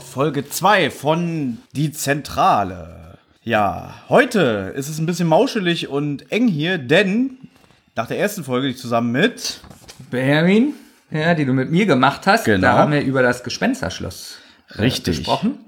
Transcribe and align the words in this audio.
Folge 0.00 0.48
2 0.48 0.90
von 0.90 1.58
Die 1.72 1.92
Zentrale. 1.92 3.18
Ja, 3.42 3.94
heute 4.08 4.72
ist 4.76 4.88
es 4.88 4.98
ein 4.98 5.06
bisschen 5.06 5.28
mauschelig 5.28 5.88
und 5.88 6.30
eng 6.32 6.48
hier, 6.48 6.78
denn 6.78 7.38
nach 7.94 8.06
der 8.08 8.18
ersten 8.18 8.44
Folge, 8.44 8.66
die 8.68 8.74
ich 8.74 8.80
zusammen 8.80 9.12
mit 9.12 9.60
Benjamin, 10.10 10.74
ja, 11.10 11.34
die 11.34 11.44
du 11.44 11.52
mit 11.52 11.70
mir 11.70 11.86
gemacht 11.86 12.26
hast, 12.26 12.44
Genau. 12.44 12.60
da 12.66 12.72
haben 12.74 12.92
wir 12.92 13.02
über 13.02 13.22
das 13.22 13.44
Gespensterschloss 13.44 14.38
äh, 14.74 14.80
Richtig. 14.82 15.18
gesprochen. 15.18 15.58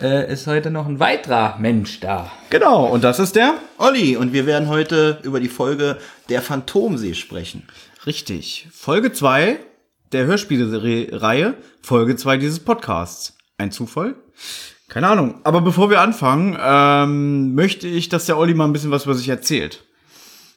Äh, 0.00 0.32
ist 0.32 0.46
heute 0.46 0.70
noch 0.70 0.86
ein 0.86 0.98
weiterer 0.98 1.56
Mensch 1.58 2.00
da. 2.00 2.30
Genau, 2.50 2.86
und 2.86 3.04
das 3.04 3.18
ist 3.18 3.36
der? 3.36 3.54
Olli 3.78 4.16
und 4.16 4.32
wir 4.32 4.44
werden 4.44 4.68
heute 4.68 5.20
über 5.22 5.40
die 5.40 5.48
Folge 5.48 5.98
Der 6.28 6.42
Phantomsee 6.42 7.14
sprechen. 7.14 7.62
Richtig. 8.06 8.68
Folge 8.72 9.12
2 9.12 9.56
der 10.12 10.26
Hörspielreihe, 10.26 11.54
Folge 11.80 12.16
2 12.16 12.36
dieses 12.36 12.60
Podcasts. 12.60 13.36
Ein 13.58 13.72
Zufall? 13.72 14.16
Keine 14.88 15.08
Ahnung. 15.08 15.40
Aber 15.44 15.60
bevor 15.60 15.90
wir 15.90 16.00
anfangen, 16.00 16.56
ähm, 16.60 17.54
möchte 17.54 17.88
ich, 17.88 18.08
dass 18.08 18.26
der 18.26 18.38
Olli 18.38 18.54
mal 18.54 18.64
ein 18.66 18.72
bisschen 18.72 18.90
was 18.90 19.04
über 19.04 19.14
sich 19.14 19.28
erzählt. 19.28 19.84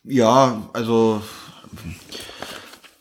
Ja, 0.04 0.70
also 0.74 1.22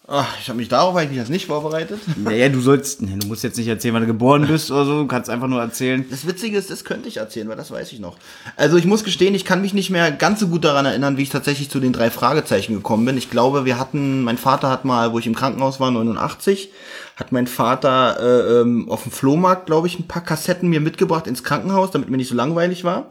ach, 0.09 0.39
ich 0.41 0.49
habe 0.49 0.59
mich 0.59 0.69
darauf 0.69 0.95
eigentlich 0.95 1.19
das 1.19 1.29
nicht 1.29 1.47
vorbereitet. 1.47 2.01
Naja, 2.17 2.49
du 2.49 2.61
sollst, 2.61 3.03
nee, 3.03 3.17
du 3.19 3.27
musst 3.27 3.43
jetzt 3.43 3.57
nicht 3.57 3.69
erzählen, 3.69 3.95
wann 3.95 4.03
du 4.03 4.07
geboren 4.07 4.47
bist 4.47 4.71
oder 4.71 4.85
so, 4.85 5.03
du 5.03 5.07
kannst 5.07 5.29
einfach 5.29 5.49
nur 5.49 5.61
erzählen. 5.61 6.05
Das 6.09 6.27
Witzige 6.27 6.57
ist, 6.57 6.71
das 6.71 6.85
könnte 6.85 7.09
ich 7.09 7.17
erzählen, 7.17 7.49
weil 7.49 7.57
das 7.57 7.71
weiß 7.71 7.93
ich 7.93 7.99
noch. 7.99 8.17
Also 8.57 8.77
ich 8.77 8.85
muss 8.85 9.05
gestehen, 9.05 9.35
ich 9.35 9.45
kann 9.45 9.63
mich 9.63 9.75
nicht 9.75 9.91
mehr 9.91 10.13
ganz 10.13 10.41
so 10.41 10.49
gut 10.49 10.65
daran 10.65 10.87
erinnern, 10.87 11.17
wie 11.17 11.23
ich 11.23 11.31
tatsächlich 11.31 11.71
zu 11.71 11.81
den 11.81 11.93
drei 11.93 12.11
Fragezeichen 12.11 12.75
gekommen 12.75 13.05
bin. 13.05 13.17
Ich 13.17 13.31
glaube, 13.31 13.65
wir 13.65 13.79
hatten, 13.79 14.23
mein 14.23 14.39
Vater 14.39 14.71
hat 14.71 14.85
mal, 14.85 15.13
wo 15.13 15.19
ich 15.19 15.27
im 15.27 15.35
Krankenhaus 15.35 15.81
war, 15.81 15.91
89, 15.91 16.71
hat 17.17 17.33
mein 17.33 17.47
Vater 17.47 18.21
äh, 18.21 18.61
ähm, 18.61 18.89
auf 18.91 19.03
dem 19.03 19.13
Flohmarkt, 19.13 19.67
glaube 19.67 19.87
ich, 19.89 19.99
ein 19.99 20.07
paar 20.07 20.23
Kassetten 20.23 20.69
mir 20.69 20.81
mitgebracht 20.81 21.27
ins 21.27 21.43
Krankenhaus, 21.43 21.91
damit 21.91 22.11
mir 22.11 22.17
nicht 22.17 22.29
so 22.29 22.35
langweilig 22.35 22.85
war. 22.85 23.09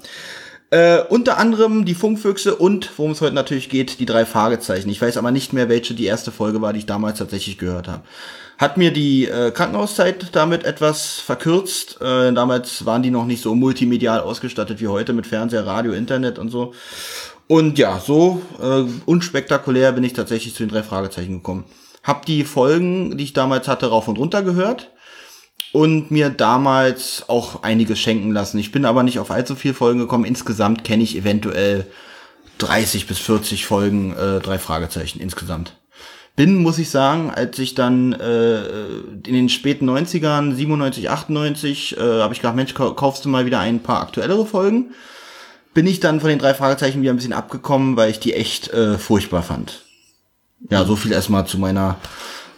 Äh, 0.72 1.02
unter 1.10 1.38
anderem 1.38 1.86
die 1.86 1.94
Funkfüchse 1.94 2.56
und, 2.56 2.90
worum 2.98 3.12
es 3.12 3.22
heute 3.22 3.36
natürlich 3.36 3.70
geht, 3.70 4.00
die 4.00 4.06
drei 4.06 4.26
Fragezeichen. 4.26 4.90
Ich 4.90 5.02
weiß 5.02 5.18
aber 5.18 5.32
nicht 5.32 5.54
mehr, 5.54 5.70
welche 5.70 5.94
die 5.94 6.06
erste 6.06 6.32
Folge 6.32 6.62
war, 6.62 6.74
die 6.74 6.80
ich 6.80 6.86
damals 6.88 7.20
tatsächlich 7.20 7.58
gehört 7.58 7.88
habe. 7.88 8.04
Hat 8.58 8.78
mir 8.78 8.92
die 8.92 9.26
äh, 9.26 9.52
Krankenhauszeit 9.52 10.30
damit 10.32 10.64
etwas 10.64 11.20
verkürzt. 11.20 12.02
Äh, 12.02 12.34
damals 12.34 12.86
waren 12.86 13.04
die 13.04 13.12
noch 13.12 13.26
nicht 13.26 13.44
so 13.44 13.54
multimedial 13.54 14.22
ausgestattet 14.22 14.82
wie 14.82 14.88
heute 14.88 15.14
mit 15.14 15.28
Fernseher, 15.28 15.68
Radio, 15.68 15.94
Internet 15.94 16.40
und 16.40 16.50
so. 16.50 16.74
Und 17.48 17.78
ja, 17.78 18.00
so 18.00 18.42
äh, 18.60 18.86
unspektakulär 19.06 19.92
bin 19.92 20.04
ich 20.04 20.14
tatsächlich 20.14 20.56
zu 20.56 20.64
den 20.64 20.70
drei 20.70 20.82
Fragezeichen 20.82 21.34
gekommen. 21.34 21.66
Hab 22.02 22.26
die 22.26 22.44
Folgen, 22.44 23.18
die 23.18 23.26
ich 23.26 23.34
damals 23.34 23.68
hatte, 23.68 23.88
rauf 23.88 24.08
und 24.08 24.18
runter 24.18 24.42
gehört 24.42 24.90
und 25.76 26.10
mir 26.10 26.30
damals 26.30 27.26
auch 27.28 27.62
einiges 27.64 28.00
schenken 28.00 28.32
lassen. 28.32 28.58
Ich 28.60 28.72
bin 28.72 28.86
aber 28.86 29.04
nicht 29.04 29.20
auf 29.20 29.30
allzu 29.30 29.56
viele 29.56 29.74
Folgen 29.74 30.00
gekommen. 30.00 30.24
Insgesamt 30.24 30.86
kenne 30.86 31.04
ich 31.04 31.18
eventuell 31.18 31.86
30 32.60 33.08
bis 33.08 33.20
40 33.20 33.66
Folgen, 33.66 34.14
äh, 34.16 34.40
drei 34.40 34.58
Fragezeichen 34.58 35.20
insgesamt. 35.20 35.74
Bin, 36.38 36.56
muss 36.62 36.78
ich 36.80 36.90
sagen, 36.90 37.30
als 37.30 37.60
ich 37.60 37.76
dann 37.76 38.14
äh, 38.14 38.64
in 39.26 39.34
den 39.34 39.50
späten 39.50 39.90
90ern, 39.90 40.54
97, 40.54 41.10
98, 41.10 41.98
äh, 41.98 42.00
habe 42.22 42.34
ich 42.34 42.40
gedacht, 42.40 42.56
Mensch, 42.56 42.74
kau- 42.74 42.94
kaufst 42.94 43.26
du 43.26 43.30
mal 43.30 43.46
wieder 43.46 43.60
ein 43.60 43.80
paar 43.82 44.02
aktuellere 44.02 44.46
Folgen. 44.46 44.92
Bin 45.74 45.88
ich 45.88 46.00
dann 46.00 46.22
von 46.22 46.30
den 46.30 46.40
drei 46.40 46.54
Fragezeichen 46.54 47.02
wieder 47.02 47.12
ein 47.12 47.18
bisschen 47.18 47.34
abgekommen, 47.34 47.98
weil 47.98 48.12
ich 48.12 48.20
die 48.22 48.34
echt 48.34 48.70
äh, 48.74 48.98
furchtbar 48.98 49.44
fand. 49.44 49.82
Ja, 50.70 50.86
so 50.86 50.96
viel 50.96 51.12
erstmal 51.12 51.46
zu 51.48 51.58
meiner 51.60 51.98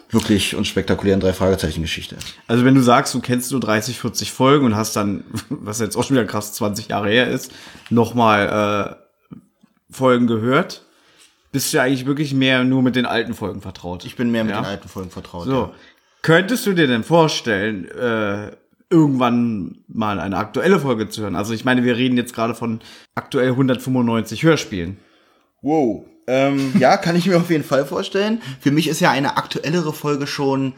wirklich 0.09 0.55
unspektakulären 0.55 1.19
drei 1.19 1.33
Fragezeichen 1.33 1.81
Geschichte. 1.81 2.15
Also 2.47 2.63
wenn 2.65 2.75
du 2.75 2.81
sagst, 2.81 3.13
du 3.13 3.19
kennst 3.19 3.51
nur 3.51 3.59
30, 3.59 3.99
40 3.99 4.31
Folgen 4.31 4.65
und 4.65 4.75
hast 4.75 4.95
dann, 4.95 5.23
was 5.49 5.79
jetzt 5.79 5.95
auch 5.97 6.03
schon 6.03 6.15
wieder 6.15 6.25
krass 6.25 6.53
20 6.53 6.87
Jahre 6.89 7.09
her 7.09 7.27
ist, 7.27 7.51
nochmal 7.89 8.95
äh, 9.29 9.33
Folgen 9.93 10.27
gehört, 10.27 10.83
bist 11.51 11.71
du 11.73 11.77
ja 11.77 11.83
eigentlich 11.83 12.05
wirklich 12.05 12.33
mehr 12.33 12.63
nur 12.63 12.81
mit 12.83 12.95
den 12.95 13.05
alten 13.05 13.33
Folgen 13.33 13.61
vertraut. 13.61 14.05
Ich 14.05 14.15
bin 14.15 14.31
mehr 14.31 14.43
mit 14.43 14.51
Ja? 14.53 14.61
den 14.61 14.65
alten 14.67 14.87
Folgen 14.89 15.09
vertraut. 15.09 15.45
So, 15.45 15.51
Ja. 15.51 15.71
könntest 16.21 16.65
du 16.65 16.73
dir 16.73 16.87
denn 16.87 17.03
vorstellen, 17.03 17.85
äh, 17.91 18.51
irgendwann 18.89 19.79
mal 19.87 20.19
eine 20.19 20.37
aktuelle 20.37 20.79
Folge 20.79 21.09
zu 21.09 21.21
hören? 21.21 21.35
Also 21.35 21.53
ich 21.53 21.65
meine, 21.65 21.83
wir 21.83 21.97
reden 21.97 22.15
jetzt 22.17 22.33
gerade 22.33 22.55
von 22.55 22.79
aktuell 23.15 23.49
195 23.51 24.43
Hörspielen. 24.43 24.97
Wow. 25.61 26.05
Ähm, 26.27 26.73
ja, 26.77 26.97
kann 26.97 27.15
ich 27.15 27.25
mir 27.25 27.37
auf 27.37 27.49
jeden 27.49 27.63
Fall 27.63 27.85
vorstellen. 27.85 28.41
Für 28.59 28.71
mich 28.71 28.87
ist 28.87 28.99
ja 28.99 29.11
eine 29.11 29.37
aktuellere 29.37 29.93
Folge 29.93 30.27
schon 30.27 30.73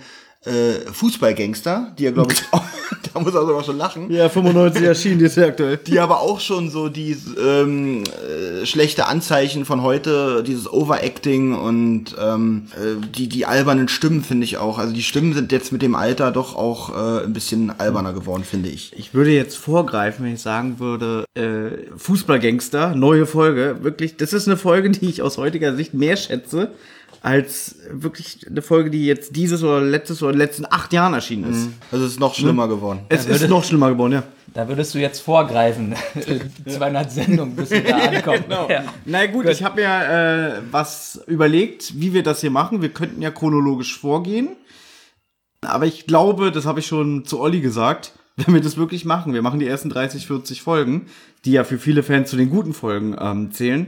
äh, 0.46 0.92
Fußballgangster, 0.92 1.94
die 1.98 2.04
ja, 2.04 2.12
glaube 2.12 2.34
ich, 2.34 2.44
auch, 2.52 2.64
da 3.14 3.20
muss 3.20 3.34
er 3.34 3.46
sogar 3.46 3.64
schon 3.64 3.78
lachen. 3.78 4.12
Ja, 4.12 4.30
95 4.30 4.84
erschienen, 4.84 5.20
die 5.20 5.26
ist 5.26 5.38
ja 5.38 5.48
aktuell. 5.48 5.78
Die 5.78 6.00
aber 6.00 6.22
auch 6.22 6.40
schon 6.40 6.70
so 6.70 6.90
die 6.90 7.18
ähm, 7.42 8.04
äh, 8.04 8.66
schlechte 8.66 9.08
Anzeichen 9.08 9.66
von 9.66 9.82
heute, 9.82 10.44
dieses 10.44 10.72
Overacting 10.72 11.54
und 11.54 12.16
ähm, 12.20 12.68
äh, 12.76 13.06
die, 13.16 13.28
die 13.28 13.46
albernen 13.46 13.88
Stimmen 13.88 14.24
finde 14.24 14.46
ich 14.46 14.58
auch. 14.58 14.78
Also 14.78 14.94
die 14.94 15.04
Stimmen 15.04 15.34
sind 15.34 15.52
jetzt 15.52 15.72
mit 15.72 15.82
dem 15.82 15.96
Alter 15.96 16.32
doch 16.32 16.56
auch 16.56 16.90
äh, 16.90 17.24
ein 17.26 17.34
bisschen 17.34 17.72
alberner 17.80 18.14
geworden, 18.14 18.44
finde 18.44 18.70
ich. 18.70 18.94
Ich 18.98 19.14
würde 19.14 19.32
jetzt 19.32 19.58
vorgreifen, 19.58 20.26
wenn 20.26 20.34
ich 20.34 20.42
sagen 20.42 20.80
würde, 20.80 21.26
äh, 21.36 21.88
Fußballgangster, 21.98 22.96
neue 22.96 23.26
Folge. 23.26 23.78
Wirklich, 23.82 24.18
das 24.18 24.34
ist 24.34 24.48
eine 24.48 24.58
Folge, 24.58 24.90
die 24.90 25.10
ich 25.10 25.22
aus 25.22 25.38
heutiger 25.38 25.76
Sicht 25.76 25.94
mehr 25.94 26.18
schätze, 26.18 26.72
als 27.22 27.76
wirklich 27.92 28.46
eine 28.48 28.62
Folge, 28.62 28.90
die 28.90 29.06
jetzt 29.06 29.36
dieses 29.36 29.64
oder 29.64 29.82
letztes 29.82 30.24
oder 30.24 30.34
letzten 30.34 30.66
acht 30.66 30.94
Jahren 30.94 31.14
erschienen 31.14 31.52
ist. 31.52 31.70
Also 31.92 32.06
es 32.06 32.14
ist 32.14 32.20
noch 32.20 32.34
schlimmer 32.34 32.68
geworden. 32.68 33.02
Es 33.10 33.26
ist 33.26 33.50
noch 33.50 33.64
schlimmer 33.64 33.90
geworden, 33.90 34.14
ja. 34.14 34.24
Da 34.54 34.68
würdest 34.68 34.96
du 34.96 35.00
jetzt 35.00 35.20
vorgreifen. 35.20 35.96
200 36.68 37.12
Sendungen, 37.12 37.56
bis 37.56 37.70
du 37.70 37.82
da 37.82 37.98
ankommst. 38.10 38.46
Ja. 38.50 38.84
Na 39.06 39.26
gut, 39.28 39.48
ich 39.48 39.64
habe 39.64 39.82
mir 39.82 40.58
äh, 40.58 40.62
was 40.72 41.22
überlegt, 41.28 42.00
wie 42.00 42.14
wir 42.14 42.24
das 42.24 42.42
hier 42.42 42.52
machen. 42.52 42.82
Wir 42.82 42.90
könnten 42.90 43.22
ja 43.22 43.32
chronologisch 43.32 44.00
vorgehen. 44.00 44.50
Aber 45.62 45.86
ich 45.86 46.08
glaube, 46.08 46.52
das 46.52 46.66
habe 46.66 46.80
ich 46.80 46.88
schon 46.88 47.26
zu 47.26 47.40
Olli 47.40 47.62
gesagt, 47.62 48.14
wenn 48.38 48.54
wir 48.54 48.62
das 48.62 48.78
wirklich 48.78 49.06
machen, 49.06 49.34
wir 49.34 49.42
machen 49.42 49.60
die 49.60 49.68
ersten 49.68 49.90
30, 49.90 50.26
40 50.28 50.62
Folgen, 50.62 51.08
die 51.46 51.52
ja 51.52 51.64
für 51.64 51.78
viele 51.78 52.04
Fans 52.04 52.30
zu 52.30 52.38
den 52.38 52.50
guten 52.50 52.74
Folgen 52.74 53.16
ähm, 53.20 53.52
zählen, 53.52 53.88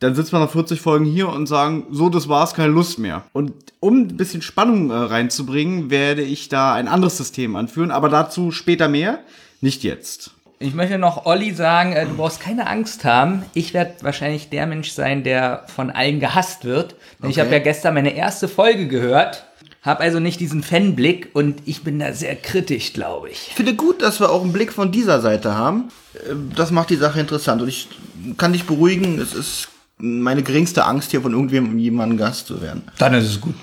dann 0.00 0.14
sitzt 0.14 0.32
man 0.32 0.42
nach 0.42 0.50
40 0.50 0.80
Folgen 0.80 1.04
hier 1.06 1.28
und 1.28 1.46
sagen, 1.46 1.84
so, 1.90 2.08
das 2.08 2.28
war's, 2.28 2.52
keine 2.54 2.72
Lust 2.72 2.98
mehr. 2.98 3.24
Und 3.32 3.52
um 3.80 4.00
ein 4.02 4.16
bisschen 4.16 4.42
Spannung 4.42 4.90
äh, 4.90 4.94
reinzubringen, 4.94 5.90
werde 5.90 6.22
ich 6.22 6.48
da 6.48 6.74
ein 6.74 6.88
anderes 6.88 7.16
System 7.16 7.56
anführen, 7.56 7.90
aber 7.90 8.08
dazu 8.08 8.50
später 8.50 8.88
mehr, 8.88 9.20
nicht 9.60 9.82
jetzt. 9.84 10.32
Ich 10.58 10.74
möchte 10.74 10.96
noch 10.98 11.26
Olli 11.26 11.52
sagen, 11.54 11.92
äh, 11.92 12.06
du 12.06 12.14
brauchst 12.14 12.40
keine 12.40 12.66
Angst 12.66 13.04
haben. 13.04 13.44
Ich 13.54 13.72
werde 13.74 13.92
wahrscheinlich 14.02 14.48
der 14.50 14.66
Mensch 14.66 14.90
sein, 14.90 15.22
der 15.24 15.64
von 15.74 15.90
allen 15.90 16.20
gehasst 16.20 16.64
wird. 16.64 16.94
Denn 17.22 17.30
ich 17.30 17.36
Okay. 17.36 17.46
habe 17.46 17.52
ja 17.56 17.62
gestern 17.62 17.94
meine 17.94 18.14
erste 18.14 18.48
Folge 18.48 18.88
gehört, 18.88 19.44
habe 19.82 20.00
also 20.00 20.18
nicht 20.20 20.40
diesen 20.40 20.62
Fanblick 20.62 21.30
und 21.34 21.60
ich 21.64 21.84
bin 21.84 21.98
da 21.98 22.12
sehr 22.12 22.36
kritisch, 22.36 22.92
glaube 22.92 23.30
ich. 23.30 23.48
Ich 23.48 23.54
finde 23.54 23.74
gut, 23.74 24.02
dass 24.02 24.18
wir 24.20 24.30
auch 24.30 24.42
einen 24.42 24.52
Blick 24.52 24.72
von 24.72 24.90
dieser 24.92 25.20
Seite 25.20 25.54
haben. 25.56 25.88
Äh, 26.14 26.34
Das 26.54 26.70
macht 26.70 26.90
die 26.90 26.96
Sache 26.96 27.20
interessant. 27.20 27.62
Und 27.62 27.68
ich 27.68 27.88
kann 28.36 28.52
dich 28.52 28.64
beruhigen, 28.64 29.18
es 29.20 29.32
ist 29.34 29.68
meine 29.98 30.42
geringste 30.42 30.84
Angst, 30.84 31.10
hier 31.10 31.22
von 31.22 31.32
irgendjemandem 31.32 32.18
Gast 32.18 32.46
zu 32.46 32.60
werden. 32.60 32.82
Dann 32.98 33.14
ist 33.14 33.26
es 33.26 33.40
gut. 33.40 33.54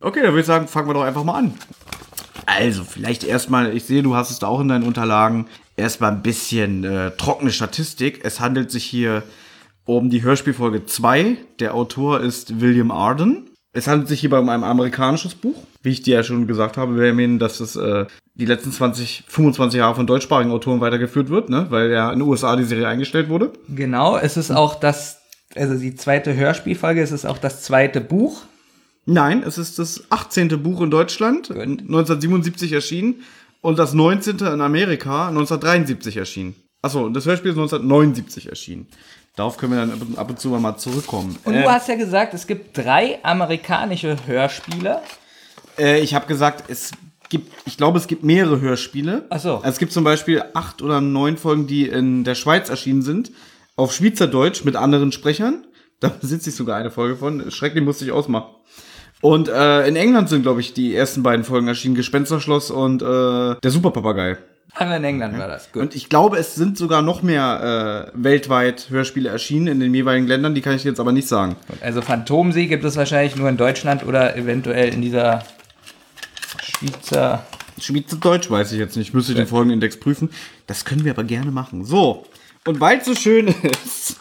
Okay, 0.00 0.20
dann 0.22 0.30
würde 0.30 0.40
ich 0.40 0.46
sagen, 0.46 0.68
fangen 0.68 0.88
wir 0.88 0.94
doch 0.94 1.02
einfach 1.02 1.24
mal 1.24 1.38
an. 1.38 1.54
Also, 2.46 2.84
vielleicht 2.84 3.24
erstmal, 3.24 3.74
ich 3.74 3.84
sehe, 3.84 4.02
du 4.02 4.14
hast 4.14 4.30
es 4.30 4.38
da 4.38 4.46
auch 4.46 4.60
in 4.60 4.68
deinen 4.68 4.84
Unterlagen, 4.84 5.46
erstmal 5.76 6.12
ein 6.12 6.22
bisschen 6.22 6.84
äh, 6.84 7.10
trockene 7.12 7.50
Statistik. 7.50 8.20
Es 8.22 8.38
handelt 8.40 8.70
sich 8.70 8.84
hier 8.84 9.22
um 9.84 10.10
die 10.10 10.22
Hörspielfolge 10.22 10.86
2. 10.86 11.36
Der 11.60 11.74
Autor 11.74 12.20
ist 12.20 12.60
William 12.60 12.90
Arden. 12.90 13.50
Es 13.72 13.88
handelt 13.88 14.08
sich 14.08 14.20
hierbei 14.20 14.38
um 14.38 14.48
ein 14.48 14.62
amerikanisches 14.62 15.34
Buch. 15.34 15.56
Wie 15.82 15.90
ich 15.90 16.02
dir 16.02 16.16
ja 16.16 16.22
schon 16.22 16.46
gesagt 16.46 16.76
habe, 16.76 16.94
Benjamin, 16.94 17.38
dass 17.38 17.60
es 17.60 17.76
äh, 17.76 18.06
die 18.34 18.46
letzten 18.46 18.72
20, 18.72 19.24
25 19.26 19.78
Jahre 19.78 19.94
von 19.94 20.06
deutschsprachigen 20.06 20.52
Autoren 20.52 20.80
weitergeführt 20.80 21.28
wird, 21.28 21.50
ne? 21.50 21.66
weil 21.70 21.90
ja 21.90 22.12
in 22.12 22.20
den 22.20 22.28
USA 22.28 22.56
die 22.56 22.64
Serie 22.64 22.88
eingestellt 22.88 23.28
wurde. 23.28 23.52
Genau, 23.68 24.16
es 24.16 24.36
ist 24.36 24.50
auch 24.50 24.76
das, 24.76 25.22
also 25.56 25.74
die 25.74 25.94
zweite 25.94 26.34
Hörspielfolge, 26.34 27.02
es 27.02 27.12
ist 27.12 27.24
auch 27.24 27.38
das 27.38 27.62
zweite 27.62 28.00
Buch. 28.00 28.42
Nein, 29.06 29.42
es 29.46 29.58
ist 29.58 29.78
das 29.78 30.04
18. 30.10 30.62
Buch 30.62 30.80
in 30.80 30.90
Deutschland, 30.90 31.50
1977 31.50 32.72
erschienen 32.72 33.22
und 33.60 33.78
das 33.78 33.92
19. 33.92 34.38
in 34.38 34.60
Amerika 34.60 35.28
1973 35.28 36.16
erschienen. 36.16 36.54
Achso, 36.82 37.08
das 37.08 37.26
Hörspiel 37.26 37.50
ist 37.50 37.56
1979 37.58 38.48
erschienen. 38.48 38.86
Darauf 39.36 39.56
können 39.56 39.72
wir 39.72 39.80
dann 39.86 40.16
ab 40.16 40.30
und- 40.30 40.38
zu 40.38 40.48
mal 40.50 40.76
zurückkommen. 40.76 41.36
Und 41.44 41.54
du 41.54 41.68
hast 41.70 41.88
ja 41.88 41.96
gesagt, 41.96 42.34
es 42.34 42.46
gibt 42.46 42.76
drei 42.76 43.18
amerikanische 43.22 44.16
Hörspiele. 44.26 45.00
Äh, 45.78 46.00
ich 46.00 46.14
habe 46.14 46.26
gesagt, 46.26 46.64
es 46.68 46.92
gibt, 47.30 47.50
ich 47.66 47.76
glaube, 47.76 47.98
es 47.98 48.06
gibt 48.06 48.22
mehrere 48.22 48.60
Hörspiele. 48.60 49.24
Ach 49.30 49.40
so. 49.40 49.56
Also 49.56 49.68
es 49.68 49.78
gibt 49.78 49.92
zum 49.92 50.04
Beispiel 50.04 50.44
acht 50.54 50.82
oder 50.82 51.00
neun 51.00 51.36
Folgen, 51.36 51.66
die 51.66 51.88
in 51.88 52.22
der 52.22 52.36
Schweiz 52.36 52.68
erschienen 52.68 53.02
sind, 53.02 53.32
auf 53.76 53.92
Schweizerdeutsch 53.92 54.64
mit 54.64 54.76
anderen 54.76 55.12
Sprechern. 55.12 55.66
Da 56.00 56.08
besitze 56.20 56.50
ich 56.50 56.56
sogar 56.56 56.76
eine 56.76 56.90
Folge 56.90 57.16
von. 57.16 57.50
Schrecklich 57.50 57.84
musste 57.84 58.04
ich 58.04 58.12
ausmachen. 58.12 58.54
Und 59.20 59.48
äh, 59.48 59.86
in 59.88 59.96
England 59.96 60.28
sind, 60.28 60.42
glaube 60.42 60.60
ich, 60.60 60.74
die 60.74 60.94
ersten 60.94 61.22
beiden 61.22 61.44
Folgen 61.44 61.66
erschienen. 61.66 61.94
Gespensterschloss 61.94 62.70
und 62.70 63.00
äh, 63.00 63.06
der 63.06 63.70
Superpapagei. 63.70 64.36
Aber 64.76 64.96
in 64.96 65.04
England 65.04 65.38
war 65.38 65.46
das. 65.46 65.70
Gut. 65.72 65.82
Und 65.82 65.94
ich 65.94 66.08
glaube, 66.08 66.36
es 66.36 66.56
sind 66.56 66.76
sogar 66.76 67.00
noch 67.00 67.22
mehr 67.22 68.10
äh, 68.12 68.22
weltweit 68.22 68.90
Hörspiele 68.90 69.28
erschienen 69.28 69.68
in 69.68 69.80
den 69.80 69.94
jeweiligen 69.94 70.26
Ländern. 70.26 70.54
Die 70.54 70.60
kann 70.60 70.74
ich 70.74 70.82
jetzt 70.84 70.98
aber 70.98 71.12
nicht 71.12 71.28
sagen. 71.28 71.56
Also 71.80 72.02
Phantomsee 72.02 72.66
gibt 72.66 72.84
es 72.84 72.96
wahrscheinlich 72.96 73.36
nur 73.36 73.48
in 73.48 73.56
Deutschland 73.56 74.04
oder 74.04 74.36
eventuell 74.36 74.92
in 74.92 75.00
dieser 75.00 75.44
Schweizer. 76.62 77.46
Schweizerdeutsch 77.78 78.50
weiß 78.50 78.72
ich 78.72 78.78
jetzt 78.78 78.96
nicht. 78.96 79.14
Müsste 79.14 79.32
ich 79.32 79.38
den 79.38 79.46
Folgenindex 79.46 79.98
prüfen. 79.98 80.30
Das 80.66 80.84
können 80.84 81.04
wir 81.04 81.12
aber 81.12 81.24
gerne 81.24 81.52
machen. 81.52 81.84
So. 81.84 82.26
Und 82.66 82.80
weil 82.80 82.98
es 82.98 83.04
so 83.04 83.14
schön 83.14 83.48
ist, 83.48 84.16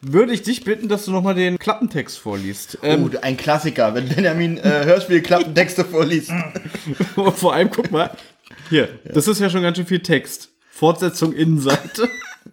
würde 0.00 0.32
ich 0.34 0.42
dich 0.42 0.64
bitten, 0.64 0.88
dass 0.88 1.06
du 1.06 1.12
nochmal 1.12 1.34
den 1.34 1.58
Klappentext 1.58 2.18
vorliest. 2.18 2.78
Ähm, 2.82 3.10
Oh, 3.12 3.18
ein 3.22 3.36
Klassiker, 3.36 3.94
wenn 3.94 4.08
Benjamin 4.08 4.58
äh, 4.58 4.84
Hörspiel-Klappentexte 4.84 5.84
vorliest. 5.84 6.30
Vor 7.36 7.54
allem, 7.54 7.70
guck 7.70 7.90
mal, 7.90 8.10
hier, 8.68 8.88
das 9.12 9.28
ist 9.28 9.40
ja 9.40 9.48
schon 9.48 9.62
ganz 9.62 9.78
schön 9.78 9.86
viel 9.86 10.00
Text. 10.00 10.50
Fortsetzung 10.70 11.32
Innenseite. 11.32 12.08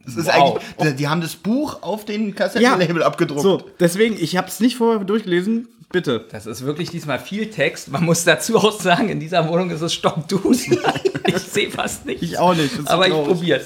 Das 0.05 0.15
ist 0.15 0.27
Wow. 0.27 0.61
eigentlich, 0.79 0.91
die, 0.91 0.95
die 0.95 1.07
haben 1.09 1.19
das 1.21 1.35
Buch 1.35 1.81
auf 1.83 2.05
den 2.05 2.33
Kassettenlabel 2.33 3.03
abgedruckt. 3.03 3.41
So, 3.41 3.69
deswegen, 3.79 4.15
ich 4.17 4.37
habe 4.37 4.47
es 4.47 4.59
nicht 4.61 4.77
vorher 4.77 5.03
durchgelesen. 5.03 5.67
Bitte. 5.91 6.25
Das 6.31 6.45
ist 6.45 6.63
wirklich 6.65 6.89
diesmal 6.89 7.19
viel 7.19 7.49
Text. 7.49 7.91
Man 7.91 8.05
muss 8.05 8.23
dazu 8.23 8.55
auch 8.57 8.79
sagen, 8.79 9.09
in 9.09 9.19
dieser 9.19 9.49
Wohnung 9.49 9.69
ist 9.71 9.81
es 9.81 9.93
stockduster. 9.93 10.93
ich 11.27 11.37
sehe 11.39 11.69
fast 11.69 12.05
nichts. 12.05 12.23
Ich 12.23 12.37
auch 12.37 12.53
nicht. 12.55 12.71
das 12.71 12.79
ist 12.79 12.87
Aber 12.89 13.07
ich 13.07 13.11
traurig. 13.13 13.27
probier's. 13.27 13.65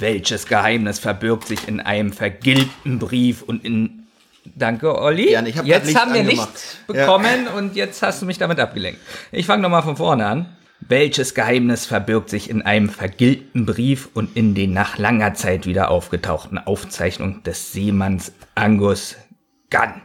Welches 0.00 0.46
Geheimnis 0.46 0.98
verbirgt 0.98 1.46
sich 1.46 1.68
in 1.68 1.80
einem 1.80 2.12
vergilbten 2.12 2.98
Brief 2.98 3.42
und 3.42 3.64
in. 3.64 4.04
Danke, 4.56 4.98
Olli. 4.98 5.26
Gerne, 5.26 5.50
ich 5.50 5.58
hab 5.58 5.66
jetzt 5.66 5.94
haben 5.94 6.14
wir 6.14 6.20
angemacht. 6.20 6.48
nichts 6.48 6.78
bekommen 6.86 7.46
und 7.48 7.76
jetzt 7.76 8.02
hast 8.02 8.22
du 8.22 8.26
mich 8.26 8.38
damit 8.38 8.58
abgelenkt. 8.58 8.98
Ich 9.30 9.46
fange 9.46 9.62
nochmal 9.62 9.82
von 9.82 9.96
vorne 9.96 10.26
an. 10.26 10.46
Welches 10.80 11.34
Geheimnis 11.34 11.84
verbirgt 11.84 12.30
sich 12.30 12.48
in 12.48 12.62
einem 12.62 12.88
vergilbten 12.88 13.66
Brief 13.66 14.08
und 14.14 14.34
in 14.34 14.54
den 14.54 14.72
nach 14.72 14.96
langer 14.96 15.34
Zeit 15.34 15.66
wieder 15.66 15.90
aufgetauchten 15.90 16.56
Aufzeichnungen 16.56 17.42
des 17.42 17.72
Seemanns 17.72 18.32
Angus 18.54 19.16
Gunn? 19.68 20.00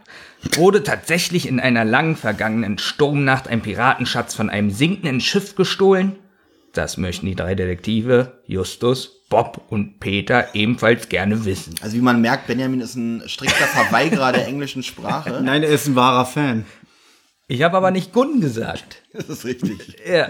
Wurde 0.55 0.83
tatsächlich 0.83 1.47
in 1.47 1.61
einer 1.61 1.85
lang 1.85 2.17
vergangenen 2.17 2.77
Sturmnacht 2.77 3.47
ein 3.47 3.61
Piratenschatz 3.61 4.35
von 4.35 4.49
einem 4.49 4.69
sinkenden 4.69 5.21
Schiff 5.21 5.55
gestohlen? 5.55 6.17
Das 6.73 6.97
möchten 6.97 7.25
die 7.25 7.35
drei 7.35 7.55
Detektive, 7.55 8.41
Justus, 8.45 9.14
Bob 9.29 9.61
und 9.69 9.99
Peter, 9.99 10.53
ebenfalls 10.53 11.09
gerne 11.09 11.45
wissen. 11.45 11.75
Also 11.81 11.95
wie 11.97 12.01
man 12.01 12.21
merkt, 12.21 12.47
Benjamin 12.47 12.81
ist 12.81 12.95
ein 12.95 13.23
strikter 13.27 13.65
Verweigerer 13.65 14.31
der 14.31 14.47
englischen 14.47 14.83
Sprache. 14.83 15.41
Nein, 15.43 15.63
er 15.63 15.69
ist 15.69 15.87
ein 15.87 15.95
wahrer 15.95 16.25
Fan. 16.25 16.65
Ich 17.47 17.61
habe 17.63 17.77
aber 17.77 17.91
nicht 17.91 18.13
Gunn 18.13 18.41
gesagt. 18.41 19.01
Das 19.13 19.29
ist 19.29 19.45
richtig. 19.45 19.97
Ja. 20.07 20.29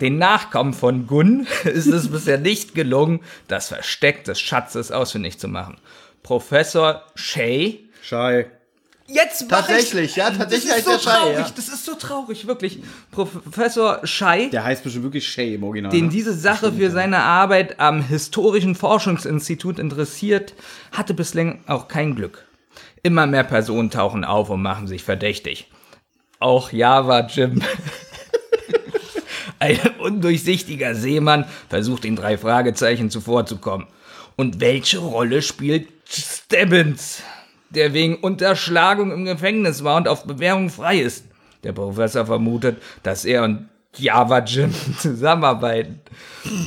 Den 0.00 0.18
Nachkommen 0.18 0.72
von 0.72 1.06
Gunn 1.06 1.46
ist 1.64 1.86
es 1.86 2.08
bisher 2.08 2.38
nicht 2.38 2.74
gelungen, 2.74 3.20
das 3.48 3.68
Versteck 3.68 4.24
des 4.24 4.40
Schatzes 4.40 4.90
ausfindig 4.90 5.38
zu 5.38 5.48
machen. 5.48 5.76
Professor 6.22 7.04
Shay. 7.14 7.88
Schei. 8.02 8.50
Jetzt 9.12 9.48
Tatsächlich, 9.48 10.04
ich's. 10.04 10.16
ja, 10.16 10.30
tatsächlich 10.30 10.70
Das 10.70 10.78
ist 10.80 10.86
heißt 10.86 10.86
so 10.86 10.90
der 10.92 10.98
Shay, 10.98 11.18
traurig, 11.20 11.38
ja. 11.46 11.52
das 11.56 11.68
ist 11.68 11.84
so 11.84 11.94
traurig, 11.94 12.46
wirklich. 12.46 12.78
Professor 13.10 14.00
Shay, 14.06 14.50
Der 14.50 14.62
heißt 14.64 14.84
bestimmt 14.84 15.04
wirklich 15.04 15.26
Shay 15.28 15.54
im 15.54 15.64
Original. 15.64 15.90
den 15.90 16.04
ne? 16.06 16.10
diese 16.10 16.32
Sache 16.32 16.72
für 16.72 16.90
seine 16.90 17.18
Arbeit 17.18 17.80
am 17.80 18.02
Historischen 18.02 18.74
Forschungsinstitut 18.74 19.78
interessiert, 19.78 20.54
hatte 20.92 21.14
bislang 21.14 21.64
auch 21.66 21.88
kein 21.88 22.14
Glück. 22.14 22.46
Immer 23.02 23.26
mehr 23.26 23.44
Personen 23.44 23.90
tauchen 23.90 24.24
auf 24.24 24.50
und 24.50 24.62
machen 24.62 24.86
sich 24.86 25.02
verdächtig. 25.02 25.68
Auch 26.38 26.70
Java 26.72 27.26
Jim. 27.26 27.62
Ein 29.58 29.78
undurchsichtiger 29.98 30.94
Seemann 30.94 31.44
versucht 31.68 32.04
den 32.04 32.16
drei 32.16 32.38
Fragezeichen 32.38 33.10
zuvorzukommen. 33.10 33.86
Und 34.36 34.60
welche 34.60 34.98
Rolle 34.98 35.42
spielt 35.42 35.88
Stebbins, 36.08 37.22
der 37.70 37.94
wegen 37.94 38.16
Unterschlagung 38.16 39.12
im 39.12 39.24
Gefängnis 39.24 39.84
war 39.84 39.96
und 39.96 40.08
auf 40.08 40.24
Bewährung 40.24 40.70
frei 40.70 40.98
ist? 40.98 41.24
Der 41.64 41.72
Professor 41.72 42.26
vermutet, 42.26 42.80
dass 43.02 43.24
er 43.24 43.44
und 43.44 43.68
Java 43.96 44.38
Jim 44.40 44.72
zusammenarbeiten. 44.98 46.00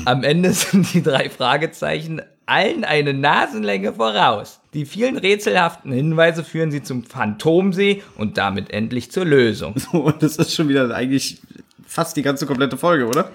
Am 0.05 0.23
Ende 0.23 0.51
sind 0.51 0.93
die 0.93 1.03
drei 1.03 1.29
Fragezeichen 1.29 2.21
allen 2.45 2.83
eine 2.83 3.13
Nasenlänge 3.13 3.93
voraus. 3.93 4.59
Die 4.73 4.85
vielen 4.85 5.17
rätselhaften 5.17 5.91
Hinweise 5.91 6.43
führen 6.43 6.71
sie 6.71 6.83
zum 6.83 7.03
Phantomsee 7.03 8.03
und 8.17 8.37
damit 8.37 8.71
endlich 8.71 9.11
zur 9.11 9.25
Lösung. 9.25 9.75
Und 9.91 10.21
das 10.21 10.35
ist 10.37 10.53
schon 10.53 10.67
wieder 10.67 10.93
eigentlich 10.93 11.41
fast 11.85 12.17
die 12.17 12.21
ganze 12.21 12.45
komplette 12.45 12.77
Folge, 12.77 13.07
oder? 13.07 13.31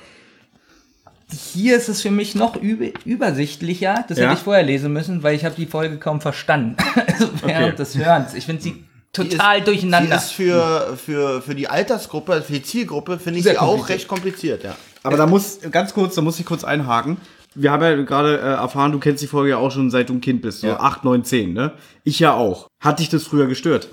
Hier 1.31 1.77
ist 1.77 1.89
es 1.89 2.01
für 2.03 2.11
mich 2.11 2.35
noch 2.35 2.57
übe 2.57 2.93
übersichtlicher. 3.05 4.05
Das 4.09 4.19
Ja? 4.19 4.25
hätte 4.29 4.39
ich 4.39 4.45
vorher 4.45 4.63
lesen 4.65 4.93
müssen, 4.93 5.23
weil 5.23 5.35
ich 5.37 5.45
habe 5.45 5.55
die 5.57 5.67
Folge 5.67 5.99
kaum 5.99 6.21
verstanden. 6.21 6.77
also 7.07 7.29
während 7.43 7.67
Okay. 7.69 7.77
des 7.77 7.97
Hörens. 7.99 8.35
Ich 8.35 8.47
finde 8.47 8.63
sie 8.63 8.73
Die 8.73 8.79
ist- 9.23 9.33
total 9.33 9.61
durcheinander. 9.63 10.17
Die 10.17 10.23
ist 10.23 10.33
für, 10.33 10.97
für, 10.97 11.43
für 11.43 11.55
die 11.55 11.69
Altersgruppe, 11.69 12.43
für 12.43 12.53
die 12.55 12.63
Zielgruppe, 12.63 13.19
finde 13.19 13.41
ich 13.41 13.45
sie 13.45 13.59
auch 13.59 13.89
recht 13.89 14.09
kompliziert, 14.09 14.65
ja. 14.65 14.75
Aber 15.03 15.17
da 15.17 15.27
muss, 15.27 15.59
ganz 15.71 15.93
kurz, 15.95 16.15
da 16.15 16.23
muss 16.23 16.39
ich 16.41 16.47
kurz 16.47 16.65
einhaken. 16.65 17.19
Wir 17.55 17.73
haben 17.73 17.83
ja 17.83 17.95
gerade 17.97 18.37
äh, 18.39 18.43
erfahren, 18.43 18.93
du 18.93 18.99
kennst 18.99 19.23
die 19.23 19.27
Folge 19.27 19.51
ja 19.51 19.57
auch 19.59 19.71
schon 19.71 19.91
seit 19.91 20.09
du 20.09 20.15
ein 20.15 20.21
Kind 20.21 20.43
bist, 20.43 20.61
so 20.61 20.67
Ja. 20.69 20.81
8, 20.81 21.05
9, 21.05 21.25
10, 21.25 21.53
ne? 21.53 21.73
Ich 22.05 22.19
ja 22.21 22.35
auch. 22.35 22.69
Hat 22.81 23.01
dich 23.01 23.09
das 23.09 23.25
früher 23.25 23.47
gestört? 23.47 23.89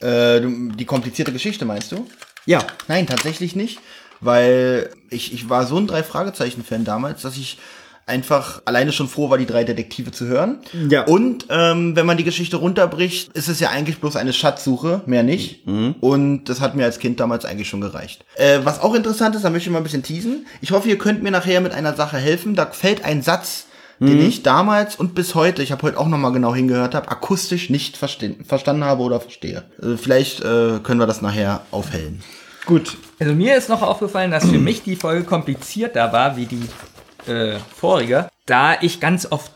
Äh, 0.00 0.40
die 0.40 0.84
komplizierte 0.84 1.32
Geschichte 1.32 1.64
meinst 1.64 1.92
du? 1.92 2.06
Ja. 2.46 2.60
Nein, 2.88 3.06
tatsächlich 3.06 3.54
nicht, 3.54 3.78
weil 4.22 4.90
ich, 5.10 5.34
ich 5.34 5.50
war 5.50 5.66
so 5.66 5.76
ein 5.76 5.86
Drei-Fragezeichen-Fan 5.86 6.84
damals, 6.84 7.22
dass 7.22 7.36
ich 7.36 7.58
einfach 8.06 8.62
alleine 8.64 8.92
schon 8.92 9.08
froh 9.08 9.30
war, 9.30 9.38
die 9.38 9.46
drei 9.46 9.64
Detektive 9.64 10.10
zu 10.10 10.26
hören. 10.26 10.58
Ja. 10.88 11.04
Und 11.04 11.46
ähm, 11.50 11.94
wenn 11.94 12.04
man 12.04 12.16
die 12.16 12.24
Geschichte 12.24 12.56
runterbricht, 12.56 13.32
ist 13.32 13.48
es 13.48 13.60
ja 13.60 13.70
eigentlich 13.70 14.00
bloß 14.00 14.16
eine 14.16 14.32
Schatzsuche, 14.32 15.02
mehr 15.06 15.22
nicht. 15.22 15.66
Und 16.00 16.44
das 16.44 16.60
hat 16.60 16.74
mir 16.74 16.84
als 16.84 16.98
Kind 16.98 17.20
damals 17.20 17.44
eigentlich 17.44 17.68
schon 17.68 17.80
gereicht. 17.80 18.24
Äh, 18.36 18.60
was 18.64 18.80
auch 18.80 18.94
interessant 18.94 19.36
ist, 19.36 19.44
da 19.44 19.50
möchte 19.50 19.68
ich 19.68 19.72
mal 19.72 19.78
ein 19.78 19.84
bisschen 19.84 20.02
teasen. 20.02 20.46
Ich 20.60 20.72
hoffe, 20.72 20.88
ihr 20.88 20.98
könnt 20.98 21.22
mir 21.22 21.30
nachher 21.30 21.60
mit 21.60 21.72
einer 21.72 21.94
Sache 21.94 22.16
helfen. 22.16 22.54
Da 22.56 22.66
fällt 22.66 23.04
ein 23.04 23.22
Satz, 23.22 23.66
den 24.00 24.20
ich 24.20 24.42
damals 24.42 24.96
und 24.96 25.14
bis 25.14 25.36
heute, 25.36 25.62
ich 25.62 25.70
habe 25.70 25.82
heute 25.82 25.98
auch 25.98 26.08
noch 26.08 26.18
mal 26.18 26.32
genau 26.32 26.52
hingehört 26.52 26.96
habe, 26.96 27.08
akustisch 27.08 27.70
nicht 27.70 27.96
verstanden 27.96 28.84
habe 28.84 29.02
oder 29.02 29.20
verstehe. 29.20 29.62
Äh, 29.80 29.96
vielleicht 29.96 30.40
äh, 30.40 30.80
können 30.82 30.98
wir 30.98 31.06
das 31.06 31.22
nachher 31.22 31.60
aufhellen. 31.70 32.20
Gut. 32.66 32.96
Also 33.18 33.34
mir 33.34 33.56
ist 33.56 33.68
noch 33.68 33.82
aufgefallen, 33.82 34.30
dass 34.30 34.48
für 34.48 34.58
mich 34.58 34.82
die 34.82 34.96
Folge 34.96 35.24
komplizierter 35.24 36.12
war 36.12 36.36
wie 36.36 36.46
die 36.46 37.30
äh, 37.30 37.58
vorige, 37.74 38.28
da 38.46 38.80
ich 38.80 39.00
ganz 39.00 39.30
oft 39.30 39.52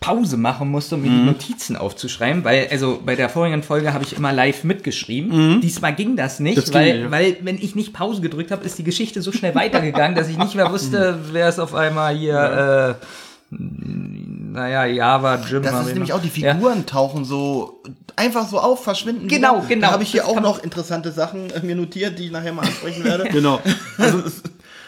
Pause 0.00 0.36
machen 0.36 0.70
musste, 0.70 0.94
um 0.94 1.02
mir 1.02 1.08
die 1.08 1.24
Notizen 1.24 1.76
aufzuschreiben, 1.76 2.44
weil 2.44 2.68
also 2.70 3.02
bei 3.04 3.16
der 3.16 3.28
vorigen 3.28 3.62
Folge 3.62 3.92
habe 3.92 4.04
ich 4.04 4.16
immer 4.16 4.32
live 4.32 4.62
mitgeschrieben. 4.62 5.60
Diesmal 5.60 5.94
ging 5.94 6.16
das 6.16 6.38
nicht, 6.38 6.58
Das 6.58 6.72
weil, 6.72 7.00
ja. 7.00 7.10
weil 7.10 7.38
wenn 7.40 7.56
ich 7.56 7.74
nicht 7.74 7.92
Pause 7.92 8.20
gedrückt 8.20 8.52
habe, 8.52 8.64
ist 8.64 8.78
die 8.78 8.84
Geschichte 8.84 9.20
so 9.20 9.32
schnell 9.32 9.54
weitergegangen, 9.54 10.14
dass 10.14 10.28
ich 10.28 10.38
nicht 10.38 10.54
mehr 10.54 10.70
wusste, 10.72 11.18
wer 11.32 11.48
ist 11.48 11.58
auf 11.58 11.74
einmal 11.74 12.14
hier, 12.14 12.98
äh, 13.00 13.06
naja, 13.58 14.86
Java, 14.86 15.36
Jim. 15.48 15.62
Das 15.62 15.74
ist 15.80 15.88
ich 15.88 15.94
nämlich 15.94 16.10
noch. 16.10 16.18
auch, 16.18 16.22
die 16.22 16.30
Figuren 16.30 16.86
tauchen 16.86 17.24
so 17.24 17.82
einfach 18.16 18.48
so 18.48 18.58
auf, 18.58 18.82
verschwinden. 18.82 19.28
Genau, 19.28 19.58
wieder. 19.58 19.68
genau. 19.68 19.86
Da 19.86 19.92
habe 19.92 20.02
ich 20.02 20.10
hier 20.10 20.22
Das 20.22 20.30
auch 20.30 20.40
noch 20.40 20.62
interessante 20.62 21.12
Sachen 21.12 21.50
äh, 21.50 21.60
mir 21.60 21.76
notiert, 21.76 22.18
die 22.18 22.26
ich 22.26 22.30
nachher 22.30 22.52
mal 22.52 22.62
ansprechen 22.62 23.04
werde. 23.04 23.24
Genau. 23.36 23.60
Also, 23.98 24.22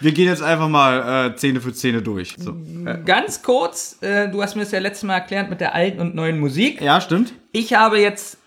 wir 0.00 0.12
gehen 0.12 0.26
jetzt 0.26 0.42
einfach 0.42 0.68
mal 0.68 1.32
äh, 1.32 1.36
Szene 1.36 1.60
für 1.60 1.74
Szene 1.74 2.00
durch. 2.00 2.36
So. 2.38 2.56
Ganz 3.04 3.42
kurz, 3.42 3.98
äh, 4.00 4.28
du 4.28 4.42
hast 4.42 4.54
mir 4.54 4.62
das 4.62 4.70
ja 4.70 4.78
letztes 4.78 5.02
Mal 5.02 5.14
erklärt 5.14 5.50
mit 5.50 5.60
der 5.60 5.74
alten 5.74 6.00
und 6.00 6.14
neuen 6.14 6.38
Musik. 6.38 6.80
Ja, 6.80 7.00
stimmt. 7.00 7.34
Ich 7.52 7.74
habe 7.74 8.00
jetzt 8.00 8.38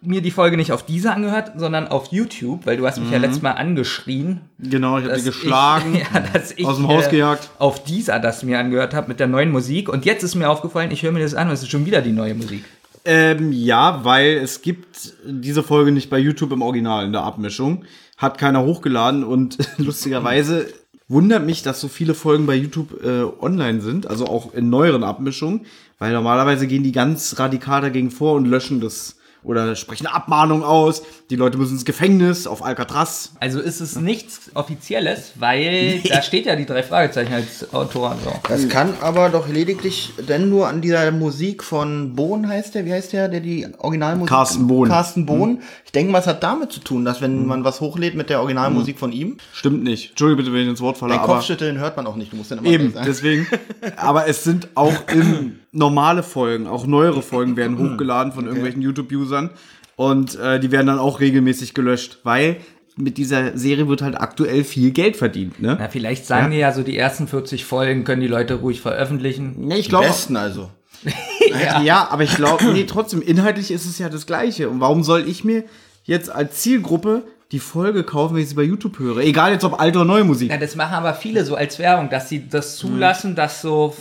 mir 0.00 0.22
die 0.22 0.30
Folge 0.30 0.56
nicht 0.56 0.72
auf 0.72 0.84
diese 0.84 1.12
angehört, 1.12 1.52
sondern 1.56 1.88
auf 1.88 2.12
YouTube, 2.12 2.66
weil 2.66 2.76
du 2.76 2.86
hast 2.86 2.98
mich 3.00 3.10
ja 3.10 3.18
letztes 3.18 3.42
Mal 3.42 3.52
angeschrien. 3.52 4.40
Genau, 4.58 4.98
ich 4.98 5.04
habe 5.04 5.16
die 5.16 5.24
geschlagen, 5.24 5.94
Ich, 5.94 6.00
ja, 6.14 6.20
dass 6.32 6.52
ich, 6.52 6.66
aus 6.66 6.76
dem 6.76 6.88
Haus 6.88 7.06
äh, 7.06 7.10
gejagt. 7.10 7.50
Auf 7.58 7.82
dieser 7.84 8.18
das 8.20 8.42
mir 8.42 8.58
angehört 8.58 8.94
habe 8.94 9.08
mit 9.08 9.20
der 9.20 9.26
neuen 9.26 9.50
Musik. 9.50 9.88
Und 9.88 10.04
jetzt 10.04 10.22
ist 10.22 10.34
mir 10.34 10.48
aufgefallen, 10.48 10.90
ich 10.90 11.02
höre 11.02 11.12
mir 11.12 11.20
das 11.20 11.34
an 11.34 11.48
und 11.48 11.54
es 11.54 11.62
ist 11.62 11.70
schon 11.70 11.86
wieder 11.86 12.00
die 12.00 12.12
neue 12.12 12.34
Musik. 12.34 12.64
Ähm, 13.04 13.52
ja, 13.52 14.04
weil 14.04 14.36
es 14.36 14.62
gibt 14.62 15.14
diese 15.24 15.62
Folge 15.62 15.92
nicht 15.92 16.10
bei 16.10 16.18
YouTube 16.18 16.52
im 16.52 16.62
Original 16.62 17.04
in 17.04 17.12
der 17.12 17.22
Abmischung. 17.22 17.84
Hat 18.16 18.38
keiner 18.38 18.64
hochgeladen 18.64 19.24
und 19.24 19.58
lustigerweise 19.78 20.66
wundert 21.08 21.44
mich, 21.44 21.62
dass 21.62 21.80
so 21.80 21.88
viele 21.88 22.14
Folgen 22.14 22.46
bei 22.46 22.54
YouTube 22.54 23.02
äh, 23.02 23.24
online 23.40 23.80
sind, 23.80 24.06
also 24.06 24.26
auch 24.26 24.52
in 24.52 24.68
neueren 24.68 25.04
Abmischungen, 25.04 25.62
weil 25.98 26.12
normalerweise 26.12 26.66
gehen 26.66 26.82
die 26.82 26.92
ganz 26.92 27.38
radikal 27.38 27.80
dagegen 27.80 28.10
vor 28.10 28.34
und 28.34 28.44
löschen 28.44 28.80
das 28.80 29.17
oder 29.48 29.74
sprechen 29.74 30.06
eine 30.06 30.14
Abmahnung 30.14 30.62
aus. 30.62 31.02
Die 31.30 31.36
Leute 31.36 31.58
müssen 31.58 31.72
ins 31.74 31.84
Gefängnis 31.84 32.46
auf 32.46 32.64
Alcatraz. 32.64 33.32
Also 33.40 33.60
ist 33.60 33.80
es 33.80 33.96
nichts 33.96 34.50
Offizielles, 34.54 35.32
weil 35.36 36.00
da 36.08 36.22
steht 36.22 36.46
ja 36.46 36.54
die 36.54 36.66
drei 36.66 36.82
Fragezeichen 36.82 37.32
als 37.32 37.72
Autor. 37.74 38.16
So. 38.22 38.32
Das 38.48 38.68
kann 38.68 38.94
aber 39.00 39.30
doch 39.30 39.48
lediglich 39.48 40.12
denn 40.28 40.50
nur 40.50 40.68
an 40.68 40.80
dieser 40.80 41.10
Musik 41.10 41.64
von 41.64 42.14
Bohn 42.14 42.48
heißt 42.48 42.74
der, 42.74 42.84
wie 42.84 42.92
heißt 42.92 43.12
der, 43.12 43.28
der 43.28 43.40
die 43.40 43.66
Originalmusik 43.78 44.28
Carsten 44.28 44.66
Bohn. 44.66 44.88
Carsten 44.88 45.26
Bohn. 45.26 45.62
Ich 45.84 45.92
denke 45.92 46.12
mal, 46.12 46.18
es 46.18 46.26
hat 46.26 46.42
damit 46.42 46.70
zu 46.70 46.80
tun, 46.80 47.04
dass 47.04 47.20
wenn 47.20 47.46
man 47.46 47.64
was 47.64 47.80
hochlädt 47.80 48.14
mit 48.14 48.30
der 48.30 48.40
Originalmusik 48.40 48.98
von 48.98 49.12
ihm, 49.12 49.38
Stimmt 49.52 49.82
nicht. 49.82 50.10
Entschuldige 50.10 50.42
bitte, 50.42 50.52
wenn 50.52 50.62
ich 50.62 50.68
ins 50.68 50.80
Wort 50.80 50.98
falle, 50.98 51.14
aber 51.14 51.34
Kopfschütteln 51.34 51.78
hört 51.78 51.96
man 51.96 52.06
auch 52.06 52.16
nicht. 52.16 52.32
Du 52.32 52.36
musst 52.36 52.50
dann 52.50 52.58
immer 52.58 52.68
eben, 52.68 52.92
sagen. 52.92 53.06
deswegen. 53.06 53.46
aber 53.96 54.26
es 54.26 54.44
sind 54.44 54.68
auch 54.74 54.94
im 55.08 55.56
normale 55.72 56.22
Folgen, 56.22 56.66
auch 56.66 56.86
neuere 56.86 57.22
Folgen 57.22 57.56
werden 57.56 57.78
hochgeladen 57.92 58.32
von 58.32 58.46
irgendwelchen 58.46 58.82
YouTube-Usern 58.82 59.50
und 59.96 60.38
äh, 60.38 60.60
die 60.60 60.70
werden 60.70 60.86
dann 60.86 60.98
auch 60.98 61.20
regelmäßig 61.20 61.74
gelöscht, 61.74 62.18
weil 62.24 62.56
mit 62.96 63.16
dieser 63.16 63.56
Serie 63.56 63.88
wird 63.88 64.02
halt 64.02 64.20
aktuell 64.20 64.64
viel 64.64 64.90
Geld 64.90 65.16
verdient, 65.16 65.62
ne? 65.62 65.76
Na, 65.78 65.88
vielleicht 65.88 66.26
sagen 66.26 66.50
die 66.50 66.58
ja 66.58 66.72
so, 66.72 66.82
die 66.82 66.96
ersten 66.96 67.28
40 67.28 67.64
Folgen 67.64 68.04
können 68.04 68.20
die 68.20 68.26
Leute 68.26 68.54
ruhig 68.54 68.80
veröffentlichen. 68.80 69.54
Nee, 69.56 69.76
ich 69.76 69.84
Die 69.84 69.90
glaube, 69.90 70.06
besten 70.08 70.36
also. 70.36 70.70
ja. 71.84 72.08
aber 72.10 72.24
ich 72.24 72.34
glaube, 72.34 72.64
nee, 72.72 72.84
trotzdem, 72.84 73.22
inhaltlich 73.22 73.70
ist 73.70 73.86
es 73.86 73.98
ja 73.98 74.08
das 74.08 74.26
Gleiche. 74.26 74.68
Und 74.68 74.80
warum 74.80 75.04
soll 75.04 75.28
ich 75.28 75.44
mir 75.44 75.64
jetzt 76.02 76.30
als 76.30 76.58
Zielgruppe 76.58 77.22
die 77.52 77.58
Folge 77.60 78.04
kaufen, 78.04 78.34
wenn 78.34 78.42
ich 78.42 78.50
sie 78.50 78.54
bei 78.54 78.62
YouTube 78.62 78.98
höre? 78.98 79.18
Egal 79.18 79.52
jetzt 79.52 79.64
ob 79.64 79.80
alte 79.80 79.98
oder 79.98 80.06
neue 80.06 80.24
Musik. 80.24 80.50
Ja, 80.50 80.58
das 80.58 80.76
machen 80.76 80.94
aber 80.94 81.14
viele 81.14 81.44
so 81.44 81.54
als 81.54 81.78
Werbung, 81.78 82.10
dass 82.10 82.28
sie 82.28 82.48
das 82.48 82.76
zulassen, 82.76 83.34
dass 83.34 83.62
so 83.62 83.94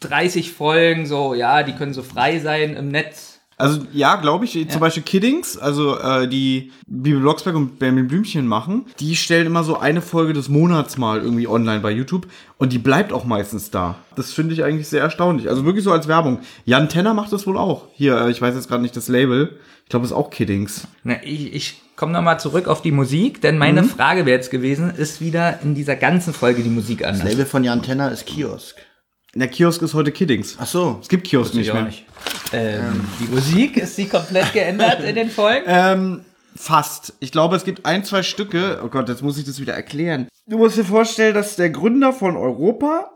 30 0.00 0.52
Folgen 0.52 1.06
so, 1.06 1.34
ja, 1.34 1.62
die 1.62 1.72
können 1.72 1.94
so 1.94 2.02
frei 2.02 2.38
sein 2.38 2.76
im 2.76 2.88
Netz. 2.88 3.32
Also 3.58 3.86
ja, 3.92 4.16
glaube 4.16 4.44
ich, 4.44 4.68
zum 4.70 4.80
Beispiel 4.80 5.04
Kiddings, 5.04 5.56
also 5.56 5.96
äh, 5.96 6.26
die 6.26 6.72
Bibel 6.86 7.20
Blocksberg 7.20 7.54
und 7.54 7.78
Benjamin 7.78 8.08
Blümchen 8.08 8.46
machen, 8.46 8.86
die 8.98 9.14
stellen 9.14 9.46
immer 9.46 9.62
so 9.62 9.78
eine 9.78 10.02
Folge 10.02 10.32
des 10.32 10.48
Monats 10.48 10.98
mal 10.98 11.20
irgendwie 11.20 11.46
online 11.46 11.80
bei 11.80 11.92
YouTube 11.92 12.26
und 12.58 12.72
die 12.72 12.78
bleibt 12.78 13.12
auch 13.12 13.24
meistens 13.24 13.70
da. 13.70 13.98
Das 14.16 14.32
finde 14.32 14.54
ich 14.54 14.64
eigentlich 14.64 14.88
sehr 14.88 15.02
erstaunlich. 15.02 15.48
Also 15.48 15.64
wirklich 15.64 15.84
so 15.84 15.92
als 15.92 16.08
Werbung. 16.08 16.40
Jan 16.64 16.88
Tenner 16.88 17.14
macht 17.14 17.32
das 17.32 17.46
wohl 17.46 17.56
auch. 17.56 17.86
Hier, 17.92 18.22
äh, 18.22 18.30
ich 18.32 18.42
weiß 18.42 18.54
jetzt 18.54 18.68
gerade 18.68 18.82
nicht 18.82 18.96
das 18.96 19.06
Label. 19.06 19.56
Ich 19.84 19.90
glaube, 19.90 20.06
es 20.06 20.10
ist 20.10 20.16
auch 20.16 20.30
Kiddings. 20.30 20.88
Na, 21.04 21.22
ich 21.22 21.54
ich 21.54 21.81
komme 21.96 22.12
nochmal 22.12 22.40
zurück 22.40 22.68
auf 22.68 22.82
die 22.82 22.92
Musik, 22.92 23.40
denn 23.40 23.58
meine 23.58 23.84
Frage 23.84 24.26
wäre 24.26 24.36
jetzt 24.36 24.50
gewesen, 24.50 24.90
ist 24.94 25.20
wieder 25.20 25.60
in 25.62 25.74
dieser 25.74 25.96
ganzen 25.96 26.32
Folge 26.32 26.62
die 26.62 26.70
Musik 26.70 27.00
Das 27.00 27.20
anders? 27.20 27.28
Label 27.28 27.46
von 27.46 27.64
Jan 27.64 27.82
Tenner 27.82 28.10
ist 28.10 28.26
Kiosk. 28.26 28.76
Der 29.34 29.48
Kiosk 29.48 29.80
ist 29.82 29.94
heute 29.94 30.12
Kiddings. 30.12 30.56
Ach 30.60 30.66
so. 30.66 30.98
Es 31.00 31.08
gibt 31.08 31.26
Kiosk 31.26 31.54
nicht 31.54 31.72
mehr. 31.72 31.84
nicht. 31.84 32.04
Ähm, 32.52 33.00
die 33.18 33.32
Musik, 33.32 33.78
ist 33.78 33.96
die 33.96 34.06
komplett 34.06 34.52
geändert 34.52 35.02
in 35.02 35.14
den 35.14 35.30
Folgen? 35.30 35.64
Ähm, 35.66 36.24
fast. 36.54 37.14
Ich 37.20 37.32
glaube, 37.32 37.56
es 37.56 37.64
gibt 37.64 37.86
ein, 37.86 38.04
zwei 38.04 38.22
Stücke. 38.22 38.80
Oh 38.84 38.88
Gott, 38.88 39.08
jetzt 39.08 39.22
muss 39.22 39.38
ich 39.38 39.44
das 39.44 39.58
wieder 39.58 39.72
erklären. 39.72 40.28
Du 40.46 40.58
musst 40.58 40.76
dir 40.76 40.84
vorstellen, 40.84 41.34
dass 41.34 41.56
der 41.56 41.70
Gründer 41.70 42.12
von 42.12 42.36
Europa 42.36 43.10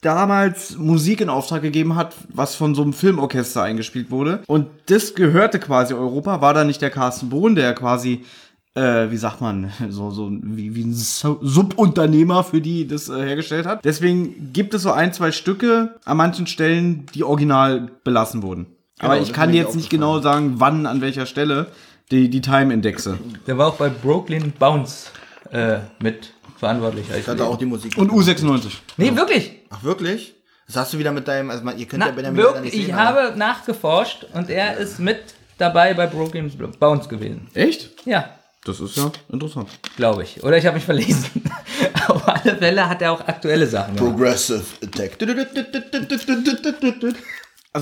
damals 0.00 0.76
Musik 0.78 1.20
in 1.20 1.28
Auftrag 1.28 1.62
gegeben 1.62 1.96
hat, 1.96 2.14
was 2.32 2.54
von 2.54 2.74
so 2.74 2.82
einem 2.82 2.92
Filmorchester 2.92 3.62
eingespielt 3.62 4.10
wurde. 4.10 4.42
Und 4.46 4.66
das 4.86 5.14
gehörte 5.14 5.58
quasi 5.58 5.94
Europa, 5.94 6.40
war 6.40 6.54
da 6.54 6.64
nicht 6.64 6.80
der 6.82 6.90
Carsten 6.90 7.28
Bohn, 7.30 7.54
der 7.56 7.74
quasi, 7.74 8.24
äh, 8.74 9.10
wie 9.10 9.16
sagt 9.16 9.40
man, 9.40 9.72
so, 9.88 10.10
so 10.10 10.30
wie, 10.30 10.74
wie 10.74 10.84
ein 10.84 10.94
Su- 10.94 11.38
Subunternehmer 11.42 12.44
für 12.44 12.60
die 12.60 12.86
das 12.86 13.08
äh, 13.08 13.14
hergestellt 13.26 13.66
hat. 13.66 13.84
Deswegen 13.84 14.52
gibt 14.52 14.72
es 14.74 14.82
so 14.82 14.92
ein, 14.92 15.12
zwei 15.12 15.32
Stücke 15.32 15.96
an 16.04 16.16
manchen 16.16 16.46
Stellen, 16.46 17.06
die 17.14 17.24
original 17.24 17.88
belassen 18.04 18.42
wurden. 18.42 18.66
Aber 19.00 19.14
Genau, 19.14 19.22
ich 19.22 19.28
das 19.28 19.36
kann 19.36 19.52
dir 19.52 19.62
jetzt 19.62 19.76
nicht 19.76 19.90
genau 19.90 20.20
sagen, 20.20 20.54
wann, 20.58 20.86
an 20.86 21.00
welcher 21.00 21.26
Stelle 21.26 21.66
die, 22.10 22.28
die 22.30 22.40
Time-Indexe. 22.40 23.18
Der 23.46 23.58
war 23.58 23.66
auch 23.68 23.76
bei 23.76 23.88
Brooklyn 23.90 24.52
Bounce 24.58 25.10
äh, 25.52 25.78
mit 26.00 26.32
verantwortlich. 26.58 27.06
Ich 27.18 27.26
hatte 27.26 27.44
auch 27.44 27.56
die 27.56 27.66
Musik. 27.66 27.96
Und 27.96 28.10
U96. 28.10 28.70
Nee, 28.96 29.14
wirklich. 29.16 29.52
Ach, 29.70 29.82
wirklich? 29.82 30.34
Das 30.66 30.76
hast 30.76 30.92
du 30.92 30.98
wieder 30.98 31.12
mit 31.12 31.26
deinem, 31.26 31.50
also 31.50 31.64
man- 31.64 31.78
ihr 31.78 31.86
könnt 31.86 32.02
ja 32.02 32.10
Na, 32.10 32.14
Benjamin 32.14 32.40
leider 32.40 32.54
wirklich, 32.56 32.72
nicht 32.74 32.80
ich 32.82 32.86
sehen, 32.88 32.94
aber- 32.94 33.22
habe 33.28 33.38
nachgeforscht 33.38 34.26
und 34.34 34.50
er 34.50 34.76
ist 34.76 34.98
mit 34.98 35.18
dabei 35.56 35.94
bei 35.94 36.06
Brooklyn 36.06 36.50
Bounce 36.78 37.08
gewesen. 37.08 37.48
Echt? 37.54 37.90
Ja, 38.04 38.28
Das 38.64 38.78
ist 38.80 38.96
ja 38.96 39.10
interessant. 39.30 39.68
glaube 39.96 40.24
ich. 40.24 40.42
Oder 40.44 40.58
ich 40.58 40.66
habe 40.66 40.74
mich 40.76 40.84
verlesen. 40.84 41.24
Auf 42.08 42.26
alle 42.28 42.56
Fälle 42.56 42.88
hat 42.88 43.00
er 43.02 43.12
auch 43.12 43.20
aktuelle 43.26 43.66
Sachen 43.66 43.96
gemacht. 43.96 44.14
Progressive 44.16 44.62
Attack. 44.82 45.18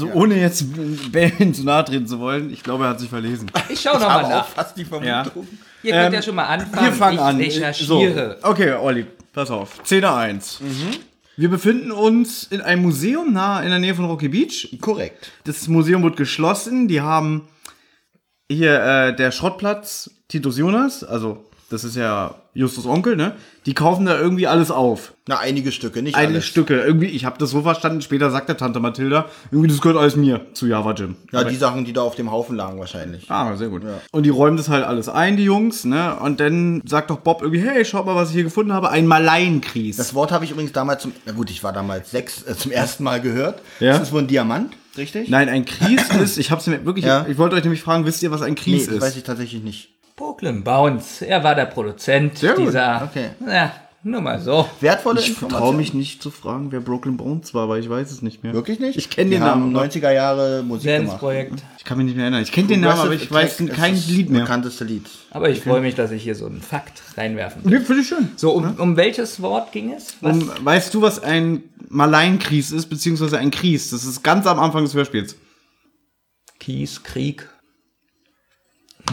Also 0.03 0.13
ohne 0.13 0.39
jetzt 0.39 0.65
Benjamin 1.13 1.55
zu 1.55 1.65
nahe 1.65 1.85
treten 1.85 2.07
zu 2.07 2.19
wollen, 2.21 2.53
ich 2.53 2.63
glaube, 2.63 2.85
er 2.85 2.91
hat 2.91 3.01
sich 3.01 3.09
verlesen. 3.09 3.51
Ich 3.69 3.81
schaue 3.81 3.95
nochmal 3.95 4.11
habe 4.11 4.25
auch 4.27 4.31
nach. 4.31 4.47
fast 4.49 4.77
die 4.77 4.85
Vermutung. 4.85 5.09
Ja. 5.13 5.25
Ihr 5.83 5.93
könnt 5.93 6.07
Ähm, 6.09 6.13
ja 6.13 6.23
schon 6.23 6.35
mal 6.35 6.45
anfangen. 6.47 6.85
Wir 6.87 6.93
fangen 6.93 7.15
ich 7.17 7.21
an. 7.23 7.37
recherchiere. 7.37 8.39
So. 8.43 8.49
Okay, 8.49 8.73
Olli, 8.75 9.07
pass 9.33 9.51
auf. 9.51 9.81
Szene 9.85 10.13
1. 10.13 10.61
Wir 11.39 11.49
befinden 11.51 11.93
uns 11.93 12.45
in 12.45 12.61
einem 12.61 12.83
Museum 12.83 13.33
nahe 13.33 13.63
in 13.65 13.71
der 13.71 13.79
Nähe 13.79 13.95
von 13.95 14.05
Rocky 14.07 14.29
Beach. 14.29 14.77
Korrekt. 14.81 15.31
Das 15.45 15.69
Museum 15.69 16.03
wird 16.03 16.17
geschlossen. 16.17 16.89
Die 16.89 17.01
haben 17.01 17.49
hier 18.51 18.81
äh, 18.83 19.17
der 19.17 19.31
Schrottplatz 19.33 20.11
Titus 20.29 20.59
Jonas, 20.59 21.05
also 21.05 21.45
das 21.71 21.85
ist 21.85 21.97
ja 21.97 22.35
Justus 22.57 22.87
Onkel, 22.87 23.17
ne? 23.17 23.33
Die 23.67 23.75
kaufen 23.75 24.07
da 24.07 24.19
irgendwie 24.19 24.47
alles 24.47 24.71
auf. 24.71 25.15
Na, 25.29 25.39
einige 25.39 25.73
Stücke, 25.73 26.03
nicht 26.03 26.15
Einige 26.15 26.35
alles. 26.35 26.47
Stücke. 26.47 26.81
Irgendwie, 26.81 27.07
ich 27.07 27.25
habe 27.25 27.37
das 27.39 27.51
so 27.51 27.63
verstanden, 27.63 28.01
später 28.01 28.31
sagt 28.31 28.49
der 28.49 28.57
Tante 28.57 28.79
Mathilda, 28.79 29.27
irgendwie 29.51 29.69
das 29.69 29.81
gehört 29.81 29.99
alles 29.99 30.15
mir 30.17 30.47
zu 30.53 30.67
Java 30.67 30.93
Jim. 30.93 31.17
Ja, 31.33 31.43
die 31.45 31.57
Sachen, 31.57 31.85
die 31.85 31.93
da 31.93 32.03
auf 32.03 32.15
dem 32.15 32.31
Haufen 32.31 32.57
lagen 32.57 32.79
wahrscheinlich. 32.79 33.29
Ah, 33.31 33.57
sehr 33.57 33.69
gut. 33.69 33.83
Und 34.13 34.23
die 34.23 34.31
räumen 34.31 34.57
das 34.57 34.69
halt 34.69 34.85
alles 34.85 35.09
ein, 35.09 35.37
die 35.37 35.45
Jungs, 35.45 35.85
ne? 35.85 36.17
Und 36.21 36.39
dann 36.41 36.81
sagt 36.87 37.11
doch 37.11 37.19
Bob 37.19 37.43
irgendwie, 37.43 37.61
hey, 37.61 37.85
schaut 37.85 38.07
mal, 38.07 38.15
was 38.15 38.29
ich 38.29 38.35
hier 38.35 38.45
gefunden 38.45 38.73
habe. 38.73 38.91
Ein 38.91 39.07
Malaienkries. 39.09 39.97
Das 39.97 40.15
Wort 40.15 40.31
habe 40.33 40.45
ich 40.45 40.53
übrigens 40.53 40.73
damals 40.73 41.03
zum, 41.03 41.13
na 41.27 41.33
gut, 41.33 41.51
ich 41.51 41.65
war 41.65 41.73
damals 41.73 42.11
sechs, 42.13 42.43
äh, 42.45 42.55
zum 42.57 42.71
ersten 42.71 43.03
Mal 43.03 43.21
gehört. 43.21 43.61
Ja. 43.81 43.93
Das 43.95 44.03
ist 44.09 44.13
wohl 44.13 44.23
ein 44.23 44.29
Diamant, 44.29 44.75
richtig? 44.97 45.29
Nein, 45.29 45.49
ein 45.49 45.65
Kries 45.65 46.09
ist, 46.23 46.39
ich 46.39 46.53
hab's 46.53 46.69
mir 46.69 46.85
wirklich, 46.87 47.05
Ja. 47.05 47.27
ich 47.29 47.37
wollte 47.37 47.57
euch 47.57 47.65
nämlich 47.65 47.83
fragen, 47.83 48.07
wisst 48.07 48.23
ihr, 48.23 48.31
was 48.31 48.43
ein 48.43 48.51
nee, 48.55 48.61
Kries 48.61 48.87
das 48.87 49.01
weiß 49.01 49.11
ist? 49.11 49.17
ich 49.17 49.25
tatsächlich 49.25 49.63
nicht. 49.65 49.91
Brooklyn 50.17 50.65
Bounce. 50.65 51.23
Er 51.27 51.45
war 51.45 51.55
der 51.55 51.67
Produzent 51.67 52.39
Sehr 52.39 52.55
gut. 52.55 52.67
dieser. 52.69 53.03
Okay. 53.11 53.31
Ja, 53.47 53.73
nur 54.03 54.21
mal 54.23 54.41
so. 54.41 54.67
Wertvolle 54.81 55.21
Ich 55.21 55.29
Information. 55.29 55.61
traue 55.61 55.75
mich 55.77 55.93
nicht 55.93 56.23
zu 56.23 56.31
fragen, 56.31 56.73
wer 56.73 56.81
Brooklyn 56.81 57.17
Bones 57.19 57.53
war, 57.53 57.69
weil 57.69 57.81
ich 57.81 57.91
weiß 57.91 58.11
es 58.11 58.23
nicht 58.23 58.43
mehr. 58.43 58.55
Wirklich 58.55 58.81
nicht? 58.81 58.97
Ich 58.97 59.11
kenn 59.11 59.27
Die 59.29 59.35
den 59.35 59.41
Namen 59.43 59.73
noch. 59.73 59.83
90er 59.85 60.11
Jahre 60.13 60.63
Musik 60.63 60.85
gemacht. 60.87 61.09
Dance-Projekt. 61.09 61.63
Ich 61.77 61.85
kann 61.85 61.99
mich 61.99 62.07
nicht 62.07 62.15
mehr 62.17 62.25
erinnern. 62.25 62.43
Ich 62.43 62.51
kenne 62.53 62.69
den 62.69 62.81
Namen, 62.81 63.01
aber 63.01 63.13
ich 63.13 63.31
weiß 63.31 63.59
kein 63.59 63.71
Attack 63.73 63.93
ist 63.93 64.09
Lied 64.09 64.27
Das 64.29 64.33
mehr. 64.33 64.41
bekannteste 64.43 64.85
Lied. 64.85 65.07
Aber 65.33 65.51
ich 65.51 65.61
freue 65.61 65.81
mich, 65.83 65.95
dass 65.97 66.11
ich 66.13 66.23
hier 66.23 66.35
so 66.35 66.47
einen 66.47 66.63
Fakt 66.63 67.03
reinwerfen 67.17 67.63
kann. 67.63 67.73
Nee, 67.73 67.81
finde 67.81 68.01
ich 68.03 68.09
schön. 68.09 68.31
So, 68.37 68.53
um, 68.53 68.75
um 68.79 68.97
welches 68.97 69.43
Wort 69.43 69.71
ging 69.73 69.93
es? 69.93 70.15
Was? 70.23 70.35
Um, 70.37 70.51
weißt 70.65 70.95
du, 70.95 71.03
was 71.03 71.23
ein 71.23 71.63
Malaienkries 71.89 72.73
ist, 72.73 72.87
beziehungsweise 72.87 73.37
ein 73.39 73.51
Kries? 73.51 73.91
Das 73.91 74.05
ist 74.05 74.23
ganz 74.23 74.47
am 74.47 74.59
Anfang 74.61 74.85
des 74.85 74.95
Hörspiels. 74.95 75.37
Kies, 76.59 77.03
Krieg. 77.03 77.47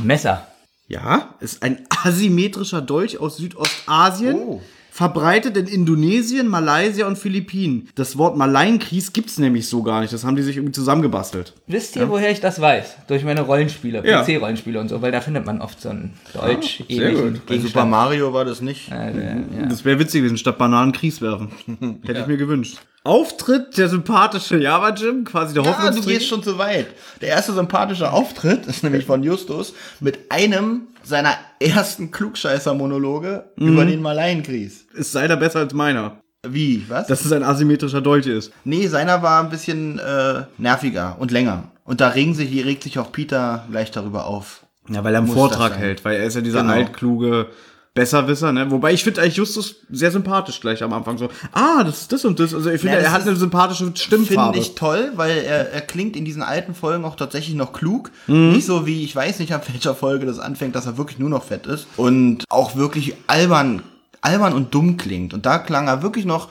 Messer. 0.01 0.47
Ja, 0.93 1.33
ist 1.39 1.63
ein 1.63 1.87
asymmetrischer 1.89 2.79
Dolch 2.79 3.19
aus 3.19 3.37
Südostasien. 3.37 4.35
Oh. 4.35 4.61
Verbreitet 4.95 5.57
in 5.57 5.65
Indonesien, 5.65 6.47
Malaysia 6.47 7.07
und 7.07 7.17
Philippinen. 7.17 7.89
Das 7.95 8.15
Wort 8.19 8.37
Malaienkries 8.37 9.11
gibt's 9.11 9.39
nämlich 9.39 9.67
so 9.67 9.81
gar 9.81 10.01
nicht. 10.01 10.13
Das 10.13 10.23
haben 10.23 10.35
die 10.35 10.43
sich 10.43 10.57
irgendwie 10.57 10.73
zusammengebastelt. 10.73 11.53
Wisst 11.65 11.95
ihr, 11.95 12.07
woher 12.09 12.29
ich 12.29 12.41
das 12.41 12.61
weiß? 12.61 12.97
Durch 13.07 13.23
meine 13.23 13.41
Rollenspiele, 13.41 14.07
Ja. 14.07 14.21
PC-Rollenspiele 14.21 14.79
und 14.79 14.89
so, 14.89 15.01
weil 15.01 15.11
da 15.11 15.19
findet 15.19 15.47
man 15.47 15.61
oft 15.61 15.81
so 15.81 15.89
einen 15.89 16.13
sehr 16.31 16.41
Deutsch-ähnlichen 16.43 17.33
gut. 17.33 17.45
Bei 17.47 17.57
Super. 17.57 17.85
Mario 17.85 18.33
war 18.33 18.45
das 18.45 18.61
nicht. 18.61 18.91
Äh, 18.91 19.39
ja. 19.59 19.65
Das 19.65 19.83
wäre 19.83 19.97
witzig 19.97 20.21
gewesen, 20.21 20.37
statt 20.37 20.59
Bananen 20.59 20.91
Kries 20.91 21.21
werfen. 21.23 21.49
Hätte 22.05 22.19
ich 22.19 22.27
mir 22.27 22.37
gewünscht. 22.37 22.77
Auftritt 23.03 23.75
der 23.79 23.89
sympathische 23.89 24.57
Java 24.59 24.93
Jim, 24.93 25.23
quasi 25.25 25.55
der 25.55 25.63
Ja, 25.63 25.71
du 25.71 25.75
Hoffnungsträger. 25.77 26.19
gehst 26.19 26.29
schon 26.29 26.43
zu 26.43 26.59
weit. 26.59 26.85
Der 27.19 27.29
erste 27.29 27.51
sympathische 27.53 28.11
Auftritt 28.11 28.67
ist 28.67 28.83
nämlich 28.83 29.05
von 29.05 29.23
Justus 29.23 29.73
mit 29.99 30.31
einem 30.31 30.81
seiner 31.03 31.35
ersten 31.59 32.11
Klugscheißer-Monologe 32.11 33.51
über 33.57 33.85
den 33.85 34.01
Malaienkries. 34.01 34.87
Ist 34.93 35.11
seiner 35.11 35.37
besser 35.37 35.59
als 35.59 35.73
meiner. 35.73 36.17
Wie? 36.47 36.83
Was? 36.89 37.07
Dass 37.07 37.23
es 37.25 37.31
ein 37.31 37.43
asymmetrischer 37.43 38.01
Dolch 38.01 38.27
ist. 38.27 38.51
nee, 38.63 38.87
seiner 38.87 39.21
war 39.21 39.41
ein 39.43 39.49
bisschen 39.49 39.99
äh, 39.99 40.43
nerviger 40.57 41.15
und 41.19 41.31
länger. 41.31 41.71
Und 41.85 42.01
da 42.01 42.09
regen 42.09 42.33
sich, 42.33 42.65
regt 42.65 42.83
sich 42.83 42.99
auch 42.99 43.11
Peter 43.11 43.65
gleich 43.69 43.91
darüber 43.91 44.25
auf. 44.25 44.65
Ja, 44.89 45.03
weil 45.03 45.13
er 45.13 45.19
einen 45.19 45.27
Muss 45.27 45.35
Vortrag 45.37 45.77
hält, 45.77 46.03
weil 46.03 46.17
er 46.17 46.25
ist 46.25 46.35
ja 46.35 46.41
dieser 46.41 46.61
Genau. 46.61 46.73
altkluge 46.73 47.47
Besserwisser, 47.95 48.51
ne? 48.51 48.71
Wobei 48.71 48.91
ich 48.91 49.03
finde 49.03 49.21
eigentlich 49.21 49.35
Justus 49.35 49.75
sehr 49.91 50.11
sympathisch 50.11 50.59
gleich 50.59 50.81
am 50.81 50.93
Anfang 50.93 51.19
so. 51.19 51.29
Ah, 51.51 51.83
das 51.83 52.01
ist 52.01 52.11
das 52.11 52.25
und 52.25 52.39
das. 52.39 52.53
Also 52.55 52.71
ich 52.71 52.81
finde, 52.81 52.97
Ja, 52.97 53.03
er 53.03 53.11
hat 53.11 53.21
eine 53.21 53.35
sympathische 53.35 53.91
Stimmfarbe. 53.93 54.53
Finde 54.53 54.67
ich 54.67 54.73
toll, 54.73 55.11
weil 55.15 55.37
er, 55.37 55.71
er 55.71 55.81
klingt 55.81 56.15
in 56.15 56.25
diesen 56.25 56.41
alten 56.41 56.73
Folgen 56.73 57.05
auch 57.05 57.15
tatsächlich 57.15 57.55
noch 57.55 57.71
klug. 57.71 58.09
Mhm. 58.25 58.53
Nicht 58.53 58.65
so 58.65 58.87
wie, 58.87 59.03
ich 59.03 59.15
weiß 59.15 59.37
nicht, 59.37 59.53
ab 59.53 59.67
welcher 59.71 59.93
Folge 59.93 60.25
das 60.25 60.39
anfängt, 60.39 60.75
dass 60.75 60.87
er 60.87 60.97
wirklich 60.97 61.19
nur 61.19 61.29
noch 61.29 61.43
fett 61.43 61.67
ist. 61.67 61.85
Und 61.95 62.45
auch 62.49 62.75
wirklich 62.75 63.13
albern, 63.27 63.83
albern 64.21 64.53
und 64.53 64.73
dumm 64.73 64.97
klingt. 64.97 65.35
Und 65.35 65.45
da 65.45 65.59
klang 65.59 65.87
er 65.87 66.01
wirklich 66.01 66.25
noch 66.25 66.49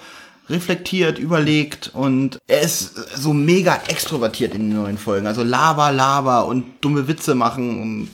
reflektiert, 0.48 1.18
überlegt 1.18 1.90
und 1.94 2.38
er 2.46 2.60
ist 2.62 3.16
so 3.16 3.32
mega 3.32 3.80
extrovertiert 3.88 4.54
in 4.54 4.70
den 4.70 4.76
neuen 4.80 4.98
Folgen. 4.98 5.26
Also 5.26 5.42
Lava, 5.42 5.90
Lava 5.90 6.40
und 6.40 6.64
dumme 6.80 7.08
Witze 7.08 7.34
machen 7.34 7.80
und 7.80 8.08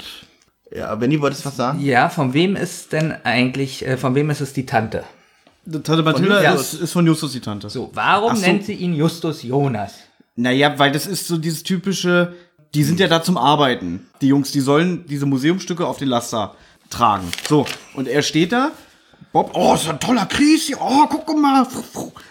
ja, 0.75 0.95
Benny, 0.95 1.21
wolltest 1.21 1.45
du 1.45 1.49
was 1.49 1.57
sagen? 1.57 1.81
Ja, 1.81 2.09
von 2.09 2.35
wem 2.35 2.57
ist 2.57 2.93
denn 2.93 3.15
eigentlich, 3.25 3.87
äh, 3.87 3.97
von 3.97 4.15
wem 4.15 4.31
ist 4.31 4.41
es 4.41 4.53
die 4.53 4.67
Tante? 4.67 5.05
Tante 5.71 6.03
Mathilda 6.03 6.43
Justus. 6.43 6.75
ist, 6.75 6.81
ist 6.81 6.93
von 6.93 7.07
Justus 7.07 7.33
die 7.33 7.41
Tante. 7.41 7.69
So, 7.69 7.91
warum 7.95 8.37
so. 8.37 8.43
nennt 8.43 8.65
sie 8.65 8.75
ihn 8.75 8.95
Justus 8.95 9.43
Jonas? 9.43 9.95
Naja, 10.37 10.79
weil 10.79 10.93
das 10.93 11.07
ist 11.07 11.27
so 11.27 11.37
dieses 11.37 11.63
typische, 11.63 12.35
die 12.75 12.85
sind 12.85 13.01
ja 13.01 13.09
da 13.09 13.23
zum 13.23 13.37
Arbeiten. 13.37 14.07
Die 14.21 14.29
Jungs, 14.29 14.53
die 14.53 14.61
sollen 14.61 15.05
diese 15.07 15.27
Museumstücke 15.27 15.87
auf 15.87 15.99
den 15.99 16.09
Laster 16.09 16.55
tragen. 16.91 17.29
So, 17.47 17.67
und 17.95 18.09
er 18.09 18.23
steht 18.23 18.53
da, 18.53 18.71
Bob, 19.33 19.51
oh, 19.55 19.75
ist 19.75 19.89
ein 19.89 20.01
toller 20.01 20.27
Kries, 20.27 20.73
oh, 20.79 21.07
guck 21.09 21.39
mal, 21.39 21.67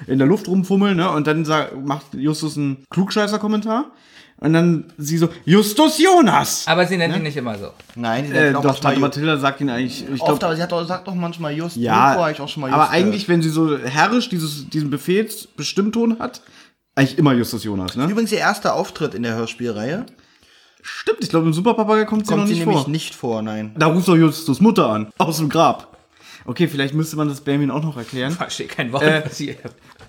in 0.08 0.18
der 0.18 0.28
Luft 0.28 0.48
rumfummeln, 0.48 0.98
ne? 0.98 1.12
Und 1.12 1.28
dann 1.28 1.46
sag, 1.46 1.78
macht 1.86 2.14
Justus 2.14 2.58
einen 2.58 2.86
Klugscheißer-Kommentar. 2.90 3.92
Und 4.40 4.54
dann 4.54 4.86
sie 5.00 5.18
so, 5.18 5.30
Justus 5.46 5.98
Jonas! 5.98 6.66
Aber 6.68 6.86
sie 6.86 6.96
nennt 6.98 7.16
ihn 7.16 7.24
nicht 7.24 7.38
immer 7.38 7.58
so. 7.58 7.72
Nein, 7.96 8.26
die 8.26 8.32
Äh, 8.32 8.44
nennt 8.46 8.58
auch 8.58 8.62
doch, 8.62 8.80
Tante 8.80 9.00
Mathilda 9.00 9.38
sagt 9.38 9.62
ihn 9.62 9.70
eigentlich, 9.70 10.04
ich 10.04 10.22
Oft, 10.22 10.26
glaube, 10.40 10.46
aber 10.46 10.56
sie 10.56 10.62
hat 10.62 10.72
auch, 10.74 10.86
sagt 10.86 11.08
doch 11.08 11.16
manchmal 11.16 11.54
Just. 11.54 11.76
ja, 11.76 12.16
hab 12.16 12.32
ich 12.32 12.40
auch 12.40 12.48
schon 12.48 12.62
mal 12.62 12.72
aber 12.72 12.84
Just 12.84 12.94
eigentlich, 12.94 13.28
wenn 13.30 13.42
sie 13.42 13.50
so 13.50 13.78
herrisch 13.80 14.30
dieses, 14.30 14.70
diesen 14.70 14.92
Befehlsbestimmton 14.92 16.20
hat, 16.20 16.42
eigentlich 16.94 17.18
immer 17.18 17.34
Justus 17.34 17.64
Jonas, 17.64 17.96
ne? 17.96 18.06
Übrigens 18.06 18.32
ihr 18.32 18.38
erster 18.40 18.76
Auftritt 18.76 19.14
in 19.16 19.24
der 19.24 19.36
Hörspielreihe. 19.36 20.06
Stimmt, 20.84 21.20
ich 21.22 21.30
glaube, 21.30 21.48
im 21.48 21.54
Superpapagei 21.54 22.06
kommt 22.06 22.26
sie 22.28 22.30
Kommt 22.30 22.42
noch 22.44 22.48
sie 22.48 22.54
nicht 22.54 22.66
nämlich 22.66 22.84
vor. 22.84 22.90
nicht 22.90 23.16
vor, 23.16 23.42
nein. 23.42 23.72
Da 23.78 23.88
ruft 23.88 24.08
doch 24.08 24.16
Justus 24.16 24.62
Mutter 24.62 24.88
an, 24.90 25.10
aus 25.18 25.38
dem 25.38 25.50
Grab. 25.50 25.98
Okay, 26.46 26.68
vielleicht 26.68 26.94
müsste 26.94 27.18
man 27.18 27.28
das 27.28 27.42
Benjamin 27.42 27.72
auch 27.72 27.84
noch 27.84 27.98
erklären. 27.98 28.32
Verstehe 28.32 28.68
kein 28.68 28.94
Wort, 28.94 29.04
Äh, 29.04 29.24
was 29.26 29.36
sie. 29.38 29.56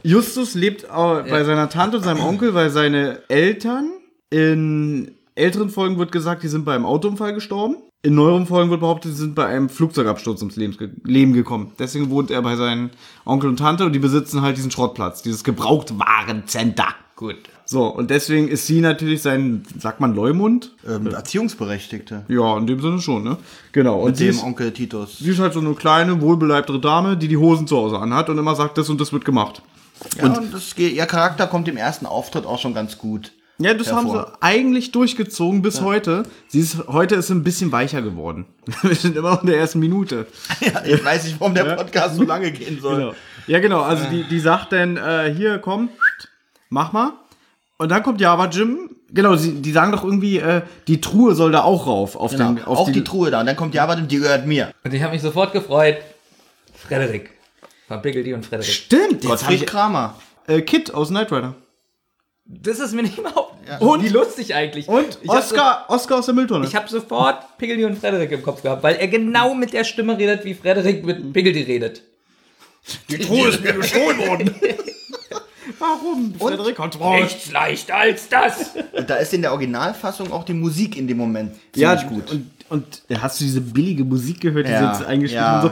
Justus 0.05 0.55
lebt 0.55 0.87
bei 0.89 1.43
seiner 1.45 1.69
Tante 1.69 1.97
und 1.97 2.05
seinem 2.05 2.21
Onkel, 2.21 2.55
weil 2.55 2.71
seine 2.71 3.23
Eltern 3.29 3.91
in 4.31 5.13
älteren 5.35 5.71
Folgen 5.71 5.99
wird 5.99 6.13
gesagt, 6.13 6.43
die 6.43 6.49
sind 6.49 6.65
bei 6.65 6.75
einem 6.75 6.85
Autounfall 6.87 7.35
gestorben. 7.35 7.77
In 8.03 8.15
neueren 8.15 8.47
Folgen 8.47 8.71
wird 8.71 8.81
behauptet, 8.81 9.13
sie 9.13 9.23
sind 9.23 9.35
bei 9.35 9.47
einem 9.47 9.69
Flugzeugabsturz 9.69 10.41
ums 10.41 10.55
Leben, 10.57 10.77
ge 10.77 10.91
Leben 11.05 11.33
gekommen. 11.33 11.73
Deswegen 11.79 12.11
wohnt 12.11 12.31
er 12.31 12.43
bei 12.43 12.55
seinen 12.55 12.91
Onkel 13.25 13.51
und 13.51 13.57
Tante 13.59 13.85
und 13.85 13.93
die 13.93 13.99
besitzen 13.99 14.41
halt 14.43 14.57
diesen 14.57 14.71
Schrottplatz, 14.71 15.23
dieses 15.23 15.43
Gebrauchtwarencenter. 15.43 16.87
Gut. 17.17 17.37
So, 17.67 17.87
und 17.87 18.11
deswegen 18.11 18.49
ist 18.49 18.67
sie 18.67 18.81
natürlich 18.81 19.21
sein, 19.21 19.65
sagt 19.79 20.01
man 20.01 20.15
Leumund? 20.15 20.75
Ähm, 20.89 21.09
Erziehungsberechtigte. 21.09 22.25
Ja, 22.29 22.57
in 22.57 22.67
dem 22.69 22.81
Sinne 22.81 23.01
schon, 23.01 23.25
ne? 23.25 23.37
Genau. 23.73 23.99
Und 24.01 24.07
Mit 24.11 24.17
sie 24.17 24.25
dem 24.27 24.31
ist, 24.37 24.43
Onkel 24.45 24.73
Titus. 24.73 25.19
sie 25.19 25.31
ist 25.31 25.41
halt 25.41 25.53
so 25.53 25.61
eine 25.61 25.75
kleine, 25.75 26.21
wohlbeleibtere 26.23 26.81
Dame, 26.81 27.17
die 27.17 27.29
die 27.29 27.37
Hosen 27.37 27.67
zu 27.67 27.77
Hause 27.77 27.99
anhat 27.99 28.31
und 28.31 28.39
immer 28.39 28.55
sagt, 28.55 28.79
das 28.79 28.89
und 28.89 29.01
das 29.01 29.13
wird 29.13 29.25
gemacht. 29.25 29.61
Ja, 30.17 30.27
und, 30.33 30.55
das, 30.55 30.77
geht- 30.77 30.95
ihr 30.95 31.05
Charakter 31.07 31.47
kommt 31.49 31.67
im 31.69 31.77
ersten 31.77 32.07
Auftritt 32.07 32.47
auch 32.47 32.61
schon 32.61 32.73
ganz 32.73 32.97
gut. 32.97 33.33
Ja, 33.61 33.75
das 33.75 33.93
haben 33.93 34.07
hervor. 34.07 34.33
sie 34.35 34.43
eigentlich 34.43 34.93
durchgezogen 34.93 35.63
bis 35.63 35.81
heute. 35.81 36.23
Sie 36.47 36.61
ist, 36.61 36.87
heute 36.87 37.17
ist 37.17 37.27
sie 37.27 37.35
ein 37.35 37.43
bisschen 37.43 37.73
weicher 37.73 38.03
geworden. 38.03 38.47
Wir 38.83 38.95
sind 38.95 39.17
immer 39.17 39.31
noch 39.33 39.41
in 39.43 39.49
der 39.49 39.59
ersten 39.59 39.81
Minute. 39.81 40.27
Ja, 40.61 40.85
ich 40.85 41.05
weiß 41.05 41.25
nicht, 41.25 41.41
warum 41.41 41.55
der 41.55 41.75
Podcast 41.77 42.17
so 42.17 42.23
lange 42.23 42.53
gehen 42.53 42.81
soll. 42.81 42.97
Genau. 42.97 43.15
Ja, 43.49 43.59
genau. 43.61 43.83
Also 43.83 44.05
die, 44.11 44.25
die 44.25 44.39
sagt 44.39 44.73
dann, 44.73 44.97
äh, 44.97 45.35
hier, 45.35 45.59
komm, 45.59 45.89
mach 46.69 46.93
mal. 46.93 47.13
Und 47.79 47.91
dann 47.91 48.03
kommt 48.03 48.21
Java 48.21 48.47
Jim. 48.47 48.91
Genau, 49.11 49.35
sie, 49.37 49.55
die 49.55 49.73
sagen 49.73 49.91
doch 49.91 50.05
irgendwie, 50.05 50.39
äh, 50.39 50.63
die 50.87 51.01
Truhe 51.01 51.35
soll 51.35 51.51
da 51.51 51.63
auch 51.63 51.87
rauf. 51.87 52.15
Auf, 52.15 52.33
Genau, 52.33 52.53
den, 52.53 52.65
auf 52.65 52.79
auf 52.79 52.93
die, 52.93 53.03
Truhe 53.03 53.31
da. 53.31 53.41
Und 53.41 53.47
dann 53.47 53.57
kommt 53.57 53.75
Java, 53.75 53.97
die 53.97 54.19
gehört 54.19 54.47
mir. 54.47 54.71
Und 54.85 54.93
ich 54.95 55.03
habe 55.03 55.13
mich 55.13 55.23
sofort 55.23 55.53
gefreut. 55.53 55.97
Frederik. 56.75 57.31
Von 57.89 58.03
Piggledy 58.03 58.35
und 58.35 58.45
Frederik. 58.45 58.71
Stimmt, 58.71 59.13
jetzt 59.13 59.25
hab 59.25 59.31
Gottfried 59.31 59.63
ich, 59.63 59.67
Kramer. 59.67 60.15
äh, 60.47 60.61
Kit 60.61 60.93
aus 60.93 61.09
Knight 61.09 61.33
Rider. 61.33 61.55
Das 62.49 62.79
ist 62.79 62.95
mir 62.95 63.03
nicht 63.03 63.19
überhaupt. 63.19 63.55
Und? 63.81 64.03
Wie 64.03 64.09
lustig 64.09 64.55
eigentlich. 64.55 64.89
Und 64.89 65.19
ich 65.23 65.29
Oscar, 65.29 65.85
Oscar 65.89 66.19
aus 66.19 66.27
der 66.27 66.35
Mülltonne. 66.35 66.67
Ich 66.67 66.75
habe 66.75 66.89
sofort 66.89 67.59
Piggledy 67.59 67.85
und 67.85 67.99
Frederik 67.99 68.33
im 68.33 68.43
Kopf 68.43 68.63
gehabt, 68.63 68.83
weil 68.83 68.97
er 68.97 69.09
genau 69.09 69.55
mit 69.55 69.75
der 69.75 69.85
Stimme 69.85 70.17
redet, 70.17 70.45
wie 70.47 70.55
Frederik 70.55 71.05
mit 71.05 71.33
Piggledy 71.35 71.63
redet. 71.63 72.03
die 73.11 73.19
Truhe 73.19 73.49
ist 73.49 73.63
mir 73.63 73.75
gestohlen 73.75 74.19
worden. 74.19 74.55
Warum? 75.79 76.35
Frederik 76.39 76.79
hat 76.79 76.99
Nichts 77.21 77.53
leichter 77.53 77.97
als 77.97 78.29
das. 78.29 78.71
Und 78.93 79.11
da 79.11 79.17
ist 79.17 79.35
in 79.35 79.43
der 79.43 79.53
Originalfassung 79.53 80.33
auch 80.33 80.45
die 80.45 80.55
Musik 80.55 80.97
in 80.97 81.07
dem 81.07 81.19
Moment 81.19 81.53
Ja, 81.77 81.99
ziemlich 81.99 82.27
gut. 82.27 82.31
Und, 82.33 82.51
und 82.71 83.03
ja, 83.09 83.21
hast 83.21 83.41
du 83.41 83.45
diese 83.45 83.61
billige 83.61 84.05
Musik 84.05 84.41
gehört, 84.41 84.67
die 84.67 84.71
Ja, 84.71 84.95
sie 84.95 85.01
jetzt 85.01 85.09
eingespielt 85.09 85.43
ja. 85.43 85.63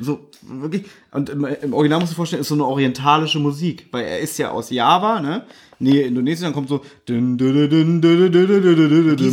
So, 0.00 0.28
wirklich. 0.42 0.84
Und 1.10 1.30
im, 1.30 1.44
im, 1.44 1.72
Original 1.74 2.00
musst 2.00 2.12
du 2.12 2.16
vorstellen, 2.16 2.40
ist 2.42 2.48
so 2.48 2.54
eine 2.54 2.64
orientalische 2.64 3.38
Musik, 3.38 3.86
weil 3.92 4.04
er 4.04 4.18
ist 4.20 4.38
ja 4.38 4.50
aus 4.50 4.70
Java, 4.70 5.20
ne? 5.20 5.44
Nee, 5.78 6.02
Indonesien, 6.02 6.44
dann 6.44 6.52
kommt 6.52 6.68
so. 6.68 6.84
Die 7.08 7.14
ist 7.14 7.40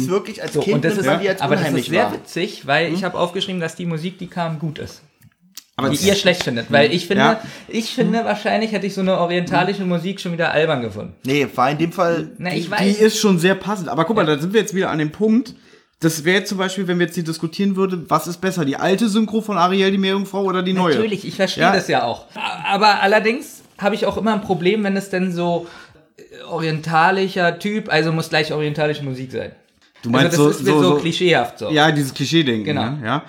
wirklich 0.09 0.41
als 0.41 0.53
Kind, 0.53 0.75
und 0.75 0.83
das 0.83 0.97
ist, 0.97 1.05
ja, 1.05 1.19
als 1.19 1.41
aber 1.41 1.55
das 1.55 1.71
ist 1.71 1.85
sehr 1.85 2.05
war. 2.05 2.13
witzig, 2.13 2.65
weil 2.65 2.87
hm? 2.87 2.95
ich 2.95 3.03
habe 3.03 3.19
aufgeschrieben, 3.19 3.61
dass 3.61 3.75
die 3.75 3.85
Musik, 3.85 4.17
die 4.17 4.27
kam, 4.27 4.57
gut 4.57 4.79
ist. 4.79 5.01
Aber 5.75 5.89
die 5.89 5.97
ihr 6.05 6.15
schlecht 6.15 6.43
findet, 6.43 6.71
weil 6.71 6.87
hm. 6.87 6.95
ich 6.95 7.05
finde, 7.07 7.23
ja. 7.23 7.41
ich 7.67 7.93
finde, 7.93 8.19
hm. 8.19 8.25
wahrscheinlich 8.25 8.71
hätte 8.71 8.87
ich 8.87 8.95
so 8.95 9.01
eine 9.01 9.17
orientalische 9.19 9.85
Musik 9.85 10.19
schon 10.19 10.33
wieder 10.33 10.51
albern 10.51 10.81
gefunden. 10.81 11.13
Nee, 11.23 11.47
war 11.53 11.71
in 11.71 11.77
dem 11.77 11.91
Fall. 11.91 12.31
Na, 12.37 12.49
die, 12.49 12.67
die 12.67 12.89
ist 12.89 13.19
schon 13.19 13.37
sehr 13.37 13.55
passend. 13.55 13.87
Aber 13.87 14.05
guck 14.05 14.15
mal, 14.15 14.27
ja. 14.27 14.35
da 14.35 14.41
sind 14.41 14.51
wir 14.53 14.59
jetzt 14.59 14.73
wieder 14.73 14.89
an 14.89 14.97
dem 14.97 15.11
Punkt 15.11 15.53
das 16.01 16.23
wäre 16.23 16.39
jetzt 16.39 16.49
zum 16.49 16.57
Beispiel, 16.57 16.87
wenn 16.87 16.97
wir 16.97 17.07
jetzt 17.07 17.15
hier 17.15 17.25
diskutieren 17.25 17.75
würden, 17.75 18.05
was 18.07 18.25
ist 18.25 18.39
besser, 18.39 18.63
die 18.63 18.77
alte 18.77 19.09
Synchro 19.09 19.41
von 19.41 19.57
Ariel, 19.57 19.91
die 19.91 19.97
Meerjungfrau 19.97 20.43
oder 20.43 20.63
die 20.63 20.71
neue? 20.73 20.95
Natürlich, 20.95 21.27
ich 21.27 21.35
verstehe 21.35 21.63
Ja. 21.63 21.73
das 21.73 21.89
ja 21.89 22.03
auch. 22.03 22.27
Aber 22.65 23.01
allerdings 23.01 23.63
habe 23.77 23.95
ich 23.95 24.05
auch 24.05 24.15
immer 24.15 24.33
ein 24.33 24.41
Problem, 24.41 24.83
wenn 24.85 24.95
es 24.95 25.09
denn 25.09 25.33
so 25.33 25.67
äh, 26.17 26.43
orientalischer 26.43 27.59
Typ, 27.59 27.91
also 27.91 28.13
muss 28.13 28.29
gleich 28.29 28.53
orientalische 28.53 29.03
Musik 29.03 29.31
sein. 29.33 29.51
Du 30.01 30.09
meinst 30.09 30.31
also 30.31 30.47
das 30.47 30.57
so, 30.59 30.63
ist 30.63 30.67
so, 30.69 30.81
so, 30.81 30.89
so 30.95 31.01
klischeehaft 31.01 31.59
so. 31.59 31.69
Ja, 31.69 31.91
dieses 31.91 32.13
Klischee-Denken. 32.13 32.63
Genau. 32.63 32.91
Ne? 32.91 33.01
Ja. 33.03 33.23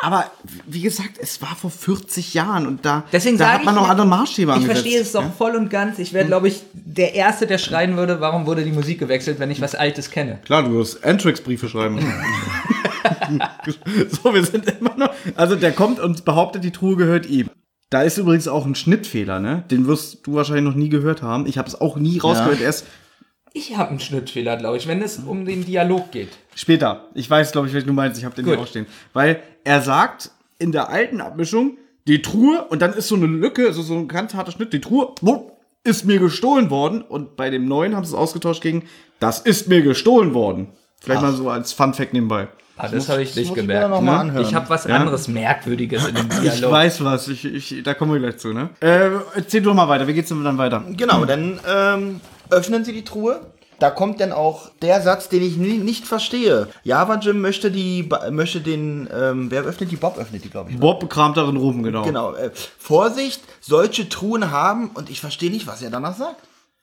Aber 0.00 0.30
wie 0.66 0.82
gesagt, 0.82 1.18
es 1.20 1.42
war 1.42 1.56
vor 1.56 1.70
40 1.70 2.32
Jahren 2.34 2.66
und 2.68 2.84
da, 2.84 3.02
Deswegen 3.10 3.36
da 3.36 3.54
hat 3.54 3.64
man 3.64 3.74
ich, 3.74 3.80
noch 3.80 3.88
andere 3.88 4.06
Maßstäbe 4.06 4.52
Ich 4.52 4.56
angesetzt. 4.56 4.80
verstehe 4.80 5.00
es 5.00 5.10
doch 5.12 5.22
Ja? 5.22 5.30
voll 5.36 5.56
und 5.56 5.70
ganz. 5.70 5.98
Ich 5.98 6.12
wäre, 6.12 6.24
glaube 6.24 6.46
ich, 6.46 6.62
der 6.72 7.14
Erste, 7.14 7.48
der 7.48 7.58
schreien 7.58 7.96
würde, 7.96 8.20
warum 8.20 8.46
wurde 8.46 8.62
die 8.64 8.70
Musik 8.70 9.00
gewechselt, 9.00 9.40
wenn 9.40 9.50
ich 9.50 9.60
was 9.60 9.74
Altes 9.74 10.10
kenne. 10.10 10.38
Klar, 10.44 10.62
du 10.62 10.72
wirst 10.74 11.04
Antrax-Briefe 11.04 11.68
schreiben. 11.68 11.98
so, 14.22 14.32
wir 14.34 14.44
sind 14.44 14.66
immer 14.80 14.96
noch. 14.96 15.10
Also, 15.34 15.56
der 15.56 15.72
kommt 15.72 16.00
und 16.00 16.24
behauptet, 16.24 16.64
die 16.64 16.70
Truhe 16.70 16.96
gehört 16.96 17.26
ihm. 17.26 17.50
Da 17.90 18.02
ist 18.02 18.18
übrigens 18.18 18.48
auch 18.48 18.66
ein 18.66 18.74
Schnittfehler, 18.74 19.40
ne? 19.40 19.64
Den 19.70 19.86
wirst 19.86 20.26
du 20.26 20.34
wahrscheinlich 20.34 20.64
noch 20.64 20.74
nie 20.74 20.90
gehört 20.90 21.22
haben. 21.22 21.46
Ich 21.46 21.56
habe 21.58 21.68
es 21.68 21.80
auch 21.80 21.96
nie 21.96 22.18
rausgehört, 22.18 22.60
erst 22.60 22.86
Ich 23.52 23.76
habe 23.76 23.90
einen 23.90 24.00
Schnittfehler, 24.00 24.56
glaube 24.56 24.76
ich, 24.76 24.86
wenn 24.86 25.02
es 25.02 25.18
um 25.18 25.44
den 25.44 25.64
Dialog 25.64 26.10
geht. 26.10 26.28
später. 26.54 27.06
Ich 27.14 27.28
weiß, 27.28 27.52
glaube 27.52 27.66
ich, 27.68 27.74
welchen 27.74 27.88
du 27.88 27.92
meinst. 27.94 28.18
Ich 28.18 28.24
habe 28.24 28.34
den 28.34 28.44
hier 28.44 28.56
Gut. 28.56 28.64
auch 28.64 28.68
stehen. 28.68 28.86
Weil 29.12 29.42
er 29.64 29.80
sagt 29.80 30.30
in 30.58 30.72
der 30.72 30.88
alten 30.90 31.20
Abmischung, 31.20 31.76
die 32.06 32.22
Truhe, 32.22 32.64
und 32.68 32.80
dann 32.82 32.92
ist 32.92 33.08
so 33.08 33.14
eine 33.16 33.26
Lücke, 33.26 33.66
also 33.66 33.82
so 33.82 33.94
ein 33.94 34.08
ganz 34.08 34.34
harter 34.34 34.52
Schnitt, 34.52 34.72
die 34.72 34.80
Truhe 34.80 35.14
wupp, 35.20 35.52
ist 35.84 36.04
mir 36.04 36.18
gestohlen 36.18 36.70
worden. 36.70 37.02
Und 37.02 37.36
bei 37.36 37.50
dem 37.50 37.66
neuen 37.68 37.94
haben 37.96 38.04
sie 38.04 38.12
es 38.12 38.18
ausgetauscht 38.18 38.62
gegen, 38.62 38.84
das 39.20 39.40
ist 39.40 39.68
mir 39.68 39.82
gestohlen 39.82 40.34
worden. 40.34 40.68
Vielleicht 41.00 41.22
mal 41.22 41.32
so 41.32 41.48
als 41.48 41.72
Fun-Fact 41.72 42.12
nebenbei. 42.12 42.48
Ah, 42.76 42.88
das 42.88 43.08
habe 43.08 43.22
ich 43.22 43.34
nicht 43.34 43.48
ich 43.48 43.54
gemerkt. 43.54 43.90
noch 43.90 44.00
mal 44.00 44.12
ne? 44.12 44.18
anhören. 44.20 44.44
Ich 44.46 44.54
habe 44.54 44.68
was 44.70 44.86
anderes 44.86 45.26
Merkwürdiges 45.26 46.06
in 46.06 46.14
dem 46.14 46.28
Ich 46.44 46.52
Dialog. 46.52 46.70
weiß 46.72 47.04
was, 47.04 47.26
ich, 47.28 47.44
ich, 47.44 47.82
da 47.82 47.94
kommen 47.94 48.12
wir 48.12 48.20
gleich 48.20 48.38
zu, 48.38 48.52
ne? 48.52 48.70
Äh, 48.80 49.10
erzähl 49.34 49.62
doch 49.62 49.74
mal 49.74 49.88
weiter, 49.88 50.06
wie 50.06 50.12
geht's 50.14 50.28
denn 50.28 50.44
dann 50.44 50.58
weiter? 50.58 50.84
Genau, 50.96 51.24
dann 51.24 51.58
ähm, 51.68 52.20
öffnen 52.50 52.84
sie 52.84 52.92
die 52.92 53.04
Truhe. 53.04 53.40
Da 53.78 53.90
kommt 53.90 54.20
dann 54.20 54.32
auch 54.32 54.70
der 54.82 55.00
Satz, 55.02 55.28
den 55.28 55.40
ich 55.40 55.56
nie, 55.56 55.78
nicht 55.78 56.04
verstehe. 56.04 56.66
Java 56.82 57.14
Jim 57.20 57.40
möchte 57.40 57.70
die, 57.70 58.08
möchte 58.30 58.60
den, 58.60 59.08
ähm, 59.16 59.52
wer 59.52 59.62
öffnet 59.62 59.92
die? 59.92 59.96
Bob 59.96 60.18
öffnet 60.18 60.42
die, 60.44 60.50
glaube 60.50 60.72
ich. 60.72 60.78
Bob 60.80 61.08
kramt 61.08 61.36
darin 61.36 61.56
rum, 61.56 61.84
genau. 61.84 62.02
Genau. 62.02 62.34
Äh, 62.34 62.50
Vorsicht, 62.78 63.40
solche 63.60 64.08
Truhen 64.08 64.50
haben 64.50 64.90
und 64.94 65.10
ich 65.10 65.20
verstehe 65.20 65.52
nicht, 65.52 65.68
was 65.68 65.80
er 65.80 65.90
danach 65.90 66.16
sagt. 66.16 66.42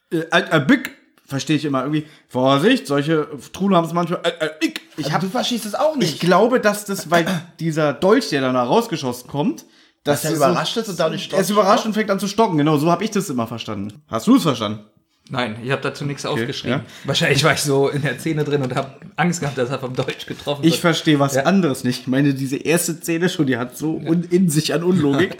Äh, 0.09 0.19
äh, 0.31 0.59
Big 0.65 0.91
verstehe 1.25 1.57
ich 1.57 1.65
immer 1.65 1.81
irgendwie. 1.81 2.05
Vorsicht, 2.29 2.87
solche 2.87 3.27
Truhen 3.51 3.75
haben 3.75 3.85
es 3.85 3.91
manchmal. 3.91 4.21
Äh, 4.23 4.45
äh, 4.45 4.49
ich, 4.61 4.75
ich, 4.95 5.05
Also, 5.05 5.11
hab, 5.15 5.21
du 5.21 5.27
verstehst 5.29 5.65
es 5.65 5.75
auch 5.75 5.93
ich 5.95 5.99
nicht. 5.99 6.19
glaube, 6.21 6.61
dass 6.61 6.85
das, 6.85 7.11
weil 7.11 7.25
dieser 7.59 7.91
Dolch, 7.91 8.29
der 8.29 8.39
dann 8.39 8.53
da 8.53 8.63
rausgeschossen 8.63 9.29
kommt, 9.29 9.65
dass 10.05 10.21
Dass 10.21 10.31
er 10.31 10.37
überrascht 10.37 10.77
ist 10.77 10.87
und 10.87 10.97
dadurch 10.97 11.29
Er 11.33 11.39
ist 11.39 11.47
stockt. 11.47 11.49
überrascht 11.49 11.85
und 11.85 11.93
fängt 11.93 12.09
an 12.09 12.19
zu 12.21 12.27
stocken, 12.29 12.57
genau, 12.57 12.77
so 12.77 12.89
habe 12.89 13.03
ich 13.03 13.11
das 13.11 13.29
immer 13.29 13.47
verstanden. 13.47 14.01
Hast 14.07 14.27
du 14.27 14.37
es 14.37 14.43
verstanden? 14.43 14.85
Nein, 15.29 15.55
ich 15.63 15.71
habe 15.71 15.81
dazu 15.81 16.05
nichts 16.05 16.25
aufgeschrieben. 16.25 16.79
ja. 16.79 16.85
Wahrscheinlich 17.03 17.43
war 17.43 17.53
ich 17.53 17.61
so 17.61 17.89
in 17.89 18.03
der 18.03 18.19
Szene 18.19 18.43
drin 18.43 18.61
und 18.61 18.75
habe 18.75 18.91
Angst 19.15 19.39
gehabt, 19.41 19.57
dass 19.57 19.69
er 19.71 19.79
vom 19.79 19.95
Deutsch 19.95 20.27
getroffen 20.27 20.63
Ich 20.63 20.73
wird. 20.73 20.81
verstehe 20.81 21.19
was 21.19 21.33
Ja. 21.35 21.43
anderes 21.43 21.83
nicht. 21.83 22.01
Ich 22.01 22.07
meine, 22.07 22.33
diese 22.35 22.57
erste 22.57 22.93
Szene 22.93 23.27
schon, 23.29 23.47
die 23.47 23.57
hat 23.57 23.75
so 23.75 23.95
un 23.95 24.23
in 24.29 24.49
sich 24.49 24.73
an 24.73 24.83
Unlogik. 24.83 25.37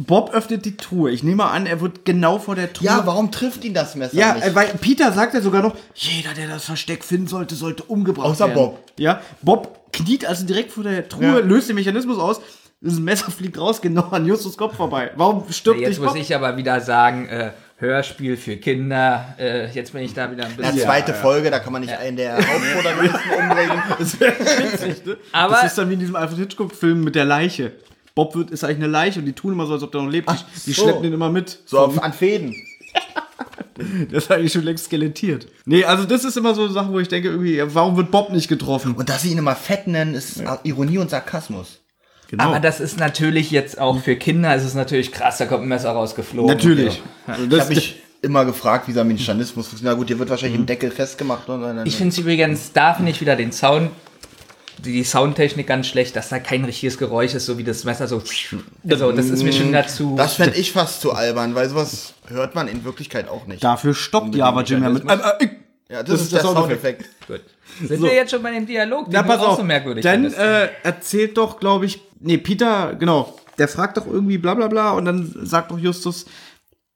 Bob 0.00 0.30
öffnet 0.32 0.64
die 0.64 0.76
Truhe. 0.76 1.10
Ich 1.10 1.24
nehme 1.24 1.44
an, 1.46 1.66
er 1.66 1.80
wird 1.80 2.04
genau 2.04 2.38
vor 2.38 2.54
der 2.54 2.72
Truhe. 2.72 2.86
Ja, 2.86 3.02
warum 3.04 3.32
trifft 3.32 3.64
ihn 3.64 3.74
das 3.74 3.96
Messer 3.96 4.16
Ja, 4.16 4.34
nicht? 4.34 4.46
äh, 4.46 4.54
weil 4.54 4.66
Peter 4.80 5.10
sagt 5.12 5.34
ja 5.34 5.40
sogar 5.40 5.60
noch, 5.62 5.74
jeder, 5.94 6.34
der 6.34 6.46
das 6.48 6.64
Versteck 6.64 7.02
finden 7.04 7.26
sollte, 7.26 7.56
sollte 7.56 7.82
umgebracht 7.82 8.26
Außer 8.28 8.46
werden. 8.46 8.54
Bob. 8.54 8.84
Ja, 8.96 9.20
Bob 9.42 9.92
kniet 9.92 10.24
also 10.24 10.46
direkt 10.46 10.70
vor 10.72 10.84
der 10.84 11.08
Truhe, 11.08 11.24
Ja. 11.24 11.38
löst 11.38 11.68
den 11.68 11.74
Mechanismus 11.74 12.18
aus. 12.18 12.40
Das 12.80 12.94
Messer 13.00 13.32
fliegt 13.32 13.58
raus, 13.58 13.80
genau 13.80 14.02
an 14.10 14.24
Justus 14.24 14.56
Kopf 14.56 14.76
vorbei. 14.76 15.10
Warum 15.16 15.42
stirbt 15.50 15.80
Jetzt 15.80 15.88
nicht 15.88 15.98
muss 16.00 16.12
Bob? 16.12 16.22
ich 16.22 16.32
aber 16.32 16.56
wieder 16.56 16.80
sagen, 16.80 17.26
äh, 17.28 17.50
Hörspiel 17.80 18.36
für 18.36 18.56
Kinder. 18.56 19.34
Äh, 19.38 19.70
jetzt 19.70 19.92
bin 19.92 20.02
ich 20.02 20.12
da 20.12 20.30
wieder 20.30 20.44
ein 20.46 20.52
Na, 20.58 20.70
bisschen. 20.70 20.80
zweite 20.86 21.14
Folge, 21.14 21.48
da 21.50 21.60
kann 21.60 21.72
man 21.72 21.82
nicht 21.82 21.96
einen 21.96 22.16
der 22.16 22.36
Hauptprotagonisten 22.36 23.20
umbringen. 23.38 23.82
Das 23.98 24.20
wäre 24.20 24.32
witzig, 24.38 25.06
ne? 25.06 25.16
Aber- 25.32 25.54
das 25.54 25.64
ist 25.66 25.78
dann 25.78 25.88
wie 25.88 25.94
in 25.94 26.00
diesem 26.00 26.16
Alfred 26.16 26.38
Hitchcock-Film 26.40 27.04
mit 27.04 27.14
der 27.14 27.24
Leiche. 27.24 27.72
Bob 28.16 28.34
wird, 28.34 28.50
ist 28.50 28.64
eigentlich 28.64 28.78
eine 28.78 28.88
Leiche 28.88 29.20
und 29.20 29.26
die 29.26 29.32
tun 29.32 29.52
immer 29.52 29.66
so, 29.66 29.74
als 29.74 29.82
ob 29.84 29.92
der 29.92 30.02
noch 30.02 30.10
lebt. 30.10 30.28
Die, 30.28 30.34
die 30.66 30.72
so. 30.72 30.82
schleppen 30.82 31.04
den 31.04 31.12
immer 31.12 31.30
mit. 31.30 31.60
So 31.66 31.78
auf, 31.78 32.02
an 32.02 32.12
Fäden. 32.12 32.54
Der 34.10 34.18
ist 34.18 34.28
eigentlich 34.32 34.52
schon 34.52 34.64
längst 34.64 34.86
skelettiert. 34.86 35.46
Nee, 35.64 35.84
also 35.84 36.02
das 36.04 36.24
ist 36.24 36.36
immer 36.36 36.52
so 36.52 36.64
eine 36.64 36.72
Sache, 36.72 36.90
wo 36.92 36.98
ich 36.98 37.06
denke, 37.06 37.28
irgendwie, 37.28 37.54
ja, 37.58 37.72
warum 37.76 37.96
wird 37.96 38.10
Bob 38.10 38.30
nicht 38.30 38.48
getroffen? 38.48 38.96
Und 38.96 39.08
dass 39.08 39.22
sie 39.22 39.30
ihn 39.30 39.38
immer 39.38 39.54
fett 39.54 39.86
nennen, 39.86 40.14
ist 40.14 40.42
Ironie 40.64 40.98
und 40.98 41.10
Sarkasmus. 41.10 41.78
Genau. 42.28 42.44
Aber 42.44 42.60
das 42.60 42.78
ist 42.80 42.98
natürlich 42.98 43.50
jetzt 43.50 43.78
auch 43.80 44.00
für 44.00 44.16
Kinder, 44.16 44.54
ist 44.54 44.64
es 44.64 44.74
natürlich 44.74 45.12
krass, 45.12 45.38
da 45.38 45.46
kommt 45.46 45.62
ein 45.62 45.68
Messer 45.68 45.90
rausgeflogen. 45.92 46.54
Natürlich. 46.54 47.00
Und 47.26 47.32
Also 47.32 47.44
Ich 47.44 47.48
das, 47.50 47.60
habe 47.60 47.74
mich 47.74 48.02
immer 48.20 48.44
gefragt, 48.44 48.86
wie 48.86 48.92
dieser 48.92 49.04
Mechanismus 49.04 49.66
funktioniert. 49.68 49.94
Na 49.94 49.98
gut, 49.98 50.10
der 50.10 50.18
wird 50.18 50.28
wahrscheinlich 50.28 50.58
im 50.58 50.66
Deckel 50.66 50.90
festgemacht. 50.90 51.48
Oder? 51.48 51.74
so. 51.74 51.82
Ich 51.84 51.96
finde 51.96 52.12
es 52.12 52.18
übrigens, 52.18 52.72
da 52.72 52.92
finde 52.94 53.12
ich 53.12 53.20
wieder 53.20 53.34
den 53.36 53.52
Sound, 53.52 53.90
die, 54.84 55.04
Soundtechnik 55.04 55.66
ganz 55.66 55.86
schlecht, 55.86 56.16
dass 56.16 56.28
da 56.28 56.38
kein 56.38 56.64
richtiges 56.64 56.98
Geräusch 56.98 57.34
ist, 57.34 57.46
so 57.46 57.58
wie 57.58 57.64
das 57.64 57.84
Messer 57.84 58.06
so. 58.06 58.22
Also, 58.88 59.12
das 59.12 59.26
ist 59.26 59.42
mir 59.42 59.52
schon 59.52 59.72
dazu. 59.72 60.14
Das 60.16 60.34
fände 60.34 60.56
ich 60.56 60.72
fast 60.72 61.00
zu 61.00 61.12
albern, 61.12 61.54
weil 61.54 61.68
sowas 61.68 62.14
hört 62.26 62.54
man 62.54 62.68
in 62.68 62.84
Wirklichkeit 62.84 63.28
auch 63.28 63.46
nicht. 63.46 63.64
dafür 63.64 63.94
stoppt 63.94 64.34
Java 64.34 64.62
Jim 64.62 64.82
ja 64.82 64.90
mit. 64.90 65.02
Ähm, 65.04 65.08
äh, 65.10 65.44
ich- 65.44 65.50
Ja, 65.88 66.02
das, 66.02 66.20
ist 66.22 66.32
der 66.32 66.40
Soundeffekt. 66.40 67.08
Gut. 67.26 67.40
Sind 67.82 68.02
wir 68.02 68.14
jetzt 68.14 68.30
schon 68.30 68.42
bei 68.42 68.50
dem 68.50 68.66
Dialog? 68.66 69.06
Den 69.06 69.14
Na, 69.14 69.22
pass 69.22 69.40
auch 69.40 69.48
auf. 69.50 69.56
so 69.56 69.64
merkwürdig 69.64 70.02
dann 70.02 70.32
äh, 70.32 70.68
erzählt 70.82 71.36
doch, 71.36 71.58
glaube 71.58 71.86
ich, 71.86 72.00
nee, 72.20 72.36
Peter, 72.36 72.94
genau, 72.94 73.38
der 73.56 73.68
fragt 73.68 73.96
doch 73.96 74.06
irgendwie 74.06 74.38
bla 74.38 74.54
bla 74.54 74.68
bla 74.68 74.92
und 74.92 75.06
dann 75.06 75.32
sagt 75.46 75.70
doch 75.70 75.78
Justus, 75.78 76.26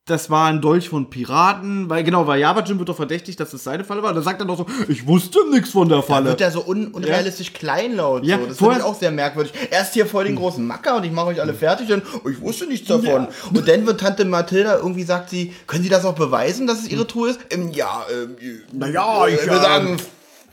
das 0.06 0.30
war 0.30 0.48
ein 0.48 0.60
Dolch 0.60 0.88
von 0.88 1.10
Piraten, 1.10 1.88
weil 1.88 2.02
genau, 2.02 2.26
weil 2.26 2.40
Java 2.40 2.62
Jim 2.64 2.76
wird 2.78 2.88
doch 2.88 2.96
verdächtig, 2.96 3.36
dass 3.36 3.52
es 3.52 3.62
seine 3.62 3.84
Falle 3.84 4.02
war. 4.02 4.08
Und 4.10 4.16
dann 4.16 4.24
sagt 4.24 4.40
er 4.40 4.46
doch 4.46 4.56
so, 4.58 4.66
ich 4.88 5.06
wusste 5.06 5.38
nichts 5.52 5.70
von 5.70 5.88
der 5.88 5.98
Da 5.98 6.02
Falle. 6.02 6.30
wird 6.30 6.40
er 6.40 6.50
so 6.50 6.66
un 6.66 6.88
unrealistisch 6.88 7.52
kleinlaut. 7.52 8.24
Ja, 8.24 8.36
so. 8.40 8.46
Das 8.46 8.58
finde 8.58 8.76
ich 8.78 8.82
auch 8.82 8.98
sehr 8.98 9.12
merkwürdig. 9.12 9.52
Erst 9.70 9.94
hier 9.94 10.06
voll 10.06 10.24
den 10.24 10.34
großen 10.34 10.66
Macker 10.66 10.96
und 10.96 11.04
ich 11.04 11.12
mache 11.12 11.26
euch 11.28 11.40
alle 11.40 11.54
fertig 11.54 11.92
und 11.92 12.02
oh, 12.24 12.28
ich 12.28 12.40
wusste 12.40 12.66
nichts 12.66 12.88
davon. 12.88 13.28
Und 13.54 13.68
dann 13.68 13.86
wird 13.86 14.00
Tante 14.00 14.24
Mathilda 14.24 14.76
irgendwie 14.78 15.04
sagt 15.04 15.30
sie, 15.30 15.52
können 15.68 15.84
Sie 15.84 15.88
das 15.88 16.04
auch 16.04 16.16
beweisen, 16.16 16.66
dass 16.66 16.80
es 16.80 16.88
Ihre 16.88 17.06
Truhe 17.06 17.30
ist? 17.30 17.40
Ähm, 17.50 17.70
ja, 17.72 18.04
ähm, 18.12 18.36
Naja, 18.72 19.28
ich, 19.28 19.34
ich 19.36 19.42
würde 19.46 19.58
äh, 19.58 19.62
sagen, 19.62 19.96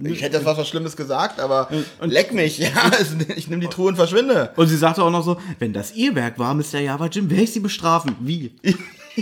ich 0.02 0.22
hätte 0.22 0.38
jetzt 0.38 0.46
was, 0.46 0.60
was 0.60 0.68
Schlimmes 0.70 0.96
gesagt, 0.96 1.40
aber 1.40 1.70
leck 2.02 2.34
mich. 2.36 2.60
Ja, 2.60 2.70
es- 3.02 3.16
ich 3.36 3.48
nehme 3.48 3.64
die 3.64 3.68
Truhe 3.68 3.88
und 3.88 3.96
verschwinde. 3.96 4.52
Und 4.56 4.68
sie 4.68 4.78
sagte 4.78 5.02
auch 5.04 5.10
noch 5.10 5.24
so, 5.26 5.38
wenn 5.58 5.74
das 5.74 5.96
ihr 5.96 6.14
Werk 6.14 6.38
war, 6.38 6.54
Mr. 6.54 6.78
Java 6.80 7.08
Jim, 7.08 7.32
werde 7.32 7.44
ich 7.46 7.52
sie 7.52 7.60
bestrafen. 7.62 8.16
Wie? 8.20 8.54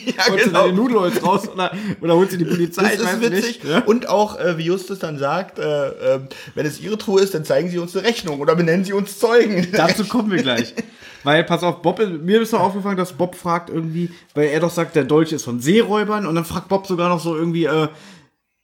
Ja, 0.18 0.28
Holt 0.30 0.44
sie 0.44 0.52
deine 0.52 0.74
Nudelholz 0.74 1.24
raus 1.24 1.48
oder, 1.50 1.72
oder 2.02 2.16
holt 2.16 2.32
sie 2.32 2.38
die 2.38 2.46
Polizei? 2.46 2.96
Das 2.96 3.14
ist 3.14 3.22
witzig. 3.22 3.64
nicht. 3.64 3.64
Ja? 3.66 3.80
Und 3.80 4.10
auch, 4.10 4.40
äh, 4.40 4.58
wie 4.58 4.64
Justus 4.66 5.00
dann 5.00 5.18
sagt, 5.18 5.60
äh, 5.60 5.88
äh, 6.16 6.20
wenn 6.56 6.66
es 6.66 6.80
Ihre 6.80 6.98
Truhe 6.98 7.22
ist, 7.22 7.34
dann 7.34 7.46
zeigen 7.46 7.70
Sie 7.70 7.78
uns 7.80 7.96
eine 7.96 8.08
Rechnung 8.08 8.40
oder 8.40 8.56
benennen 8.56 8.84
Sie 8.86 8.94
uns 8.94 9.20
Zeugen. 9.20 9.68
Dazu 9.74 10.06
kommen 10.06 10.32
wir 10.32 10.42
gleich. 10.42 10.74
Weil, 11.24 11.44
pass 11.44 11.64
auf, 11.64 11.82
Bob, 11.82 12.00
mir 12.00 12.42
ist 12.42 12.54
doch 12.54 12.60
aufgefallen, 12.62 12.98
dass 12.98 13.14
Bob 13.14 13.36
fragt 13.36 13.70
irgendwie, 13.70 14.12
weil 14.34 14.48
er 14.50 14.60
doch 14.60 14.72
sagt, 14.72 14.96
der 14.96 15.04
Dolch 15.04 15.32
ist 15.34 15.44
von 15.44 15.60
Seeräubern 15.60 16.26
und 16.26 16.36
dann 16.36 16.46
fragt 16.46 16.68
Bob 16.70 16.88
sogar 16.88 17.10
noch 17.10 17.20
so 17.20 17.36
irgendwie, 17.36 17.66
äh, 17.66 17.88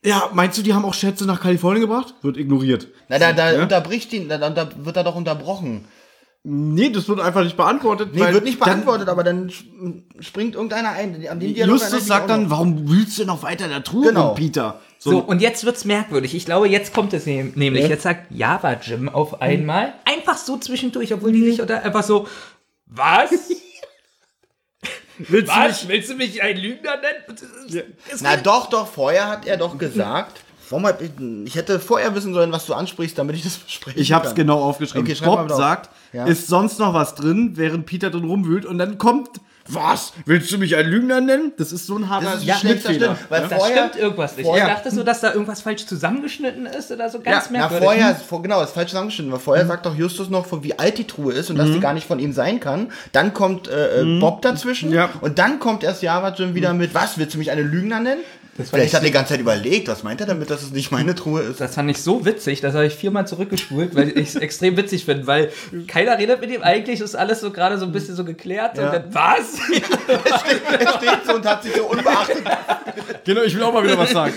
ja, 0.06 0.30
meinst 0.34 0.58
du, 0.58 0.62
die 0.63 0.74
haben 0.74 0.86
auch 0.86 0.93
Schätze 0.93 1.26
nach 1.26 1.41
Kalifornien 1.41 1.82
gebracht? 1.82 2.13
Wird 2.22 2.38
ignoriert. 2.38 2.88
Na, 3.10 3.19
da, 3.19 3.32
da 3.34 3.54
Ja? 3.54 3.63
unterbricht 3.63 4.12
ihn, 4.13 4.28
da, 4.30 4.38
da 4.38 4.69
wird 4.78 4.98
er 4.98 5.04
doch 5.04 5.15
unterbrochen. 5.15 5.86
Nee, 6.45 6.89
das 6.89 7.08
wird 7.08 7.21
einfach 7.21 7.41
nicht 7.43 7.56
beantwortet. 7.56 8.10
Nee, 8.13 8.19
weil 8.19 8.34
wird 8.34 8.43
nicht 8.43 8.60
dann- 8.60 8.67
beantwortet, 8.69 9.08
aber 9.08 9.23
dann 9.23 9.47
sp- 9.47 10.03
springt 10.19 10.56
irgendeiner 10.56 10.89
ein. 10.89 11.25
An 11.27 11.39
Dialog 11.39 11.77
ich 11.77 11.82
Justus 11.84 11.93
mich 11.93 12.03
sagt 12.03 12.29
dann, 12.29 12.49
warum 12.49 12.89
wühlst 12.89 13.17
du 13.17 13.23
noch 13.25 13.43
weiter 13.43 13.63
in 13.65 13.71
der 13.71 13.84
Truhe 13.84 14.08
Genau. 14.10 14.34
Peter? 14.34 14.82
So, 14.99 15.19
und 15.19 15.41
jetzt 15.41 15.63
wird's 15.65 15.86
merkwürdig. 15.86 16.34
Ich 16.36 16.45
glaube, 16.45 16.67
jetzt 16.67 16.93
kommt 16.93 17.13
es 17.13 17.25
nämlich. 17.25 17.88
Jetzt 17.88 18.03
sagt 18.03 18.29
Java 18.32 18.73
Jim 18.73 19.08
auf 19.08 19.41
einmal, 19.41 19.93
einfach 20.06 20.38
so 20.38 20.58
zwischendurch, 20.58 21.13
obwohl 21.13 21.32
die 21.32 21.41
nicht, 21.41 21.62
oder 21.62 21.82
einfach 21.84 22.03
so, 22.03 22.27
was? 22.88 23.32
willst 25.17 25.49
du 25.49 25.56
Was? 25.58 25.88
Willst 25.88 26.10
du 26.10 26.15
mich 26.15 26.41
ein 26.43 26.58
Lügner 26.58 26.97
nennen? 26.97 27.86
Es 28.12 28.21
Na 28.21 28.36
doch, 28.38 28.67
doch, 28.69 28.88
vorher 28.88 29.29
hat 29.29 29.45
er 29.47 29.56
doch 29.58 29.77
gesagt. 29.77 30.42
Warum 30.69 30.86
hab 30.88 31.02
ich, 31.02 31.12
ich 31.45 31.56
hätte 31.56 31.80
vorher 31.80 32.15
wissen 32.15 32.34
sollen, 32.34 32.52
was 32.52 32.65
du 32.65 32.73
ansprichst, 32.73 33.17
damit 33.17 33.36
ich 33.36 33.43
das 33.43 33.58
besprechen 33.58 33.99
Ich 34.02 34.12
hab's 34.13 34.28
kann. 34.30 34.36
genau 34.36 34.62
aufgeschrieben. 34.62 35.06
Okay, 35.06 35.15
schreib 35.15 35.28
mal 35.30 35.36
Bob 35.43 35.52
auf. 35.52 35.58
sagt, 35.58 35.89
Ja. 36.13 36.26
ist 36.26 36.47
sonst 36.47 36.80
noch 36.80 36.93
was 36.93 37.15
drin, 37.15 37.54
während 37.56 37.86
Peter 37.86 38.10
drin 38.10 38.23
rumwühlt 38.26 38.65
und 38.65 38.78
dann 38.78 38.97
kommt, 38.97 39.30
was? 39.65 40.12
Willst 40.26 40.52
du 40.52 40.58
mich 40.58 40.76
ein 40.76 40.86
Lügner 40.88 41.21
nennen? 41.21 41.54
Das 41.58 41.71
ist 41.71 41.88
so 41.88 41.95
ein 41.95 42.10
harter 42.10 42.32
Das 42.32 42.43
ist 42.43 42.49
ein 42.49 42.58
schlechter 42.58 42.89
Schnittfehler. 42.89 43.15
Schnitt, 43.15 43.32
weil 43.32 43.41
ja? 43.43 43.47
da 43.47 43.56
vorher- 43.58 43.78
stimmt 43.88 43.95
irgendwas 44.04 44.36
nicht. 44.36 44.45
vorher- 44.45 44.67
ich 44.67 44.73
dachte 44.73 44.91
so, 44.91 45.04
dass 45.04 45.21
da 45.21 45.32
irgendwas 45.32 45.62
falsch 45.62 45.86
zusammengeschnitten 45.86 46.65
ist 46.65 46.91
oder 46.91 47.10
so 47.10 47.19
ganz 47.21 47.45
Ja, 47.45 47.52
Na, 47.52 47.58
merkwürdig. 47.60 47.86
vorher, 47.86 48.15
vor, 48.15 48.41
genau, 48.41 48.62
ist 48.62 48.71
falsch 48.73 48.89
zusammengeschnitten, 48.89 49.32
weil 49.32 49.39
vorher 49.39 49.65
sagt 49.65 49.86
doch 49.86 49.95
Justus 49.95 50.30
noch, 50.30 50.45
wie 50.63 50.78
alt 50.78 50.97
die 50.97 51.08
Truhe 51.08 51.32
ist 51.32 51.49
und 51.49 51.58
dass 51.58 51.69
sie 51.69 51.80
gar 51.80 51.93
nicht 51.93 52.06
von 52.08 52.19
ihm 52.19 52.34
sein 52.34 52.60
kann. 52.60 52.91
Dann 53.13 53.34
kommt 53.34 53.69
äh, 53.69 54.02
äh, 54.02 54.19
Bob 54.19 54.41
dazwischen 54.41 54.91
Ja. 54.91 55.10
und 55.21 55.39
dann 55.39 55.60
kommt 55.60 55.84
erst 55.86 56.04
Java 56.04 56.34
Jim 56.38 56.56
wieder 56.56 56.73
mit, 56.73 56.93
was, 56.93 57.17
willst 57.17 57.34
du 57.36 57.38
mich 57.38 57.49
eine 57.49 57.62
Lügner 57.62 58.02
nennen? 58.02 58.19
Vielleicht 58.55 58.89
ich 58.89 58.93
hat 58.93 59.01
er 59.01 59.05
die 59.07 59.11
ganze 59.11 59.31
Zeit 59.33 59.39
überlegt, 59.39 59.87
was 59.87 60.03
meint 60.03 60.21
er 60.21 60.27
damit, 60.27 60.51
dass 60.51 60.61
es 60.61 60.71
nicht 60.71 60.91
meine 60.91 61.15
Truhe 61.15 61.41
ist? 61.41 61.59
Das 61.59 61.73
fand 61.73 61.89
ich 61.89 61.97
so 62.03 62.23
witzig, 62.23 62.61
das 62.61 62.75
habe 62.75 62.85
ich 62.85 62.93
viermal 62.93 63.25
zurückgespult, 63.25 63.95
weil 63.95 64.09
ich 64.09 64.29
es 64.29 64.35
extrem 64.41 64.77
witzig 64.77 65.05
finde, 65.05 65.25
weil 65.25 65.51
keiner 65.87 66.19
redet 66.19 66.39
mit 66.39 66.51
ihm 66.51 66.61
eigentlich, 66.61 66.99
ist 67.01 67.15
alles 67.15 67.39
so 67.41 67.49
gerade 67.51 67.79
so 67.79 67.85
ein 67.85 67.91
bisschen 67.91 68.15
so 68.15 68.23
geklärt 68.23 68.77
Ja. 68.77 68.85
und 68.85 68.93
dann, 68.93 69.13
was? 69.13 69.57
Er 70.07 70.87
steht 70.97 71.25
so 71.25 71.35
und 71.35 71.45
hat 71.45 71.63
sich 71.63 71.73
so 71.75 71.85
unbeachtet. 71.85 72.43
Genau, 73.25 73.41
ich 73.41 73.55
will 73.55 73.63
auch 73.63 73.73
mal 73.73 73.83
wieder 73.83 73.97
was 73.97 74.11
sagen. 74.11 74.33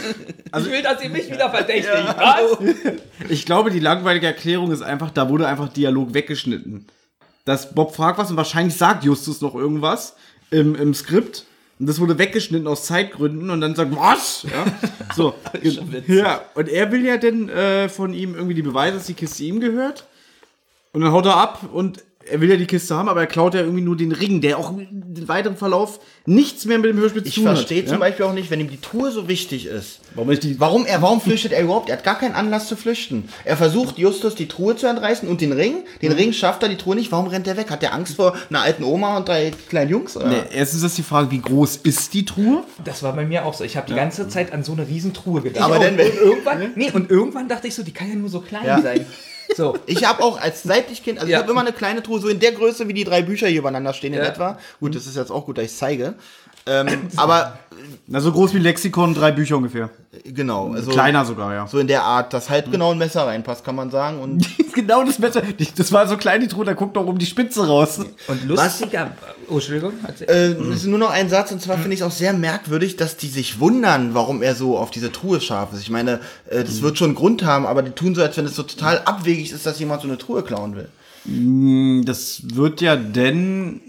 ich 0.59 0.70
will, 0.70 0.83
dass 0.83 1.02
ihr 1.02 1.11
mich 1.11 1.31
wieder 1.31 1.50
verdächtigt. 1.50 1.90
Was? 2.16 2.59
Ich 3.29 3.44
glaube, 3.44 3.70
die 3.70 3.81
langweilige 3.81 4.26
Erklärung 4.26 4.70
ist 4.70 4.83
einfach, 4.83 5.11
da 5.11 5.29
wurde 5.29 5.46
einfach 5.46 5.68
Dialog 5.68 6.14
weggeschnitten. 6.14 6.87
Dass 7.44 7.74
Bob 7.74 7.94
fragt 7.94 8.18
was 8.18 8.31
und 8.31 8.37
wahrscheinlich 8.37 8.76
sagt 8.76 9.05
Justus 9.05 9.40
noch 9.40 9.55
irgendwas 9.55 10.14
im, 10.50 10.74
im 10.74 10.94
Skript. 10.94 11.44
Und 11.79 11.87
das 11.87 12.01
wurde 12.01 12.19
weggeschnitten 12.19 12.67
aus 12.67 12.85
Zeitgründen 12.85 13.51
und 13.51 13.61
dann 13.61 13.75
sagt, 13.75 13.95
was? 13.95 14.45
Ja, 14.45 14.65
so. 15.15 15.35
ja, 16.07 16.43
und 16.55 16.69
er 16.69 16.91
will 16.91 17.05
ja 17.05 17.19
dann 17.19 17.49
äh, 17.51 17.89
von 17.89 18.15
ihm 18.15 18.35
irgendwie 18.35 18.55
die 18.55 18.62
Beweise, 18.62 18.97
dass 18.97 19.07
die 19.07 19.15
Kiste 19.15 19.45
ihm 19.45 19.61
gehört. 19.61 20.07
Und 20.93 21.03
dann 21.03 21.12
haut 21.12 21.27
er 21.27 21.37
ab 21.37 21.69
und 21.71 22.03
er 22.31 22.41
will 22.41 22.51
ja 22.51 22.57
die 22.57 22.67
Kiste 22.67 22.95
haben, 22.97 23.09
aber 23.09 23.21
er 23.21 23.27
klaut 23.27 23.55
ja 23.55 23.61
irgendwie 23.61 23.83
nur 23.83 23.97
den 23.97 24.12
Ring, 24.12 24.41
der 24.41 24.59
auch 24.59 24.71
im 24.77 24.89
weiteren 25.29 25.57
Verlauf 25.57 26.01
nichts 26.27 26.65
mehr 26.65 26.79
mit 26.79 26.91
dem 26.91 26.99
Hörspiel 26.99 27.23
zu 27.23 27.29
Ich 27.29 27.35
tun 27.37 27.49
hat. 27.49 27.57
verstehe 27.57 27.83
ja? 27.83 27.89
zum 27.89 27.99
Beispiel 28.01 28.27
auch 28.27 28.33
nicht, 28.33 28.51
wenn 28.51 28.61
ihm 28.61 28.69
die 28.71 28.81
Truhe 28.81 29.11
so 29.12 29.29
wichtig 29.29 29.67
ist. 29.67 30.01
Warum 30.15 30.31
ich 30.31 30.41
die 30.41 30.59
Warum, 30.59 30.87
er, 30.87 31.01
warum 31.03 31.21
flüchtet 31.21 31.53
er 31.53 31.62
überhaupt? 31.62 31.89
Er 31.89 31.97
hat 31.99 32.05
gar 32.05 32.19
keinen 32.19 32.35
Anlass 32.35 32.69
zu 32.69 32.77
flüchten. 32.77 33.29
Er 33.45 33.57
versucht, 33.57 33.99
Justus 33.99 34.35
die 34.35 34.49
Truhe 34.49 34.75
zu 34.77 34.87
entreißen 34.87 35.29
und 35.29 35.41
den 35.41 35.53
Ring. 35.53 35.85
Den 36.03 36.12
Mhm. 36.12 36.19
Ring 36.19 36.33
schafft 36.33 36.62
er, 36.62 36.69
die 36.69 36.77
Truhe 36.77 36.97
nicht. 36.97 37.12
Warum 37.12 37.29
rennt 37.29 37.47
er 37.47 37.57
weg? 37.57 37.71
Hat 37.71 37.83
er 37.83 37.93
Angst 37.95 38.17
vor 38.17 38.35
einer 38.51 38.62
alten 38.62 38.83
Oma 38.85 39.17
und 39.19 39.29
drei 39.29 39.53
kleinen 39.69 39.91
Jungs? 39.91 40.17
Oder? 40.17 40.29
Nee, 40.29 40.43
erstens 40.53 40.83
ist 40.83 40.99
die 40.99 41.03
Frage, 41.03 41.31
wie 41.31 41.41
groß 41.41 41.77
ist 41.77 42.12
die 42.15 42.25
Truhe? 42.25 42.65
Das 42.85 43.03
war 43.03 43.12
bei 43.15 43.25
mir 43.25 43.45
auch 43.45 43.55
so. 43.55 43.62
Ich 43.65 43.77
habe 43.77 43.87
die 43.87 43.95
ganze 43.95 44.29
Zeit 44.29 44.53
an 44.53 44.65
so 44.65 44.73
eine 44.73 44.89
Riesentruhe 44.89 45.43
gedacht. 45.43 45.65
Aber 45.65 45.77
und, 45.77 45.83
dann, 45.85 45.97
wenn- 45.99 46.11
und 46.11 46.19
irgendwann, 46.19 46.73
nee, 46.75 46.91
und 46.91 47.11
irgendwann 47.11 47.49
dachte 47.49 47.69
ich 47.69 47.75
so, 47.75 47.83
die 47.83 47.93
kann 47.93 48.09
ja 48.09 48.17
nur 48.17 48.29
so 48.29 48.41
klein 48.41 48.65
Ja. 48.67 48.81
sein. 48.83 49.07
So. 49.55 49.79
Ich 49.87 50.05
habe 50.05 50.23
auch 50.23 50.41
als 50.41 50.63
seit 50.63 50.91
ich 50.91 51.05
Kind, 51.05 51.19
also 51.19 51.31
Ja. 51.31 51.39
ich 51.39 51.43
habe 51.43 51.53
immer 51.53 51.61
eine 51.61 51.73
kleine 51.73 52.03
Truhe, 52.03 52.21
so 52.21 52.29
in 52.29 52.41
der 52.41 52.53
Größe, 52.53 52.89
wie 52.89 52.95
die 52.95 53.05
drei 53.05 53.23
Bücher 53.23 53.47
hier 53.49 53.61
übereinander 53.61 53.93
stehen 53.93 54.13
in 54.15 54.21
Ja. 54.21 54.27
etwa. 54.27 54.59
Gut, 54.81 54.95
das 54.95 55.07
ist 55.07 55.17
jetzt 55.17 55.31
auch 55.31 55.47
gut, 55.47 55.59
dass 55.59 55.67
ich 55.67 55.77
zeige. 55.77 56.15
Ähm, 56.66 56.88
aber 57.16 57.59
Na, 58.07 58.20
so 58.20 58.33
groß 58.33 58.55
wie 58.55 58.59
Lexikon, 58.59 59.14
drei 59.14 59.33
Bücher 59.33 59.57
ungefähr. 59.57 59.90
genau, 60.24 60.72
also 60.72 60.90
Kleiner 60.90 61.24
sogar, 61.24 61.55
ja. 61.55 61.66
so 61.66 61.79
in 61.79 61.87
der 61.87 62.02
Art, 62.02 62.33
dass 62.33 62.50
halt 62.50 62.70
genau 62.70 62.92
ein 62.92 62.98
Messer 62.98 63.26
reinpasst, 63.26 63.64
kann 63.64 63.76
man 63.76 63.90
sagen. 63.90 64.20
Und 64.20 64.46
genau 64.74 65.05
das 65.05 65.18
Messer. 65.18 65.42
Das 65.76 65.92
war 65.92 66.07
so 66.09 66.16
klein, 66.16 66.40
die 66.40 66.48
Truhe, 66.48 66.64
da 66.64 66.74
guckt 66.74 66.96
doch 66.96 67.07
um 67.07 67.18
die 67.18 67.26
Spitze 67.26 67.66
raus. 67.66 68.00
Und 68.26 68.44
lustiger. 68.44 69.12
Oh, 69.48 69.55
Entschuldigung. 69.55 69.92
äh, 70.26 70.52
es 70.52 70.76
ist 70.76 70.87
nur 70.87 70.98
noch 70.98 71.11
ein 71.11 71.29
Satz, 71.29 71.52
und 71.52 71.62
zwar 71.62 71.79
finde 71.79 71.94
ich 71.94 72.00
es 72.00 72.07
auch 72.07 72.12
sehr 72.12 72.33
merkwürdig, 72.33 72.96
dass 72.96 73.16
die 73.16 73.29
sich 73.29 73.61
wundern, 73.61 74.14
warum 74.14 74.42
er 74.42 74.55
so 74.55 74.76
auf 74.79 74.90
diese 74.90 75.12
Truhe 75.12 75.40
scharf 75.40 75.72
ist. 75.72 75.81
Ich 75.81 75.90
meine, 75.90 76.20
äh, 76.48 76.64
das 76.64 76.83
wird 76.83 76.98
schon 76.98 77.11
einen 77.11 77.16
Grund 77.16 77.44
haben, 77.44 77.66
aber 77.66 77.83
die 77.83 77.92
tun 77.92 78.14
so, 78.14 78.22
als 78.22 78.37
wenn 78.37 78.44
es 78.44 78.57
so 78.57 78.64
total 78.64 79.02
abwegig 79.05 79.52
ist, 79.52 79.66
dass 79.66 79.79
jemand 79.79 80.02
so 80.02 80.09
eine 80.09 80.18
Truhe 80.18 80.42
klauen 80.42 80.74
will. 80.76 80.88
Das 82.05 82.42
wird 82.55 82.81
ja 82.81 82.94
denn 82.94 83.81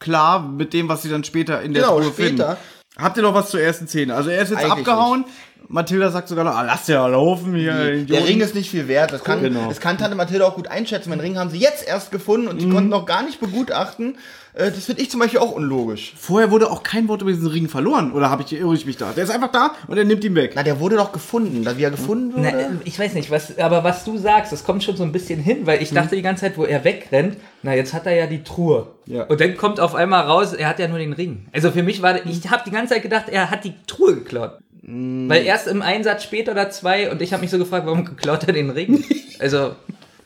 klar 0.00 0.40
mit 0.40 0.72
dem, 0.72 0.88
was 0.88 1.02
sie 1.02 1.08
dann 1.10 1.22
später 1.24 1.62
in 1.62 1.72
der 1.74 1.82
Genau, 1.84 2.00
Truhe 2.00 2.10
später. 2.12 2.56
finden. 2.56 2.56
Habt 2.98 3.16
ihr 3.16 3.22
noch 3.22 3.34
was 3.34 3.50
zur 3.50 3.60
ersten 3.60 3.86
Szene? 3.86 4.14
Also 4.14 4.30
er 4.30 4.42
ist 4.42 4.50
jetzt 4.50 4.58
Eigentlich 4.58 4.72
abgehauen. 4.72 5.24
Mathilda 5.68 6.10
sagt 6.10 6.26
sogar 6.28 6.44
noch, 6.44 6.54
ah, 6.56 6.62
lass 6.62 6.88
ja 6.88 7.06
laufen 7.06 7.54
hier. 7.54 7.72
Der 7.74 7.94
Idioten. 7.94 8.24
Ring 8.24 8.40
ist 8.40 8.54
nicht 8.56 8.70
viel 8.70 8.88
wert. 8.88 9.12
Das 9.12 9.22
kann, 9.22 9.40
Genau. 9.40 9.68
das 9.68 9.78
kann 9.78 9.96
Tante 9.98 10.16
Mathilda 10.16 10.44
auch 10.46 10.56
gut 10.56 10.66
einschätzen. 10.66 11.10
Den 11.10 11.20
Ring 11.20 11.38
haben 11.38 11.50
sie 11.50 11.58
jetzt 11.58 11.86
erst 11.86 12.10
gefunden 12.10 12.48
und 12.48 12.60
die 12.60 12.66
Mhm. 12.66 12.72
konnten 12.74 12.88
noch 12.90 13.06
gar 13.06 13.22
nicht 13.22 13.38
begutachten. 13.40 14.18
Äh, 14.54 14.70
Das 14.70 14.84
finde 14.86 15.02
ich 15.02 15.10
zum 15.10 15.20
Beispiel 15.20 15.38
auch 15.40 15.52
unlogisch. 15.52 16.14
Vorher 16.18 16.50
wurde 16.50 16.70
auch 16.70 16.82
kein 16.82 17.08
Wort 17.08 17.22
über 17.22 17.30
diesen 17.30 17.46
Ring 17.46 17.68
verloren. 17.68 18.12
Oder 18.12 18.30
habe 18.30 18.42
ich 18.42 18.52
irre 18.52 18.74
ich 18.74 18.86
mich 18.86 18.96
da? 18.96 19.12
Der 19.12 19.24
ist 19.24 19.30
einfach 19.30 19.50
da 19.52 19.72
und 19.86 19.96
er 19.96 20.04
nimmt 20.04 20.24
ihn 20.24 20.34
weg. 20.34 20.52
Na, 20.54 20.62
der 20.62 20.80
wurde 20.80 20.96
doch 20.96 21.12
gefunden. 21.12 21.62
Da 21.64 21.76
wie 21.78 21.82
er 21.84 21.90
gefunden 21.90 22.32
Na, 22.36 22.48
wurde. 22.52 22.58
äh, 22.58 22.68
ich 22.84 22.98
weiß 22.98 23.14
nicht, 23.14 23.30
was, 23.30 23.58
aber 23.58 23.84
was 23.84 24.04
du 24.04 24.16
sagst, 24.18 24.52
das 24.52 24.64
kommt 24.64 24.82
schon 24.84 24.96
so 24.96 25.02
ein 25.04 25.12
bisschen 25.12 25.40
hin, 25.40 25.66
weil 25.66 25.82
ich 25.82 25.90
dachte 25.92 26.16
die 26.16 26.22
ganze 26.22 26.42
Zeit, 26.42 26.58
wo 26.58 26.64
er 26.64 26.84
wegrennt, 26.84 27.36
na, 27.62 27.74
jetzt 27.74 27.92
hat 27.94 28.06
er 28.06 28.14
ja 28.14 28.26
die 28.26 28.42
Truhe. 28.42 28.88
Ja. 29.06 29.24
Und 29.24 29.40
dann 29.40 29.56
kommt 29.56 29.80
auf 29.80 29.94
einmal 29.94 30.24
raus, 30.24 30.52
er 30.52 30.68
hat 30.68 30.78
ja 30.78 30.88
nur 30.88 30.98
den 30.98 31.12
Ring. 31.12 31.46
Also 31.52 31.70
für 31.70 31.82
mich 31.82 32.02
war, 32.02 32.24
ich 32.26 32.50
habe 32.50 32.62
die 32.66 32.70
ganze 32.70 32.94
Zeit 32.94 33.02
gedacht, 33.02 33.26
er 33.28 33.50
hat 33.50 33.64
die 33.64 33.74
Truhe 33.86 34.14
geklaut. 34.14 34.58
Weil 34.82 35.44
erst 35.44 35.68
im 35.68 35.82
Einsatz 35.82 36.24
später 36.24 36.52
oder 36.52 36.70
zwei 36.70 37.10
und 37.12 37.20
ich 37.22 37.32
habe 37.32 37.42
mich 37.42 37.50
so 37.50 37.58
gefragt, 37.58 37.86
warum 37.86 38.04
klaut 38.16 38.44
er 38.44 38.52
den 38.54 38.70
Ring? 38.70 39.04
Also, 39.38 39.72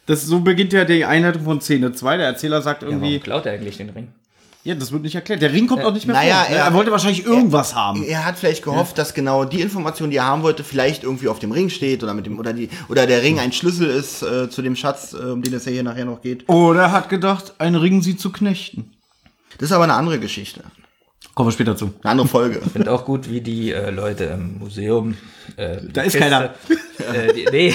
Das, 0.07 0.25
so 0.27 0.41
beginnt 0.41 0.73
ja 0.73 0.85
die 0.85 1.05
Einleitung 1.05 1.45
von 1.45 1.61
Szene 1.61 1.93
2. 1.93 2.17
Der 2.19 2.27
Erzähler 2.27 2.63
sagt 2.63 2.83
warum 2.83 2.97
irgendwie, 2.97 3.19
klaut 3.21 3.47
er 3.47 3.53
eigentlich 3.53 3.79
den 3.79 3.91
Ring? 3.91 4.09
ja, 4.65 4.75
das 4.75 4.93
wird 4.93 5.03
nicht 5.03 5.15
erklärt. 5.15 5.43
Der 5.43 5.53
Ring 5.53 5.67
kommt 5.67 5.85
auch 5.85 5.93
nicht 5.93 6.07
mehr 6.07 6.17
naja, 6.17 6.45
vor. 6.45 6.57
Er, 6.57 6.65
er- 6.65 6.75
wollte 6.75 6.91
wahrscheinlich 6.91 7.27
irgendwas 7.27 7.75
haben. 7.75 8.03
Er 8.03 8.25
hat 8.25 8.39
vielleicht 8.39 8.63
gehofft, 8.65 8.97
dass 8.97 9.13
genau 9.13 9.45
die 9.45 9.61
Information, 9.61 10.11
die 10.11 10.17
er 10.17 10.25
haben 10.25 10.43
wollte, 10.43 10.65
vielleicht 10.65 11.05
irgendwie 11.05 11.29
auf 11.29 11.39
dem 11.39 11.53
Ring 11.53 11.69
steht 11.69 12.03
oder 12.03 12.15
mit 12.15 12.25
dem 12.25 12.39
oder 12.39 12.55
die 12.55 12.71
oder 12.89 13.07
der 13.07 13.23
Ring 13.23 13.39
ein 13.39 13.53
Schlüssel 13.53 13.89
ist 13.91 14.23
äh, 14.23 14.49
zu 14.49 14.63
dem 14.63 14.75
Schatz, 14.75 15.13
äh, 15.13 15.33
um 15.33 15.43
den 15.43 15.53
es 15.53 15.67
ja 15.67 15.73
hier 15.73 15.83
nachher 15.83 16.07
noch 16.07 16.23
geht. 16.23 16.49
Oder 16.49 16.81
er 16.85 16.93
hat 16.93 17.11
gedacht, 17.11 17.53
ein 17.59 17.75
Ring 17.75 18.01
sie 18.01 18.17
zu 18.17 18.33
knechten. 18.33 18.91
Das 19.59 19.69
ist 19.69 19.73
aber 19.73 19.85
eine 19.85 19.95
andere 19.95 20.19
Geschichte, 20.19 20.65
Kommen 21.35 21.49
wir 21.49 21.53
später 21.53 21.77
zu. 21.77 21.87
eine 22.03 22.11
andere 22.13 22.29
Folge. 22.29 22.61
Ich 22.65 22.73
finde 22.73 22.93
auch 22.93 23.05
gut, 23.05 23.29
wie 23.29 23.41
die 23.41 23.73
äh, 23.73 23.91
Leute 23.91 24.25
im 24.25 24.59
Museum. 24.59 25.17
Äh, 25.57 25.79
Da 25.93 26.03
ist 26.03 26.17
keiner. 26.17 26.55
Äh, 27.13 27.33
die, 27.35 27.47
nee, 27.51 27.75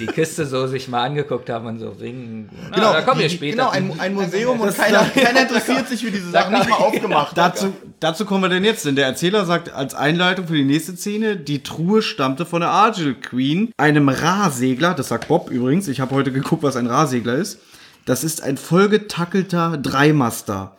die 0.00 0.06
Kiste 0.06 0.44
so 0.44 0.66
sich 0.66 0.88
mal 0.88 1.04
angeguckt 1.04 1.48
haben 1.48 1.66
und 1.66 1.78
so 1.78 1.90
Ring. 1.90 2.48
Na, 2.70 2.74
Genau, 2.76 2.92
da 2.92 3.02
kommen 3.02 3.20
wir 3.20 3.30
später. 3.30 3.56
Genau, 3.56 3.70
ein, 3.70 4.00
ein 4.00 4.14
Museum 4.14 4.58
und 4.60 4.76
keiner, 4.76 5.04
keiner 5.04 5.42
interessiert 5.42 5.88
sich 5.88 6.04
für 6.04 6.10
diese 6.10 6.30
Sachen, 6.30 6.52
nicht 6.54 6.68
mal 6.68 6.76
aufgemacht. 6.76 7.38
Dazu, 7.38 7.72
dazu 8.00 8.24
kommen 8.24 8.42
wir 8.42 8.48
denn 8.48 8.64
jetzt, 8.64 8.84
denn 8.84 8.96
der 8.96 9.06
Erzähler 9.06 9.44
sagt 9.44 9.72
als 9.72 9.94
Einleitung 9.94 10.48
für 10.48 10.54
die 10.54 10.64
nächste 10.64 10.96
Szene, 10.96 11.36
die 11.36 11.62
Truhe 11.62 12.02
stammte 12.02 12.44
von 12.44 12.60
der 12.60 12.70
Argyle 12.70 13.14
Queen, 13.14 13.70
einem 13.76 14.08
Rahsegler, 14.08 14.94
das 14.94 15.08
sagt 15.08 15.28
Bob 15.28 15.48
übrigens, 15.50 15.86
ich 15.86 16.00
habe 16.00 16.12
heute 16.14 16.32
geguckt, 16.32 16.64
was 16.64 16.74
ein 16.74 16.88
Rahsegler 16.88 17.34
ist. 17.36 17.60
Das 18.04 18.24
ist 18.24 18.42
ein 18.42 18.56
vollgetackelter 18.56 19.76
Dreimaster. 19.78 20.76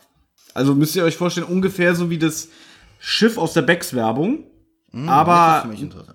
Also 0.58 0.74
müsst 0.74 0.96
ihr 0.96 1.04
euch 1.04 1.16
vorstellen, 1.16 1.46
ungefähr 1.46 1.94
so 1.94 2.10
wie 2.10 2.18
das 2.18 2.48
Schiff 2.98 3.38
aus 3.38 3.52
der 3.52 3.62
Becks-Werbung. 3.62 4.44
ist 4.92 5.08
aber, 5.08 5.70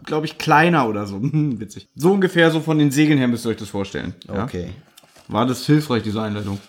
glaube 0.06 0.26
ich, 0.26 0.38
kleiner 0.38 0.88
oder 0.90 1.08
so. 1.08 1.16
Hm, 1.22 1.60
Witzig. 1.60 1.88
So 1.96 2.12
ungefähr 2.12 2.52
so 2.52 2.60
von 2.60 2.78
den 2.78 2.92
Segeln 2.92 3.18
her 3.18 3.28
müsst 3.28 3.46
ihr 3.46 3.50
euch 3.50 3.58
das 3.58 3.70
vorstellen. 3.70 4.14
Ja? 4.28 4.44
Okay. 4.44 4.72
War 5.30 5.46
das 5.46 5.66
hilfreich, 5.66 6.04
diese 6.04 6.22
Einleitung? 6.22 6.60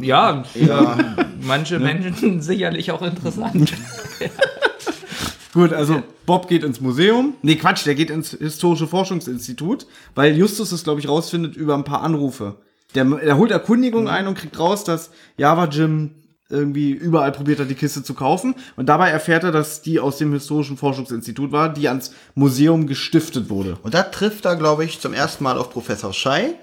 ja, 0.00 0.42
für 0.44 0.96
manche 1.42 1.78
Menschen 1.78 2.40
sicherlich 2.40 2.90
auch 2.90 3.02
interessant. 3.02 3.72
Gut, 5.52 5.74
also 5.74 6.02
Bob 6.24 6.48
geht 6.48 6.64
ins 6.64 6.80
Museum. 6.80 7.34
Nee, 7.42 7.56
Quatsch, 7.56 7.84
der 7.84 7.94
geht 7.94 8.08
ins 8.08 8.30
Historische 8.30 8.86
Forschungsinstitut, 8.86 9.86
weil 10.14 10.36
Justus 10.36 10.72
es, 10.72 10.84
glaube 10.84 11.00
ich, 11.00 11.08
rausfindet 11.08 11.56
über 11.56 11.74
ein 11.74 11.84
paar 11.84 12.02
Anrufe. 12.02 12.56
Der, 12.94 13.04
der 13.04 13.36
holt 13.36 13.50
Erkundigungen 13.50 14.08
ein 14.08 14.26
und 14.26 14.38
kriegt 14.38 14.58
raus, 14.58 14.84
dass 14.84 15.10
Java 15.36 15.66
Jim 15.66 16.12
irgendwie 16.52 16.90
überall 16.90 17.32
probiert 17.32 17.58
hat, 17.58 17.70
die 17.70 17.74
Kiste 17.74 18.02
zu 18.02 18.14
kaufen. 18.14 18.54
Und 18.76 18.86
dabei 18.86 19.10
erfährt 19.10 19.42
er, 19.44 19.50
dass 19.50 19.82
die 19.82 19.98
aus 19.98 20.18
dem 20.18 20.32
Historischen 20.32 20.76
Forschungsinstitut 20.76 21.50
war, 21.50 21.72
die 21.72 21.88
ans 21.88 22.12
Museum 22.34 22.86
gestiftet 22.86 23.50
wurde. 23.50 23.78
Und 23.82 23.94
da 23.94 24.02
trifft 24.02 24.44
er, 24.44 24.56
glaube 24.56 24.84
ich, 24.84 25.00
zum 25.00 25.14
ersten 25.14 25.42
Mal 25.42 25.58
auf 25.58 25.70
Professor 25.70 26.12
Schei. 26.12 26.54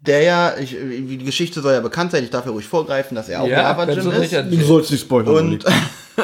Der 0.00 0.22
ja, 0.22 0.56
ich, 0.56 0.70
die 0.70 1.18
Geschichte 1.18 1.60
soll 1.60 1.74
ja 1.74 1.80
bekannt 1.80 2.12
sein, 2.12 2.24
ich 2.24 2.30
darf 2.30 2.46
ja 2.46 2.52
ruhig 2.52 2.66
vorgreifen, 2.66 3.14
dass 3.14 3.28
er 3.28 3.42
auch 3.42 3.46
Ja, 3.46 3.74
kannst 3.74 4.06
Jim 4.06 4.10
ist. 4.22 4.32
Du 4.32 4.64
sollst 4.64 4.90
nicht 4.90 5.02
spoilern. 5.02 5.34
Und 5.34 5.64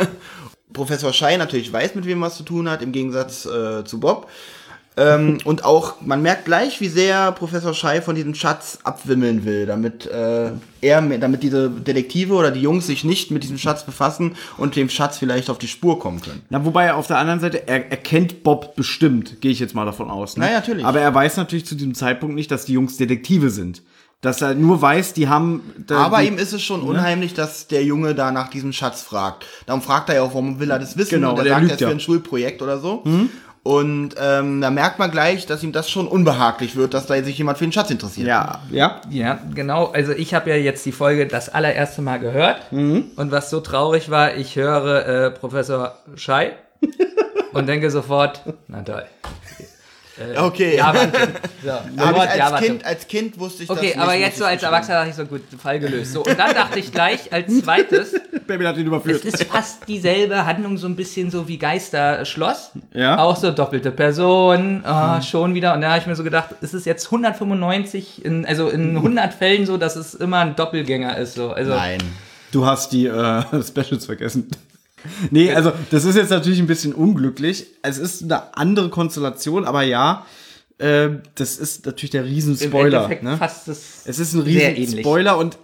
Professor 0.73 1.13
Schei 1.13 1.37
natürlich 1.37 1.73
weiß, 1.73 1.95
mit 1.95 2.07
wem 2.07 2.21
was 2.23 2.37
zu 2.37 2.43
tun 2.43 2.71
hat, 2.71 2.83
im 2.83 2.93
Gegensatz 2.93 3.45
äh, 3.45 3.85
zu 3.85 4.01
Bob. 4.01 4.29
Ähm, 4.99 5.39
und 5.45 5.63
auch, 5.65 6.01
man 6.01 6.23
merkt 6.23 6.47
gleich, 6.47 6.81
wie 6.81 6.89
sehr 6.89 7.31
Professor 7.33 7.75
Schei 7.75 8.01
von 8.01 8.15
diesem 8.15 8.35
Schatz 8.35 8.79
abwimmeln 8.83 9.45
will, 9.45 9.67
damit 9.67 10.07
äh, 10.07 10.53
er, 10.81 11.03
damit 11.03 11.43
diese 11.43 11.69
Detektive 11.69 12.33
oder 12.33 12.51
die 12.51 12.63
Jungs 12.63 12.87
sich 12.87 13.05
nicht 13.05 13.31
mit 13.31 13.43
diesem 13.43 13.59
Schatz 13.59 13.85
befassen 13.85 14.37
und 14.57 14.75
dem 14.75 14.89
Schatz 14.89 15.19
vielleicht 15.19 15.51
auf 15.51 15.59
die 15.59 15.69
Spur 15.69 15.99
kommen 15.99 16.23
können. 16.23 16.43
Na, 16.49 16.65
wobei 16.65 16.95
auf 16.95 17.07
der 17.09 17.19
anderen 17.19 17.41
Seite, 17.41 17.69
er, 17.69 17.91
er 17.91 17.99
kennt 17.99 18.43
Bob 18.43 18.75
bestimmt, 18.75 19.43
gehe 19.43 19.51
ich 19.51 19.61
jetzt 19.61 19.75
mal 19.75 19.85
davon 19.85 20.11
aus. 20.11 20.39
Ne? 20.39 20.45
Na 20.47 20.51
ja, 20.51 20.59
natürlich. 20.61 20.87
Aber 20.87 21.01
er 21.01 21.15
weiß 21.15 21.37
natürlich 21.37 21.67
zu 21.67 21.75
diesem 21.75 21.95
Zeitpunkt 21.95 22.35
nicht, 22.35 22.51
dass 22.51 22.65
die 22.65 22.73
Jungs 22.73 22.97
Detektive 22.97 23.51
sind. 23.51 23.83
Dass 24.23 24.41
er 24.41 24.55
nur 24.55 24.81
weiß, 24.81 25.13
die 25.13 25.29
haben. 25.29 25.61
Da, 25.87 25.99
Aber 25.99 26.23
die, 26.23 26.29
ihm 26.29 26.39
ist 26.39 26.55
es 26.55 26.63
schon 26.63 26.81
unheimlich, 26.81 27.35
dass 27.35 27.69
der 27.69 27.85
Junge 27.85 28.15
da 28.15 28.33
nach 28.33 28.49
diesem 28.49 28.73
Schatz 28.73 29.03
fragt. 29.03 29.45
Darum 29.67 29.83
fragt 29.83 30.09
er 30.09 30.15
ja 30.17 30.23
auch, 30.23 30.31
warum 30.31 30.59
will 30.59 30.71
er 30.71 30.79
das 30.79 30.97
wissen? 30.97 31.17
Genau, 31.17 31.33
und 31.33 31.41
er 31.41 31.45
sagt, 31.45 31.67
er 31.69 31.75
ist 31.75 31.81
ja. 31.83 31.89
für 31.89 31.95
ein 31.95 32.01
Schulprojekt 32.01 32.63
oder 32.63 32.79
so. 32.79 33.03
Und 33.67 34.15
ähm, 34.17 34.61
da 34.61 34.71
merkt 34.71 35.01
man 35.01 35.11
gleich, 35.11 35.45
dass 35.45 35.65
ihm 35.65 35.73
das 35.73 35.91
schon 35.91 36.07
unbehaglich 36.07 36.77
wird, 36.77 36.95
dass 36.95 37.07
da 37.07 37.21
sich 37.21 37.37
jemand 37.37 37.59
für 37.59 37.65
den 37.65 37.73
Schatz 37.73 37.91
interessiert. 37.91 38.29
Ja, 38.29 38.61
ja. 38.71 39.01
Ja, 39.11 39.41
genau. 39.57 39.87
Also 39.87 40.13
ich 40.13 40.35
habe 40.35 40.51
ja 40.51 40.57
jetzt 40.57 40.87
die 40.87 40.93
Folge 40.93 41.27
das 41.27 41.49
allererste 41.49 42.01
Mal 42.01 42.21
gehört. 42.21 42.61
Und 43.17 43.33
was 43.33 43.51
so 43.51 43.59
traurig 43.59 44.09
war, 44.09 44.37
ich 44.37 44.55
höre 44.55 45.07
äh, 45.07 45.31
Professor 45.33 45.97
Schei 46.15 46.53
und 47.55 47.67
denke 47.67 47.91
sofort, 47.91 48.43
na 48.69 48.83
toll. 48.83 49.05
Äh, 50.19 50.39
Okay. 50.39 50.77
Ja, 50.77 50.95
warte. 50.95 51.29
So, 51.63 51.73
als, 51.73 52.37
ja, 52.37 52.51
warte. 52.53 52.65
kind, 52.67 52.85
als 52.85 53.09
Kind 53.09 53.39
wusste 53.41 53.63
ich 53.65 53.69
das 53.69 53.77
Okay, 53.77 53.95
aber 53.99 54.15
jetzt 54.15 54.39
so 54.39 54.45
als. 54.45 54.63
Erwachsener 54.63 54.99
dachte 54.99 55.11
ich 55.11 55.17
so, 55.17 55.27
gut, 55.27 55.43
Fall 55.61 55.81
gelöst. 55.81 56.13
So, 56.13 56.23
und 56.23 56.39
dann 56.39 56.55
dachte 56.55 56.79
ich 56.79 56.93
gleich 56.93 57.33
als 57.33 57.61
zweites, 57.63 58.15
Baby 58.47 58.65
hat 58.65 58.77
ihn 58.77 58.83
es 58.83 58.87
überführt. 58.87 59.25
ist 59.25 59.43
fast 59.45 59.89
dieselbe 59.89 60.47
Handlung, 60.47 60.79
so 60.79 60.87
ein 60.87 60.95
bisschen 60.95 61.31
so 61.31 61.49
wie 61.49 61.59
Geisterschloss. 61.59 62.71
Ja. 62.93 63.19
Auch 63.19 63.37
so 63.37 63.51
doppelte 63.51 63.91
Person, 63.91 64.85
ah, 64.85 65.21
schon 65.23 65.55
wieder. 65.55 65.75
Und 65.75 65.81
da 65.81 65.91
habe 65.91 66.01
ich 66.01 66.07
mir 66.07 66.15
so 66.15 66.23
gedacht, 66.25 66.51
ist 66.61 66.75
es 66.75 66.85
jetzt 66.85 67.07
195, 67.07 68.25
in, 68.25 68.47
also 68.47 68.69
in 68.69 68.97
100 68.97 69.35
Fällen 69.35 69.67
so, 69.67 69.77
dass 69.77 69.97
es 69.97 70.15
immer 70.15 70.39
ein 70.39 70.55
Doppelgänger 70.55 71.17
ist. 71.19 71.35
So. 71.35 71.51
Also, 71.51 71.73
Nein. 71.73 71.99
Du 72.53 72.65
hast 72.65 72.93
die 72.93 73.07
äh, 73.07 73.43
Specials 73.63 74.07
vergessen. 74.07 74.49
Nee, 75.31 75.53
also 75.53 75.73
das 75.91 76.05
ist 76.05 76.17
jetzt 76.17 76.31
natürlich 76.31 76.59
ein 76.59 76.67
bisschen 76.67 76.93
unglücklich. 76.95 77.67
Es 77.83 77.99
ist 77.99 78.23
eine 78.23 78.57
andere 78.57 78.89
Konstellation, 78.89 79.65
aber 79.65 79.83
ja, 79.83 80.27
äh, 80.79 81.09
das 81.35 81.57
ist 81.57 81.87
natürlich 81.87 82.11
der 82.11 82.23
im 82.23 82.29
Riesenspoiler. 82.29 82.99
Endeffekt 82.99 83.23
Ne? 83.23 83.37
fast 83.37 83.69
das 83.69 84.03
Es 84.05 84.19
ist 84.19 84.35
ein 84.35 84.45
sehr 84.45 84.71
riesen 84.77 84.91
ähnlich. 84.93 85.01
Spoiler 85.01 85.39
und 85.39 85.59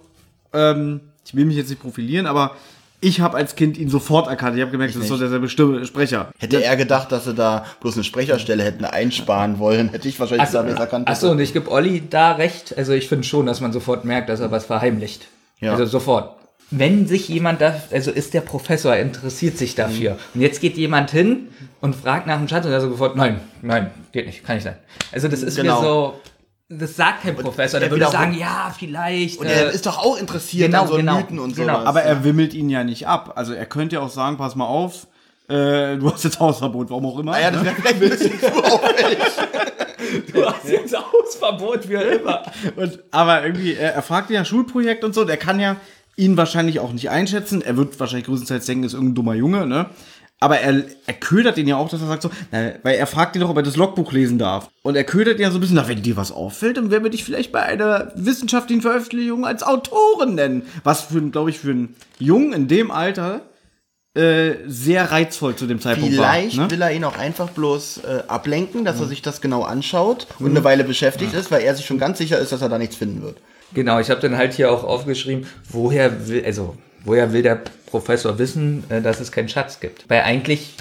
ähm, 0.53 1.01
ich 1.25 1.35
will 1.35 1.45
mich 1.45 1.57
jetzt 1.57 1.71
nicht 1.71 1.83
profilieren, 1.83 2.27
aber 2.27 2.57
ich 3.05 3.21
habe 3.21 3.37
als 3.37 3.57
Kind 3.57 3.77
ihn 3.79 3.89
sofort 3.89 4.29
erkannt. 4.29 4.57
Ich 4.57 4.63
habe 4.63 4.71
gemerkt, 4.71 4.95
das 4.95 5.03
ist 5.03 5.09
so 5.09 5.19
derselbe 5.19 5.49
Stimme, 5.49 5.85
Sprecher. 5.85 6.31
Hätte 6.39 6.63
er 6.63 6.77
gedacht, 6.77 7.11
dass 7.11 7.25
sie 7.25 7.35
da 7.35 7.67
bloß 7.81 7.95
eine 7.95 8.05
Sprecherstelle 8.05 8.63
hätten 8.63 8.85
einsparen 8.85 9.59
wollen, 9.59 9.89
hätte 9.89 10.09
ich 10.09 10.21
wahrscheinlich 10.21 10.51
da 10.51 10.63
besser 10.63 10.81
erkannt. 10.81 11.09
achso, 11.09 11.33
und 11.33 11.41
ich 11.41 11.53
gebe 11.53 11.69
Olli 11.71 12.05
da 12.09 12.33
recht. 12.33 12.79
Also 12.79 12.93
ich 12.93 13.09
finde 13.09 13.25
schon, 13.25 13.47
dass 13.47 13.61
man 13.61 13.73
sofort 13.73 14.05
merkt, 14.05 14.29
dass 14.29 14.39
er 14.39 14.53
was 14.53 14.67
verheimlicht. 14.67 15.27
Ja. 15.59 15.73
Also 15.73 15.85
sofort. 15.87 16.37
Wenn 16.73 17.07
sich 17.07 17.29
jemand 17.29 17.61
da, 17.61 17.81
also 17.91 18.11
ist 18.11 18.35
der 18.35 18.41
Professor, 18.41 18.95
er 18.95 19.03
interessiert 19.03 19.59
sich 19.59 19.75
dafür. 19.75 20.19
Und 20.35 20.41
jetzt 20.41 20.61
geht 20.61 20.77
jemand 20.77 21.11
hin 21.11 21.49
und 21.81 21.95
fragt 21.95 22.27
nach 22.27 22.39
dem 22.39 22.49
Schatz 22.49 22.65
und 22.65 22.73
er 22.73 22.81
so 22.81 22.89
sofort, 22.89 23.15
nein, 23.15 23.41
nein, 23.61 23.91
geht 24.11 24.27
nicht, 24.27 24.45
kann 24.45 24.57
nicht 24.57 24.65
sein. 24.65 24.77
Also 25.13 25.29
das 25.29 25.43
ist 25.43 25.57
Genau. 25.57 25.81
mir 25.81 25.87
so, 25.87 26.21
das 26.69 26.97
sagt 26.97 27.23
kein 27.23 27.37
Professor. 27.37 27.79
Der 27.79 27.91
er 27.91 27.93
würde 27.93 28.11
sagen, 28.11 28.35
ja, 28.35 28.75
vielleicht. 28.77 29.39
Und 29.39 29.47
äh, 29.47 29.65
er 29.65 29.71
ist 29.71 29.85
doch 29.85 29.99
auch 29.99 30.19
interessiert 30.19 30.69
genau, 30.69 30.83
an 30.83 30.89
so 30.89 30.97
genau, 30.97 31.17
Mythen 31.17 31.39
und 31.39 31.55
genau. 31.55 31.75
sowas. 31.75 31.87
Aber 31.87 32.03
er 32.03 32.25
wimmelt 32.25 32.55
ihn 32.55 32.71
ja 32.71 32.85
nicht 32.85 33.07
ab. 33.07 33.33
Also 33.37 33.53
er 33.53 33.67
könnte 33.67 33.97
ja 33.97 34.01
auch 34.01 34.11
sagen, 34.11 34.39
pass 34.39 34.57
mal 34.57 34.67
auf, 34.67 35.07
äh, 35.49 35.97
du 35.99 36.11
hast 36.11 36.25
jetzt 36.25 36.41
Hausverbot, 36.41 36.89
warum 36.89 37.07
auch 37.07 37.19
immer. 37.19 37.35
Ah 37.35 37.41
ja, 37.41 37.51
das 37.51 37.63
ne? 37.63 37.67
wäre 37.67 37.77
vielleicht 37.77 38.03
ein 38.03 38.09
bisschen 38.09 38.41
zu 38.41 38.65
auffällig. 38.65 39.19
du 40.33 40.47
hast 40.47 40.69
jetzt 40.69 40.97
Hausverbot, 40.97 41.89
wie 41.89 41.95
immer. 41.95 42.43
Und, 42.77 43.01
aber 43.11 43.45
irgendwie, 43.45 43.75
er, 43.75 43.95
er 43.95 44.03
fragt 44.03 44.31
ihn 44.31 44.37
ja 44.37 44.45
Schulprojekt 44.45 45.05
und 45.05 45.15
so, 45.15 45.25
der 45.25 45.37
kann 45.37 45.61
ja 45.61 45.77
ihn 46.17 46.37
wahrscheinlich 46.37 46.81
auch 46.81 46.93
nicht 46.93 47.11
einschätzen. 47.11 47.63
Er 47.63 47.77
wird 47.77 47.99
wahrscheinlich 48.01 48.27
größtenteils 48.27 48.67
denken, 48.67 48.85
ist 48.85 48.95
irgendein 48.95 49.15
dummer 49.15 49.35
Junge, 49.35 49.67
ne? 49.67 49.87
Aber 50.43 50.59
er, 50.59 50.83
er 51.07 51.15
ködert 51.15 51.57
ihn 51.57 51.69
ja 51.69 51.77
auch, 51.77 51.89
dass 51.89 52.01
er 52.01 52.09
sagt 52.09 52.23
so, 52.23 52.31
na, 52.51 52.73
weil 52.83 52.97
er 52.97 53.07
fragt 53.07 53.37
ihn 53.37 53.43
doch, 53.43 53.49
ob 53.49 53.57
er 53.57 53.63
das 53.63 53.77
Logbuch 53.77 54.11
lesen 54.11 54.39
darf. 54.39 54.71
Und 54.83 54.97
er 54.97 55.05
ködert 55.05 55.39
ihn 55.39 55.43
ja 55.43 55.53
so 55.53 55.59
ein 55.59 55.61
bisschen, 55.61 55.77
na, 55.77 55.87
wenn 55.87 56.03
dir 56.03 56.17
was 56.17 56.33
auffällt, 56.33 56.79
dann 56.79 56.91
werden 56.91 57.05
wir 57.05 57.11
dich 57.13 57.23
vielleicht 57.23 57.53
bei 57.53 57.63
einer 57.63 58.11
wissenschaftlichen 58.17 58.83
Veröffentlichung 58.83 59.47
als 59.47 59.63
Autorin 59.63 60.35
nennen. 60.35 60.63
Was 60.83 61.03
für, 61.03 61.23
glaube 61.31 61.51
ich, 61.51 61.61
für 61.61 61.71
einen 61.71 61.95
Jungen 62.19 62.53
in 62.55 62.67
dem 62.67 62.91
Alter 62.91 63.43
äh, 64.15 64.55
sehr 64.67 65.13
reizvoll 65.13 65.55
zu 65.55 65.67
dem 65.67 65.81
Zeitpunkt 65.81 66.13
Vielleicht 66.13 66.59
war. 66.59 66.65
Ne? 66.65 66.71
will 66.73 66.83
er 66.83 66.93
ihn 66.93 67.05
auch 67.05 67.17
einfach 67.17 67.49
bloß 67.51 67.99
äh, 67.99 68.23
ablenken, 68.27 68.85
dass 68.85 69.01
er 69.01 69.07
sich 69.07 69.23
das 69.23 69.41
genau 69.41 69.63
anschaut 69.63 70.27
und 70.41 70.51
eine 70.51 70.65
Weile 70.65 70.83
beschäftigt 70.83 71.35
ist, 71.35 71.53
weil 71.53 71.63
er 71.63 71.75
sich 71.77 71.87
schon 71.87 71.99
ganz 71.99 72.19
sicher 72.19 72.39
ist, 72.39 72.51
dass 72.51 72.61
er 72.61 72.69
da 72.69 72.79
nichts 72.79 72.97
finden 72.97 73.23
wird. 73.23 73.39
Genau, 73.75 73.99
ich 74.01 74.11
habe 74.11 74.21
dann 74.21 74.37
halt 74.37 74.55
hier 74.55 74.71
auch 74.71 74.85
aufgeschrieben, 74.85 75.47
woher 75.69 76.29
will, 76.29 76.45
also 76.45 76.77
woher 77.05 77.33
will 77.33 77.43
der 77.43 77.61
Professor 77.87 78.39
wissen, 78.39 78.85
äh, 78.91 79.01
dass 79.01 79.21
es 79.21 79.33
keinen 79.33 79.49
Schatz 79.49 79.81
gibt? 79.81 80.09
Weil 80.09 80.23
eigentlich 80.23 80.75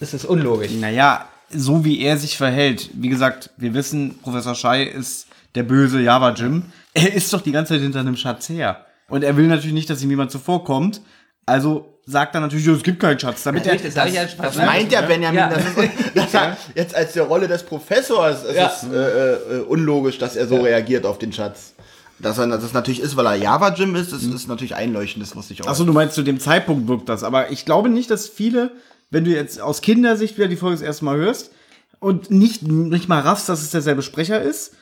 ist 0.00 0.14
es 0.14 0.24
unlogisch. 0.24 0.72
Naja, 0.72 1.28
so 1.50 1.84
wie 1.84 2.00
er 2.02 2.16
sich 2.16 2.36
verhält, 2.36 2.90
wie 2.94 3.08
gesagt, 3.08 3.50
wir 3.56 3.74
wissen, 3.74 4.18
Professor 4.22 4.54
Schei 4.54 4.84
ist 4.84 5.26
der 5.54 5.64
böse 5.64 6.00
Java 6.00 6.32
Jim. 6.32 6.64
Er 6.94 7.12
ist 7.12 7.32
doch 7.32 7.40
die 7.40 7.52
ganze 7.52 7.74
Zeit 7.74 7.82
hinter 7.82 8.00
einem 8.00 8.16
Schatz 8.16 8.48
her. 8.48 8.86
Und 9.08 9.24
er 9.24 9.36
will 9.36 9.46
natürlich 9.48 9.74
nicht, 9.74 9.90
dass 9.90 10.02
ihm 10.02 10.10
jemand 10.10 10.30
zuvorkommt. 10.30 11.00
Also 11.46 11.98
sagt 12.06 12.34
er 12.34 12.40
natürlich, 12.40 12.66
es 12.68 12.82
gibt 12.82 13.00
keinen 13.00 13.18
Schatz. 13.18 13.42
Damit 13.42 13.66
er, 13.66 13.74
Das, 13.76 13.94
das, 13.94 14.14
das, 14.14 14.36
Das 14.36 14.56
meint 14.56 14.92
der 14.92 15.02
Benjamin. 15.02 15.38
Ja. 15.38 15.48
Das 15.48 15.64
ist, 15.64 15.76
dass 16.14 16.34
er 16.34 16.56
jetzt 16.74 16.94
als 16.94 17.12
der 17.14 17.24
Rolle 17.24 17.48
des 17.48 17.62
Professors 17.64 18.44
ist 18.44 18.56
Ja. 18.56 18.72
es 18.72 18.84
äh, 18.92 19.56
äh, 19.56 19.60
unlogisch, 19.62 20.18
dass 20.18 20.36
er 20.36 20.46
so 20.46 20.56
reagiert 20.60 21.04
auf 21.04 21.18
den 21.18 21.32
Schatz. 21.32 21.74
Dass 22.22 22.38
er 22.38 22.46
das 22.46 22.72
natürlich 22.72 23.00
ist, 23.00 23.16
weil 23.16 23.26
er 23.26 23.36
Java 23.36 23.74
Jim 23.74 23.94
ist, 23.94 24.12
das 24.12 24.22
ist 24.22 24.48
natürlich 24.48 24.74
einleuchtend, 24.74 25.24
das 25.24 25.34
wusste 25.34 25.54
ich 25.54 25.62
auch. 25.62 25.68
Achso, 25.68 25.84
du 25.84 25.92
meinst 25.92 26.14
zu 26.14 26.22
dem 26.22 26.38
Zeitpunkt 26.38 26.86
wirkt 26.88 27.08
das. 27.08 27.22
Aber 27.22 27.50
ich 27.50 27.64
glaube 27.64 27.88
nicht, 27.88 28.10
dass 28.10 28.28
viele, 28.28 28.72
wenn 29.10 29.24
du 29.24 29.30
jetzt 29.30 29.60
aus 29.60 29.80
Kindersicht 29.80 30.36
wieder 30.36 30.48
die 30.48 30.56
Folge 30.56 30.76
das 30.76 30.84
erste 30.84 31.04
Mal 31.06 31.16
hörst 31.16 31.50
und 31.98 32.30
nicht, 32.30 32.62
nicht 32.62 33.08
mal 33.08 33.20
raffst, 33.20 33.48
dass 33.48 33.62
es 33.62 33.70
derselbe 33.70 34.02
Sprecher 34.02 34.40
ist, 34.42 34.74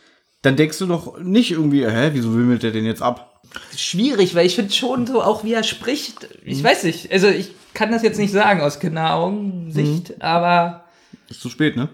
dann 0.42 0.56
denkst 0.56 0.78
du 0.78 0.86
doch 0.86 1.18
nicht 1.20 1.50
irgendwie, 1.52 1.86
hä, 1.86 2.10
wieso 2.12 2.34
wimmelt 2.34 2.62
der 2.62 2.70
den 2.70 2.84
jetzt 2.84 3.02
ab? 3.02 3.28
schwierig, 3.76 4.34
weil 4.34 4.46
ich 4.46 4.54
finde 4.54 4.72
schon 4.72 5.06
so, 5.06 5.22
auch 5.22 5.44
wie 5.44 5.52
er 5.52 5.62
spricht, 5.62 6.28
ich 6.44 6.62
weiß 6.62 6.84
nicht, 6.84 7.10
also 7.12 7.28
ich 7.28 7.52
kann 7.74 7.90
das 7.90 8.02
jetzt 8.02 8.18
nicht 8.18 8.32
sagen 8.32 8.60
aus 8.60 8.80
Kinderaugensicht, 8.80 10.20
aber 10.22 10.84
Ist 11.28 11.40
zu 11.40 11.48
spät, 11.48 11.76
ne? 11.76 11.88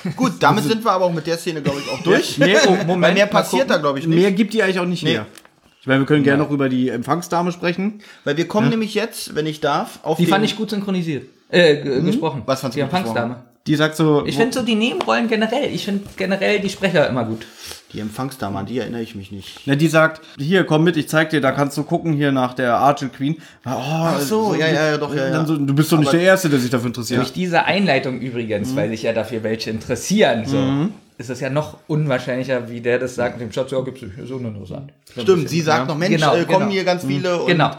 Gut, 0.16 0.32
damit 0.40 0.64
sind 0.64 0.84
wir 0.84 0.92
aber 0.92 1.04
auch 1.06 1.12
mit 1.12 1.26
der 1.26 1.38
Szene, 1.38 1.62
glaube 1.62 1.80
ich, 1.80 1.90
auch 1.90 2.02
durch. 2.02 2.38
Mehr, 2.38 2.60
oh, 2.68 2.76
Weil 3.00 3.14
mehr 3.14 3.26
passiert 3.26 3.68
da, 3.70 3.76
glaube 3.78 3.98
ich, 3.98 4.06
nicht. 4.06 4.18
mehr 4.18 4.32
gibt 4.32 4.52
die 4.54 4.62
eigentlich 4.62 4.78
auch 4.78 4.86
nicht 4.86 5.02
Nee. 5.02 5.12
mehr. 5.14 5.26
Ich 5.80 5.86
meine, 5.86 6.00
wir 6.00 6.06
können 6.06 6.22
gerne 6.24 6.42
noch 6.42 6.50
über 6.50 6.68
die 6.68 6.90
Empfangsdame 6.90 7.52
sprechen. 7.52 8.00
Weil 8.24 8.36
wir 8.36 8.46
kommen 8.46 8.68
nämlich 8.68 8.92
jetzt, 8.94 9.34
wenn 9.34 9.46
ich 9.46 9.60
darf, 9.60 10.00
auf 10.02 10.18
die 10.18 10.24
den, 10.26 10.30
fand 10.30 10.44
ich 10.44 10.56
gut 10.56 10.68
synchronisiert. 10.70 11.24
Äh, 11.48 11.76
g- 11.82 12.00
gesprochen. 12.02 12.42
Was 12.46 12.60
fandst 12.60 12.76
du 12.76 12.80
Die? 12.80 12.82
Empfangsdame. 12.82 13.44
Die 13.66 13.74
sagt 13.76 13.96
so, 13.96 14.24
Ich 14.26 14.36
finde 14.36 14.52
so 14.58 14.62
die 14.62 14.74
Nebenrollen 14.74 15.28
generell, 15.28 15.72
ich 15.72 15.84
finde 15.84 16.04
generell 16.16 16.60
die 16.60 16.68
Sprecher 16.68 17.08
immer 17.08 17.24
gut. 17.24 17.46
Die 17.92 17.98
Empfangsdame, 18.00 18.56
an 18.58 18.66
die 18.66 18.78
erinnere 18.78 19.02
ich 19.02 19.16
mich 19.16 19.32
nicht. 19.32 19.62
Na, 19.66 19.74
die 19.74 19.88
sagt, 19.88 20.20
hier, 20.38 20.64
komm 20.64 20.84
mit, 20.84 20.96
ich 20.96 21.08
zeig 21.08 21.30
dir, 21.30 21.40
da 21.40 21.50
kannst 21.50 21.76
du 21.76 21.82
gucken, 21.82 22.12
hier 22.12 22.30
nach 22.30 22.54
der 22.54 22.76
Archer 22.76 23.08
Queen. 23.08 23.36
Oh, 23.66 23.70
Ach 23.70 24.20
so, 24.20 24.54
ja, 24.54 24.68
ja, 24.68 24.90
ja, 24.92 24.96
doch, 24.96 25.12
ja, 25.14 25.28
ja. 25.28 25.44
So, 25.44 25.56
du 25.56 25.74
bist 25.74 25.90
doch 25.90 25.98
nicht 25.98 26.08
Aber- 26.08 26.16
der 26.18 26.26
Erste, 26.26 26.48
der 26.48 26.60
sich 26.60 26.70
dafür 26.70 26.86
interessiert. 26.86 27.18
Durch 27.20 27.32
diese 27.32 27.64
Einleitung 27.64 28.20
übrigens, 28.20 28.76
weil 28.76 28.90
sich 28.90 29.02
ja 29.02 29.12
dafür 29.12 29.42
welche 29.42 29.70
interessieren, 29.70 30.44
so, 30.46 30.88
ist 31.18 31.30
es 31.30 31.40
ja 31.40 31.50
noch 31.50 31.78
unwahrscheinlicher, 31.88 32.70
wie 32.70 32.80
der 32.80 32.98
das 33.00 33.16
sagt 33.16 33.38
mit 33.38 33.48
dem 33.48 33.52
Schatz, 33.52 33.72
ja, 33.72 33.80
gibt's 33.80 34.02
ist 34.02 34.30
uninteressant. 34.30 34.92
So 35.12 35.20
ein 35.20 35.24
Stimmt, 35.24 35.26
bisschen, 35.26 35.48
sie 35.48 35.60
sagt 35.60 35.80
ja. 35.80 35.84
noch, 35.86 35.98
Mensch, 35.98 36.14
Genau, 36.14 36.34
äh, 36.36 36.44
kommen 36.44 36.58
genau. 36.60 36.70
hier 36.70 36.84
ganz 36.84 37.04
viele. 37.04 37.40
Und 37.42 37.48
Genau. 37.48 37.72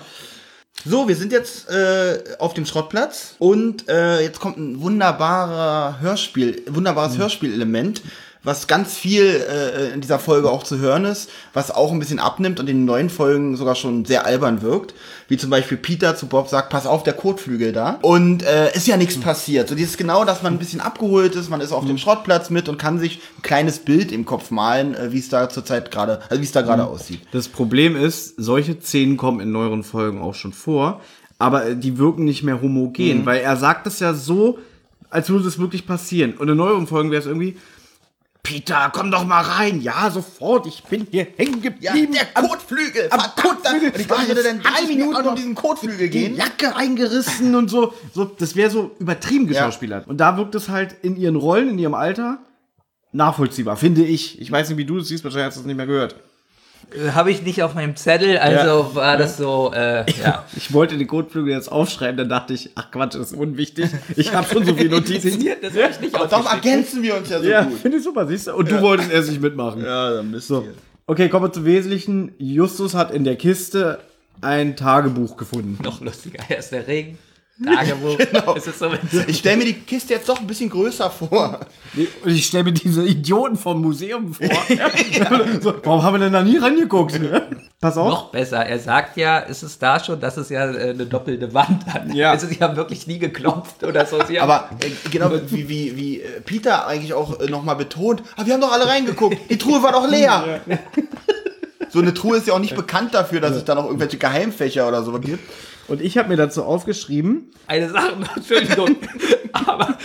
So, 0.84 1.08
wir 1.08 1.16
sind 1.16 1.32
jetzt 1.32 1.70
äh, 1.70 2.20
auf 2.40 2.54
dem 2.56 2.66
Schrottplatz 2.66 3.36
und 3.40 3.88
äh, 3.88 4.22
jetzt 4.22 4.40
kommt 4.40 4.58
ein 4.58 4.82
wunderbarer 4.82 6.00
Hörspiel, 6.02 6.64
wunderbares 6.70 7.18
Hörspielelement, 7.18 8.02
was 8.44 8.68
ganz 8.68 8.96
viel 8.96 9.24
äh, 9.24 9.94
in 9.94 10.02
dieser 10.02 10.18
Folge 10.18 10.50
auch 10.50 10.64
zu 10.64 10.80
hören 10.80 11.06
ist, 11.06 11.30
was 11.54 11.70
auch 11.70 11.92
ein 11.92 12.00
bisschen 12.00 12.20
abnimmt 12.20 12.60
und 12.60 12.68
in 12.68 12.78
den 12.78 12.86
neuen 12.86 13.10
Folgen 13.10 13.56
sogar 13.56 13.76
schon 13.76 14.06
sehr 14.06 14.26
albern 14.26 14.62
wirkt. 14.62 14.96
Wie 15.28 15.38
zum 15.38 15.50
Beispiel 15.50 15.78
Peter 15.78 16.16
zu 16.16 16.26
Bob 16.26 16.50
sagt, 16.50 16.70
pass 16.70 16.88
auf, 16.88 17.04
der 17.04 17.14
Kotflügel 17.14 17.72
da. 17.72 18.00
Und 18.02 18.44
äh, 18.44 18.76
ist 18.76 18.88
ja 18.88 18.98
nichts 18.98 19.20
passiert. 19.20 19.70
So 19.70 19.76
dieses 19.76 19.96
genau, 19.96 20.26
dass 20.26 20.42
man 20.42 20.54
ein 20.54 20.60
bisschen 20.60 20.82
abgeholt 20.82 21.36
ist, 21.36 21.50
man 21.50 21.62
ist 21.62 21.72
auf 21.72 21.86
dem 21.86 21.98
Schrottplatz 21.98 22.50
mit 22.50 22.68
und 22.68 22.78
kann 22.80 23.00
sich 23.00 23.20
ein 23.38 23.42
kleines 23.44 23.80
Bild 23.80 24.12
im 24.12 24.26
Kopf 24.26 24.50
malen, 24.50 24.96
äh, 24.96 25.12
wie 25.12 25.20
es 25.20 25.30
da 25.30 25.48
zurzeit 25.48 25.92
gerade, 25.92 26.22
also 26.30 26.42
wie 26.42 26.46
es 26.46 26.52
da 26.52 26.64
gerade 26.64 26.86
aussieht. 26.86 27.22
Das 27.32 27.48
Problem 27.48 27.96
ist, 27.96 28.34
solche 28.38 28.82
Szenen 28.82 29.18
kommen 29.18 29.40
in 29.40 29.52
neueren 29.52 29.84
Folgen 29.84 30.20
auch 30.20 30.34
schon 30.34 30.54
vor, 30.54 31.02
aber 31.38 31.68
äh, 31.68 31.76
die 31.76 32.00
wirken 32.00 32.24
nicht 32.24 32.42
mehr 32.42 32.62
homogen, 32.62 33.26
weil 33.26 33.42
er 33.42 33.56
sagt 33.56 33.86
es 33.86 34.00
ja 34.00 34.14
so, 34.16 34.58
als 35.12 35.30
würde 35.30 35.48
es 35.48 35.60
wirklich 35.60 35.86
passieren. 35.86 36.34
Und 36.34 36.50
in 36.50 36.58
neueren 36.58 36.88
Folgen 36.88 37.12
wäre 37.12 37.22
es 37.22 37.28
irgendwie, 37.28 37.58
Peter, 38.44 38.90
komm 38.94 39.12
doch 39.12 39.24
mal 39.26 39.42
rein. 39.42 39.82
Ja, 39.82 40.10
sofort, 40.10 40.66
ich 40.66 40.84
bin 40.84 41.08
hier 41.12 41.28
hängen 41.38 41.62
Ja, 41.64 41.70
geblieben. 41.94 42.14
der 42.14 42.28
am- 42.34 42.48
Kotflügel! 42.48 43.08
am 43.12 43.20
verdammt, 43.20 43.36
Kotflügel. 43.64 43.92
Und 43.92 44.00
ich 44.00 44.28
hätte 44.30 44.44
dann 44.44 44.62
drei 44.62 44.88
Minuten 44.88 45.28
um 45.28 45.36
diesen 45.36 45.56
Kotflügel 45.56 46.10
die 46.10 46.20
gehen. 46.20 46.36
Jacke 46.36 46.76
eingerissen 46.76 47.54
und 47.56 47.70
so. 47.70 47.94
so 48.14 48.26
das 48.26 48.56
wäre 48.56 48.70
so 48.72 48.92
übertrieben 49.00 49.48
geschauspielert. 49.48 50.08
Und 50.08 50.18
da 50.18 50.38
wirkt 50.38 50.56
es 50.56 50.70
halt 50.70 50.96
in 51.04 51.16
ihren 51.18 51.36
Rollen, 51.36 51.70
in 51.70 51.80
ihrem 51.80 51.94
Alter 51.94 52.40
nachvollziehbar, 53.12 53.78
finde 53.78 54.04
ich. 54.04 54.42
Ich 54.42 54.52
weiß 54.52 54.70
nicht, 54.70 54.78
wie 54.78 54.86
du 54.86 54.98
das 54.98 55.08
siehst, 55.10 55.24
wahrscheinlich 55.24 55.48
hast 55.48 55.58
du 55.58 55.62
es 55.62 55.66
nicht 55.68 55.78
mehr 55.78 55.86
gehört. 55.88 56.16
Habe 57.14 57.32
ich 57.32 57.44
nicht 57.44 57.64
auf 57.64 57.74
meinem 57.74 57.96
Zettel, 57.96 58.38
also 58.38 58.96
war 58.96 59.18
das 59.18 59.38
so, 59.38 59.72
äh, 59.74 60.04
ja. 60.22 60.46
Ich 60.56 60.74
wollte 60.74 60.98
den 60.98 61.08
Kotflügel 61.08 61.54
jetzt 61.54 61.72
aufschreiben, 61.72 62.18
dann 62.18 62.30
dachte 62.30 62.54
ich, 62.54 62.72
ach 62.76 62.92
Quatsch, 62.92 63.16
das 63.16 63.32
ist 63.32 63.38
unwichtig. 63.38 63.90
Ich 64.16 64.34
habe 64.34 64.48
schon 64.48 64.66
so 64.66 64.76
viele 64.76 64.90
Notizen. 64.96 65.46
Das 65.62 65.74
ich 65.74 66.02
nicht 66.02 66.16
Aber 66.16 66.28
darum 66.28 66.48
ergänzen 66.48 67.02
wir 67.02 67.16
uns 67.16 67.30
ja 67.30 67.40
so 67.40 67.48
ja, 67.48 67.64
gut. 67.64 67.80
finde 67.80 67.98
ich 67.98 68.04
super, 68.04 68.28
siehst 68.28 68.48
du? 68.48 68.56
Und 68.56 68.70
du 68.70 68.82
wolltest 68.82 69.12
erst 69.12 69.30
nicht 69.30 69.42
mitmachen. 69.42 69.84
Ja, 69.84 70.16
dann 70.16 70.32
müsst 70.32 70.48
So. 70.48 70.68
Okay, 71.08 71.30
kommen 71.30 71.46
wir 71.46 71.54
zum 71.54 71.66
Wesentlichen. 71.66 72.34
Justus 72.38 72.94
hat 72.94 73.12
in 73.12 73.24
der 73.24 73.36
Kiste 73.36 74.00
ein 74.42 74.76
Tagebuch 74.76 75.38
gefunden. 75.38 75.78
Noch 75.84 76.02
lustiger, 76.02 76.40
erst 76.50 76.72
der 76.72 76.88
Regen, 76.88 77.18
Tagebuch, 77.64 78.18
Genau. 78.32 78.56
es 78.56 78.68
ist 78.68 78.80
so. 78.80 78.90
Ich 79.28 79.38
stelle 79.38 79.58
mir 79.58 79.66
die 79.66 79.74
Kiste 79.74 80.14
jetzt 80.14 80.28
doch 80.28 80.40
ein 80.40 80.48
bisschen 80.48 80.70
größer 80.70 81.10
vor. 81.10 81.60
Ich 82.26 82.46
stelle 82.46 82.66
mir 82.66 82.74
diese 82.74 83.06
Idioten 83.06 83.56
vom 83.56 83.82
Museum 83.82 84.34
vor. 84.34 84.48
so, 85.62 85.74
warum 85.84 86.04
haben 86.04 86.16
wir 86.16 86.20
denn 86.20 86.34
da 86.34 86.44
nie 86.44 86.58
rangeguckt? 86.58 87.20
Pass 87.80 87.98
auf. 87.98 88.10
Noch 88.10 88.32
besser, 88.32 88.66
er 88.66 88.80
sagt 88.80 89.18
ja, 89.18 89.40
ist 89.40 89.64
es 89.64 89.80
da 89.80 90.04
schon, 90.04 90.20
dass 90.20 90.38
es 90.38 90.50
ja 90.50 90.72
äh, 90.72 90.92
eine 90.92 91.06
doppelte 91.06 91.54
Wand 91.54 91.86
hat. 91.88 92.14
Ja. 92.14 92.32
Also 92.32 92.48
sie 92.48 92.58
haben 92.60 92.76
wirklich 92.76 93.08
nie 93.08 93.18
geklopft 93.20 93.84
oder 93.84 94.06
so. 94.06 94.24
Sie 94.28 94.40
Aber 94.40 94.70
äh, 94.82 95.10
genau 95.10 95.32
wie, 95.48 95.68
wie, 95.68 95.98
wie 95.98 96.22
äh, 96.22 96.42
Peter 96.42 96.86
eigentlich 96.88 97.14
auch 97.14 97.40
äh, 97.40 97.48
nochmal 97.48 97.76
betont, 97.76 98.22
aber 98.36 98.46
wir 98.46 98.54
haben 98.54 98.62
doch 98.62 98.72
alle 98.72 98.88
reingeguckt, 98.88 99.38
die 99.50 99.58
Truhe 99.58 99.82
war 99.82 99.94
doch 99.94 100.08
leer. 100.08 100.62
So 101.90 102.00
eine 102.00 102.14
Truhe 102.14 102.38
ist 102.38 102.48
ja 102.48 102.54
auch 102.54 102.60
nicht 102.60 102.76
bekannt 102.76 103.14
dafür, 103.14 103.42
dass 103.42 103.56
es 103.56 103.66
da 103.66 103.76
noch 103.76 103.86
irgendwelche 103.86 104.18
Geheimfächer 104.18 104.88
oder 104.88 105.04
so 105.04 105.12
gibt. 105.20 105.40
Und 105.92 106.00
ich 106.02 106.18
habe 106.18 106.30
mir 106.30 106.38
dazu 106.38 106.64
aufgeschrieben, 106.64 107.52
eine 107.68 107.90
Sache, 107.90 108.14
Entschuldigung, 108.38 108.96
aber 109.52 109.98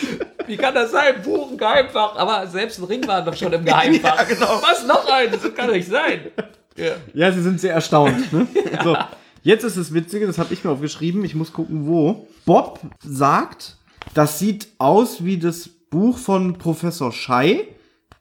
wie 0.48 0.56
kann 0.56 0.74
das 0.74 0.90
sein? 0.90 1.22
Buch, 1.22 1.52
ein 1.52 1.56
Geheimfach, 1.56 2.16
aber 2.16 2.44
selbst 2.48 2.80
ein 2.80 2.86
Ring 2.86 3.06
war 3.06 3.24
doch 3.24 3.36
schon 3.36 3.52
im 3.52 3.64
Geheimfach. 3.64 4.16
Ja, 4.18 4.24
genau. 4.24 4.60
Was 4.62 4.84
noch 4.84 5.08
ein? 5.08 5.30
Das 5.30 5.42
kann 5.54 5.68
doch 5.68 5.74
nicht 5.74 5.88
sein. 5.88 6.32
Ja. 6.76 6.94
ja, 7.14 7.30
sie 7.30 7.40
sind 7.40 7.60
sehr 7.60 7.72
erstaunt. 7.72 8.32
Ne? 8.32 8.48
So, 8.82 8.96
jetzt 9.44 9.62
ist 9.62 9.76
das 9.76 9.94
Witzige, 9.94 10.26
das 10.26 10.38
habe 10.38 10.52
ich 10.52 10.64
mir 10.64 10.72
aufgeschrieben, 10.72 11.24
ich 11.24 11.36
muss 11.36 11.52
gucken, 11.52 11.86
wo. 11.86 12.26
Bob 12.44 12.80
sagt, 12.98 13.76
das 14.12 14.40
sieht 14.40 14.66
aus 14.78 15.24
wie 15.24 15.38
das 15.38 15.68
Buch 15.68 16.18
von 16.18 16.58
Professor 16.58 17.12
Schei. 17.12 17.68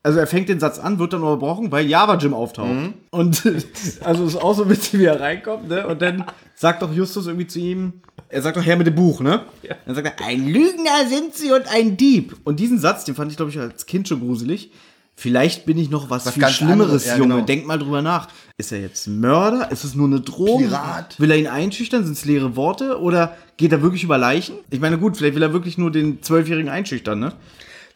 Also 0.06 0.20
er 0.20 0.28
fängt 0.28 0.50
den 0.50 0.60
Satz 0.60 0.78
an, 0.78 1.00
wird 1.00 1.14
dann 1.14 1.24
unterbrochen, 1.24 1.72
weil 1.72 1.88
Java 1.88 2.18
Jim 2.18 2.36
auftaucht. 2.36 2.70
Und 3.10 3.44
also 4.04 4.24
es 4.24 4.36
ist 4.36 4.40
auch 4.40 4.54
so 4.54 4.70
witzig, 4.70 5.00
wie 5.00 5.06
er 5.06 5.20
reinkommt, 5.20 5.68
ne? 5.68 5.88
Und 5.88 6.00
dann 6.00 6.26
sagt 6.54 6.84
doch 6.84 6.94
Justus 6.94 7.26
irgendwie 7.26 7.48
zu 7.48 7.58
ihm, 7.58 7.94
er 8.30 8.44
sagt 8.44 8.56
doch 8.56 8.64
her 8.64 8.78
mit 8.78 8.86
dem 8.86 8.94
Buch, 8.94 9.22
ne? 9.22 9.42
Dann 9.88 9.96
sagt 9.96 10.22
er, 10.22 10.28
ein 10.28 10.48
Lügner 10.48 11.08
sind 11.10 11.34
sie 11.34 11.52
und 11.52 11.68
ein 11.70 11.98
Dieb. 11.98 12.36
Und 12.44 12.60
diesen 12.60 12.78
Satz, 12.78 13.04
den 13.06 13.16
fand 13.16 13.32
ich, 13.32 13.38
glaube 13.38 13.50
ich, 13.50 13.60
als 13.60 13.88
Kind 13.88 14.08
schon 14.08 14.20
gruselig. 14.20 14.70
Vielleicht 15.16 15.66
bin 15.66 15.80
ich 15.80 15.90
noch 15.90 16.12
was, 16.12 16.30
viel 16.30 16.40
ganz 16.40 16.54
Schlimmeres, 16.54 17.08
ja, 17.08 17.18
Junge. 17.18 17.34
genau. 17.34 17.46
Denk 17.48 17.66
mal 17.66 17.80
drüber 17.80 18.04
nach. 18.04 18.28
Ist 18.58 18.72
er 18.72 18.82
jetzt 18.82 19.08
Mörder? 19.08 19.72
Ist 19.72 19.86
es 19.86 19.96
nur 19.96 20.06
eine 20.06 20.22
Drohung? 20.22 20.62
Pirat. 20.62 21.20
Will 21.20 21.32
er 21.32 21.38
ihn 21.38 21.48
einschüchtern? 21.48 22.06
Sind 22.06 22.14
es 22.14 22.26
leere 22.26 22.56
Worte? 22.56 23.02
Oder 23.02 23.36
geht 23.58 23.72
er 23.72 23.82
wirklich 23.82 24.04
über 24.04 24.20
Leichen? 24.20 24.54
Ich 24.70 24.80
meine, 24.80 25.00
gut, 25.00 25.18
vielleicht 25.18 25.34
will 25.34 25.42
er 25.42 25.52
wirklich 25.52 25.80
nur 25.80 25.90
den 25.90 26.22
Zwölfjährigen 26.22 26.70
einschüchtern, 26.70 27.20
ne? 27.20 27.34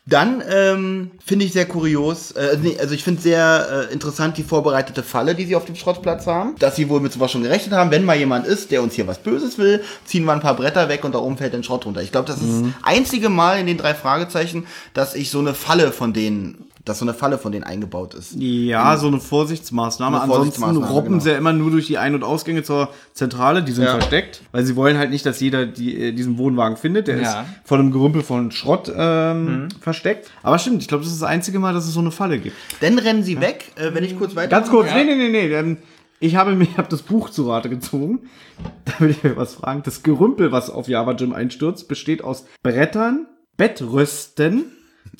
Dann 0.06 0.42
ähm, 0.50 1.12
finde 1.24 1.46
ich 1.46 1.54
sehr 1.54 1.68
kurios, 1.68 2.32
äh, 2.32 2.58
nee, 2.60 2.78
also 2.80 2.96
ich 2.96 3.04
finde 3.04 3.22
sehr 3.22 3.88
äh, 3.90 3.94
interessant 3.94 4.38
die 4.38 4.44
vorbereitete 4.44 5.04
Falle, 5.04 5.36
die 5.36 5.46
sie 5.46 5.56
auf 5.56 5.66
dem 5.66 5.76
Schrottplatz 5.76 6.26
haben. 6.26 6.56
Dass 6.58 6.76
sie 6.76 6.90
wohl 6.90 7.00
mit 7.00 7.14
sowas 7.14 7.32
schon 7.32 7.44
gerechnet 7.44 7.74
haben, 7.74 7.92
wenn 7.92 8.06
mal 8.06 8.18
jemand 8.18 8.48
ist, 8.48 8.72
der 8.72 8.82
uns 8.82 8.96
hier 8.96 9.06
was 9.06 9.20
Böses 9.20 9.60
will, 9.60 9.84
ziehen 10.06 10.26
wir 10.26 10.34
ein 10.34 10.40
paar 10.40 10.56
Bretter 10.56 10.90
weg 10.90 11.04
und 11.04 11.14
da 11.14 11.20
oben 11.20 11.38
fällt 11.38 11.54
ein 11.54 11.64
Schrott 11.64 11.86
runter. 11.86 12.02
Ich 12.02 12.12
glaube, 12.12 12.28
das 12.28 12.42
ist 12.42 12.64
das 12.64 12.72
einzige 12.82 13.30
Mal 13.30 13.60
in 13.60 13.68
den 13.68 13.78
drei 13.78 13.94
Fragezeichen, 13.94 14.66
dass 14.96 15.14
ich 15.14 15.30
so 15.30 15.40
eine 15.40 15.54
Falle 15.54 15.92
von 15.92 16.12
denen, 16.12 16.69
dass 16.86 17.00
so 17.00 17.06
eine 17.06 17.14
Falle 17.14 17.38
von 17.38 17.52
denen 17.52 17.64
eingebaut 17.66 18.14
ist. 18.14 18.36
Ja, 18.38 18.96
so 18.98 19.08
eine 19.08 19.20
Vorsichtsmaßnahme. 19.20 20.16
Eine 20.18 20.24
Ansonsten 20.24 20.62
Vorsichtsmaßnahme, 20.62 20.94
robben 20.94 21.10
genau. 21.12 21.24
sie 21.24 21.32
ja 21.32 21.38
immer 21.38 21.54
nur 21.54 21.72
durch 21.72 21.88
die 21.88 21.98
Ein- 21.98 22.16
und 22.16 22.24
Ausgänge 22.24 22.64
zur 22.64 22.90
Zentrale, 23.14 23.64
die 23.64 23.72
sind 23.74 23.84
Ja. 23.84 23.92
versteckt, 23.92 24.42
weil 24.52 24.64
sie 24.64 24.76
wollen 24.76 24.98
halt 24.98 25.10
nicht, 25.12 25.26
dass 25.26 25.40
jeder 25.40 25.66
die, 25.66 25.96
äh, 26.02 26.12
diesen 26.14 26.38
Wohnwagen 26.38 26.78
findet. 26.78 27.08
Der 27.08 27.20
Ja. 27.22 27.42
ist 27.42 27.48
von 27.66 27.80
einem 27.80 27.92
Gerümpel 27.92 28.24
von 28.24 28.52
Schrott 28.52 28.92
ähm, 28.96 29.68
versteckt. 29.82 30.32
Aber 30.42 30.58
stimmt, 30.58 30.82
ich 30.82 30.88
glaube, 30.88 31.04
das 31.04 31.14
ist 31.14 31.22
das 31.22 31.30
einzige 31.30 31.60
Mal, 31.60 31.74
dass 31.74 31.86
es 31.86 31.94
so 31.94 32.00
eine 32.00 32.12
Falle 32.12 32.40
gibt. 32.40 32.56
Dann 32.82 32.98
rennen 32.98 33.24
sie 33.24 33.40
weg, 33.42 33.72
äh, 33.76 33.94
wenn 33.94 34.04
ich 34.04 34.18
kurz 34.18 34.36
weiter. 34.36 34.48
Ganz 34.50 34.70
kurz, 34.70 34.88
nee, 34.94 35.04
nee, 35.04 35.16
nee, 35.16 35.30
nee. 35.30 35.54
Ähm, 35.54 35.78
ich 36.22 36.36
habe 36.36 36.54
mir 36.56 36.68
hab 36.78 36.90
das 36.90 37.02
Buch 37.02 37.30
zu 37.30 37.48
Rate 37.50 37.70
gezogen. 37.70 38.22
Da 38.86 38.94
will 39.00 39.12
ich 39.12 39.24
mir 39.24 39.38
was 39.38 39.54
fragen. 39.56 39.84
Das 39.86 40.04
Gerümpel, 40.04 40.52
was 40.52 40.70
auf 40.70 40.88
Java 40.90 41.14
Jim 41.14 41.32
einstürzt, 41.32 41.88
besteht 41.88 42.24
aus 42.24 42.46
Brettern, 42.62 43.26
Bettrösten, 43.56 44.66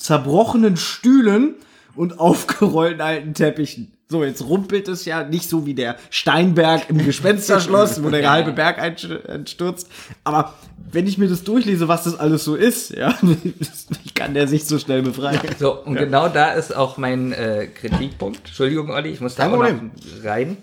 zerbrochenen 0.00 0.76
Stühlen 0.76 1.54
und 1.94 2.18
aufgerollten 2.18 3.00
alten 3.00 3.34
Teppichen. 3.34 3.92
So, 4.08 4.24
jetzt 4.24 4.42
rumpelt 4.44 4.88
es 4.88 5.04
ja 5.04 5.22
nicht 5.22 5.48
so 5.48 5.66
wie 5.66 5.74
der 5.74 5.96
Steinberg 6.10 6.90
im 6.90 6.98
Gespensterschloss, 6.98 8.02
wo 8.02 8.10
der 8.10 8.28
halbe 8.32 8.52
Berg 8.52 8.80
einstürzt. 8.80 9.88
Aber 10.24 10.54
wenn 10.90 11.06
ich 11.06 11.16
mir 11.16 11.28
das 11.28 11.44
durchlese, 11.44 11.86
was 11.86 12.04
das 12.04 12.18
alles 12.18 12.42
so 12.42 12.56
ist, 12.56 12.90
ja, 12.90 13.16
wie 13.22 14.10
kann 14.12 14.34
der 14.34 14.48
sich 14.48 14.64
so 14.64 14.80
schnell 14.80 15.02
befreien? 15.02 15.38
So, 15.60 15.84
und 15.84 15.94
genau 15.94 16.28
da 16.28 16.52
ist 16.52 16.74
auch 16.74 16.96
mein 16.96 17.32
äh, 17.32 17.68
Kritikpunkt. 17.72 18.40
Entschuldigung, 18.46 18.90
Olli, 18.90 19.10
ich 19.10 19.20
muss 19.20 19.36
da 19.36 19.44
Kein 19.44 19.52
auch 19.52 19.58
Problem. 19.58 19.92
noch 19.94 20.24
rein. 20.24 20.56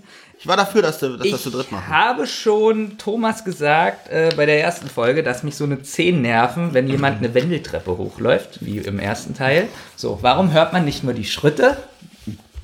Ich 0.47 0.49
war 0.49 0.55
dafür, 0.55 0.81
dass, 0.81 0.99
du, 0.99 1.17
dass 1.17 1.25
Ich 1.25 1.33
das 1.33 1.43
zu 1.43 1.49
dritt 1.49 1.73
machen. 1.73 1.89
habe 1.89 2.25
schon 2.25 2.97
Thomas 2.97 3.43
gesagt 3.43 4.09
äh, 4.09 4.29
bei 4.33 4.45
der 4.45 4.61
ersten 4.63 4.87
Folge, 4.87 5.21
dass 5.21 5.43
mich 5.43 5.57
so 5.57 5.65
eine 5.65 5.81
Zehn 5.81 6.21
nerven, 6.21 6.73
wenn 6.73 6.87
jemand 6.87 7.17
eine 7.17 7.33
Wendeltreppe 7.33 7.97
hochläuft, 7.97 8.59
wie 8.65 8.77
im 8.77 8.97
ersten 8.97 9.33
Teil. 9.33 9.67
So, 9.97 10.19
warum 10.21 10.53
hört 10.53 10.71
man 10.71 10.85
nicht 10.85 11.03
nur 11.03 11.13
die 11.13 11.25
Schritte 11.25 11.75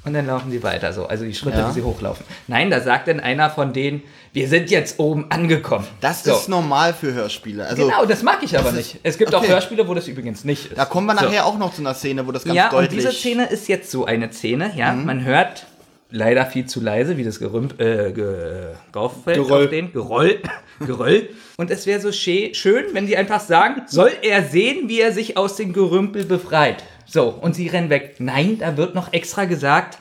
und 0.05 0.13
dann 0.13 0.27
laufen 0.27 0.49
die 0.49 0.63
weiter 0.63 0.93
so? 0.93 1.07
Also 1.07 1.25
die 1.25 1.33
Schritte, 1.33 1.57
Ja. 1.57 1.67
wie 1.69 1.73
sie 1.73 1.81
hochlaufen. 1.81 2.25
Nein, 2.47 2.71
da 2.71 2.79
sagt 2.79 3.09
dann 3.09 3.19
einer 3.19 3.49
von 3.49 3.73
denen, 3.73 4.01
wir 4.31 4.47
sind 4.47 4.71
jetzt 4.71 4.97
oben 4.97 5.25
angekommen. 5.29 5.85
Das 5.99 6.23
so. 6.23 6.31
ist 6.31 6.47
normal 6.47 6.93
für 6.93 7.13
Hörspiele. 7.13 7.65
Also, 7.67 7.85
Genau, 7.85 8.05
das 8.05 8.23
mag 8.23 8.39
ich 8.43 8.57
aber 8.57 8.71
nicht. 8.71 8.95
ist- 8.95 9.01
Es 9.03 9.17
gibt 9.17 9.35
auch 9.35 9.41
okay. 9.41 9.51
Hörspiele, 9.51 9.85
wo 9.89 9.93
das 9.93 10.07
übrigens 10.07 10.45
nicht 10.45 10.67
ist. 10.67 10.77
Da 10.77 10.85
kommen 10.85 11.07
wir 11.07 11.17
So. 11.17 11.25
nachher 11.25 11.45
auch 11.45 11.57
noch 11.57 11.73
zu 11.73 11.81
einer 11.81 11.95
Szene, 11.95 12.25
wo 12.25 12.31
das 12.31 12.45
ganz 12.45 12.55
ja, 12.55 12.69
deutlich... 12.69 12.91
und 12.91 12.95
diese 12.97 13.11
Szene 13.11 13.45
ist 13.47 13.67
jetzt 13.67 13.91
so 13.91 14.05
eine 14.05 14.31
Szene, 14.31 14.71
ja. 14.77 14.93
Mhm. 14.93 15.05
Man 15.05 15.25
hört 15.25 15.65
leider 16.15 16.45
viel 16.45 16.65
zu 16.67 16.79
leise, 16.79 17.17
wie 17.17 17.23
das 17.23 17.39
Gerümp, 17.39 17.81
äh, 17.81 18.11
ge, 18.11 18.73
rauffällt 18.95 19.37
Geroll. 19.37 19.63
auf 19.65 19.69
den 19.69 19.91
Geroll, 19.91 20.39
Geröll. 20.79 21.29
Und 21.57 21.69
es 21.71 21.85
wäre 21.85 21.99
so 21.99 22.09
schä- 22.09 22.53
schön, 22.55 22.85
wenn 22.93 23.07
sie 23.07 23.17
einfach 23.17 23.39
sagen, 23.41 23.81
soll 23.87 24.11
er 24.21 24.43
sehen, 24.43 24.87
wie 24.89 25.01
er 25.01 25.11
sich 25.11 25.37
aus 25.37 25.55
dem 25.55 25.73
Gerümpel 25.73 26.23
befreit. 26.25 26.83
So, 27.05 27.29
und 27.29 27.55
sie 27.55 27.67
rennen 27.67 27.89
weg. 27.89 28.15
Nein, 28.19 28.57
da 28.59 28.77
wird 28.77 28.95
noch 28.95 29.11
extra 29.13 29.45
gesagt, 29.45 29.97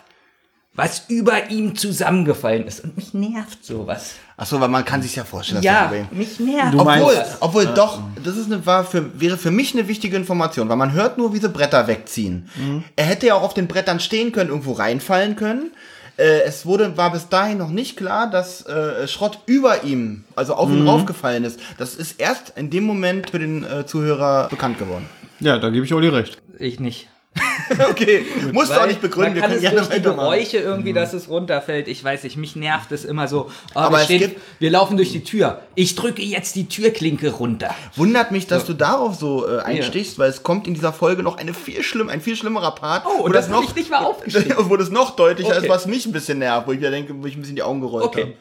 was 0.75 1.05
über 1.09 1.51
ihm 1.51 1.77
zusammengefallen 1.77 2.67
ist. 2.67 2.83
Und 2.83 2.97
mich 2.97 3.13
nervt 3.13 3.63
sowas. 3.63 4.15
Achso, 4.39 4.59
weil 4.61 4.69
man 4.71 4.87
kann 4.87 5.03
sich 5.03 5.15
ja 5.17 5.25
vorstellen, 5.25 5.57
dass 5.59 5.65
Ja, 5.67 5.93
das 5.93 6.17
mich 6.17 6.41
nervt. 6.41 6.73
Du 6.73 6.79
Obwohl, 6.81 7.15
meinst- 7.15 7.37
obwohl 7.41 7.67
doch, 7.67 8.01
das 8.25 8.37
ist 8.39 8.47
eine, 8.47 8.65
war 8.65 8.85
für, 8.85 9.21
wäre 9.21 9.37
für 9.37 9.51
mich 9.51 9.75
eine 9.75 9.87
wichtige 9.89 10.17
Information, 10.17 10.71
weil 10.71 10.77
man 10.79 10.93
hört 10.95 11.19
nur, 11.19 11.35
wie 11.35 11.39
sie 11.39 11.51
Bretter 11.51 11.87
wegziehen. 11.89 12.49
Er 12.97 13.05
hätte 13.05 13.27
ja 13.27 13.35
auch 13.35 13.43
auf 13.43 13.53
den 13.55 13.69
Brettern 13.69 14.01
stehen 14.01 14.33
können, 14.33 14.49
irgendwo 14.49 14.73
reinfallen 14.73 15.37
können. 15.37 15.73
Äh, 16.23 16.43
es 16.45 16.65
wurde, 16.65 16.97
war 16.97 17.11
bis 17.11 17.29
dahin 17.29 17.59
noch 17.59 17.71
nicht 17.71 17.97
klar, 17.97 18.31
dass 18.31 18.65
äh, 18.67 19.09
Schrott 19.09 19.41
über 19.47 19.83
ihm, 19.83 20.23
also 20.37 20.55
auf 20.55 20.71
ihm 20.71 20.87
raufgefallen 20.87 21.43
ist. 21.43 21.59
Das 21.79 21.97
ist 21.97 22.21
erst 22.21 22.53
in 22.57 22.71
dem 22.71 22.85
Moment 22.85 23.31
für 23.31 23.41
den 23.41 23.65
äh, 23.65 23.85
Zuhörer 23.87 24.49
bekannt 24.49 24.79
geworden. 24.79 25.09
Ja, 25.41 25.59
da 25.59 25.71
gebe 25.71 25.85
ich 25.85 25.93
Olli 25.93 26.09
recht. 26.09 26.39
ich 26.59 26.79
nicht. 26.79 27.09
okay, 27.91 28.27
musst 28.53 28.71
du 28.71 28.81
auch 28.81 28.87
nicht 28.87 29.01
begründen, 29.01 29.31
Man 29.31 29.35
wir 29.37 29.41
kann 29.43 29.51
können 29.53 29.65
es 29.65 29.71
gerne 29.71 29.87
durch 29.87 29.97
die. 29.97 30.03
Geräusche 30.03 30.59
irgendwie, 30.59 30.93
dass 30.93 31.15
es 31.15 31.29
runterfällt. 31.31 31.89
Ich 31.89 32.05
weiß 32.05 32.25
nicht, 32.25 32.37
mich 32.37 32.57
nervt 32.57 32.93
es 32.93 33.05
immer 33.07 33.27
so. 33.27 33.51
Oh, 33.75 33.79
Aber 33.79 33.97
wir, 33.97 33.99
es 34.01 34.05
stehen, 34.05 34.19
gibt- 34.21 34.41
wir 34.59 34.71
laufen 34.71 34.97
durch 34.99 35.13
die 35.13 35.25
Tür. 35.25 35.63
Ich 35.75 35.95
drücke 35.95 36.21
jetzt 36.23 36.55
die 36.57 36.69
Türklinke 36.69 37.31
runter. 37.31 37.75
Wundert 37.97 38.31
mich, 38.33 38.47
dass 38.47 38.67
du 38.67 38.75
darauf 38.75 39.15
so 39.15 39.49
äh, 39.49 39.61
einstichst, 39.61 40.19
weil 40.19 40.29
es 40.29 40.43
kommt 40.43 40.67
in 40.67 40.75
dieser 40.75 40.93
Folge 40.93 41.23
noch 41.23 41.39
eine 41.39 41.55
viel 41.55 41.83
schlimm, 41.83 42.11
ein 42.11 42.21
viel 42.21 42.37
schlimmerer 42.37 42.75
Part. 42.75 43.05
Oh, 43.07 43.23
und 43.23 43.31
wo 43.31 43.33
das 43.33 43.49
hab 43.49 43.65
ich 43.65 43.75
nicht 43.75 43.91
mal 43.91 44.01
aufgeschrieben. 44.05 44.55
wo 44.69 44.77
das 44.77 44.91
noch 44.91 45.17
deutlicher 45.17 45.51
Okay. 45.57 45.63
ist, 45.65 45.69
was 45.71 45.87
mich 45.87 46.05
ein 46.05 46.13
bisschen 46.13 46.39
nervt, 46.39 46.67
wo 46.67 46.73
ich 46.73 46.81
mir 46.81 46.91
denke, 46.91 47.15
wo 47.17 47.27
ich 47.27 47.35
ein 47.37 47.41
bisschen 47.41 47.57
die 47.57 47.63
Augen 47.63 47.81
gerollt 47.81 48.05
Okay. 48.05 48.21
habe. 48.23 48.33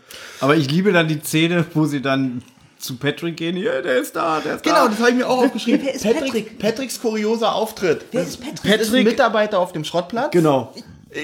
Aber 0.42 0.56
ich 0.58 0.70
liebe 0.70 0.92
dann 0.92 1.08
die 1.08 1.22
Szene, 1.22 1.66
wo 1.74 1.86
sie 1.86 2.02
dann 2.02 2.42
zu 2.82 2.96
Patrick 2.98 3.38
gehen. 3.38 3.56
Hier, 3.56 3.82
der 3.82 3.98
ist 3.98 4.16
da, 4.16 4.40
der 4.40 4.56
ist 4.56 4.64
Genau, 4.64 4.84
da. 4.86 4.88
das 4.90 5.00
habe 5.00 5.10
ich 5.12 5.16
mir 5.18 5.28
auch 5.30 5.44
aufgeschrieben. 5.46 5.82
Wer 5.84 5.94
ist 5.96 6.04
Patrick? 6.04 6.24
Patrick? 6.26 6.60
Patricks 6.60 7.02
kurioser 7.02 7.54
Auftritt. 7.56 8.06
Wer 8.12 8.24
ist 8.24 8.38
Patrick? 8.40 8.64
Das 8.64 8.74
ist 8.82 8.88
ein 8.88 8.92
Patrick- 8.92 9.06
Mitarbeiter 9.08 9.60
auf 9.60 9.72
dem 9.72 9.84
Schrottplatz. 9.84 10.32
Genau. 10.32 10.74
Äh, 10.76 10.82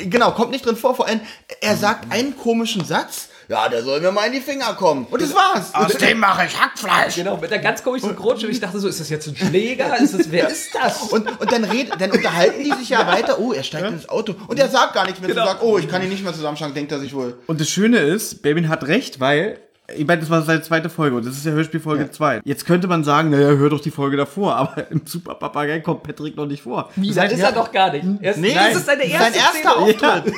Genau, 0.08 0.32
kommt 0.32 0.52
nicht 0.52 0.66
drin 0.66 0.76
vor. 0.76 0.96
Vor 0.96 1.08
allem, 1.08 1.22
er 1.62 1.76
sagt 1.78 2.12
einen 2.12 2.38
komischen 2.38 2.84
Satz. 2.84 3.30
Ja, 3.50 3.70
der 3.70 3.82
soll 3.82 4.02
mir 4.02 4.12
mal 4.12 4.26
in 4.26 4.34
die 4.34 4.42
Finger 4.42 4.74
kommen. 4.74 5.08
Und 5.10 5.22
das 5.22 5.34
war's. 5.34 5.72
dem 6.00 6.20
mache 6.20 6.46
ich 6.48 6.60
Hackfleisch. 6.60 7.16
Genau, 7.16 7.38
mit 7.38 7.50
einer 7.54 7.62
ganz 7.64 7.82
komischen. 7.82 8.18
Und 8.18 8.44
ich 8.44 8.60
dachte 8.60 8.78
so, 8.78 8.90
ist 8.90 9.00
das 9.00 9.08
jetzt 9.10 9.26
ein 9.30 9.38
Schläger? 9.38 9.98
Ist 10.02 10.14
das, 10.20 10.30
wer 10.30 10.50
ist 10.50 10.76
das? 10.76 11.04
Und, 11.04 11.40
und 11.40 11.50
dann, 11.50 11.64
red, 11.64 11.92
dann 11.98 12.12
unterhalten 12.12 12.62
die 12.66 12.74
sich 12.74 12.90
ja 12.90 13.08
weiter. 13.08 13.40
Oh, 13.40 13.54
er 13.54 13.64
steigt 13.64 13.88
ins 13.88 14.10
Auto. 14.10 14.36
Und 14.48 14.60
er 14.60 14.68
sagt 14.68 14.96
gar 14.96 15.06
nichts 15.06 15.22
mehr. 15.22 15.30
Genau. 15.30 15.44
Genau. 15.44 15.52
sagt, 15.54 15.64
oh, 15.64 15.78
ich 15.78 15.88
kann 15.88 16.04
ihn 16.04 16.10
nicht 16.10 16.26
mehr 16.26 16.34
zusammenschlagen, 16.34 16.76
denkt 16.76 16.92
er 16.92 17.00
sich 17.00 17.14
wohl. 17.14 17.38
Und 17.48 17.62
das 17.62 17.70
Schöne 17.70 18.00
ist, 18.00 18.42
Babin 18.42 18.68
hat 18.68 18.86
recht, 18.88 19.22
weil, 19.22 19.60
ich 19.96 20.06
meine, 20.06 20.20
das 20.20 20.30
war 20.30 20.42
seine 20.42 20.62
zweite 20.62 20.90
Folge 20.90 21.16
und 21.16 21.26
das 21.26 21.38
ist 21.38 21.46
ja 21.46 21.54
Hörspielfolge 21.54 22.12
2. 22.12 22.42
Jetzt 22.44 22.66
könnte 22.66 22.88
man 22.88 23.04
sagen, 23.04 23.30
naja, 23.30 23.48
hör 23.48 23.70
doch 23.70 23.80
die 23.80 23.92
Folge 23.92 24.18
davor, 24.18 24.56
aber 24.58 24.92
im 24.92 25.02
Super 25.06 25.36
Papagei 25.36 25.80
kommt 25.80 26.04
Patrick 26.04 26.36
noch 26.36 26.46
nicht 26.46 26.64
vor. 26.64 26.90
Wie, 26.96 27.14
Das 27.14 27.32
ist 27.32 27.40
er 27.40 27.52
doch 27.54 27.72
gar 27.72 27.92
nicht. 27.94 28.06
Er 28.22 28.32
ist, 28.32 28.38
Nee, 28.38 28.54
das 28.54 28.76
ist 28.76 28.86
seine 28.86 29.04
sein 29.04 29.12
erste 29.12 29.40
erster 29.40 29.70
Szene. 29.72 29.76
Auftritt. 29.76 30.34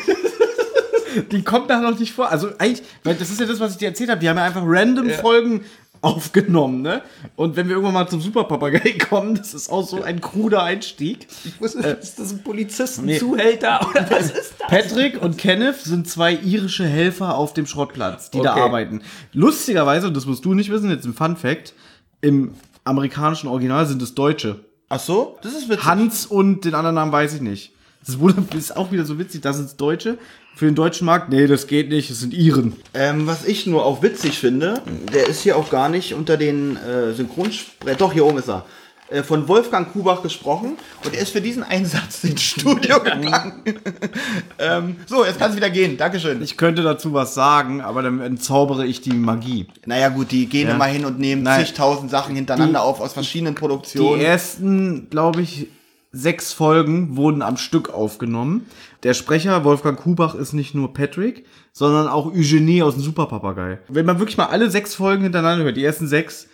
die 1.31 1.43
kommt 1.43 1.69
da 1.69 1.79
noch 1.79 1.97
nicht 1.97 2.13
vor. 2.13 2.29
Also 2.29 2.49
eigentlich, 2.59 2.83
weil 3.03 3.15
das 3.15 3.29
ist 3.29 3.39
ja 3.39 3.47
das, 3.47 3.59
was 3.59 3.71
ich 3.71 3.77
dir 3.77 3.87
erzählt 3.87 4.09
habe. 4.11 4.19
Die 4.19 4.29
haben 4.29 4.37
ja 4.37 4.43
einfach 4.43 4.63
random 4.63 5.09
Folgen 5.09 5.65
aufgenommen, 6.01 6.81
ne? 6.81 7.01
Und 7.35 7.55
wenn 7.55 7.67
wir 7.67 7.73
irgendwann 7.75 7.93
mal 7.93 8.07
zum 8.07 8.21
Super 8.21 8.45
Papagei 8.45 8.91
kommen, 9.09 9.35
das 9.35 9.53
ist 9.53 9.69
auch 9.69 9.85
so 9.87 10.01
ein 10.01 10.21
kruder 10.21 10.63
Einstieg. 10.63 11.27
Ich 11.43 11.59
wusste, 11.59 11.79
nicht, 11.79 11.99
ist 11.99 12.19
das 12.19 12.31
ein 12.31 12.43
Polizisten, 12.43 13.05
nee. 13.05 13.19
Oder 13.21 14.09
was 14.09 14.31
ist 14.31 14.53
das? 14.59 14.67
Patrick 14.69 15.21
und 15.21 15.37
Kenneth 15.37 15.77
sind 15.81 16.07
zwei 16.07 16.33
irische 16.33 16.85
Helfer 16.85 17.35
auf 17.35 17.53
dem 17.53 17.65
Schrottplatz, 17.65 18.31
die 18.31 18.41
da 18.41 18.53
Okay. 18.53 18.61
arbeiten. 18.61 19.01
Lustigerweise, 19.33 20.07
und 20.07 20.15
das 20.15 20.25
musst 20.25 20.45
du 20.45 20.53
nicht 20.53 20.69
wissen, 20.71 20.89
jetzt 20.89 21.05
ein 21.05 21.13
Fun 21.13 21.35
Fact, 21.35 21.73
im 22.21 22.53
amerikanischen 22.85 23.47
Original 23.47 23.85
sind 23.85 24.01
es 24.01 24.15
Deutsche. 24.15 24.63
Ach 24.89 24.99
so, 24.99 25.37
das 25.43 25.53
ist 25.53 25.69
witzig. 25.69 25.85
Hans 25.85 26.25
und 26.25 26.65
den 26.65 26.73
anderen 26.75 26.95
Namen 26.95 27.11
weiß 27.11 27.35
ich 27.35 27.41
nicht. 27.41 27.73
Das 28.05 28.19
wurde, 28.19 28.43
ist 28.57 28.75
auch 28.75 28.91
wieder 28.91 29.05
so 29.05 29.19
witzig, 29.19 29.41
das 29.41 29.57
sind 29.57 29.79
Deutsche. 29.79 30.17
Für 30.55 30.65
den 30.65 30.75
deutschen 30.75 31.05
Markt, 31.05 31.29
nee, 31.29 31.47
das 31.47 31.67
geht 31.67 31.89
nicht, 31.89 32.09
das 32.09 32.19
sind 32.19 32.33
Iren. 32.33 32.73
Ähm, 32.93 33.27
was 33.27 33.45
ich 33.45 33.65
nur 33.67 33.85
auch 33.85 34.01
witzig 34.01 34.39
finde, 34.39 34.81
der 35.13 35.27
ist 35.27 35.41
hier 35.41 35.55
auch 35.57 35.69
gar 35.69 35.87
nicht 35.89 36.13
unter 36.13 36.35
den 36.37 36.75
äh, 36.75 37.13
Synchronsprechern. 37.13 37.97
Doch, 37.97 38.11
hier 38.13 38.25
oben 38.25 38.39
ist 38.39 38.49
er. 38.49 38.65
Äh, 39.09 39.23
von 39.23 39.47
Wolfgang 39.47 39.91
Kubach 39.93 40.21
gesprochen 40.21 40.77
und 41.05 41.15
er 41.15 41.21
ist 41.21 41.31
für 41.31 41.39
diesen 41.41 41.63
Einsatz 41.63 42.23
ins 42.25 42.41
Studio 42.41 42.99
gegangen. 43.01 43.63
ähm, 44.59 44.97
so, 45.07 45.23
jetzt 45.25 45.39
kann 45.39 45.51
es 45.51 45.55
wieder 45.57 45.69
gehen. 45.69 45.97
Dankeschön. 45.97 46.41
Ich 46.41 46.57
könnte 46.57 46.83
dazu 46.83 47.13
was 47.13 47.33
sagen, 47.33 47.81
aber 47.81 48.01
dann 48.01 48.19
entzaubere 48.19 48.85
ich 48.85 49.01
die 49.01 49.13
Magie. 49.13 49.67
Naja, 49.85 50.09
gut, 50.09 50.31
die 50.31 50.45
gehen 50.47 50.67
Ja. 50.67 50.75
immer 50.75 50.85
hin 50.85 51.05
und 51.05 51.19
nehmen 51.19 51.43
Nein. 51.43 51.65
zigtausend 51.65 52.11
Sachen 52.11 52.35
hintereinander 52.35 52.79
Die- 52.79 52.85
auf 52.85 52.99
aus 53.01 53.13
verschiedenen 53.13 53.55
Die 53.55 53.59
Produktionen. 53.59 54.21
ersten, 54.21 55.09
glaube 55.09 55.41
ich, 55.41 55.67
sechs 56.11 56.53
Folgen 56.53 57.15
wurden 57.15 57.41
am 57.41 57.57
Stück 57.57 57.89
aufgenommen. 57.89 58.65
Der 59.03 59.13
Sprecher 59.13 59.63
Wolfgang 59.63 59.99
Kubach 59.99 60.35
ist 60.35 60.53
nicht 60.53 60.73
nur 60.73 60.93
Patrick, 60.93 61.45
sondern 61.71 62.07
auch 62.07 62.27
Eugenie 62.27 62.81
aus 62.81 62.95
dem 62.95 63.03
Superpapagei. 63.03 63.79
Wenn 63.87 64.05
man 64.05 64.19
wirklich 64.19 64.37
mal 64.37 64.47
alle 64.47 64.71
sechs 64.71 64.95
Folgen 64.95 65.23
hintereinander 65.23 65.65
hört, 65.65 65.77
die 65.77 65.83
ersten 65.83 66.07
sechs, 66.07 66.47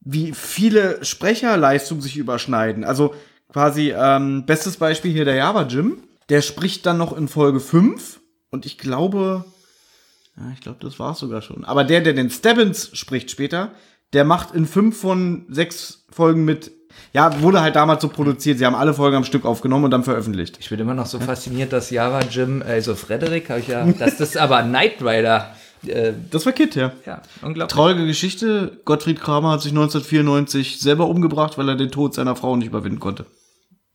wie 0.00 0.32
viele 0.32 1.04
Sprecherleistungen 1.04 2.02
sich 2.02 2.16
überschneiden. 2.16 2.84
Also 2.84 3.14
quasi, 3.52 3.92
ähm, 3.96 4.46
bestes 4.46 4.76
Beispiel 4.76 5.12
hier 5.12 5.24
der 5.24 5.36
Java 5.36 5.62
Jim. 5.62 5.98
Der 6.30 6.40
spricht 6.40 6.86
dann 6.86 6.98
noch 6.98 7.16
in 7.16 7.28
Folge 7.28 7.60
5 7.60 8.20
und 8.50 8.64
ich 8.64 8.78
glaube, 8.78 9.44
ja, 10.36 10.50
ich 10.52 10.60
glaube, 10.60 10.78
das 10.80 10.98
war's 10.98 11.18
sogar 11.18 11.42
schon. 11.42 11.64
Aber 11.64 11.84
der, 11.84 12.00
der 12.00 12.12
den 12.12 12.30
Stebbins 12.30 12.90
spricht 12.94 13.30
später, 13.30 13.72
der 14.12 14.24
macht 14.24 14.54
in 14.54 14.66
fünf 14.66 14.98
von 14.98 15.46
sechs 15.48 16.06
Folgen 16.10 16.44
mit. 16.44 16.72
Ja, 17.12 17.40
wurde 17.40 17.60
halt 17.60 17.76
damals 17.76 18.02
so 18.02 18.08
produziert. 18.08 18.58
Sie 18.58 18.66
haben 18.66 18.74
alle 18.74 18.92
Folgen 18.92 19.16
am 19.16 19.24
Stück 19.24 19.44
aufgenommen 19.44 19.84
und 19.84 19.90
dann 19.90 20.02
veröffentlicht. 20.02 20.58
Ich 20.60 20.68
bin 20.68 20.80
immer 20.80 20.94
noch 20.94 21.06
so 21.06 21.20
fasziniert, 21.20 21.72
dass 21.72 21.90
Java 21.90 22.20
Jim, 22.28 22.62
also 22.66 22.94
Frederik, 22.94 23.50
habe 23.50 23.60
ich 23.60 23.68
ja, 23.68 23.84
dass 23.84 24.16
das 24.16 24.36
aber 24.36 24.62
Knight 24.62 25.00
Rider, 25.00 25.54
äh, 25.86 26.12
Das 26.30 26.46
war 26.46 26.52
Kid, 26.52 26.74
ja. 26.74 26.92
ja, 27.06 27.22
unglaublich. 27.42 27.74
Traurige 27.74 28.06
Geschichte. 28.06 28.80
Gottfried 28.84 29.20
Kramer 29.20 29.52
hat 29.52 29.62
sich 29.62 29.72
1994 29.72 30.80
selber 30.80 31.06
umgebracht, 31.06 31.58
weil 31.58 31.68
er 31.68 31.76
den 31.76 31.90
Tod 31.90 32.14
seiner 32.14 32.36
Frau 32.36 32.56
nicht 32.56 32.68
überwinden 32.68 33.00
konnte. 33.00 33.26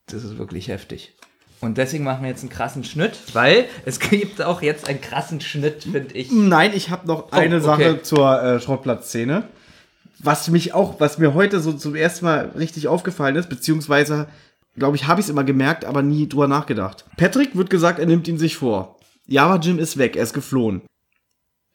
Das 0.08 0.24
ist 0.24 0.38
wirklich 0.38 0.68
heftig. 0.68 1.14
Und 1.62 1.78
deswegen 1.78 2.06
machen 2.06 2.24
wir 2.24 2.30
jetzt 2.30 2.41
einen 2.41 2.50
krassen 2.50 2.86
Schnitt, 2.86 3.14
weil 3.34 3.66
es 3.86 4.00
gibt 4.00 4.41
auch 4.41 4.62
jetzt 4.62 4.88
einen 4.88 5.02
krassen 5.02 5.41
Schnitt, 5.41 5.84
finde 5.84 6.16
ich. 6.16 6.32
Nein, 6.32 6.72
ich 6.74 6.89
habe 6.89 7.06
noch 7.06 7.32
eine 7.32 7.58
okay. 7.58 7.66
Sache 7.66 8.02
zur 8.02 8.41
äh, 8.41 8.60
Schrottplatzszene. 8.62 9.43
Was 10.22 10.49
mich 10.49 10.74
auch, 10.74 10.99
was 10.99 11.17
mir 11.17 11.34
heute 11.34 11.59
so 11.59 11.74
zum 11.74 11.95
ersten 11.95 12.26
Mal 12.26 12.51
richtig 12.57 12.88
aufgefallen 12.88 13.36
ist, 13.36 13.49
beziehungsweise, 13.49 14.28
glaube 14.76 14.97
ich, 14.97 15.07
habe 15.07 15.22
ich 15.22 15.28
es 15.28 15.30
immer 15.30 15.43
gemerkt, 15.43 15.86
aber 15.86 16.01
nie 16.01 16.28
drüber 16.28 16.47
nachgedacht. 16.47 17.05
Patrick 17.17 17.55
wird 17.55 17.70
gesagt, 17.70 17.99
er 17.99 18.05
nimmt 18.05 18.28
ihn 18.28 18.38
sich 18.38 18.57
vor. 18.57 18.97
Java 19.26 19.57
Jim 19.57 19.80
ist 19.80 19.97
weg, 19.97 20.15
er 20.15 20.24
ist 20.24 20.34
geflohen. 20.34 20.82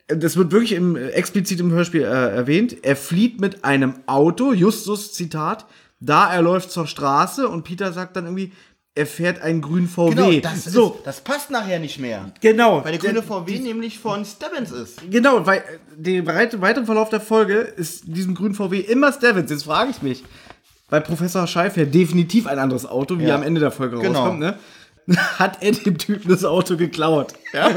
Das 0.09 0.37
wird 0.37 0.53
wirklich 0.53 0.73
im, 0.73 0.97
explizit 0.97 1.61
im 1.61 1.71
Hörspiel 1.71 2.03
äh, 2.03 2.05
erwähnt. 2.37 2.77
Er 2.83 2.97
flieht 2.97 3.41
mit 3.41 3.65
einem 3.65 3.95
Auto, 4.07 4.53
Justus 4.53 5.15
Zitat, 5.15 5.65
da 6.01 6.31
er 6.33 6.43
läuft 6.43 6.71
zur 6.71 6.87
Straße 6.87 7.49
und 7.49 7.65
Peter 7.65 7.93
sagt 7.93 8.17
dann 8.17 8.27
irgendwie, 8.27 8.53
er 8.97 9.07
fährt 9.07 9.43
einen 9.43 9.61
grünen 9.61 9.89
VW. 9.89 10.15
Genau, 10.15 10.31
das, 10.41 10.65
so, 10.65 10.95
ist, 10.99 11.07
das 11.07 11.21
passt 11.21 11.51
nachher 11.51 11.79
nicht 11.81 11.99
mehr. 11.99 12.31
genau. 12.41 12.85
Weil 12.85 12.93
der 12.97 13.01
grüne 13.01 13.23
VW 13.23 13.59
nämlich 13.59 13.99
von 13.99 14.25
Stebbins 14.25 14.71
ist. 14.71 15.01
Genau, 15.11 15.45
weil 15.47 15.59
äh, 15.59 15.63
der 15.97 16.27
weit- 16.27 16.61
weitere 16.61 16.85
Verlauf 16.87 17.09
der 17.09 17.21
Folge 17.21 17.55
ist 17.55 18.05
diesem 18.07 18.35
grünen 18.35 18.55
VW 18.55 18.79
immer 18.81 19.13
Stevens. 19.13 19.51
Jetzt 19.51 19.65
frage 19.65 19.91
ich 19.91 20.01
mich, 20.03 20.23
bei 20.91 21.01
Professor 21.01 21.47
Scheif 21.49 21.77
ja 21.77 21.85
definitiv 21.87 22.47
ein 22.47 22.59
anderes 22.61 22.87
Auto, 22.87 23.19
wie 23.19 23.25
Ja. 23.25 23.35
am 23.35 23.43
Ende 23.43 23.61
der 23.61 23.73
Folge 23.73 23.99
Genau. 23.99 24.21
rauskommt, 24.21 24.41
ne? 24.41 24.59
hat 25.39 25.59
er 25.63 25.73
dem 25.73 25.99
Typen 25.99 26.31
das 26.31 26.45
Auto 26.45 26.77
geklaut? 26.77 27.35
Ja? 27.55 27.71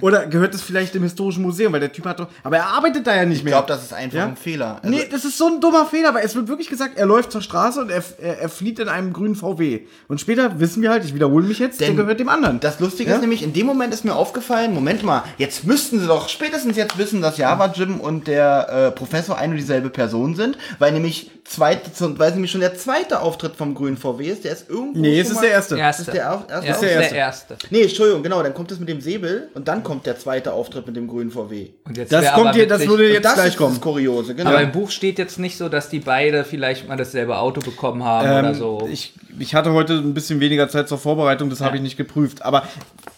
Oder 0.00 0.26
gehört 0.26 0.54
es 0.54 0.62
vielleicht 0.62 0.94
dem 0.94 1.02
historischen 1.02 1.42
Museum? 1.42 1.72
Weil 1.72 1.80
der 1.80 1.92
Typ 1.92 2.04
hat 2.06 2.20
doch. 2.20 2.28
Aber 2.42 2.56
er 2.56 2.66
arbeitet 2.66 3.06
da 3.06 3.14
ja 3.14 3.24
nicht 3.24 3.38
Ich 3.38 3.44
mehr. 3.44 3.52
glaube, 3.52 3.68
das 3.68 3.82
ist 3.82 3.92
einfach 3.94 4.18
Ja? 4.18 4.26
ein 4.26 4.36
Fehler. 4.36 4.78
Also, 4.82 4.88
nee, 4.94 5.06
das 5.10 5.24
ist 5.24 5.38
so 5.38 5.46
ein 5.46 5.60
dummer 5.60 5.86
Fehler, 5.86 6.12
weil 6.14 6.24
es 6.24 6.34
wird 6.34 6.48
wirklich 6.48 6.68
gesagt, 6.68 6.98
er 6.98 7.06
läuft 7.06 7.32
zur 7.32 7.40
Straße 7.42 7.80
und 7.80 7.90
er, 7.90 8.02
er, 8.20 8.40
er 8.40 8.48
flieht 8.48 8.78
in 8.78 8.88
einem 8.88 9.12
grünen 9.12 9.34
VW. 9.36 9.80
Und 10.08 10.20
später 10.20 10.58
wissen 10.60 10.82
wir 10.82 10.90
halt, 10.90 11.04
ich 11.04 11.14
wiederhole 11.14 11.46
mich 11.46 11.58
jetzt, 11.58 11.80
der 11.80 11.92
gehört 11.94 12.20
dem 12.20 12.28
anderen. 12.28 12.60
Das 12.60 12.80
Lustige 12.80 13.10
Ja? 13.10 13.16
ist 13.16 13.20
nämlich, 13.22 13.42
in 13.42 13.52
dem 13.52 13.66
Moment 13.66 13.94
ist 13.94 14.04
mir 14.04 14.14
aufgefallen, 14.14 14.74
Moment 14.74 15.02
mal, 15.02 15.22
jetzt 15.38 15.64
müssten 15.66 16.00
sie 16.00 16.06
doch 16.06 16.28
spätestens 16.28 16.76
jetzt 16.76 16.98
wissen, 16.98 17.22
dass 17.22 17.38
Java 17.38 17.72
Jim 17.74 18.00
und 18.00 18.26
der 18.26 18.68
äh, 18.68 18.90
Professor 18.90 19.38
ein 19.38 19.50
und 19.52 19.56
dieselbe 19.56 19.90
Person 19.90 20.34
sind, 20.34 20.58
weil 20.78 20.92
nämlich 20.92 21.30
zweite, 21.44 21.90
weil 22.18 22.30
nämlich 22.32 22.50
schon 22.50 22.60
der 22.60 22.76
zweite 22.76 23.20
Auftritt 23.20 23.56
vom 23.56 23.74
grünen 23.74 23.96
VW 23.96 24.26
ist, 24.28 24.44
der 24.44 24.52
ist 24.52 24.68
irgendwo. 24.68 25.00
nee, 25.00 25.20
es 25.20 25.30
ist 25.30 25.40
der 25.40 25.50
erste. 25.50 25.76
Erste. 25.76 26.02
ist 26.02 26.12
der 26.12 26.22
erste 26.22 26.52
ja, 26.66 26.72
ist 26.72 26.80
der 26.82 27.12
erste. 27.12 27.56
Nee, 27.70 27.82
Entschuldigung, 27.82 28.22
genau, 28.22 28.42
dann 28.42 28.54
kommt 28.54 28.70
es 28.72 28.78
mit 28.78 28.88
dem 28.88 29.00
Säbel 29.12 29.48
und 29.54 29.68
dann 29.68 29.82
kommt 29.82 30.06
der 30.06 30.18
zweite 30.18 30.52
Auftritt 30.52 30.86
mit 30.86 30.96
dem 30.96 31.06
grünen 31.06 31.30
VW. 31.30 31.68
Und 31.84 31.96
jetzt 31.96 32.12
Das 32.12 32.32
kommt 32.32 32.54
hier, 32.54 32.66
das 32.66 32.86
würde 32.86 33.12
jetzt 33.12 33.24
das 33.24 33.34
gleich 33.34 33.56
kommen. 33.56 33.74
das 33.74 33.80
Kuriose, 33.80 34.34
genau. 34.34 34.50
Aber 34.50 34.62
im 34.62 34.72
Buch 34.72 34.90
steht 34.90 35.18
jetzt 35.18 35.38
nicht 35.38 35.56
so, 35.56 35.68
dass 35.68 35.88
die 35.88 36.00
beide 36.00 36.44
vielleicht 36.44 36.88
mal 36.88 36.96
dasselbe 36.96 37.36
Auto 37.38 37.60
bekommen 37.60 38.04
haben 38.04 38.26
oder 38.28 38.48
Ähm, 38.50 38.54
so. 38.54 38.88
ich, 38.90 39.12
ich 39.38 39.54
hatte 39.54 39.72
heute 39.72 39.94
ein 39.94 40.14
bisschen 40.14 40.40
weniger 40.40 40.68
Zeit 40.68 40.88
zur 40.88 40.98
Vorbereitung, 40.98 41.50
das 41.50 41.60
habe 41.60 41.76
ich 41.76 41.82
nicht 41.82 41.96
geprüft. 41.96 42.42
Aber 42.44 42.62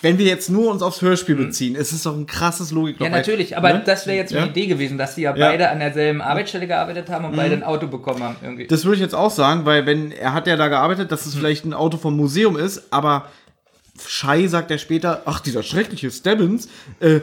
wenn 0.02 0.18
wir 0.18 0.26
jetzt 0.26 0.50
nur 0.50 0.70
uns 0.70 0.82
aufs 0.82 1.00
Hörspiel 1.02 1.36
beziehen, 1.36 1.74
ist 1.76 1.92
es 1.92 2.02
doch 2.02 2.14
ein 2.16 2.26
krasses 2.26 2.70
Logik. 2.72 3.00
ja, 3.00 3.08
natürlich, 3.08 3.56
aber 3.56 3.72
Ne? 3.72 3.82
das 3.84 4.06
wäre 4.06 4.16
jetzt 4.16 4.32
Ja. 4.32 4.42
eine 4.42 4.50
Idee 4.50 4.66
gewesen, 4.66 4.98
dass 4.98 5.14
die 5.14 5.22
ja, 5.22 5.34
Ja. 5.36 5.48
beide 5.50 5.70
an 5.70 5.78
derselben 5.80 6.20
Arbeitsstelle 6.20 6.66
gearbeitet 6.66 7.08
haben 7.10 7.24
und 7.24 7.36
beide 7.36 7.54
ein 7.54 7.62
Auto 7.62 7.86
bekommen 7.86 8.22
haben 8.22 8.36
irgendwie. 8.42 8.66
Das 8.66 8.84
würde 8.84 8.96
ich 8.96 9.00
jetzt 9.02 9.14
auch 9.14 9.30
sagen, 9.30 9.64
weil 9.64 9.86
wenn 9.86 10.12
er 10.12 10.32
hat 10.34 10.46
ja 10.46 10.56
da 10.56 10.68
gearbeitet, 10.68 11.10
dass 11.12 11.26
es 11.26 11.34
vielleicht 11.34 11.64
ein 11.64 11.72
Auto 11.74 11.96
vom 11.98 12.16
Museum 12.16 12.56
ist, 12.56 12.82
aber 12.92 13.26
Schei 14.00 14.46
sagt 14.46 14.70
er 14.70 14.78
später, 14.78 15.22
ach 15.24 15.40
dieser 15.40 15.62
schreckliche 15.62 16.10
Stebbins, 16.10 16.68
äh, 17.00 17.20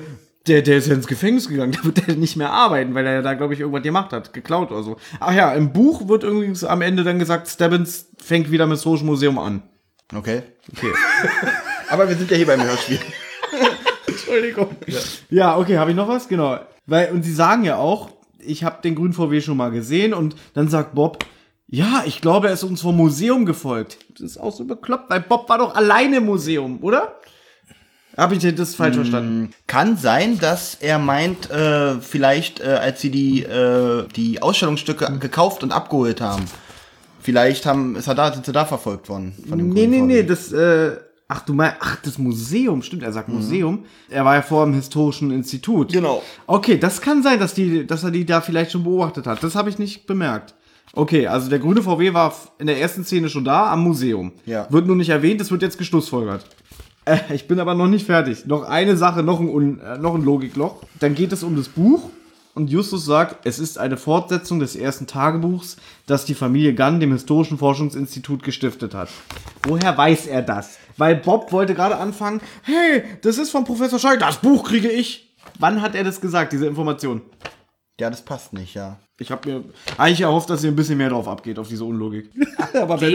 der, 0.47 0.61
der 0.61 0.77
ist 0.77 0.87
ja 0.87 0.95
ins 0.95 1.07
Gefängnis 1.07 1.47
gegangen, 1.47 1.71
der 1.83 1.83
wird 1.83 2.07
ja 2.07 2.15
nicht 2.15 2.35
mehr 2.35 2.51
arbeiten, 2.51 2.93
weil 2.93 3.05
er 3.05 3.13
ja 3.15 3.21
da, 3.21 3.33
glaube 3.33 3.53
ich, 3.53 3.59
irgendwas 3.59 3.83
gemacht 3.83 4.13
hat, 4.13 4.33
geklaut 4.33 4.71
oder 4.71 4.83
so. 4.83 4.97
Ach 5.19 5.33
ja, 5.33 5.53
im 5.53 5.73
Buch 5.73 6.07
wird 6.07 6.23
übrigens 6.23 6.63
am 6.63 6.81
Ende 6.81 7.03
dann 7.03 7.19
gesagt, 7.19 7.47
Stebbins 7.47 8.07
fängt 8.17 8.51
wieder 8.51 8.67
mit 8.67 8.79
Social 8.79 9.05
Museum 9.05 9.37
an. 9.37 9.61
Okay. 10.13 10.43
Okay. 10.75 10.91
Aber 11.89 12.07
wir 12.07 12.15
sind 12.15 12.31
ja 12.31 12.37
hier 12.37 12.47
beim 12.47 12.63
Hörspiel. 12.63 12.99
Entschuldigung. 14.07 14.75
Ja, 15.29 15.57
okay, 15.57 15.77
habe 15.77 15.91
ich 15.91 15.97
noch 15.97 16.07
was? 16.07 16.27
Genau. 16.27 16.59
Weil, 16.85 17.11
und 17.11 17.23
sie 17.23 17.33
sagen 17.33 17.63
ja 17.63 17.77
auch, 17.77 18.09
ich 18.39 18.63
habe 18.63 18.81
den 18.81 18.95
grünen 18.95 19.13
VW 19.13 19.41
schon 19.41 19.57
mal 19.57 19.71
gesehen 19.71 20.13
und 20.13 20.35
dann 20.53 20.67
sagt 20.67 20.95
Bob, 20.95 21.23
ja, 21.71 22.03
ich 22.05 22.19
glaube, 22.19 22.47
er 22.47 22.53
ist 22.53 22.63
uns 22.63 22.81
vom 22.81 22.97
Museum 22.97 23.45
gefolgt. 23.45 23.97
Das 24.13 24.21
ist 24.21 24.37
auch 24.37 24.53
so 24.53 24.65
bekloppt, 24.65 25.09
weil 25.09 25.21
Bob 25.21 25.47
war 25.47 25.57
doch 25.57 25.73
alleine 25.73 26.17
im 26.17 26.25
Museum, 26.25 26.79
oder? 26.81 27.15
Habe 28.17 28.35
ich 28.35 28.55
das 28.55 28.75
falsch 28.75 28.95
verstanden? 28.95 29.51
Kann 29.67 29.95
sein, 29.95 30.37
dass 30.37 30.75
er 30.75 30.99
meint, 30.99 31.49
äh, 31.49 31.95
vielleicht, 32.01 32.59
äh, 32.59 32.65
als 32.65 32.99
sie 32.99 33.09
die, 33.09 33.43
äh, 33.43 34.05
die 34.17 34.41
Ausstellungsstücke 34.41 35.17
gekauft 35.17 35.63
und 35.63 35.71
abgeholt 35.71 36.19
haben. 36.19 36.43
Vielleicht 37.21 37.65
haben, 37.65 37.95
ist 37.95 38.07
er 38.07 38.15
da, 38.15 38.33
sind 38.33 38.45
sie 38.45 38.51
da 38.51 38.65
verfolgt 38.65 39.07
worden. 39.07 39.33
Von 39.47 39.57
dem 39.57 39.69
Nee, 39.69 39.87
nee, 39.87 40.01
nee, 40.01 40.23
das, 40.23 40.51
äh, 40.51 40.97
ach 41.29 41.45
du 41.45 41.53
meinst, 41.53 41.77
ach, 41.79 41.95
das 42.03 42.17
Museum, 42.17 42.81
stimmt, 42.81 43.03
er 43.03 43.13
sagt 43.13 43.29
Museum. 43.29 43.85
Er 44.09 44.25
war 44.25 44.35
ja 44.35 44.41
vor 44.41 44.65
dem 44.65 44.73
Historischen 44.73 45.31
Institut. 45.31 45.93
Genau. 45.93 46.21
Okay, 46.47 46.77
das 46.77 46.99
kann 46.99 47.23
sein, 47.23 47.39
dass, 47.39 47.53
die, 47.53 47.87
dass 47.87 48.03
er 48.03 48.11
die 48.11 48.25
da 48.25 48.41
vielleicht 48.41 48.71
schon 48.71 48.83
beobachtet 48.83 49.25
hat. 49.25 49.41
Das 49.41 49.55
habe 49.55 49.69
ich 49.69 49.79
nicht 49.79 50.05
bemerkt. 50.05 50.53
Okay, 50.93 51.27
also 51.27 51.49
der 51.49 51.59
grüne 51.59 51.81
VW 51.81 52.13
war 52.13 52.33
in 52.59 52.67
der 52.67 52.79
ersten 52.79 53.03
Szene 53.03 53.29
schon 53.29 53.45
da 53.45 53.71
am 53.71 53.83
Museum. 53.83 54.33
Ja. 54.45 54.67
Wird 54.69 54.87
nur 54.87 54.95
nicht 54.95 55.09
erwähnt, 55.09 55.39
das 55.39 55.51
wird 55.51 55.61
jetzt 55.61 55.77
geschlussfolgert. 55.77 56.45
Äh, 57.05 57.17
ich 57.33 57.47
bin 57.47 57.59
aber 57.59 57.75
noch 57.75 57.87
nicht 57.87 58.05
fertig. 58.05 58.45
Noch 58.45 58.63
eine 58.63 58.97
Sache, 58.97 59.23
noch 59.23 59.39
ein, 59.39 59.49
Un 59.49 59.79
äh, 59.79 59.97
noch 59.97 60.15
ein 60.15 60.23
Logikloch. 60.23 60.83
Dann 60.99 61.15
geht 61.15 61.31
es 61.31 61.43
um 61.43 61.55
das 61.55 61.69
Buch 61.69 62.09
und 62.53 62.69
Justus 62.69 63.05
sagt, 63.05 63.45
es 63.45 63.59
ist 63.59 63.77
eine 63.77 63.97
Fortsetzung 63.97 64.59
des 64.59 64.75
ersten 64.75 65.07
Tagebuchs, 65.07 65.77
das 66.05 66.25
die 66.25 66.33
Familie 66.33 66.75
Gunn 66.75 66.99
dem 66.99 67.13
Historischen 67.13 67.57
Forschungsinstitut 67.57 68.43
gestiftet 68.43 68.93
hat. 68.93 69.09
Woher 69.63 69.97
weiß 69.97 70.27
er 70.27 70.41
das? 70.41 70.77
Weil 70.97 71.15
Bob 71.15 71.51
wollte 71.53 71.73
gerade 71.73 71.97
anfangen, 71.97 72.41
hey, 72.63 73.03
das 73.21 73.37
ist 73.37 73.51
von 73.51 73.63
Professor 73.63 73.99
Schei, 73.99 74.17
das 74.17 74.37
Buch 74.37 74.65
kriege 74.65 74.89
ich. 74.89 75.33
Wann 75.59 75.81
hat 75.81 75.95
er 75.95 76.03
das 76.03 76.19
gesagt, 76.19 76.51
diese 76.53 76.67
Information? 76.67 77.21
Ja, 77.99 78.09
das 78.09 78.23
passt 78.23 78.53
nicht, 78.53 78.73
ja. 78.73 78.99
Ich 79.21 79.29
habe 79.29 79.49
mir 79.49 79.63
eigentlich 79.97 80.21
erhofft, 80.21 80.49
dass 80.49 80.63
ihr 80.63 80.71
ein 80.71 80.75
bisschen 80.75 80.97
mehr 80.97 81.09
drauf 81.09 81.27
abgeht, 81.27 81.59
auf 81.59 81.67
diese 81.67 81.85
Unlogik. 81.85 82.31
Aber 82.73 82.99
wenn 82.99 83.13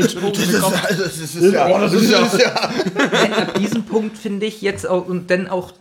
Also, 0.84 1.02
das 1.02 1.18
ist, 1.18 1.52
ja, 1.52 1.78
das 1.78 1.92
ist 1.92 2.10
ja, 2.10 2.52
ab 3.36 3.58
diesem 3.58 3.82
Punkt 3.84 4.16
finde 4.16 4.46
ich 4.46 4.62
jetzt 4.62 4.88
auch 4.88 5.06
und 5.08 5.30
dann 5.30 5.48
auch 5.48 5.72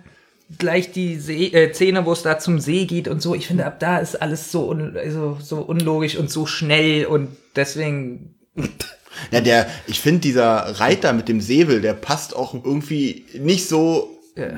gleich 0.57 0.91
die 0.91 1.17
See, 1.17 1.47
äh, 1.47 1.73
Szene, 1.73 2.05
wo 2.07 2.13
es 2.13 2.23
da 2.23 2.39
zum 2.39 2.59
See 2.59 2.85
geht 2.85 3.07
und 3.07 3.21
so. 3.21 3.35
Ich 3.35 3.45
finde, 3.45 3.67
ab 3.67 3.79
da 3.79 3.99
ist 3.99 4.19
alles 4.19 4.51
so, 4.51 4.67
un, 4.67 4.97
also, 4.97 5.37
so 5.41 5.57
unlogisch 5.57 6.17
und 6.17 6.31
so 6.31 6.47
schnell 6.47 7.05
und 7.05 7.29
deswegen. 7.55 8.33
ja, 9.31 9.41
der, 9.41 9.67
ich 9.85 10.01
finde 10.01 10.21
dieser 10.21 10.79
Reiter 10.79 11.13
mit 11.13 11.29
dem 11.29 11.39
Säbel, 11.39 11.81
der 11.81 11.93
passt 11.93 12.35
auch 12.35 12.55
irgendwie 12.55 13.25
nicht 13.37 13.67
so. 13.67 14.11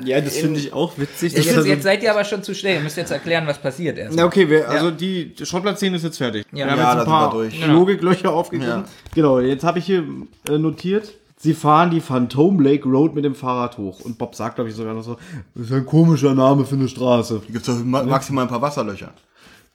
Ja, 0.04 0.20
das 0.20 0.36
finde 0.36 0.58
ich 0.58 0.72
auch 0.72 0.98
witzig. 0.98 1.32
Jetzt, 1.34 1.46
dass 1.48 1.54
er 1.56 1.62
so- 1.62 1.68
jetzt 1.68 1.82
seid 1.84 2.02
ihr 2.02 2.10
aber 2.10 2.24
schon 2.24 2.42
zu 2.42 2.54
schnell. 2.54 2.76
Ihr 2.76 2.80
müsst 2.80 2.96
jetzt 2.96 3.10
erklären, 3.12 3.46
was 3.46 3.58
passiert 3.58 3.96
erst. 3.98 4.16
Na 4.16 4.24
okay, 4.24 4.48
wir, 4.48 4.68
also 4.68 4.90
die 4.90 5.32
Schrottplatz-Szene 5.40 5.96
ist 5.96 6.02
jetzt 6.02 6.18
fertig. 6.18 6.44
Ja. 6.52 6.64
wir 6.66 6.72
haben 6.72 6.78
Ja, 6.80 6.84
jetzt 6.86 6.94
da 6.96 7.00
ein 7.02 7.06
paar 7.06 7.30
durch. 7.30 7.66
Logiklöcher 7.66 8.32
aufgegriffen. 8.32 8.82
Ja. 8.82 8.84
Genau, 9.14 9.38
jetzt 9.40 9.62
habe 9.64 9.78
ich 9.78 9.86
hier 9.86 10.04
äh, 10.48 10.58
notiert, 10.58 11.12
sie 11.36 11.54
fahren 11.54 11.90
die 11.90 12.00
Phantom 12.00 12.58
Lake 12.60 12.88
Road 12.88 13.14
mit 13.14 13.24
dem 13.24 13.34
Fahrrad 13.36 13.78
hoch. 13.78 14.00
Und 14.00 14.18
Bob 14.18 14.34
sagt, 14.34 14.56
glaube 14.56 14.70
ich, 14.70 14.76
sogar 14.76 14.94
noch 14.94 15.04
so, 15.04 15.16
das 15.54 15.66
ist 15.66 15.72
ein 15.72 15.86
komischer 15.86 16.34
Name 16.34 16.64
für 16.64 16.74
eine 16.74 16.88
Straße. 16.88 17.42
Hier 17.46 17.52
gibt's 17.52 17.68
doch 17.68 17.78
ma- 17.84 18.02
maximal 18.02 18.44
ein 18.46 18.50
paar 18.50 18.62
Wasserlöcher. 18.62 19.12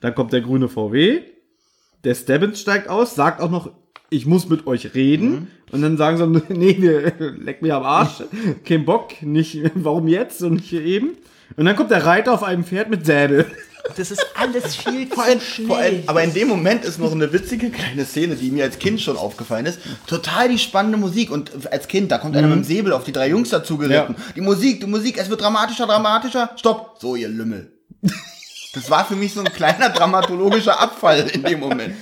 Dann 0.00 0.14
kommt 0.14 0.34
der 0.34 0.42
grüne 0.42 0.68
VW, 0.68 1.20
der 2.04 2.14
Stebbins 2.14 2.60
steigt 2.60 2.88
aus, 2.90 3.14
sagt 3.14 3.40
auch 3.40 3.50
noch, 3.50 3.70
ich 4.14 4.26
muss 4.26 4.48
mit 4.48 4.66
euch 4.66 4.94
reden. 4.94 5.50
Und 5.72 5.82
dann 5.82 5.96
sagen 5.96 6.16
sie, 6.16 6.42
nee, 6.54 6.76
wir, 6.78 7.12
leck 7.38 7.62
mich 7.62 7.72
am 7.72 7.82
Arsch, 7.82 8.22
kein 8.64 8.84
Bock, 8.84 9.22
nicht, 9.22 9.58
warum 9.74 10.08
jetzt 10.08 10.42
und 10.42 10.54
nicht 10.54 10.72
eben. 10.72 11.16
Und 11.56 11.66
dann 11.66 11.76
kommt 11.76 11.90
der 11.90 12.06
Reiter 12.06 12.32
auf 12.32 12.42
einem 12.42 12.64
Pferd 12.64 12.90
mit 12.90 13.04
Säbel. 13.04 13.46
Das 13.96 14.10
ist 14.10 14.24
alles 14.34 14.76
viel 14.76 15.06
Vor 15.14 15.24
allem, 15.24 15.40
vor 15.40 15.76
allem, 15.76 16.02
aber 16.06 16.24
in 16.24 16.32
dem 16.32 16.48
Moment 16.48 16.86
ist 16.86 16.98
noch 16.98 17.12
eine 17.12 17.30
witzige 17.34 17.68
kleine 17.68 18.06
Szene, 18.06 18.34
die 18.34 18.50
mir 18.50 18.64
als 18.64 18.78
Kind 18.78 18.98
schon 19.00 19.18
aufgefallen 19.18 19.66
ist. 19.66 19.78
Total 20.06 20.48
die 20.48 20.58
spannende 20.58 20.96
Musik. 20.96 21.30
Und 21.30 21.70
als 21.70 21.86
Kind, 21.86 22.10
da 22.10 22.16
kommt 22.16 22.34
einer 22.34 22.48
mit 22.48 22.56
dem 22.56 22.64
Säbel 22.64 22.94
auf 22.94 23.04
die 23.04 23.12
drei 23.12 23.28
Jungs 23.28 23.50
dazu 23.50 23.76
geritten. 23.76 24.16
Die 24.34 24.40
Musik, 24.40 24.80
die 24.80 24.86
Musik, 24.86 25.18
es 25.18 25.28
wird 25.28 25.42
dramatischer, 25.42 25.86
dramatischer. 25.86 26.50
Stopp. 26.56 26.96
So, 26.98 27.14
ihr 27.14 27.28
Lümmel. 27.28 27.72
Das 28.74 28.90
war 28.90 29.04
für 29.04 29.16
mich 29.16 29.34
so 29.34 29.40
ein 29.40 29.52
kleiner 29.52 29.90
dramatologischer 29.90 30.80
Abfall 30.80 31.28
in 31.32 31.42
dem 31.42 31.60
Moment. 31.60 31.94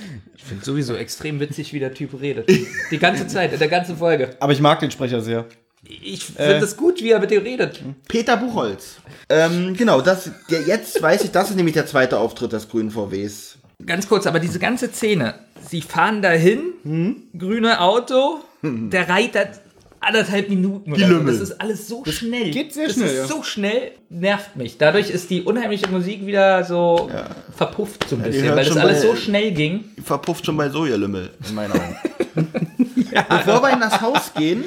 Ich 0.43 0.49
finde 0.49 0.65
sowieso 0.65 0.95
extrem 0.95 1.39
witzig, 1.39 1.71
wie 1.71 1.79
der 1.79 1.93
Typ 1.93 2.19
redet. 2.19 2.49
Die 2.91 2.99
ganze 2.99 3.27
Zeit, 3.27 3.53
in 3.53 3.59
der 3.59 3.69
ganzen 3.69 3.95
Folge. 3.95 4.35
Aber 4.41 4.51
ich 4.51 4.59
mag 4.59 4.77
den 4.81 4.91
Sprecher 4.91 5.21
sehr. 5.21 5.45
Ich 5.87 6.25
finde 6.25 6.57
es 6.57 6.75
gut, 6.75 7.01
wie 7.01 7.11
er 7.11 7.19
mit 7.19 7.31
dir 7.31 7.41
redet. 7.41 7.81
Peter 8.09 8.35
Buchholz. 8.35 8.97
Ähm, 9.29 9.73
genau, 9.77 10.01
das, 10.01 10.31
der, 10.49 10.63
jetzt 10.63 11.01
weiß 11.01 11.23
ich, 11.23 11.31
das 11.31 11.49
ist 11.49 11.55
nämlich 11.55 11.75
der 11.75 11.85
zweite 11.85 12.19
Auftritt 12.19 12.51
des 12.51 12.67
grünen 12.67 12.91
VWs. 12.91 13.57
Ganz 13.85 14.09
kurz, 14.09 14.27
aber 14.27 14.39
diese 14.39 14.59
ganze 14.59 14.89
Szene, 14.89 15.35
sie 15.65 15.81
fahren 15.81 16.21
dahin, 16.21 17.23
grüne 17.37 17.79
Auto, 17.79 18.41
der 18.61 19.07
Reiter 19.07 19.49
anderthalb 20.03 20.49
Minuten 20.49 20.95
so. 20.95 21.05
Lümmel. 21.05 21.33
Das 21.33 21.49
ist 21.49 21.61
alles 21.61 21.87
so 21.87 22.03
schnell. 22.05 22.51
geht 22.51 22.73
sehr 22.73 22.87
das 22.87 22.95
schnell, 22.95 23.07
ist 23.07 23.17
ja. 23.17 23.25
so 23.27 23.43
schnell, 23.43 23.91
nervt 24.09 24.55
mich. 24.55 24.77
Dadurch 24.77 25.09
ist 25.09 25.29
die 25.29 25.41
unheimliche 25.43 25.87
Musik 25.89 26.25
wieder 26.25 26.63
so 26.63 27.09
verpufft 27.55 28.07
so 28.09 28.15
ein 28.15 28.23
die 28.23 28.29
bisschen, 28.29 28.55
weil 28.55 28.65
das 28.65 28.77
alles 28.77 29.01
so 29.01 29.15
schnell 29.15 29.51
ging. 29.51 29.85
Verpufft 30.03 30.45
schon 30.45 30.57
bei 30.57 30.69
so, 30.69 30.85
ihr 30.85 30.97
Lümmel, 30.97 31.31
in 31.47 31.55
meinen 31.55 31.71
Augen. 31.73 31.97
Bevor 33.29 33.61
wir 33.61 33.71
in 33.71 33.79
das 33.79 34.01
Haus 34.01 34.33
gehen, 34.35 34.63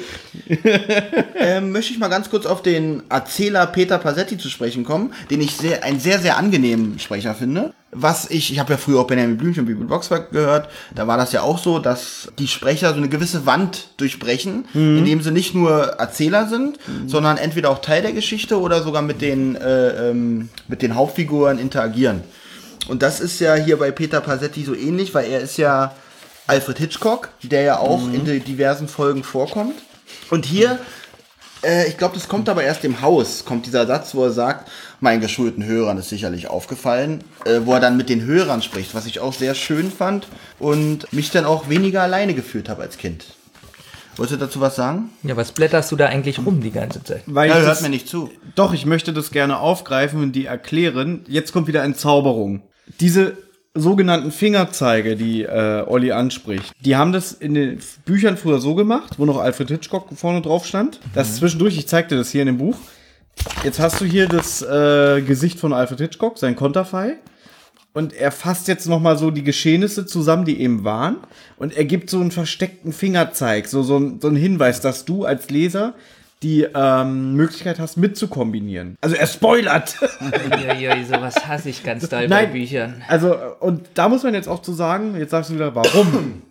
ähm, 1.35 1.71
möchte 1.71 1.93
ich 1.93 1.99
mal 1.99 2.07
ganz 2.07 2.29
kurz 2.29 2.45
auf 2.45 2.61
den 2.61 3.03
Erzähler 3.09 3.65
Peter 3.67 3.97
Pasetti 3.97 4.37
zu 4.37 4.49
sprechen 4.49 4.83
kommen, 4.83 5.13
den 5.29 5.41
ich 5.41 5.55
sehr, 5.55 5.83
einen 5.83 5.99
sehr, 5.99 6.19
sehr 6.19 6.37
angenehmen 6.37 6.99
Sprecher 6.99 7.35
finde. 7.35 7.73
Was 7.91 8.29
ich, 8.29 8.51
ich 8.51 8.59
habe 8.59 8.73
ja 8.73 8.77
früher 8.77 8.99
auch 8.99 9.07
Benjamin 9.07 9.37
Blümchen 9.37 9.61
und 9.61 9.67
Bibel 9.67 9.87
Boxberg 9.87 10.31
gehört, 10.31 10.69
da 10.93 11.07
war 11.07 11.17
das 11.17 11.31
ja 11.31 11.41
auch 11.41 11.57
so, 11.57 11.79
dass 11.79 12.31
die 12.37 12.47
Sprecher 12.47 12.89
so 12.91 12.97
eine 12.97 13.07
gewisse 13.07 13.45
Wand 13.45 13.89
durchbrechen, 13.97 14.65
indem 14.73 15.21
sie 15.21 15.31
nicht 15.31 15.55
nur 15.55 15.83
Erzähler 15.97 16.47
sind, 16.47 16.79
sondern 17.05 17.37
entweder 17.37 17.69
auch 17.69 17.79
Teil 17.79 18.01
der 18.01 18.11
Geschichte 18.11 18.59
oder 18.59 18.83
sogar 18.83 19.01
mit 19.01 19.21
den, 19.21 19.55
äh, 19.55 20.09
ähm, 20.09 20.49
mit 20.67 20.81
den 20.81 20.95
Hauptfiguren 20.95 21.59
interagieren. 21.59 22.23
Und 22.87 23.03
das 23.03 23.19
ist 23.19 23.39
ja 23.39 23.55
hier 23.55 23.77
bei 23.77 23.91
Peter 23.91 24.21
Pasetti 24.21 24.63
so 24.63 24.75
ähnlich, 24.75 25.13
weil 25.13 25.29
er 25.29 25.39
ist 25.41 25.57
ja 25.57 25.93
Alfred 26.47 26.77
Hitchcock, 26.77 27.29
der 27.43 27.61
ja 27.61 27.79
auch 27.79 28.01
in 28.11 28.25
den 28.25 28.43
diversen 28.43 28.87
Folgen 28.87 29.23
vorkommt. 29.23 29.75
Und 30.29 30.45
hier, 30.45 30.79
äh, 31.63 31.87
ich 31.87 31.97
glaube, 31.97 32.15
das 32.15 32.29
kommt 32.29 32.47
aber 32.47 32.63
erst 32.63 32.85
im 32.85 33.01
Haus, 33.01 33.43
kommt 33.45 33.65
dieser 33.65 33.85
Satz, 33.85 34.15
wo 34.15 34.23
er 34.23 34.31
sagt, 34.31 34.69
meinen 35.01 35.21
geschulten 35.21 35.65
Hörern 35.65 35.97
ist 35.97 36.09
sicherlich 36.09 36.47
aufgefallen, 36.47 37.23
äh, 37.45 37.59
wo 37.65 37.73
er 37.73 37.79
dann 37.79 37.97
mit 37.97 38.09
den 38.09 38.23
Hörern 38.23 38.61
spricht, 38.61 38.95
was 38.95 39.05
ich 39.05 39.19
auch 39.19 39.33
sehr 39.33 39.55
schön 39.55 39.91
fand 39.91 40.27
und 40.57 41.11
mich 41.11 41.31
dann 41.31 41.45
auch 41.45 41.69
weniger 41.69 42.01
alleine 42.01 42.33
gefühlt 42.33 42.69
habe 42.69 42.83
als 42.83 42.97
Kind. 42.97 43.25
Wolltest 44.15 44.41
du 44.41 44.45
dazu 44.45 44.61
was 44.61 44.75
sagen? 44.75 45.11
Ja, 45.21 45.37
was 45.37 45.51
blätterst 45.51 45.91
du 45.91 45.95
da 45.95 46.07
eigentlich 46.07 46.39
rum 46.39 46.61
die 46.61 46.71
ganze 46.71 47.03
Zeit? 47.03 47.21
Weil 47.27 47.49
Ja, 47.49 47.55
ich 47.55 47.61
hört 47.61 47.71
das, 47.71 47.81
mir 47.81 47.89
nicht 47.89 48.07
zu. 48.07 48.31
Doch, 48.55 48.73
ich 48.73 48.85
möchte 48.87 49.13
das 49.13 49.29
gerne 49.29 49.59
aufgreifen 49.59 50.23
und 50.23 50.31
die 50.31 50.47
erklären. 50.47 51.23
Jetzt 51.27 51.53
kommt 51.53 51.67
wieder 51.67 51.83
Entzauberung. 51.83 52.63
Diese 52.99 53.37
sogenannten 53.79 54.31
Fingerzeige, 54.31 55.15
die 55.15 55.43
äh, 55.43 55.83
Olli 55.87 56.11
anspricht, 56.11 56.73
die 56.83 56.95
haben 56.95 57.11
das 57.11 57.31
in 57.31 57.53
den 57.53 57.79
Büchern 58.05 58.37
früher 58.37 58.59
so 58.59 58.75
gemacht, 58.75 59.15
wo 59.17 59.25
noch 59.25 59.37
Alfred 59.37 59.69
Hitchcock 59.69 60.07
vorne 60.15 60.41
drauf 60.41 60.65
stand. 60.65 60.99
Das 61.13 61.37
zwischendurch, 61.37 61.77
ich 61.77 61.87
zeigte 61.87 62.15
das 62.15 62.31
hier 62.31 62.41
in 62.41 62.47
dem 62.47 62.57
Buch. 62.57 62.75
Jetzt 63.63 63.79
hast 63.79 64.01
du 64.01 64.05
hier 64.05 64.27
das 64.27 64.61
äh, 64.61 65.21
Gesicht 65.21 65.59
von 65.59 65.73
Alfred 65.73 65.99
Hitchcock, 65.99 66.37
sein 66.37 66.55
Konterfei. 66.55 67.17
Und 67.93 68.13
er 68.13 68.31
fasst 68.31 68.67
jetzt 68.67 68.87
noch 68.87 68.99
mal 68.99 69.17
so 69.17 69.31
die 69.31 69.43
Geschehnisse 69.43 70.05
zusammen, 70.05 70.45
die 70.45 70.61
eben 70.61 70.83
waren. 70.83 71.17
Und 71.57 71.75
er 71.75 71.85
gibt 71.85 72.11
so 72.11 72.19
einen 72.19 72.29
versteckten 72.29 72.93
Fingerzeig, 72.93 73.67
so, 73.67 73.81
so, 73.81 73.97
ein, 73.97 74.19
so 74.21 74.27
einen 74.27 74.37
Hinweis, 74.37 74.81
dass 74.81 75.05
du 75.05 75.25
als 75.25 75.49
Leser 75.49 75.95
die 76.43 76.67
ähm, 76.73 77.33
Möglichkeit 77.33 77.79
hast, 77.79 77.97
mitzukombinieren. 77.97 78.95
Also 79.01 79.15
er 79.15 79.25
spoilert. 79.25 79.95
Uiuiui, 80.21 81.03
sowas 81.03 81.47
hasse 81.47 81.69
ich 81.69 81.83
ganz 81.83 82.07
doll 82.09 82.27
Nein. 82.27 82.45
bei 82.45 82.51
Büchern. 82.53 83.03
Also, 83.07 83.35
und 83.59 83.87
da 83.95 84.07
muss 84.07 84.23
man 84.23 84.33
jetzt 84.33 84.47
auch 84.47 84.61
zu 84.61 84.73
sagen, 84.73 85.15
jetzt 85.17 85.31
sagst 85.31 85.49
du 85.49 85.55
wieder, 85.55 85.73
warum? 85.73 86.43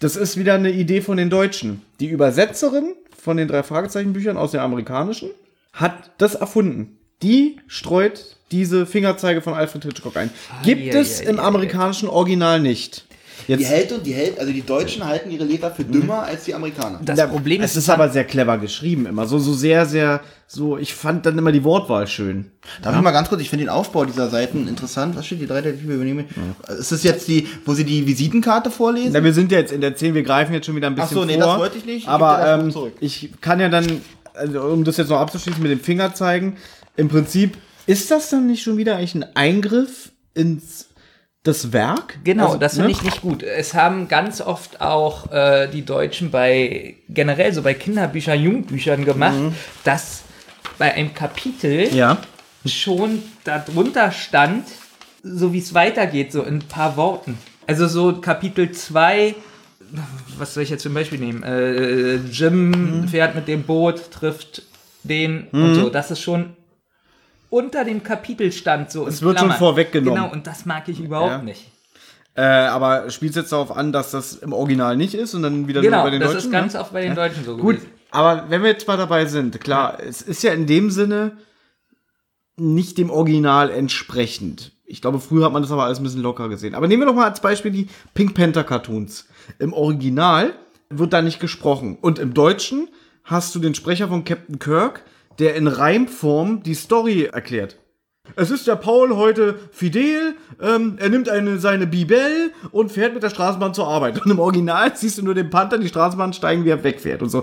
Das 0.00 0.16
ist 0.16 0.36
wieder 0.36 0.54
eine 0.54 0.70
Idee 0.70 1.00
von 1.00 1.16
den 1.16 1.30
Deutschen. 1.30 1.82
Die 2.00 2.08
Übersetzerin 2.08 2.94
von 3.16 3.36
den 3.36 3.48
drei 3.48 3.62
Fragezeichenbüchern 3.62 4.36
aus 4.36 4.50
der 4.50 4.62
amerikanischen 4.62 5.30
hat 5.72 6.10
das 6.18 6.34
erfunden. 6.34 6.98
Die 7.22 7.56
streut 7.68 8.36
diese 8.50 8.84
Fingerzeige 8.84 9.40
von 9.40 9.54
Alfred 9.54 9.84
Hitchcock 9.84 10.16
ein. 10.16 10.30
Gibt 10.64 10.92
es 10.94 11.20
im 11.20 11.38
amerikanischen 11.38 12.08
Original 12.08 12.60
nicht. 12.60 13.06
Die 13.48 13.52
Jetzt, 13.52 13.68
hält 13.68 13.92
und 13.92 14.06
die 14.06 14.12
hält, 14.12 14.38
also 14.38 14.52
die 14.52 14.62
Deutschen 14.62 15.04
halten 15.04 15.30
ihre 15.30 15.44
Leser 15.44 15.70
für 15.70 15.84
dümmer 15.84 16.22
als 16.22 16.44
die 16.44 16.54
Amerikaner. 16.54 17.00
Das 17.04 17.16
Da- 17.18 17.26
Problem 17.26 17.60
es 17.62 17.72
ist, 17.72 17.84
ist 17.84 17.90
aber 17.90 18.08
sehr 18.08 18.24
clever 18.24 18.58
geschrieben 18.58 19.06
immer. 19.06 19.26
So, 19.26 19.38
so 19.38 19.52
sehr, 19.54 19.86
sehr, 19.86 20.20
so, 20.46 20.76
ich 20.78 20.94
fand 20.94 21.26
dann 21.26 21.36
immer 21.38 21.50
die 21.52 21.64
Wortwahl 21.64 22.06
schön. 22.06 22.50
Darf 22.82 22.94
ich 22.94 23.02
mal 23.02 23.10
ganz 23.10 23.28
kurz, 23.28 23.40
ich 23.40 23.50
finde 23.50 23.64
den 23.64 23.70
Aufbau 23.70 24.04
dieser 24.04 24.28
Seiten 24.30 24.68
interessant. 24.68 25.16
Was 25.16 25.26
steht 25.26 25.40
die 25.40 25.46
drei 25.46 25.60
Detektive 25.62 25.94
übernehmen? 25.94 26.26
Ist 26.78 26.92
das 26.92 27.02
jetzt 27.02 27.26
die, 27.28 27.46
wo 27.64 27.74
sie 27.74 27.84
die 27.84 28.06
Visitenkarte 28.06 28.70
vorlesen? 28.70 29.10
Na, 29.12 29.24
wir 29.24 29.32
sind 29.32 29.50
ja 29.52 29.58
jetzt 29.58 29.72
in 29.72 29.80
der 29.80 29.96
10, 29.96 30.14
wir 30.14 30.22
greifen 30.22 30.52
jetzt 30.54 30.66
schon 30.66 30.76
wieder 30.76 30.88
ein 30.88 30.94
Ach 30.98 31.02
bisschen 31.08 31.14
so, 31.18 31.24
nee, 31.24 31.34
vor. 31.34 31.46
das 31.46 31.58
wollte 31.58 31.78
ich 31.78 31.84
nicht. 31.84 31.96
Ich 32.02 32.08
Aber 32.08 32.46
ähm, 32.46 32.72
ich 33.00 33.30
kann 33.40 33.60
ja 33.60 33.68
dann, 33.68 34.00
also, 34.34 34.60
um 34.62 34.84
das 34.84 34.96
jetzt 34.98 35.08
noch 35.08 35.18
abzuschließen 35.20 35.62
mit 35.62 35.70
dem 35.72 35.80
Finger 35.80 36.14
zeigen, 36.14 36.56
im 36.96 37.08
Prinzip, 37.08 37.56
ist 37.86 38.10
das 38.10 38.30
dann 38.30 38.46
nicht 38.46 38.62
schon 38.62 38.76
wieder 38.76 38.96
eigentlich 38.96 39.14
ein 39.14 39.24
Eingriff 39.34 40.12
ins 40.34 40.86
das 41.42 41.72
Werk? 41.72 42.18
Genau, 42.24 42.46
Also, 42.46 42.58
das 42.58 42.74
finde 42.74 42.88
ne? 42.88 42.92
ich 42.92 43.02
nicht 43.02 43.20
gut. 43.20 43.42
Es 43.42 43.74
haben 43.74 44.08
ganz 44.08 44.40
oft 44.40 44.80
auch 44.80 45.30
äh, 45.32 45.68
die 45.68 45.84
Deutschen 45.84 46.30
bei 46.30 46.94
generell 47.08 47.52
so 47.52 47.62
bei 47.62 47.74
Kinderbüchern, 47.74 48.40
Jugendbüchern 48.40 49.04
gemacht, 49.04 49.38
dass 49.84 50.22
bei 50.78 50.92
einem 50.94 51.14
Kapitel 51.14 51.92
Ja. 51.94 52.18
schon 52.64 53.22
darunter 53.44 54.12
stand, 54.12 54.64
so 55.24 55.52
wie 55.52 55.58
es 55.58 55.74
weitergeht, 55.74 56.32
so 56.32 56.42
in 56.42 56.56
ein 56.56 56.68
paar 56.68 56.96
Worten. 56.96 57.38
Also 57.66 57.86
so 57.88 58.14
Kapitel 58.20 58.70
2, 58.72 59.34
was 60.38 60.54
soll 60.54 60.62
ich 60.62 60.70
jetzt 60.70 60.82
zum 60.82 60.94
Beispiel 60.94 61.18
nehmen? 61.18 61.42
Äh, 61.42 62.16
Jim 62.30 63.06
fährt 63.08 63.34
mit 63.34 63.48
dem 63.48 63.64
Boot, 63.64 64.10
trifft 64.12 64.62
den 65.02 65.48
und 65.52 65.74
so. 65.74 65.88
Das 65.90 66.10
ist 66.12 66.20
schon 66.20 66.50
unter 67.52 67.84
dem 67.84 68.02
Kapitel 68.02 68.50
stand 68.50 68.90
so. 68.90 69.06
Es 69.06 69.20
wird 69.22 69.38
schon 69.38 69.48
Klammern. 69.48 69.58
vorweggenommen. 69.58 70.22
Genau, 70.22 70.32
und 70.32 70.46
das 70.46 70.64
mag 70.64 70.88
ich 70.88 70.98
überhaupt 71.00 71.30
Ja. 71.30 71.42
nicht. 71.42 71.70
Äh, 72.34 72.40
aber 72.42 73.10
spielt 73.10 73.36
jetzt 73.36 73.52
darauf 73.52 73.76
an, 73.76 73.92
dass 73.92 74.10
das 74.10 74.34
im 74.36 74.54
Original 74.54 74.96
nicht 74.96 75.12
ist 75.12 75.34
und 75.34 75.42
dann 75.42 75.68
wieder 75.68 75.82
nur 75.82 75.90
Genau, 75.90 76.02
bei 76.02 76.10
den 76.10 76.20
das 76.20 76.32
Deutschen? 76.32 76.46
ist 76.46 76.52
ganz 76.52 76.72
ne? 76.72 76.80
oft 76.80 76.92
bei 76.94 77.02
den 77.02 77.14
Deutschen 77.14 77.44
so 77.44 77.58
Gut, 77.58 77.76
gewesen. 77.76 77.90
aber 78.10 78.46
wenn 78.48 78.62
wir 78.62 78.70
jetzt 78.70 78.88
mal 78.88 78.96
dabei 78.96 79.26
sind, 79.26 79.60
klar, 79.60 79.98
es 80.00 80.22
ist 80.22 80.42
ja 80.42 80.52
in 80.54 80.66
dem 80.66 80.90
Sinne 80.90 81.36
nicht 82.56 82.96
dem 82.96 83.10
Original 83.10 83.70
entsprechend. 83.70 84.72
Ich 84.86 85.02
glaube, 85.02 85.20
früher 85.20 85.44
hat 85.44 85.52
man 85.52 85.62
das 85.62 85.70
aber 85.72 85.84
alles 85.84 86.00
ein 86.00 86.04
bisschen 86.04 86.22
locker 86.22 86.48
gesehen. 86.48 86.74
Aber 86.74 86.88
nehmen 86.88 87.02
wir 87.02 87.06
doch 87.06 87.14
mal 87.14 87.28
als 87.28 87.40
Beispiel 87.40 87.70
die 87.70 87.88
Pink 88.14 88.34
Panther 88.34 88.64
Cartoons. 88.64 89.26
Im 89.58 89.72
Original 89.74 90.54
wird 90.90 91.12
da 91.12 91.22
nicht 91.22 91.40
gesprochen. 91.40 91.96
Und 92.00 92.18
im 92.18 92.32
Deutschen 92.34 92.88
hast 93.24 93.54
du 93.54 93.58
den 93.58 93.74
Sprecher 93.74 94.08
von 94.08 94.24
Captain 94.24 94.58
Kirk, 94.58 95.02
der 95.38 95.54
in 95.54 95.66
Reimform 95.66 96.62
die 96.62 96.74
Story 96.74 97.24
erklärt. 97.24 97.78
Es 98.36 98.50
ist 98.50 98.66
der 98.66 98.76
Paul 98.76 99.16
heute 99.16 99.58
fidel, 99.72 100.36
ähm, 100.60 100.96
er 100.98 101.08
nimmt 101.08 101.28
eine, 101.28 101.58
seine 101.58 101.86
Bibel 101.86 102.52
und 102.70 102.92
fährt 102.92 103.14
mit 103.14 103.22
der 103.22 103.30
Straßenbahn 103.30 103.74
zur 103.74 103.88
Arbeit. 103.88 104.24
Und 104.24 104.30
im 104.30 104.38
Original 104.38 104.92
siehst 104.96 105.18
du 105.18 105.22
nur 105.22 105.34
den 105.34 105.50
Panther, 105.50 105.78
die 105.78 105.88
Straßenbahn 105.88 106.32
steigen, 106.32 106.64
wie 106.64 106.70
er 106.70 106.84
wegfährt 106.84 107.22
und 107.22 107.30
so. 107.30 107.42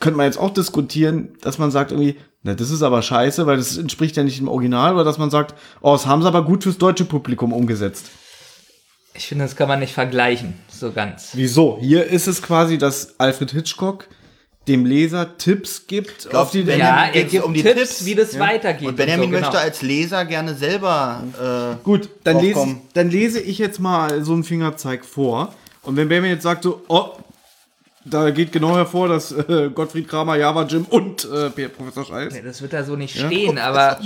Könnte 0.00 0.16
man 0.16 0.26
jetzt 0.26 0.38
auch 0.38 0.52
diskutieren, 0.52 1.34
dass 1.40 1.58
man 1.58 1.70
sagt 1.70 1.92
irgendwie, 1.92 2.16
na, 2.42 2.54
das 2.54 2.70
ist 2.70 2.82
aber 2.82 3.00
scheiße, 3.02 3.46
weil 3.46 3.56
das 3.56 3.78
entspricht 3.78 4.16
ja 4.16 4.24
nicht 4.24 4.38
dem 4.38 4.48
Original, 4.48 4.94
oder 4.94 5.04
dass 5.04 5.18
man 5.18 5.30
sagt, 5.30 5.54
oh, 5.80 5.92
das 5.92 6.06
haben 6.06 6.22
sie 6.22 6.28
aber 6.28 6.44
gut 6.44 6.62
fürs 6.62 6.78
deutsche 6.78 7.04
Publikum 7.04 7.52
umgesetzt. 7.52 8.10
Ich 9.14 9.26
finde, 9.26 9.44
das 9.44 9.56
kann 9.56 9.68
man 9.68 9.80
nicht 9.80 9.94
vergleichen, 9.94 10.54
so 10.68 10.92
ganz. 10.92 11.30
Wieso? 11.34 11.78
Hier 11.80 12.06
ist 12.06 12.28
es 12.28 12.42
quasi, 12.42 12.78
dass 12.78 13.18
Alfred 13.18 13.50
Hitchcock 13.50 14.08
dem 14.68 14.84
Leser 14.86 15.36
Tipps 15.38 15.86
gibt, 15.86 16.28
glaub, 16.30 16.42
auf 16.44 16.50
die 16.52 16.66
wenn- 16.66 16.78
Ja, 16.78 17.06
Benjamin, 17.06 17.14
er 17.14 17.24
gibt 17.24 17.44
um 17.44 17.54
die 17.54 17.62
Tipps, 17.62 17.78
Tipps? 17.80 18.04
wie 18.04 18.14
das 18.14 18.38
weitergeht. 18.38 18.86
Und 18.88 18.96
Benjamin 18.96 19.24
so, 19.24 19.30
genau. 19.30 19.40
möchte 19.46 19.58
als 19.58 19.82
Leser 19.82 20.24
gerne 20.26 20.54
selber 20.54 21.22
äh, 21.80 21.82
Gut, 21.84 22.08
dann 22.24 22.38
lese, 22.38 22.52
draufkommen. 22.54 22.80
dann 22.94 23.10
lese 23.10 23.40
ich 23.40 23.58
jetzt 23.58 23.80
mal 23.80 24.22
so 24.22 24.32
einen 24.34 24.44
Fingerzeig 24.44 25.04
vor. 25.04 25.54
Und 25.82 25.96
wenn 25.96 26.08
Benjamin 26.08 26.32
jetzt 26.32 26.42
sagt 26.42 26.62
so, 26.64 26.82
oh, 26.88 27.08
da 28.04 28.30
geht 28.30 28.52
genau 28.52 28.76
hervor, 28.76 29.08
dass 29.08 29.32
äh, 29.32 29.70
Gottfried 29.74 30.08
Kramer, 30.08 30.36
Java 30.36 30.62
Jim 30.64 30.84
und 30.88 31.24
äh, 31.30 31.50
Professor 31.68 32.04
Scheiß. 32.04 32.32
Nee, 32.34 32.42
Das 32.44 32.62
wird 32.62 32.72
da 32.72 32.84
so 32.84 32.94
nicht 32.96 33.18
stehen, 33.18 33.58
aber 33.58 33.98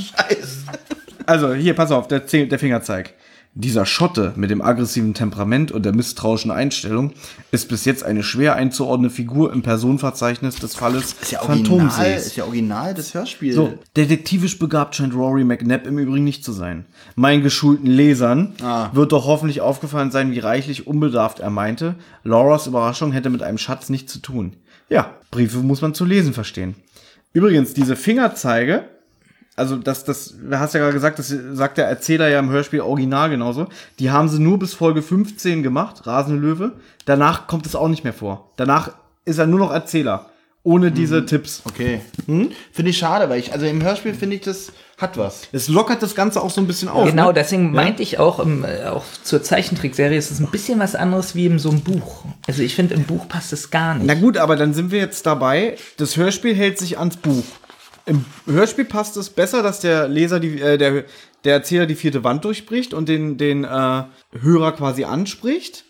Also 1.27 1.55
hier, 1.55 1.75
pass 1.75 1.91
auf, 1.93 2.09
der, 2.09 2.21
der 2.21 2.59
Fingerzeig. 2.59 3.15
Dieser 3.55 3.85
Schotte 3.85 4.33
mit 4.37 4.49
dem 4.51 4.63
aggressiven 4.63 5.13
Temperament 5.13 5.73
und 5.73 5.85
der 5.85 5.95
misstrauischen 5.95 6.51
Einstellung 6.51 7.13
ist 7.51 7.69
bis 7.69 7.85
jetzt 7.85 8.03
eine 8.03 8.23
schwer 8.23 8.57
einzuordnende 8.57 9.15
Figur 9.15 9.53
im 9.53 9.61
Personenverzeichnis 9.61 10.57
des 10.57 10.75
Falles 10.75 11.15
ist 11.21 11.33
ja 11.33 11.43
original, 11.43 12.15
ist 12.15 12.35
ja 12.37 12.45
original 12.45 12.95
das 12.95 13.13
Hörspiel. 13.13 13.53
So, 13.53 13.75
detektivisch 13.95 14.59
begabt 14.59 14.95
scheint 14.97 15.15
Rory 15.15 15.45
McNabb 15.45 15.87
im 15.87 15.99
Übrigen 15.99 16.25
nicht 16.25 16.47
zu 16.47 16.53
sein. 16.53 16.87
Meinen 17.15 17.43
geschulten 17.43 17.87
Lesern 17.89 18.55
Ah. 18.63 18.89
wird 18.95 19.13
doch 19.13 19.27
hoffentlich 19.27 19.61
aufgefallen 19.61 20.11
sein, 20.11 20.33
wie 20.33 20.39
reichlich 20.39 20.87
unbedarft 20.87 21.41
er 21.41 21.51
meinte, 21.51 21.97
Lauras 22.25 22.67
Überraschung 22.67 23.13
hätte 23.13 23.29
mit 23.29 23.43
einem 23.43 23.59
Schatz 23.59 23.91
nichts 23.91 24.15
zu 24.15 24.21
tun. 24.21 24.57
Ja, 24.89 25.11
Briefe 25.31 25.59
muss 25.59 25.83
man 25.83 25.93
zu 25.93 26.07
lesen 26.07 26.33
verstehen. 26.33 26.75
Übrigens, 27.35 27.75
diese 27.75 27.97
Fingerzeige, 27.97 28.85
also 29.57 29.77
das, 29.77 30.05
das, 30.05 30.35
du 30.39 30.59
hast 30.59 30.75
ja 30.75 30.81
gerade 30.81 30.95
gesagt, 30.95 31.19
das 31.19 31.35
sagt 31.53 31.79
der 31.79 31.87
Erzähler 31.87 32.29
ja 32.29 32.39
im 32.39 32.51
Hörspiel 32.51 32.81
original 32.81 33.31
genauso, 33.31 33.67
die 33.99 34.11
haben 34.11 34.29
sie 34.29 34.41
nur 34.41 34.59
bis 34.59 34.73
Folge 34.73 35.03
15 35.03 35.63
gemacht, 35.63 36.07
Rasende 36.07 36.41
Löwe. 36.41 36.73
Danach 37.05 37.47
kommt 37.47 37.67
es 37.67 37.75
auch 37.75 37.89
nicht 37.89 38.05
mehr 38.05 38.15
vor. 38.15 38.51
Danach 38.57 38.93
ist 39.25 39.39
er 39.39 39.47
nur 39.47 39.59
noch 39.59 39.73
Erzähler, 39.73 40.27
ohne 40.63 40.91
diese 40.91 41.27
Tipps. 41.27 41.63
Okay. 41.65 42.01
Hm? 42.27 42.51
Finde 42.73 42.91
ich 42.91 42.99
schade, 42.99 43.29
weil 43.29 43.41
ich, 43.41 43.53
also 43.53 43.67
im 43.67 43.83
Hörspiel 43.83 44.15
finde 44.15 44.37
ich, 44.37 44.43
das 44.43 44.73
hat 44.97 45.19
was. 45.19 45.49
Es 45.53 45.69
lockert 45.69 46.03
das 46.03 46.15
Ganze 46.15 46.41
auch 46.41 46.51
so 46.51 46.61
ein 46.61 46.67
bisschen 46.67 46.89
auf. 46.89 47.09
genau, 47.09 47.29
ne? 47.29 47.35
deswegen 47.35 47.73
meinte 47.73 48.03
ich 48.03 48.19
auch, 48.19 48.39
im, 48.39 48.65
äh, 48.65 48.85
auch 48.85 49.05
zur 49.23 49.43
Zeichentrickserie 49.43 50.17
ist 50.17 50.31
es 50.31 50.41
ein 50.41 50.51
bisschen 50.51 50.79
was 50.79 50.95
anderes 50.95 51.35
wie 51.35 51.47
in 51.47 51.59
so 51.59 51.71
einem 51.71 51.81
Buch. 51.81 52.25
Also 52.47 52.63
ich 52.63 52.75
finde, 52.75 52.95
im 52.95 53.05
Buch 53.05 53.29
passt 53.29 53.53
es 53.53 53.71
gar 53.71 53.97
nicht. 53.97 54.07
Na 54.07 54.15
gut, 54.15 54.39
aber 54.39 54.57
dann 54.57 54.73
sind 54.73 54.93
wir 54.93 55.01
jetzt 55.01 55.27
dabei. 55.27 55.77
Das 55.99 56.17
Hörspiel 56.17 56.55
hält 56.55 56.79
sich 56.79 56.99
ans 56.99 57.17
Buch. 57.17 57.45
Im 58.07 58.25
Hörspiel 58.47 58.85
passt 58.85 59.17
es 59.17 59.31
besser, 59.31 59.63
dass 59.63 59.81
der 59.81 60.09
Leser, 60.09 60.41
die, 60.41 60.61
äh, 60.61 60.77
der, 60.79 61.05
der 61.45 61.55
Erzähler 61.55 61.87
die 61.87 61.95
vierte 61.95 62.25
Wand 62.25 62.45
durchbricht 62.45 62.95
und 62.95 63.09
den, 63.09 63.37
den 63.39 63.65
äh, 63.65 64.03
Hörer 64.41 64.73
quasi 64.73 65.05
anspricht. 65.05 65.85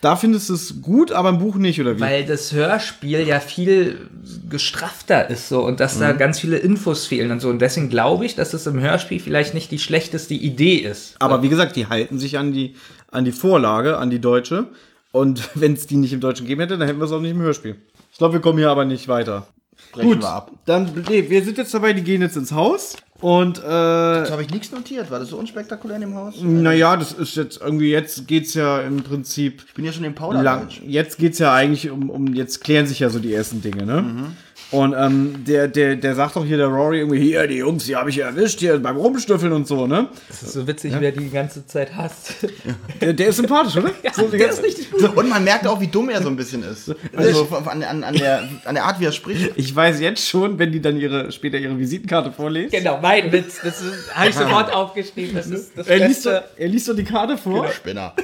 Da 0.00 0.14
findest 0.14 0.48
du 0.48 0.54
es 0.54 0.80
gut, 0.80 1.10
aber 1.10 1.30
im 1.30 1.38
Buch 1.40 1.56
nicht, 1.56 1.80
oder 1.80 1.96
wie? 1.96 2.00
Weil 2.00 2.24
das 2.24 2.52
Hörspiel 2.52 3.26
ja 3.26 3.40
viel 3.40 4.08
gestrafter 4.48 5.28
ist 5.28 5.48
so 5.48 5.64
und 5.66 5.80
dass 5.80 5.98
da 5.98 6.12
Mhm. 6.12 6.18
ganz 6.18 6.38
viele 6.38 6.56
Infos 6.58 7.06
fehlen 7.06 7.32
und 7.32 7.40
so. 7.40 7.48
Und 7.48 7.58
deswegen 7.60 7.88
glaube 7.88 8.24
ich, 8.24 8.36
dass 8.36 8.54
es 8.54 8.66
im 8.68 8.78
Hörspiel 8.80 9.18
vielleicht 9.18 9.54
nicht 9.54 9.72
die 9.72 9.80
schlechteste 9.80 10.34
Idee 10.34 10.76
ist. 10.76 11.16
aber 11.18 11.42
wie 11.42 11.48
gesagt, 11.48 11.74
die 11.74 11.88
halten 11.88 12.18
sich 12.20 12.38
an 12.38 12.52
die, 12.52 12.76
an 13.10 13.24
die 13.24 13.32
Vorlage, 13.32 13.98
an 13.98 14.08
die 14.10 14.20
deutsche. 14.20 14.68
Und 15.10 15.48
wenn 15.54 15.72
es 15.72 15.88
die 15.88 15.96
nicht 15.96 16.12
im 16.12 16.20
Deutschen 16.20 16.46
gegeben 16.46 16.60
hätte, 16.60 16.78
dann 16.78 16.86
hätten 16.86 17.00
wir 17.00 17.06
es 17.06 17.12
auch 17.12 17.20
nicht 17.20 17.32
im 17.32 17.40
Hörspiel. 17.40 17.74
Ich 18.12 18.18
glaube, 18.18 18.34
wir 18.34 18.40
kommen 18.40 18.58
hier 18.58 18.70
aber 18.70 18.84
nicht 18.84 19.08
weiter. 19.08 19.48
Brechen 19.92 20.08
Gut, 20.08 20.22
wir 20.22 20.28
ab. 20.28 20.52
dann, 20.64 20.90
nee, 21.08 21.28
wir 21.28 21.42
sind 21.44 21.58
jetzt 21.58 21.72
dabei, 21.74 21.92
die 21.92 22.02
gehen 22.02 22.22
jetzt 22.22 22.36
ins 22.36 22.52
Haus. 22.52 22.96
Und, 23.20 23.58
äh, 23.58 23.62
Da 23.62 24.28
habe 24.30 24.42
ich 24.42 24.50
nichts 24.50 24.70
notiert. 24.70 25.10
War 25.10 25.18
das 25.18 25.30
so 25.30 25.38
unspektakulär 25.38 25.96
in 25.96 26.02
dem 26.02 26.14
Haus? 26.14 26.36
Naja, 26.40 26.96
das 26.96 27.12
ist 27.12 27.34
jetzt 27.34 27.60
irgendwie, 27.60 27.90
jetzt 27.90 28.28
geht's 28.28 28.54
ja 28.54 28.80
im 28.80 29.02
Prinzip 29.02 29.64
Ich 29.66 29.74
bin 29.74 29.84
ja 29.84 29.92
schon 29.92 30.04
im 30.04 30.14
lang. 30.14 30.20
Pauderdeutsch. 30.20 30.80
Jetzt 30.86 31.18
geht's 31.18 31.40
ja 31.40 31.52
eigentlich 31.52 31.90
um, 31.90 32.10
um, 32.10 32.32
jetzt 32.34 32.62
klären 32.62 32.86
sich 32.86 33.00
ja 33.00 33.10
so 33.10 33.18
die 33.18 33.34
ersten 33.34 33.60
Dinge, 33.60 33.84
ne? 33.86 34.32
Und 34.70 34.94
ähm, 34.98 35.44
der, 35.46 35.66
der, 35.66 35.96
der 35.96 36.14
sagt 36.14 36.36
doch 36.36 36.44
hier, 36.44 36.58
der 36.58 36.66
Rory, 36.66 36.98
irgendwie, 36.98 37.20
hier, 37.20 37.46
die 37.46 37.56
Jungs, 37.56 37.86
die 37.86 37.96
habe 37.96 38.10
ich 38.10 38.18
erwischt, 38.18 38.60
hier 38.60 38.78
beim 38.78 38.96
Rumstüffeln 38.98 39.52
und 39.52 39.66
so, 39.66 39.86
ne? 39.86 40.08
Das 40.28 40.42
ist 40.42 40.52
so 40.52 40.66
witzig, 40.66 40.92
wer 40.98 41.10
die 41.10 41.30
ganze 41.30 41.66
Zeit 41.66 41.96
hasst. 41.96 42.34
Der, 43.00 43.12
der 43.12 43.28
ist 43.28 43.36
sympathisch, 43.36 43.76
oder? 43.76 43.92
so, 44.12 44.26
die 44.28 44.38
der 44.38 44.50
ist 44.50 44.62
richtig 44.62 44.90
gut. 44.90 45.00
So, 45.00 45.10
und 45.12 45.28
man 45.28 45.44
merkt 45.44 45.66
auch, 45.66 45.80
wie 45.80 45.86
dumm 45.86 46.08
er 46.08 46.20
so 46.20 46.28
ein 46.28 46.36
bisschen 46.36 46.64
ist. 46.64 46.92
Also 47.14 47.46
an, 47.66 47.82
an, 47.82 48.02
an, 48.02 48.14
der, 48.14 48.48
an 48.64 48.74
der 48.74 48.84
Art, 48.84 48.98
wie 48.98 49.04
er 49.04 49.12
spricht. 49.12 49.52
ich 49.54 49.74
weiß 49.74 50.00
jetzt 50.00 50.26
schon, 50.26 50.58
wenn 50.58 50.72
die 50.72 50.80
dann 50.80 50.96
ihre, 50.96 51.30
später 51.30 51.58
ihre 51.58 51.78
Visitenkarte 51.78 52.32
vorlesen. 52.32 52.70
Genau, 52.70 52.98
mein 53.00 53.30
Witz. 53.30 53.60
Das 53.62 53.82
habe 54.12 54.30
ich 54.30 54.34
sofort 54.34 54.72
aufgeschrieben. 54.72 55.36
Das 55.36 55.46
ist 55.46 55.70
das 55.76 55.86
Er 55.86 56.08
liest, 56.08 56.26
doch, 56.26 56.32
Beste. 56.32 56.48
er 56.56 56.68
liest 56.68 56.88
doch 56.88 56.96
die 56.96 57.04
Karte 57.04 57.38
vor. 57.38 57.68
Spinner. 57.68 58.14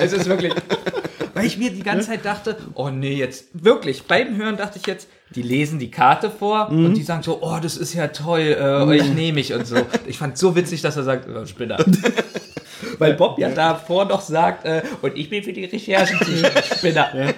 Es 0.00 0.12
ist 0.12 0.26
wirklich. 0.26 0.52
Weil 1.38 1.46
ich 1.46 1.58
mir 1.58 1.70
die 1.70 1.82
ganze 1.82 2.08
Zeit 2.08 2.24
dachte, 2.24 2.56
oh 2.74 2.90
nee, 2.90 3.14
jetzt 3.14 3.46
wirklich, 3.52 4.04
beim 4.04 4.36
Hören 4.36 4.56
dachte 4.56 4.78
ich 4.78 4.86
jetzt, 4.86 5.08
die 5.34 5.42
lesen 5.42 5.78
die 5.78 5.90
Karte 5.90 6.30
vor 6.30 6.70
und 6.70 6.94
die 6.94 7.02
sagen 7.02 7.22
so, 7.22 7.38
oh, 7.42 7.58
das 7.60 7.76
ist 7.76 7.92
ja 7.94 8.08
toll, 8.08 8.56
äh, 8.58 8.62
euch 8.62 9.12
nehme 9.12 9.40
ich 9.40 9.52
und 9.52 9.66
so. 9.66 9.76
Ich 10.06 10.18
fand 10.18 10.38
so 10.38 10.56
witzig, 10.56 10.80
dass 10.80 10.96
er 10.96 11.02
sagt, 11.02 11.28
oh, 11.28 11.44
Spinner. 11.44 11.78
Weil 12.98 13.14
Bob 13.14 13.38
ja 13.38 13.50
davor 13.50 14.04
noch 14.04 14.20
sagt, 14.20 14.64
äh, 14.64 14.82
und 15.02 15.16
ich 15.16 15.28
bin 15.28 15.42
für 15.42 15.52
die 15.52 15.64
Recherchen 15.64 16.18
Spinner. 16.76 17.34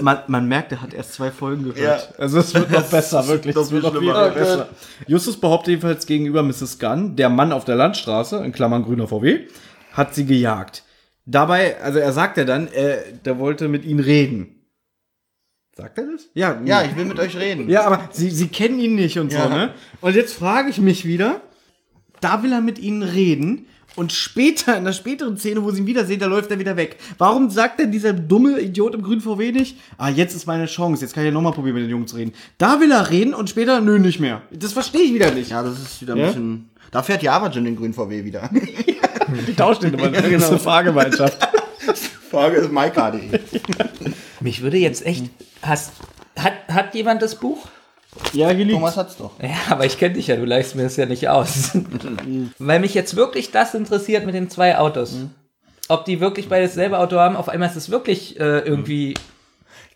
Man, 0.00 0.18
man 0.26 0.48
merkt, 0.48 0.72
er 0.72 0.82
hat 0.82 0.94
erst 0.94 1.14
zwei 1.14 1.30
Folgen 1.30 1.64
gehört. 1.64 1.78
Ja. 1.78 2.14
Also 2.18 2.38
es 2.38 2.54
wird 2.54 2.70
noch 2.70 2.82
besser, 2.90 3.26
wirklich. 3.28 3.54
Es 3.54 3.70
wird 3.70 3.82
noch 3.82 3.96
viel 3.96 4.12
besser. 4.12 4.68
Justus 5.06 5.38
behauptet 5.38 5.68
jedenfalls 5.68 6.06
gegenüber 6.06 6.42
Mrs. 6.42 6.78
Gunn, 6.78 7.16
der 7.16 7.28
Mann 7.28 7.52
auf 7.52 7.64
der 7.64 7.76
Landstraße, 7.76 8.38
in 8.44 8.52
Klammern 8.52 8.84
grüner 8.84 9.06
VW, 9.06 9.40
hat 9.92 10.14
sie 10.14 10.26
gejagt. 10.26 10.82
Dabei, 11.24 11.80
also 11.80 11.98
er 11.98 12.12
sagt 12.12 12.36
ja 12.36 12.44
dann, 12.44 12.68
äh, 12.68 12.98
der 13.24 13.38
wollte 13.38 13.68
mit 13.68 13.84
ihnen 13.84 14.00
reden. 14.00 14.56
Sagt 15.76 15.98
er 15.98 16.06
das? 16.12 16.28
Ja, 16.34 16.60
Ja, 16.64 16.82
ich 16.84 16.96
will 16.96 17.04
mit 17.06 17.18
euch 17.18 17.36
reden. 17.36 17.68
Ja, 17.70 17.84
aber 17.86 18.08
sie, 18.12 18.30
sie 18.30 18.48
kennen 18.48 18.78
ihn 18.80 18.94
nicht 18.96 19.18
und 19.18 19.32
Ja. 19.32 19.44
so, 19.44 19.48
ne? 19.48 19.74
Und 20.00 20.14
jetzt 20.16 20.34
frage 20.34 20.68
ich 20.68 20.78
mich 20.78 21.04
wieder, 21.06 21.40
da 22.20 22.42
will 22.42 22.52
er 22.52 22.60
mit 22.60 22.78
ihnen 22.78 23.02
reden 23.02 23.66
und 23.94 24.12
später, 24.12 24.76
in 24.76 24.84
der 24.84 24.92
späteren 24.92 25.36
Szene, 25.38 25.62
wo 25.62 25.70
sie 25.70 25.80
ihn 25.80 25.86
wiedersehen, 25.86 26.18
da 26.20 26.26
läuft 26.26 26.50
er 26.50 26.58
wieder 26.58 26.76
weg. 26.76 26.96
Warum 27.18 27.50
sagt 27.50 27.78
denn 27.80 27.92
dieser 27.92 28.12
dumme 28.12 28.60
Idiot 28.60 28.94
im 28.94 29.02
grünen 29.02 29.20
VW 29.20 29.52
nicht, 29.52 29.78
ah, 29.98 30.08
jetzt 30.10 30.34
ist 30.34 30.46
meine 30.46 30.66
Chance, 30.66 31.02
jetzt 31.02 31.14
kann 31.14 31.22
ich 31.24 31.28
ja 31.28 31.32
nochmal 31.32 31.52
probieren, 31.52 31.74
mit 31.76 31.84
den 31.84 31.90
Jungs 31.90 32.10
zu 32.10 32.16
reden. 32.16 32.32
Da 32.58 32.80
will 32.80 32.90
er 32.90 33.10
reden 33.10 33.32
und 33.32 33.48
später, 33.48 33.80
nö, 33.80 33.98
nicht 33.98 34.18
mehr. 34.20 34.42
Das 34.50 34.72
verstehe 34.72 35.02
ich 35.02 35.14
wieder 35.14 35.30
nicht. 35.30 35.50
Ja, 35.50 35.62
das 35.62 35.78
ist 35.78 36.02
wieder 36.02 36.14
ein 36.14 36.18
Ja? 36.20 36.26
bisschen. 36.26 36.68
Da 36.90 37.02
fährt 37.02 37.22
Java 37.22 37.48
Jim 37.48 37.64
den 37.64 37.76
grünen 37.76 37.94
VW 37.94 38.24
wieder. 38.24 38.50
Die 39.46 39.54
tauschen 39.54 39.82
den 39.82 39.94
immer. 39.94 40.10
Das 40.10 40.24
ist 40.24 40.48
eine 40.48 40.58
Fahrgemeinschaft. 40.58 41.38
Frage 42.30 42.56
ist 42.56 42.72
mycar.de. 42.72 43.40
Mich 44.40 44.62
würde 44.62 44.78
jetzt 44.78 45.04
echt. 45.04 45.24
Hast, 45.60 45.92
hat, 46.36 46.54
hat 46.68 46.94
jemand 46.94 47.22
das 47.22 47.34
Buch? 47.34 47.66
Ja, 48.32 48.50
hier 48.50 48.64
liegt. 48.64 48.72
Thomas 48.72 48.96
hat's 48.96 49.16
doch. 49.16 49.32
Ja, 49.40 49.56
aber 49.70 49.86
ich 49.86 49.98
kenne 49.98 50.14
dich 50.14 50.26
ja, 50.26 50.36
du 50.36 50.44
leihst 50.44 50.74
mir 50.74 50.82
das 50.82 50.96
ja 50.96 51.06
nicht 51.06 51.28
aus. 51.28 51.70
Weil 52.58 52.80
mich 52.80 52.94
jetzt 52.94 53.16
wirklich 53.16 53.50
das 53.50 53.74
interessiert 53.74 54.26
mit 54.26 54.34
den 54.34 54.50
zwei 54.50 54.78
Autos. 54.78 55.16
Ob 55.88 56.04
die 56.04 56.20
wirklich 56.20 56.48
beide 56.48 56.66
dasselbe 56.66 56.98
Auto 56.98 57.16
haben, 57.16 57.36
auf 57.36 57.48
einmal 57.48 57.68
ist 57.68 57.76
es 57.76 57.90
wirklich 57.90 58.38
äh, 58.38 58.60
irgendwie. 58.60 59.14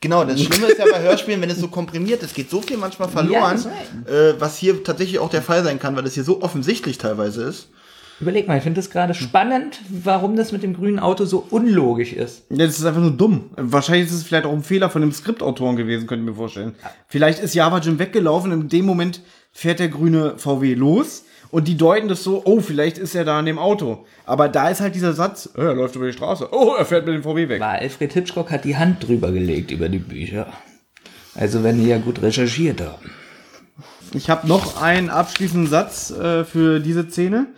Genau, 0.01 0.25
das 0.25 0.43
Schlimme 0.43 0.67
ist 0.67 0.79
ja 0.79 0.85
bei 0.91 1.01
Hörspielen, 1.01 1.41
wenn 1.41 1.49
es 1.49 1.59
so 1.59 1.69
komprimiert 1.69 2.23
ist, 2.23 2.35
geht 2.35 2.51
so 2.51 2.61
viel 2.61 2.77
manchmal 2.77 3.09
verloren, 3.09 3.65
das 4.05 4.13
äh, 4.13 4.39
was 4.39 4.59
hier 4.59 4.85
tatsächlich 4.85 5.19
auch 5.19 5.31
der 5.31 5.41
Fall 5.41 5.65
sein 5.65 5.79
kann, 5.79 5.97
weil 5.97 6.07
es 6.07 6.15
hier 6.15 6.25
so 6.25 6.43
offensichtlich 6.43 6.99
teilweise 6.99 7.45
ist. 7.45 7.69
Überleg 8.19 8.49
mal, 8.49 8.57
ich 8.57 8.63
finde 8.63 8.81
das 8.81 8.91
gerade 8.91 9.13
spannend, 9.13 9.81
warum 9.91 10.37
das 10.37 10.51
mit 10.51 10.63
dem 10.63 10.75
grünen 10.75 10.99
Auto 10.99 11.27
so 11.27 11.47
unlogisch 11.51 12.15
ist. 12.15 12.45
Ja, 12.49 12.65
das 12.65 12.79
ist 12.79 12.85
einfach 12.87 13.03
nur 13.03 13.11
dumm. 13.11 13.51
Wahrscheinlich 13.57 14.07
ist 14.07 14.15
es 14.15 14.23
vielleicht 14.23 14.47
auch 14.47 14.53
ein 14.53 14.63
Fehler 14.63 14.89
von 14.89 15.03
dem 15.03 15.13
Skriptautoren 15.13 15.77
gewesen, 15.77 16.07
könnte 16.07 16.25
ich 16.25 16.31
mir 16.31 16.37
vorstellen. 16.37 16.75
Vielleicht 17.09 17.41
ist 17.41 17.55
Java 17.55 17.79
Jim 17.79 17.99
weggelaufen, 17.99 18.53
in 18.53 18.69
dem 18.69 18.87
Moment 18.87 19.21
fährt 19.53 19.81
der 19.81 19.89
grüne 19.89 20.35
VW 20.39 20.75
los 20.75 21.25
und 21.51 21.69
die 21.69 21.77
deuten 21.77 22.09
das 22.09 22.23
so, 22.23 22.43
oh, 22.45 22.61
vielleicht 22.61 22.97
ist 22.97 23.15
er 23.15 23.25
da 23.25 23.39
in 23.39 23.47
dem 23.47 23.59
Auto. 23.59 24.07
Aber 24.25 24.49
da 24.49 24.71
ist 24.71 24.81
halt 24.81 24.95
dieser 24.95 25.13
Satz, 25.13 25.51
äh, 25.55 25.61
er 25.61 25.75
läuft 25.75 25.97
über 25.97 26.07
die 26.07 26.13
Straße, 26.13 26.49
oh, 26.53 26.75
er 26.77 26.87
fährt 26.87 27.07
mit 27.07 27.15
dem 27.15 27.23
VW 27.23 27.49
weg. 27.49 27.61
War 27.61 27.73
Alfred 27.73 28.15
Hitchcock 28.15 28.51
hat 28.51 28.65
die 28.65 28.77
Hand 28.77 29.07
drüber 29.07 29.31
gelegt 29.31 29.71
über 29.71 29.89
die 29.91 29.99
Bücher. 29.99 30.53
Also 31.35 31.63
wenn 31.63 31.79
die 31.79 31.89
ja 31.89 31.99
gut 31.99 32.23
recherchiert 32.23 32.81
haben. 32.81 33.11
Ich 34.15 34.31
habe 34.31 34.49
noch 34.49 34.81
einen 34.81 35.11
abschließenden 35.11 35.69
Satz 35.69 36.11
äh, 36.11 36.45
für 36.45 36.81
diese 36.81 37.09
Szene. 37.11 37.49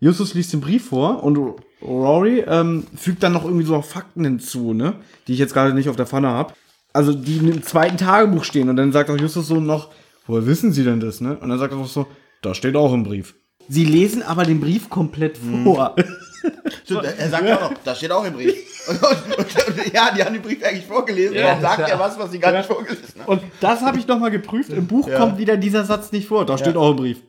Justus 0.00 0.34
liest 0.34 0.52
den 0.52 0.60
Brief 0.60 0.88
vor 0.88 1.22
und 1.24 1.38
Rory 1.82 2.44
ähm, 2.46 2.84
fügt 2.96 3.22
dann 3.22 3.32
noch 3.32 3.44
irgendwie 3.44 3.64
so 3.64 3.80
Fakten 3.82 4.24
hinzu, 4.24 4.72
ne? 4.74 4.94
Die 5.26 5.32
ich 5.32 5.38
jetzt 5.38 5.54
gerade 5.54 5.74
nicht 5.74 5.88
auf 5.88 5.96
der 5.96 6.06
Pfanne 6.06 6.28
habe. 6.28 6.54
Also 6.92 7.12
die 7.12 7.36
im 7.38 7.62
zweiten 7.62 7.96
Tagebuch 7.96 8.44
stehen 8.44 8.68
und 8.68 8.76
dann 8.76 8.92
sagt 8.92 9.10
auch 9.10 9.18
Justus 9.18 9.46
so 9.48 9.60
noch, 9.60 9.90
woher 10.26 10.46
wissen 10.46 10.72
Sie 10.72 10.84
denn 10.84 11.00
das, 11.00 11.20
ne? 11.20 11.36
Und 11.38 11.48
dann 11.48 11.58
sagt 11.58 11.72
er 11.72 11.78
auch 11.78 11.86
so, 11.86 12.06
da 12.42 12.54
steht 12.54 12.76
auch 12.76 12.92
im 12.92 13.04
Brief. 13.04 13.34
Sie 13.68 13.84
lesen 13.84 14.22
aber 14.22 14.44
den 14.44 14.60
Brief 14.60 14.88
komplett 14.88 15.38
vor. 15.64 15.94
Stimmt, 16.84 17.04
er 17.04 17.28
sagt 17.28 17.50
auch 17.50 17.70
noch, 17.70 17.74
das 17.84 17.98
steht 17.98 18.10
auch 18.12 18.24
im 18.24 18.34
Brief. 18.34 18.54
Und, 18.88 19.02
und, 19.02 19.38
und, 19.38 19.68
und, 19.84 19.92
ja, 19.92 20.10
die 20.16 20.24
haben 20.24 20.32
den 20.32 20.40
Brief 20.40 20.64
eigentlich 20.64 20.86
vorgelesen, 20.86 21.36
Ja, 21.36 21.52
dann 21.52 21.60
sagt 21.60 21.80
das- 21.80 21.90
er 21.90 21.98
was, 21.98 22.18
was 22.18 22.30
sie 22.30 22.38
gar 22.38 22.52
nicht 22.52 22.64
vorgelesen 22.64 23.02
haben. 23.20 23.26
Und 23.32 23.42
das 23.60 23.82
habe 23.82 23.98
ich 23.98 24.06
noch 24.06 24.18
mal 24.18 24.30
geprüft. 24.30 24.70
Im 24.70 24.86
Buch 24.86 25.06
kommt 25.14 25.36
wieder 25.36 25.58
dieser 25.58 25.84
Satz 25.84 26.10
nicht 26.10 26.26
vor. 26.26 26.46
Da 26.46 26.56
steht 26.56 26.74
auch 26.74 26.92
im 26.92 26.96
Brief. 26.96 27.20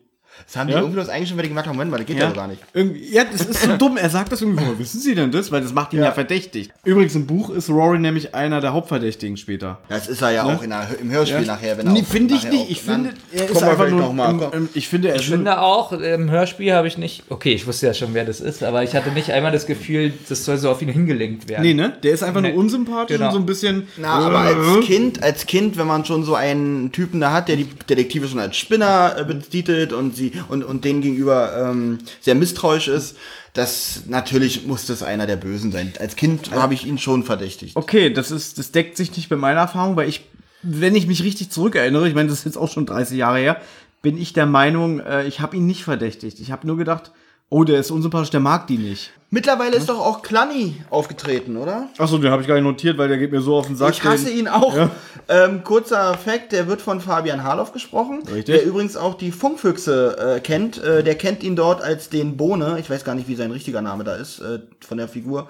Das 0.46 0.56
haben 0.58 0.68
die 0.68 0.74
Ja? 0.74 0.80
irgendwie 0.80 0.96
bloß 0.96 1.10
eigentlich 1.10 1.30
schon 1.30 1.38
wieder 1.38 1.48
gemacht, 1.48 1.66
Moment 1.68 1.92
mal, 1.92 1.98
das 1.98 2.06
geht 2.08 2.18
ja, 2.18 2.30
so 2.30 2.36
gar 2.36 2.48
nicht. 2.48 2.62
Irgendwie, 2.74 3.14
ja, 3.14 3.24
das 3.24 3.42
ist 3.42 3.62
so 3.64 3.78
dumm. 3.78 3.98
Er 3.98 4.10
sagt 4.10 4.32
das 4.32 4.42
irgendwie, 4.42 4.64
woher 4.64 4.80
wissen 4.80 5.00
Sie 5.00 5.16
denn 5.16 5.32
das? 5.32 5.52
Weil 5.52 5.62
das 5.62 5.74
macht 5.74 5.94
ihn 5.94 6.00
ja. 6.00 6.12
verdächtig. 6.12 6.70
Übrigens, 6.84 7.16
im 7.16 7.26
Buch 7.28 7.50
ist 7.50 7.70
Rory 7.70 8.00
nämlich 8.00 8.34
einer 8.36 8.62
der 8.62 8.74
Hauptverdächtigen 8.74 9.38
später. 9.38 9.80
Das 9.90 10.08
ist 10.08 10.22
er 10.22 10.32
ja 10.32 10.44
auch 10.44 10.62
in 10.64 10.70
der, 10.72 10.88
im 11.02 11.12
Hörspiel 11.12 11.46
nachher, 11.46 11.78
wenn 11.78 11.88
er 11.88 11.94
Nee, 11.94 12.04
finde 12.04 12.36
ich 12.36 12.50
nicht. 12.50 12.70
Ich 12.72 12.82
finde, 12.82 13.12
er 13.34 13.50
ist 13.50 13.64
einfach 13.64 13.90
nur. 13.90 14.00
noch 14.00 14.14
mal, 14.14 14.32
im, 14.32 14.42
im, 14.54 14.70
ich 14.74 14.88
finde, 14.88 15.10
er 15.10 15.16
ist 15.16 15.22
Ich 15.22 15.30
finde 15.30 15.60
auch, 15.62 15.92
im 15.92 16.30
Hörspiel 16.32 16.74
habe 16.74 16.88
ich 16.88 16.98
nicht. 16.98 17.24
Okay, 17.30 17.54
ich 17.54 17.68
wusste 17.68 17.88
ja 17.88 17.94
schon, 17.94 18.14
wer 18.14 18.26
das 18.26 18.40
ist, 18.42 18.64
aber 18.64 18.84
ich 18.84 18.96
hatte 18.96 19.12
nicht 19.12 19.32
einmal 19.32 19.52
das 19.52 19.66
Gefühl, 19.66 20.14
das 20.28 20.46
soll 20.46 20.58
so 20.58 20.70
auf 20.70 20.82
ihn 20.82 20.90
hingelenkt 20.90 21.48
werden. 21.50 21.64
Nee, 21.64 21.74
ne? 21.74 21.94
Der 22.04 22.12
ist 22.14 22.24
einfach 22.24 22.42
Nee. 22.42 22.50
nur 22.52 22.60
unsympathisch 22.60 23.18
Genau. 23.18 23.28
und 23.30 23.34
so 23.34 23.40
ein 23.40 23.46
bisschen. 23.46 23.88
Na, 23.98 24.10
aber 24.10 24.46
Äh. 24.46 24.54
als 24.78 24.86
Kind, 24.86 25.24
als 25.24 25.46
Kind, 25.46 25.78
wenn 25.78 25.88
man 25.88 26.06
schon 26.06 26.24
so 26.24 26.36
einen 26.36 26.92
Typen 26.92 27.20
da 27.20 27.32
hat, 27.32 27.48
der 27.50 27.56
die 27.58 27.66
Detektive 27.90 28.28
schon 28.28 28.40
als 28.40 28.56
Spinner 28.58 29.16
äh, 29.18 29.24
betitelt 29.24 29.94
und 29.94 30.16
sie 30.16 30.29
und, 30.50 30.64
und 30.64 30.86
denen 30.86 31.02
gegenüber 31.02 31.70
ähm, 31.70 32.00
sehr 32.22 32.36
misstrauisch 32.36 32.88
ist, 32.88 33.18
das 33.54 34.04
natürlich 34.08 34.68
muss 34.68 34.86
das 34.86 35.04
einer 35.04 35.28
der 35.28 35.36
Bösen 35.36 35.72
sein. 35.72 35.94
Als 36.00 36.16
Kind 36.16 36.52
habe 36.52 36.74
ich 36.74 36.86
ihn 36.86 36.98
schon 36.98 37.24
verdächtigt. 37.24 37.76
Okay, 37.76 38.12
das 38.12 38.32
ist, 38.32 38.58
das 38.58 38.72
deckt 38.72 38.96
sich 38.98 39.16
nicht 39.16 39.30
mit 39.30 39.40
meiner 39.40 39.62
Erfahrung, 39.62 39.96
weil 39.96 40.08
ich, 40.08 40.22
wenn 40.62 40.96
ich 40.96 41.08
mich 41.08 41.24
richtig 41.24 41.50
zurückerinnere, 41.50 42.08
ich 42.08 42.16
meine, 42.16 42.30
das 42.30 42.40
ist 42.40 42.46
jetzt 42.46 42.58
auch 42.58 42.72
schon 42.72 42.86
30 42.86 43.18
Jahre 43.18 43.40
her, 43.40 43.62
bin 44.02 44.18
ich 44.18 44.34
der 44.34 44.46
Meinung, 44.46 45.00
äh, 45.00 45.26
ich 45.26 45.40
habe 45.40 45.58
ihn 45.58 45.66
nicht 45.66 45.84
verdächtigt. 45.84 46.40
Ich 46.40 46.52
habe 46.52 46.68
nur 46.68 46.78
gedacht, 46.78 47.12
oh, 47.50 47.64
der 47.64 47.80
ist 47.80 47.92
unsympathisch, 47.92 48.30
der 48.30 48.40
mag 48.40 48.68
die 48.68 48.78
nicht. 48.78 49.12
Mittlerweile 49.32 49.76
ist 49.76 49.88
doch 49.90 50.00
auch 50.00 50.24
Clanny 50.24 50.76
aufgetreten, 50.90 51.56
oder? 51.56 51.88
Achso, 52.00 52.18
den 52.18 52.32
habe 52.32 52.42
ich 52.42 52.48
gar 52.48 52.56
nicht 52.56 52.64
notiert, 52.64 52.98
weil 52.98 53.08
der 53.10 53.20
geht 53.20 53.32
mir 53.32 53.42
so 53.42 53.56
auf 53.58 53.68
den 53.68 53.76
Sack. 53.76 53.92
Ich 53.94 54.04
hasse 54.04 54.32
ihn 54.32 54.48
auch. 54.48 54.76
Ja. 54.76 54.90
Ähm, 55.28 55.64
kurzer 55.64 56.16
Fakt, 56.16 56.52
der 56.52 56.68
wird 56.68 56.82
von 56.82 57.00
Fabian 57.00 57.44
Harloff 57.44 57.72
gesprochen. 57.72 58.24
Richtig. 58.26 58.46
Der 58.46 58.66
übrigens 58.66 58.98
auch 58.98 59.14
die 59.14 59.32
Funkfüchse 59.32 60.36
äh, 60.38 60.40
kennt. 60.40 60.84
Äh, 60.84 61.04
der 61.04 61.14
kennt 61.14 61.44
ihn 61.44 61.56
dort 61.56 61.84
als 61.84 62.10
den 62.10 62.38
Bohne. 62.38 62.78
Ich 62.80 62.90
weiß 62.90 63.04
gar 63.04 63.14
nicht, 63.14 63.28
wie 63.28 63.36
sein 63.36 63.52
richtiger 63.52 63.84
Name 63.84 64.04
da 64.04 64.16
ist, 64.16 64.40
äh, 64.40 64.62
von 64.80 64.98
der 64.98 65.08
Figur. 65.08 65.48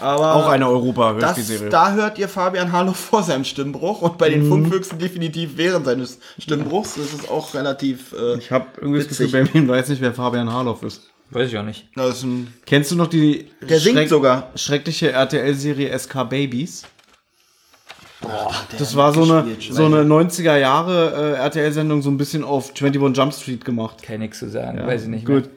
Aber 0.00 0.34
Auch 0.36 0.48
eine 0.48 0.64
das, 0.64 0.72
Europa-Hörspielserie. 0.72 1.68
da 1.68 1.92
hört 1.92 2.18
ihr 2.18 2.28
Fabian 2.28 2.72
Harloff 2.72 2.96
vor 3.10 3.22
seinem 3.22 3.44
Stimmbruch 3.44 4.00
und 4.00 4.16
bei 4.16 4.30
den 4.30 4.44
Mhm. 4.44 4.48
Funkfüchsen 4.48 4.98
definitiv 4.98 5.56
während 5.56 5.84
seines 5.84 6.18
Stimmbruchs. 6.38 6.94
Das 6.94 7.12
ist 7.12 7.30
auch 7.30 7.52
relativ. 7.52 8.14
Äh, 8.14 8.38
Ich 8.38 8.50
habe 8.50 8.64
irgendwie 8.80 9.00
das 9.00 9.10
Witzig. 9.10 9.30
Gefühl, 9.32 9.44
Benjamin 9.44 9.68
weiß 9.68 9.90
nicht, 9.90 10.00
wer 10.00 10.14
Fabian 10.14 10.50
Harloff 10.50 10.82
ist. 10.82 11.09
Weiß 11.30 11.48
ich 11.48 11.56
auch 11.58 11.62
nicht. 11.62 11.88
das 11.94 12.18
ist 12.18 12.22
ein, 12.24 12.52
Kennst 12.66 12.90
du 12.90 12.96
noch 12.96 13.06
die 13.06 13.50
der 13.62 13.78
singt 13.78 14.08
sogar. 14.08 14.50
schreckliche 14.56 15.12
RTL-Serie 15.12 15.96
SK 15.98 16.28
Babies? 16.28 16.84
Boah, 18.20 18.52
Das 18.78 18.94
war 18.96 19.12
so 19.14 19.22
eine, 19.22 19.46
so 19.70 19.86
eine 19.86 20.02
90er 20.02 20.56
Jahre 20.58 21.36
äh, 21.36 21.38
RTL-Sendung, 21.38 22.02
so 22.02 22.10
ein 22.10 22.18
bisschen 22.18 22.44
auf 22.44 22.70
21 22.70 23.16
Jump 23.16 23.32
Street 23.32 23.64
gemacht. 23.64 24.02
Kann 24.02 24.18
nichts 24.18 24.40
zu 24.40 24.50
sagen, 24.50 24.84
weiß 24.86 25.04
ich 25.04 25.08
nicht. 25.08 25.24
Gut. 25.24 25.48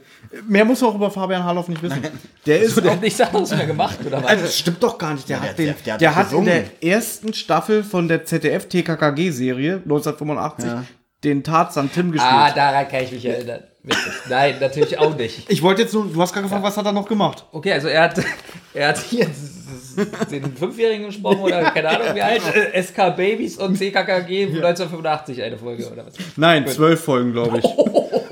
Mehr 0.47 0.63
muss 0.63 0.80
man 0.80 0.91
auch 0.91 0.95
über 0.95 1.11
Fabian 1.11 1.43
Harloff 1.43 1.67
nicht 1.67 1.84
wissen. 1.84 2.01
Der 2.45 2.61
ist 2.61 2.76
Mehr. 2.76 2.84
Der 2.84 2.91
auch, 2.91 2.95
hat 2.95 3.01
nichts 3.03 3.19
anderes 3.21 3.49
mehr 3.51 3.65
gemacht, 3.67 3.99
oder 4.05 4.17
was? 4.24 4.30
also, 4.30 4.43
das 4.45 4.57
stimmt 4.57 4.82
doch 4.82 4.97
gar 4.97 5.13
nicht. 5.13 5.28
Der 5.28 5.41
hat, 5.41 5.57
den, 5.59 5.65
der- 5.65 5.76
der 5.84 5.93
hat 5.93 6.01
der 6.01 6.15
hat 6.15 6.24
in 6.32 6.45
gesungen. 6.45 6.65
der 6.82 6.89
ersten 6.91 7.34
Staffel 7.34 7.84
von 7.84 8.07
der 8.07 8.24
ZDF 8.26 8.67
TKKG-Serie 8.69 9.74
1985 9.84 10.65
Ja. 10.65 10.86
den 11.26 11.43
Tarzan 11.43 11.91
Tim 11.91 12.11
gespielt. 12.13 12.32
ah, 12.34 12.51
daran 12.51 12.88
kann 12.88 13.03
ich 13.03 13.11
mich 13.11 13.26
erinnern. 13.26 13.63
Witzig. 13.84 14.13
Nein, 14.29 14.55
natürlich 14.61 14.97
auch 14.97 15.15
nicht. 15.17 15.49
ich 15.51 15.61
wollte 15.61 15.81
jetzt 15.81 15.93
nur, 15.93 16.05
du 16.07 16.21
hast 16.21 16.31
gerade 16.31 16.43
gefragt, 16.45 16.63
was 16.63 16.77
hat 16.77 16.86
er 16.86 16.93
noch 16.93 17.07
gemacht? 17.07 17.43
Okay, 17.51 17.73
also 17.73 17.89
er 17.89 18.03
hat, 18.03 18.15
er 18.73 18.88
hat 18.89 18.97
hier 18.99 19.27
den 20.31 20.55
Fünfjährigen 20.55 21.07
gesprochen 21.07 21.39
oder 21.41 21.61
keine 21.71 21.89
Ahnung 21.89 22.15
wie 22.15 22.21
alt, 22.21 22.41
SK 22.81 23.15
Babies 23.17 23.57
und 23.57 23.77
CKKG 23.77 24.45
1985 24.45 25.43
eine 25.43 25.57
Folge 25.57 25.86
oder 25.91 26.05
was. 26.05 26.13
Nein, 26.38 26.67
zwölf 26.67 27.01
Folgen, 27.03 27.34
glaube 27.34 27.59
ich. 27.59 27.65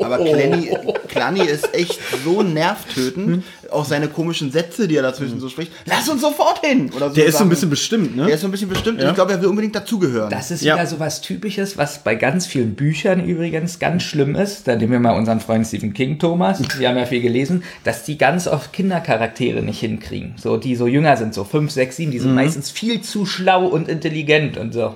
Aber 0.04 0.18
Clanny, 0.18 0.76
Klani 1.10 1.41
ist 1.41 1.74
echt 1.76 1.99
so 2.26 2.41
nervtötend. 2.41 3.43
Auch 3.70 3.86
seine 3.86 4.08
komischen 4.08 4.52
Sätze, 4.52 4.88
die 4.88 4.95
er 4.97 5.04
dazwischen 5.04 5.39
so 5.39 5.47
spricht. 5.47 5.72
Lass 5.86 6.10
uns 6.10 6.22
sofort 6.22 6.66
hin! 6.66 6.91
Oder 6.95 7.10
so 7.10 7.16
Der 7.16 7.26
ist 7.26 7.34
so 7.34 7.38
Sachen. 7.38 7.47
ein 7.47 7.49
bisschen 7.52 7.70
bestimmt, 7.70 8.16
ne? 8.18 8.26
Der 8.26 8.36
ist 8.36 8.41
so 8.41 8.47
ein 8.47 8.52
bisschen 8.52 8.68
bestimmt. 8.68 9.02
und 9.02 9.08
Ich 9.10 9.14
glaube, 9.16 9.32
er 9.34 9.41
will 9.41 9.47
unbedingt 9.49 9.76
dazugehören. 9.76 10.30
Das 10.32 10.49
ist 10.52 10.64
Ja. 10.64 10.74
wieder 10.76 10.88
so 10.88 10.99
was 10.99 11.22
Typisches, 11.22 11.78
was 11.78 11.99
bei 12.04 12.16
ganz 12.16 12.47
vielen 12.47 12.74
Büchern 12.76 13.24
übrigens 13.24 13.78
ganz 13.80 14.02
schlimm 14.04 14.36
ist. 14.36 14.68
Da 14.68 14.76
nehmen 14.76 14.91
wir 14.91 14.99
mal 14.99 15.16
unseren 15.16 15.39
Freund 15.42 15.66
Stephen 15.68 15.94
King, 15.94 16.18
Thomas. 16.20 16.62
Wir 16.80 16.89
haben 16.89 16.98
ja 16.98 17.06
viel 17.06 17.22
gelesen, 17.22 17.64
dass 17.84 18.04
die 18.04 18.18
ganz 18.18 18.48
oft 18.48 18.72
Kindercharaktere 18.74 19.62
nicht 19.62 19.80
hinkriegen. 19.80 20.36
So, 20.38 20.58
die 20.58 20.76
so 20.76 20.88
jünger 20.88 21.18
sind, 21.18 21.34
so 21.34 21.44
fünf, 21.44 21.72
sechs, 21.72 21.98
sieben, 21.98 22.12
die 22.12 22.20
Mhm. 22.20 22.24
sind 22.24 22.36
meistens 22.36 22.72
viel 22.72 23.02
zu 23.02 23.26
schlau 23.26 23.66
und 23.66 23.88
intelligent 23.89 24.58
und 24.58 24.74
so. 24.74 24.96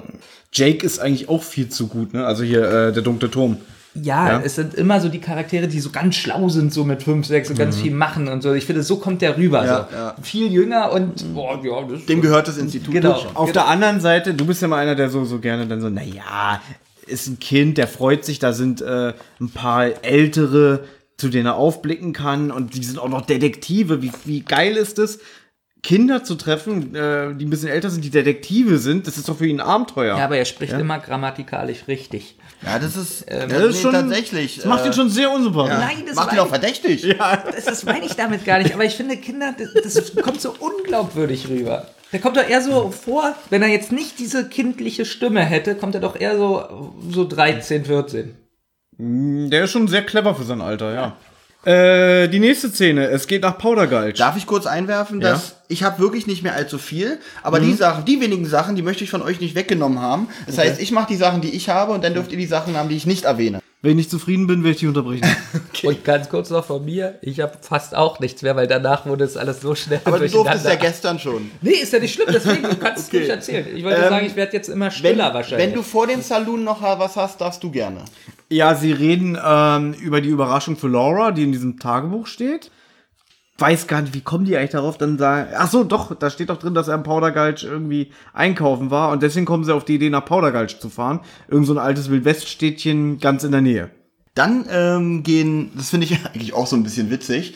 Jake 0.54 0.86
ist 0.86 1.00
eigentlich 1.00 1.28
auch 1.28 1.43
viel 1.43 1.68
zu 1.70 1.88
gut, 1.88 2.14
ne? 2.14 2.26
Also 2.26 2.43
hier 2.43 2.64
äh, 2.64 2.93
der 2.93 3.04
dunkle 3.04 3.30
Turm. 3.30 3.58
Ja, 3.98 4.28
Ja. 4.28 4.41
es 4.43 4.56
sind 4.56 4.74
immer 4.74 5.00
so 5.00 5.08
die 5.08 5.20
Charaktere, 5.20 5.70
die 5.70 5.80
so 5.80 5.89
ganz 5.89 6.16
schlau 6.16 6.50
sind, 6.50 6.74
so 6.74 6.84
mit 6.84 7.02
fünf, 7.04 7.26
sechs 7.28 7.50
und 7.50 7.58
ganz 7.58 7.78
viel 7.78 7.91
machen 7.93 8.28
und 8.28 8.43
so. 8.43 8.54
Ich 8.54 8.66
finde, 8.66 8.84
so 8.84 8.98
kommt 8.98 9.22
der 9.22 9.38
rüber. 9.38 9.62
Mhm. 9.62 9.68
Ja, 9.68 9.88
so. 9.89 9.96
ja. 9.98 10.16
Viel 10.22 10.52
jünger 10.52 10.91
und 10.91 11.34
boah, 11.34 11.60
ja, 11.64 11.82
das 11.89 12.06
Dem 12.06 12.22
gehört 12.22 12.48
das 12.50 12.58
Institut. 12.58 12.93
Genau. 12.93 13.18
schon. 13.18 13.36
Auf 13.36 13.52
der 13.54 13.68
anderen 13.68 14.02
Seite, 14.02 14.34
du 14.34 14.46
bist 14.46 14.62
ja 14.62 14.68
mal 14.68 14.80
einer, 14.80 14.96
der 14.96 15.10
so, 15.10 15.24
so 15.24 15.39
gerne 15.39 15.66
dann 15.66 15.80
so, 15.80 15.89
naja, 15.89 16.62
ist 17.08 17.28
ein 17.28 17.39
Kind, 17.39 17.78
der 17.78 17.88
freut 17.88 18.26
sich, 18.26 18.39
da 18.39 18.53
sind 18.53 18.82
äh, 18.82 19.14
ein 19.39 19.49
paar 19.49 20.03
Ältere, 20.03 20.86
zu 21.18 21.30
denen 21.30 21.45
er 21.45 21.56
aufblicken 21.56 22.14
kann 22.14 22.51
und 22.51 22.76
die 22.76 22.84
sind 22.84 22.99
auch 22.99 23.10
noch 23.10 23.26
Detektive. 23.26 24.01
Wie, 24.01 24.12
wie 24.26 24.41
geil 24.41 24.76
ist 24.76 24.99
es, 24.99 25.20
Kinder 25.82 26.24
zu 26.24 26.36
treffen, 26.36 26.95
äh, 26.95 27.36
die 27.36 27.45
ein 27.45 27.49
bisschen 27.49 27.70
älter 27.70 27.89
sind, 27.89 28.03
die 28.03 28.10
Detektive 28.10 28.80
sind? 28.80 29.08
Das 29.08 29.18
ist 29.18 29.30
doch 29.30 29.38
für 29.38 29.45
ihn 29.45 29.62
ein 29.62 29.68
Abenteuer. 29.68 30.18
Ja, 30.18 30.26
aber 30.26 30.38
er 30.38 30.45
spricht 30.45 30.74
immer 30.74 30.99
grammatikalisch 30.99 31.88
richtig. 31.88 32.38
Ja, 32.66 32.80
das 32.80 32.97
ist, 32.97 33.26
Ja, 33.30 33.45
das 33.45 33.62
ist 33.76 33.82
schon, 33.82 33.91
tatsächlich. 33.91 34.56
Das 34.58 34.66
macht 34.66 34.84
äh, 34.84 34.88
ihn 34.88 34.93
schon 34.93 35.10
sehr 35.10 35.30
unsympathisch. 35.32 35.78
Nein, 35.78 36.03
das 36.08 36.16
macht 36.16 36.34
ihn 36.34 36.39
auch 36.39 36.47
verdächtig. 36.47 37.16
Das, 37.18 37.66
das 37.66 37.84
meine 37.86 38.06
ich 38.06 38.14
damit 38.16 38.45
gar 38.45 38.60
nicht, 38.60 38.74
aber 38.74 38.84
ich 38.86 38.95
finde, 38.95 39.18
Kinder, 39.18 39.53
das, 39.58 39.93
das 39.93 40.16
kommt 40.16 40.41
so 40.41 40.56
unglaubwürdig 40.60 41.47
rüber. 41.47 41.88
Der 42.12 42.20
kommt 42.20 42.38
doch 42.38 42.47
eher 42.47 42.62
so 42.62 42.91
vor, 42.91 43.36
wenn 43.49 43.62
er 43.62 43.68
jetzt 43.68 43.91
nicht 43.91 44.20
diese 44.20 44.47
kindliche 44.47 45.06
Stimme 45.06 45.41
hätte, 45.41 45.76
kommt 45.76 45.95
er 45.95 46.01
doch 46.01 46.16
eher 46.20 46.38
so, 46.38 46.93
so 47.10 47.28
13, 47.28 47.86
14. 47.86 48.36
Der 48.97 49.64
ist 49.64 49.72
schon 49.72 49.88
sehr 49.88 50.06
clever 50.06 50.36
für 50.36 50.43
sein 50.43 50.62
Alter, 50.62 50.93
ja. 50.93 51.18
Äh, 51.66 52.30
die 52.30 52.39
nächste 52.39 52.70
Szene, 52.70 53.08
es 53.08 53.26
geht 53.26 53.41
nach 53.41 53.58
Powdergulch. 53.58 54.20
Darf 54.20 54.38
ich 54.38 54.45
kurz 54.45 54.68
einwerfen, 54.68 55.20
dass 55.20 55.56
ich 55.68 55.84
habe 55.84 55.99
wirklich 55.99 56.28
nicht 56.28 56.43
mehr 56.43 56.53
allzu 56.53 56.78
viel, 56.78 57.18
aber 57.41 57.60
die 57.60 57.74
Sachen, 57.74 58.06
die 58.06 58.22
wenigen 58.22 58.45
Sachen, 58.45 58.76
die 58.76 58.84
möchte 58.84 59.03
ich 59.03 59.10
von 59.10 59.24
euch 59.24 59.41
nicht 59.41 59.56
weggenommen 59.56 59.99
haben. 59.99 60.30
Das 60.45 60.60
heißt, 60.60 60.80
ich 60.80 60.91
mache 60.91 61.08
die 61.08 61.16
Sachen, 61.16 61.41
die 61.41 61.56
ich 61.56 61.70
habe 61.70 61.91
und 61.91 62.03
dann 62.03 62.14
dürft 62.14 62.32
ihr 62.32 62.38
die 62.38 62.45
Sachen 62.45 62.78
haben, 62.78 62.88
die 62.88 62.95
ich 62.95 63.08
nicht 63.08 63.26
erwähne. 63.26 63.62
Wenn 63.86 63.92
ich 63.92 63.98
nicht 63.98 64.12
zufrieden 64.12 64.48
bin, 64.48 64.64
werde 64.64 64.72
ich 64.72 64.80
dich 64.80 64.88
unterbrechen. 64.88 65.24
Und 65.84 66.04
ganz 66.04 66.28
kurz 66.28 66.50
noch 66.50 66.66
von 66.66 66.84
mir, 66.84 67.20
ich 67.22 67.40
habe 67.40 67.54
fast 67.62 67.96
auch 67.96 68.20
nichts 68.20 68.42
mehr, 68.42 68.56
weil 68.56 68.66
danach 68.66 69.06
wurde 69.06 69.24
es 69.24 69.38
alles 69.38 69.62
so 69.62 69.76
schnell 69.76 70.02
Aber 70.06 70.18
du 70.18 70.28
durftest 70.28 70.66
ja 70.66 70.74
gestern 70.74 71.20
schon. 71.20 71.52
Nee, 71.62 71.72
ist 71.74 71.94
ja 71.94 72.00
nicht 72.00 72.16
schlimm, 72.16 72.28
deswegen, 72.34 72.64
du 72.64 72.76
kannst 72.78 73.08
Okay. 73.10 73.18
es 73.18 73.22
nicht 73.22 73.30
erzählen. 73.30 73.68
Ich 73.78 73.84
wollte 73.84 74.02
Ähm, 74.02 74.10
sagen, 74.10 74.26
ich 74.26 74.36
werde 74.36 74.54
jetzt 74.54 74.70
immer 74.70 74.90
stiller 74.90 75.34
wahrscheinlich. 75.36 75.68
wenn 75.68 75.76
du 75.76 75.84
vor 75.84 76.08
dem 76.08 76.22
Saloon 76.22 76.64
noch 76.64 76.82
was 76.82 77.16
hast, 77.16 77.40
darfst 77.42 77.62
du 77.64 77.70
gerne. 77.70 78.00
Ja, 78.50 78.74
sie 78.74 78.92
reden 78.92 79.38
ähm, 79.44 79.94
über 79.94 80.20
die 80.20 80.30
Überraschung 80.30 80.78
für 80.78 80.88
Laura, 80.88 81.32
die 81.32 81.44
in 81.44 81.52
diesem 81.52 81.80
Tagebuch 81.80 82.26
steht. 82.28 82.72
Weiß 83.58 83.88
gar 83.88 84.01
nicht, 84.01 84.14
wie 84.14 84.22
kommen 84.22 84.43
die 84.43 84.58
eigentlich 84.58 84.72
darauf, 84.72 84.97
dann 84.97 85.18
sagen, 85.18 85.51
ach 85.58 85.70
so, 85.70 85.86
doch, 85.86 86.14
da 86.14 86.30
steht 86.30 86.49
doch 86.49 86.58
drin, 86.58 86.74
dass 86.74 86.89
er 86.89 86.95
im 86.95 87.03
Powdergulch 87.03 87.64
irgendwie 87.64 88.12
einkaufen 88.34 88.91
war 88.91 89.12
und 89.12 89.24
deswegen 89.24 89.45
kommen 89.45 89.64
sie 89.64 89.74
auf 89.74 89.86
die 89.86 89.95
Idee, 89.95 90.10
nach 90.10 90.26
Powdergulch 90.26 90.80
zu 90.80 90.89
fahren. 90.89 91.22
Irgend 91.47 91.68
so 91.68 91.74
ein 91.74 91.80
altes 91.80 92.10
Wildweststädtchen 92.10 93.20
ganz 93.20 93.45
in 93.45 93.53
der 93.53 93.62
Nähe. 93.62 93.91
Dann 94.34 94.66
ähm, 94.70 95.24
gehen, 95.24 95.72
das 95.76 95.91
finde 95.91 96.06
ich 96.06 96.26
eigentlich 96.34 96.53
auch 96.53 96.68
so 96.68 96.76
ein 96.76 96.84
bisschen 96.84 97.10
witzig. 97.10 97.56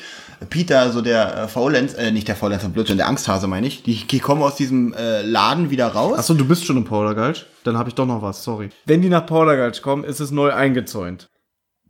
Peter, 0.50 0.92
so 0.92 1.02
der 1.02 1.36
äh, 1.36 1.48
Faulenz, 1.50 1.94
äh, 1.94 2.12
nicht 2.12 2.30
der 2.30 2.38
Faulenzer 2.38 2.70
Blödsinn, 2.70 2.96
der 2.96 3.08
Angsthase 3.08 3.48
meine 3.48 3.68
ich, 3.68 3.84
die, 3.84 4.08
die 4.08 4.20
kommen 4.20 4.42
aus 4.42 4.56
diesem 4.56 4.94
äh, 4.94 5.22
Laden 5.22 5.70
wieder 5.70 5.88
raus. 5.88 6.16
Ach 6.18 6.24
so, 6.24 6.34
du 6.34 6.48
bist 6.48 6.66
schon 6.66 6.78
im 6.78 6.86
Powdergulch? 6.86 7.46
Dann 7.66 7.78
habe 7.78 7.90
ich 7.90 7.96
doch 7.96 8.06
noch 8.06 8.22
was, 8.22 8.44
sorry. 8.44 8.70
Wenn 8.86 9.02
die 9.02 9.10
nach 9.10 9.26
Powdergulch 9.26 9.82
kommen, 9.82 10.06
ist 10.06 10.22
es 10.22 10.32
neu 10.32 10.54
eingezäunt. 10.54 11.28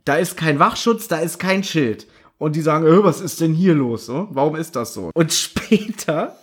Da 0.04 0.16
ist 0.16 0.36
kein 0.36 0.58
Wachschutz, 0.58 1.08
da 1.08 1.20
ist 1.20 1.38
kein 1.38 1.64
Schild. 1.64 2.08
Und 2.40 2.56
die 2.56 2.62
sagen, 2.62 2.88
äh, 2.88 3.04
was 3.04 3.22
ist 3.22 3.42
denn 3.42 3.54
hier 3.54 3.76
los? 3.76 4.08
So? 4.08 4.28
Warum 4.32 4.56
ist 4.56 4.76
das 4.76 4.94
so? 4.94 5.12
Und 5.14 5.34
später 5.34 6.36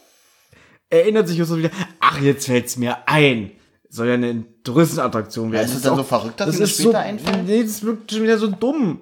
erinnert 0.89 1.27
sich 1.27 1.39
Justus 1.39 1.59
wieder, 1.59 1.71
ach, 1.99 2.21
jetzt 2.21 2.47
fällt's 2.47 2.77
mir 2.77 3.09
ein. 3.09 3.51
Soll 3.89 4.09
ja 4.09 4.15
eine 4.15 4.45
Touristenattraktion 4.65 5.53
werden. 5.53 5.65
ist 5.65 5.71
es 5.71 5.83
Das 5.83 5.91
dann 5.91 5.97
so 5.97 6.03
verrückt, 6.03 6.41
dass 6.41 6.47
das 6.49 6.59
ist 6.59 6.75
später 6.75 6.91
so, 6.91 6.97
einfällt? 6.99 7.47
Nee, 7.47 7.63
das 7.63 7.83
wirkt 7.85 8.11
schon 8.13 8.23
wieder 8.25 8.37
so 8.37 8.49
dumm. 8.49 9.01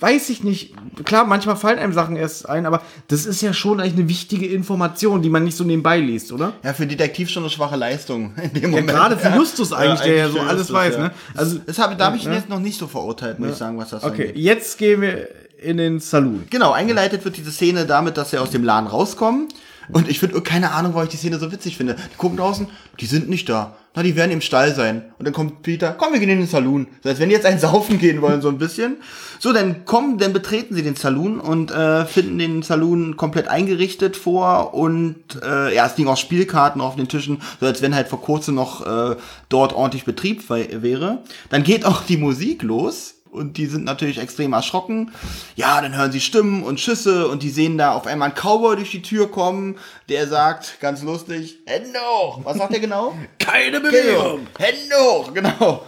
Weiß 0.00 0.30
ich 0.30 0.42
nicht. 0.42 0.74
Klar, 1.04 1.26
manchmal 1.26 1.56
fallen 1.56 1.78
einem 1.78 1.92
Sachen 1.92 2.16
erst 2.16 2.48
ein, 2.48 2.64
aber 2.64 2.82
das 3.08 3.26
ist 3.26 3.42
ja 3.42 3.52
schon 3.52 3.78
eigentlich 3.78 3.94
eine 3.98 4.08
wichtige 4.08 4.46
Information, 4.46 5.20
die 5.22 5.28
man 5.28 5.44
nicht 5.44 5.56
so 5.56 5.64
nebenbei 5.64 5.98
liest, 6.00 6.32
oder? 6.32 6.54
Ja, 6.64 6.72
für 6.72 6.86
Detektiv 6.86 7.28
schon 7.28 7.42
eine 7.42 7.50
schwache 7.50 7.76
Leistung 7.76 8.32
in 8.42 8.52
dem 8.54 8.62
Ja, 8.62 8.68
Moment. 8.68 8.88
gerade 8.88 9.18
für 9.18 9.36
Justus 9.36 9.72
eigentlich, 9.72 10.00
der 10.00 10.16
ja 10.16 10.28
so 10.30 10.40
alles 10.40 10.60
Justus, 10.68 10.76
weiß, 10.76 10.94
ja. 10.94 11.00
ne? 11.02 11.10
Also, 11.36 11.58
Das 11.66 11.78
habe, 11.78 11.94
da 11.96 12.06
habe 12.06 12.16
ich 12.16 12.24
ihn 12.24 12.32
jetzt 12.32 12.48
noch 12.48 12.60
nicht 12.60 12.78
so 12.78 12.86
verurteilt, 12.86 13.38
muss 13.38 13.50
ich 13.50 13.56
sagen, 13.56 13.76
was 13.78 13.90
das 13.90 14.02
okay, 14.02 14.28
angeht. 14.28 14.36
jetzt 14.38 14.78
gehen 14.78 15.02
wir 15.02 15.28
in 15.58 15.76
den 15.76 16.00
Saloon. 16.00 16.44
Genau, 16.48 16.72
eingeleitet 16.72 17.24
wird 17.26 17.36
diese 17.36 17.50
Szene 17.52 17.84
damit, 17.84 18.16
dass 18.16 18.30
sie 18.30 18.38
aus 18.38 18.50
dem 18.50 18.64
Laden 18.64 18.86
rauskommen. 18.86 19.48
Und 19.92 20.08
ich 20.08 20.20
finde, 20.20 20.40
keine 20.40 20.70
Ahnung, 20.72 20.94
warum 20.94 21.04
ich 21.04 21.10
die 21.10 21.16
Szene 21.16 21.38
so 21.38 21.50
witzig 21.52 21.76
finde. 21.76 21.96
Die 22.12 22.16
gucken 22.16 22.38
draußen, 22.38 22.68
die 23.00 23.06
sind 23.06 23.28
nicht 23.28 23.48
da. 23.48 23.76
Na, 23.94 24.04
die 24.04 24.14
werden 24.14 24.30
im 24.30 24.40
Stall 24.40 24.72
sein. 24.72 25.12
Und 25.18 25.24
dann 25.24 25.34
kommt 25.34 25.62
Peter, 25.62 25.92
komm, 25.98 26.12
wir 26.12 26.20
gehen 26.20 26.28
in 26.28 26.38
den 26.38 26.46
Saloon. 26.46 26.86
So, 27.02 27.08
als 27.08 27.18
wenn 27.18 27.28
die 27.28 27.34
jetzt 27.34 27.46
einen 27.46 27.58
saufen 27.60 27.98
gehen 27.98 28.22
wollen, 28.22 28.40
so 28.40 28.48
ein 28.48 28.58
bisschen. 28.58 28.98
So, 29.40 29.52
dann 29.52 29.84
kommen, 29.84 30.18
dann 30.18 30.32
betreten 30.32 30.76
sie 30.76 30.82
den 30.82 30.94
Saloon 30.94 31.40
und 31.40 31.72
äh, 31.72 32.04
finden 32.06 32.38
den 32.38 32.62
Saloon 32.62 33.16
komplett 33.16 33.48
eingerichtet 33.48 34.16
vor. 34.16 34.74
Und 34.74 35.16
äh, 35.42 35.74
ja, 35.74 35.86
es 35.86 35.96
liegen 35.96 36.08
auch 36.08 36.16
Spielkarten 36.16 36.80
auf 36.80 36.94
den 36.94 37.08
Tischen, 37.08 37.42
so 37.58 37.66
als 37.66 37.82
wenn 37.82 37.94
halt 37.94 38.06
vor 38.06 38.22
kurzem 38.22 38.54
noch 38.54 38.86
äh, 38.86 39.16
dort 39.48 39.72
ordentlich 39.72 40.04
Betrieb 40.04 40.48
wäre. 40.48 41.18
Dann 41.48 41.64
geht 41.64 41.84
auch 41.84 42.02
die 42.04 42.16
Musik 42.16 42.62
los. 42.62 43.19
Und 43.30 43.56
die 43.58 43.66
sind 43.66 43.84
natürlich 43.84 44.18
extrem 44.18 44.52
erschrocken. 44.52 45.12
Ja, 45.54 45.80
dann 45.80 45.96
hören 45.96 46.10
sie 46.10 46.20
Stimmen 46.20 46.64
und 46.64 46.80
Schüsse 46.80 47.28
und 47.28 47.42
die 47.44 47.50
sehen 47.50 47.78
da 47.78 47.94
auf 47.94 48.06
einmal 48.06 48.30
einen 48.30 48.34
Cowboy 48.36 48.74
durch 48.76 48.90
die 48.90 49.02
Tür 49.02 49.30
kommen, 49.30 49.76
der 50.08 50.26
sagt, 50.26 50.80
ganz 50.80 51.02
lustig, 51.02 51.58
Hände 51.66 51.98
hoch. 52.00 52.40
Was 52.42 52.58
sagt 52.58 52.72
er 52.74 52.80
genau? 52.80 53.14
Keine 53.38 53.80
Genau. 53.80 54.38
Hände 54.58 54.96
hoch, 54.98 55.32
genau. 55.32 55.84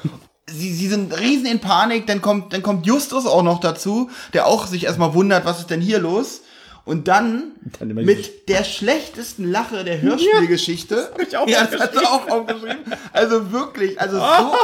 Sie, 0.49 0.73
sie 0.73 0.89
sind 0.89 1.19
riesen 1.19 1.47
in 1.47 1.61
Panik, 1.61 2.07
dann 2.07 2.23
kommt, 2.23 2.53
dann 2.53 2.63
kommt 2.63 2.87
Justus 2.87 3.27
auch 3.27 3.43
noch 3.43 3.59
dazu, 3.61 4.11
der 4.35 4.47
auch 4.47 4.67
sich 4.67 4.85
erstmal 4.85 5.15
wundert, 5.15 5.45
was 5.45 5.61
ist 5.61 5.71
denn 5.71 5.81
hier 5.81 5.99
los? 5.99 6.43
Und 6.85 7.07
dann, 7.07 7.53
Dann 7.79 7.95
mit 7.95 8.49
der 8.49 8.65
schlechtesten 8.65 9.51
Lache 9.51 9.85
der 9.85 10.03
Hörspielgeschichte. 10.03 11.11
hab 11.13 11.21
ich 11.23 11.37
auch 11.37 11.47
ja, 11.47 11.65
das 11.65 11.81
hat 11.81 11.95
er 11.95 12.13
auch 12.13 12.29
aufgeschrieben. 12.29 12.79
Also 13.13 13.53
wirklich, 13.53 14.01
also 14.01 14.17
so. 14.17 14.23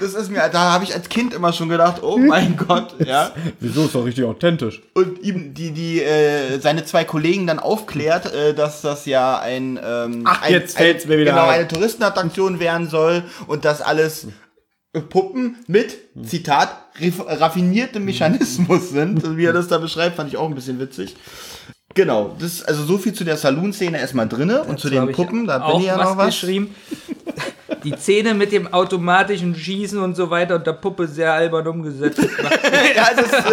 das 0.00 0.14
ist 0.14 0.30
mir, 0.30 0.48
da 0.50 0.72
habe 0.72 0.84
ich 0.84 0.94
als 0.94 1.08
Kind 1.08 1.32
immer 1.32 1.52
schon 1.52 1.70
gedacht, 1.70 2.02
oh 2.02 2.18
mein 2.18 2.56
Gott, 2.56 2.94
ja. 3.04 3.32
Wieso? 3.60 3.84
Ist 3.84 3.94
doch 3.94 4.04
richtig 4.04 4.24
authentisch. 4.24 4.82
Und 4.92 5.22
ihm 5.22 5.54
die, 5.54 5.70
die, 5.70 6.02
äh, 6.02 6.58
seine 6.60 6.84
zwei 6.84 7.04
Kollegen 7.04 7.46
dann 7.46 7.58
aufklärt, 7.58 8.32
äh, 8.32 8.52
dass 8.52 8.82
das 8.82 9.06
ja 9.06 9.38
ein, 9.38 9.80
ähm, 9.82 10.22
Ach, 10.26 10.42
ein, 10.42 10.52
jetzt 10.52 10.76
fällt's 10.76 11.04
ein, 11.04 11.08
mir 11.08 11.18
wieder 11.18 11.30
genau, 11.30 11.44
ein. 11.44 11.60
eine 11.60 11.68
Touristenattraktion 11.68 12.60
werden 12.60 12.90
soll 12.90 13.24
und 13.46 13.64
das 13.64 13.80
alles 13.80 14.26
Puppen 15.00 15.56
mit, 15.66 15.96
Zitat, 16.24 16.68
raff- 17.00 17.26
raffiniertem 17.40 18.04
Mechanismus 18.04 18.90
sind. 18.90 19.36
Wie 19.36 19.44
er 19.44 19.52
das 19.52 19.68
da 19.68 19.78
beschreibt, 19.78 20.16
fand 20.16 20.30
ich 20.30 20.36
auch 20.36 20.48
ein 20.48 20.54
bisschen 20.54 20.78
witzig. 20.80 21.16
Genau, 21.94 22.36
das 22.38 22.62
also 22.62 22.84
so 22.84 22.98
viel 22.98 23.14
zu 23.14 23.24
der 23.24 23.38
Saloon-Szene 23.38 23.98
erstmal 23.98 24.28
drinne 24.28 24.64
und 24.64 24.78
zu 24.78 24.90
den 24.90 25.10
Puppen, 25.12 25.46
da 25.46 25.58
bin 25.70 25.80
ich 25.80 25.86
ja 25.86 25.96
noch 25.96 26.16
was. 26.18 26.26
geschrieben. 26.26 26.74
Die 27.84 27.92
Szene 27.96 28.34
mit 28.34 28.52
dem 28.52 28.72
automatischen 28.72 29.54
Schießen 29.54 29.98
und 30.00 30.14
so 30.14 30.28
weiter 30.28 30.56
und 30.56 30.66
der 30.66 30.72
Puppe 30.74 31.06
sehr 31.08 31.32
albern 31.32 31.66
umgesetzt. 31.68 32.18
ja, 32.96 33.08
das 33.16 33.44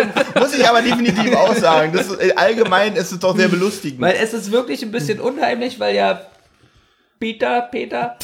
muss 0.41 0.54
ich 0.58 0.68
aber 0.68 0.82
definitiv 0.82 1.36
auch 1.36 1.56
sagen. 1.56 1.94
Das, 1.96 2.08
ist- 2.08 2.20
äh, 2.22 2.34
allgemein 2.36 2.96
ist 2.96 3.12
es 3.14 3.20
doch 3.20 3.36
sehr 3.36 3.48
belustigend. 3.50 4.02
Weil 4.02 4.16
es 4.22 4.34
ist 4.34 4.52
wirklich 4.52 4.84
ein 4.84 4.91
bisschen 4.91 5.20
unheimlich, 5.22 5.80
weil 5.80 5.96
ja 5.96 6.22
Peter, 7.20 7.61
Peter, 7.72 8.16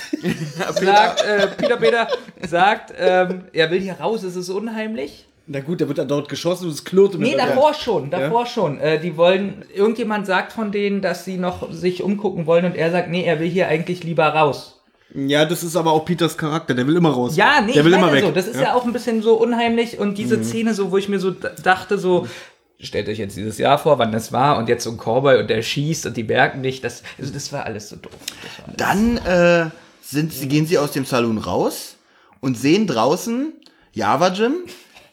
sagt, 0.74 1.24
äh, 1.24 1.48
Peter, 1.58 1.78
Peter 1.78 2.08
sagt, 2.48 2.94
ähm, 2.98 3.44
er 3.54 3.72
will 3.72 3.80
hier 3.80 3.94
raus, 3.94 4.24
es 4.24 4.36
ist 4.36 4.50
unheimlich. 4.50 5.26
Na 5.52 5.62
gut, 5.62 5.80
der 5.80 5.88
wird 5.88 5.98
dann 5.98 6.08
dort 6.08 6.30
geschossen 6.30 6.66
und 6.66 6.74
es 6.74 6.84
klirrt 6.84 7.16
im 7.16 7.22
Nee, 7.22 7.36
davor 7.36 7.74
schon, 7.74 8.12
davor 8.12 8.46
schon. 8.46 8.80
Äh, 8.80 9.00
die 9.00 9.18
wollen, 9.18 9.66
irgendjemand 9.74 10.28
sagt 10.28 10.52
von 10.54 10.72
denen, 10.72 11.02
dass 11.02 11.26
sie 11.26 11.38
noch 11.38 11.72
sich 11.72 12.04
umgucken 12.04 12.46
wollen 12.46 12.66
und 12.66 12.76
er 12.76 12.92
sagt, 12.92 13.10
nee, 13.10 13.24
er 13.24 13.40
will 13.40 13.48
hier 13.50 13.68
eigentlich 13.68 14.04
lieber 14.04 14.28
raus. 14.28 14.76
Ja, 15.16 15.46
das 15.46 15.64
ist 15.64 15.76
aber 15.76 15.92
auch 15.92 16.06
Peters 16.06 16.38
Charakter, 16.38 16.76
der 16.76 16.86
will 16.86 16.96
immer 16.96 17.10
raus. 17.10 17.36
Ja, 17.36 17.62
nee, 17.66 17.72
der 17.74 17.84
will 17.84 17.94
immer 17.94 18.12
weg. 18.14 18.24
so, 18.24 18.30
das 18.32 18.46
ist 18.46 18.62
ja. 18.62 18.76
auch 18.76 18.86
ein 18.86 18.94
bisschen 18.94 19.24
so 19.24 19.34
unheimlich 19.42 19.98
und 19.98 20.20
diese 20.20 20.38
Mhm. 20.38 20.44
Szene 20.44 20.74
so, 20.76 20.92
wo 20.92 20.98
ich 20.98 21.10
mir 21.10 21.20
so 21.20 21.32
dachte, 21.32 21.98
so, 21.98 22.28
stellt 22.82 23.10
euch 23.10 23.18
jetzt 23.18 23.36
dieses 23.36 23.58
Jahr 23.58 23.78
vor, 23.78 24.00
wann 24.00 24.12
das 24.12 24.32
war 24.32 24.58
und 24.58 24.70
jetzt 24.70 24.84
so 24.84 24.92
ein 24.92 24.98
Cowboy 24.98 25.40
und 25.40 25.50
der 25.50 25.62
schießt 25.62 26.06
und 26.06 26.16
die 26.18 26.24
merken 26.24 26.62
nicht, 26.62 26.84
das, 26.84 27.04
also 27.20 27.34
das 27.34 27.52
war 27.52 27.66
alles 27.66 27.90
so 27.90 27.96
doof. 27.98 28.12
Alles- 28.66 28.78
Dann 28.78 29.18
äh, 29.18 29.70
sind, 30.02 30.34
sie- 30.34 30.48
gehen 30.48 30.66
sie 30.66 30.78
aus 30.78 30.92
dem 30.92 31.06
Salon 31.06 31.38
raus 31.38 31.98
und 32.40 32.58
sehen 32.58 32.88
draußen 32.88 33.54
Java 33.94 34.30
Jim, 34.30 34.64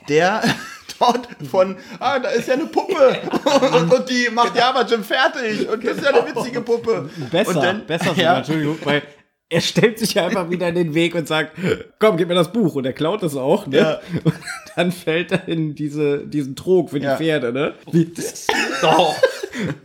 der 0.08 0.42
schaut 0.98 1.28
von, 1.50 1.76
ah, 1.98 2.18
da 2.20 2.28
ist 2.30 2.46
ja 2.48 2.54
eine 2.54 2.66
Puppe 2.66 3.18
und, 3.82 3.92
und 3.92 4.08
die 4.08 4.28
macht 4.32 4.56
Java 4.56 4.82
Jim 4.86 5.02
fertig 5.02 5.68
und 5.68 5.84
das 5.84 5.96
ist 5.96 6.04
ja 6.04 6.10
eine 6.14 6.34
witzige 6.34 6.60
Puppe. 6.60 7.10
Besser, 7.30 7.50
und 7.50 7.56
dann, 7.62 7.86
besser 7.86 8.04
sogar, 8.10 8.22
ja, 8.22 8.36
Entschuldigung, 8.38 8.78
weil 8.84 9.02
er 9.49 9.61
stellt 9.61 9.99
sich 9.99 10.14
ja 10.14 10.26
einfach 10.26 10.51
wieder 10.51 10.68
in 10.68 10.74
den 10.74 10.94
Weg 10.94 11.14
und 11.14 11.28
sagt, 11.28 11.53
komm, 12.01 12.16
gib 12.16 12.28
mir 12.28 12.34
das 12.34 12.53
Buch. 12.53 12.74
Und 12.74 12.84
er 12.84 12.92
klaut 12.92 13.22
es 13.22 13.36
auch, 13.36 13.66
ne? 13.68 13.76
Ja. 13.78 14.01
Und 14.24 14.34
dann 14.74 14.90
fällt 14.92 15.30
er 15.32 15.47
in 15.49 15.74
diese, 15.74 16.26
diesen 16.26 16.57
Trog 16.57 16.90
für 16.90 16.99
die 16.99 17.07
Ja. 17.07 17.16
Pferde, 17.16 17.53
ne? 17.53 17.74
Wie, 17.92 18.07
das, 18.07 18.47
Oh. 18.82 19.14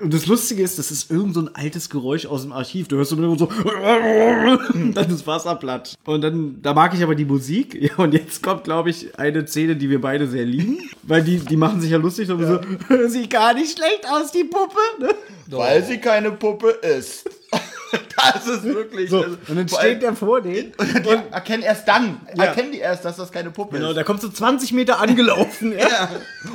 und 0.02 0.14
das 0.14 0.26
Lustige 0.26 0.64
ist, 0.64 0.78
das 0.80 0.92
ist 0.92 1.10
irgend 1.12 1.34
so 1.36 1.42
ein 1.42 1.50
altes 1.56 1.90
Geräusch 1.90 2.26
aus 2.26 2.42
dem 2.42 2.52
Archiv. 2.52 2.88
Du 2.88 2.98
hörst 2.98 3.12
immer 3.14 3.38
so, 3.38 3.46
dann 3.46 5.10
ist 5.10 5.26
Wasser 5.28 5.56
platt. 5.56 5.96
Und 6.06 6.22
dann, 6.22 6.62
da 6.62 6.74
mag 6.74 6.94
ich 6.94 7.04
aber 7.04 7.16
die 7.16 7.26
Musik. 7.26 7.78
Ja, 7.82 7.96
und 7.98 8.14
jetzt 8.14 8.44
kommt, 8.44 8.64
glaube 8.64 8.90
ich, 8.90 9.18
eine 9.18 9.48
Szene, 9.48 9.76
die 9.76 9.90
wir 9.90 10.02
beide 10.02 10.28
sehr 10.28 10.46
lieben. 10.46 10.78
Weil 11.04 11.24
die, 11.24 11.38
die 11.38 11.58
machen 11.58 11.82
sich 11.82 11.92
ja 11.92 11.98
lustig 11.98 12.30
und 12.30 12.44
so, 12.46 12.60
sieht 13.08 13.30
gar 13.30 13.54
nicht 13.54 13.78
schlecht 13.78 14.06
aus, 14.12 14.32
die 14.32 14.44
Puppe, 14.44 14.78
ne? 15.00 15.10
Weil 15.58 15.84
sie 15.84 15.98
keine 16.00 16.32
Puppe 16.32 16.70
ist. 16.70 17.30
das 18.16 18.48
ist 18.48 18.64
wirklich. 18.64 19.10
So, 19.10 19.18
also, 19.24 19.38
und 19.48 19.56
dann 19.58 19.68
vor 19.68 19.80
steht 19.80 20.02
der 20.02 20.16
vor 20.16 20.42
denen. 20.42 20.74
und 20.78 21.06
die 21.06 21.10
erkennen 21.32 21.64
erst 21.64 21.88
dann, 21.88 22.22
Ja. 22.36 22.46
erkennen 22.46 22.72
die 22.72 22.80
erst, 22.80 23.04
dass 23.04 23.18
das 23.18 23.32
keine 23.32 23.52
Puppe 23.52 23.78
Genau, 23.78 23.90
ist. 23.90 23.98
da 23.98 24.04
kommt 24.04 24.22
so 24.22 24.30
20 24.30 24.72
Meter 24.74 25.00
angelaufen. 25.00 25.74
ja. 25.78 25.88
Ja. 25.90 26.10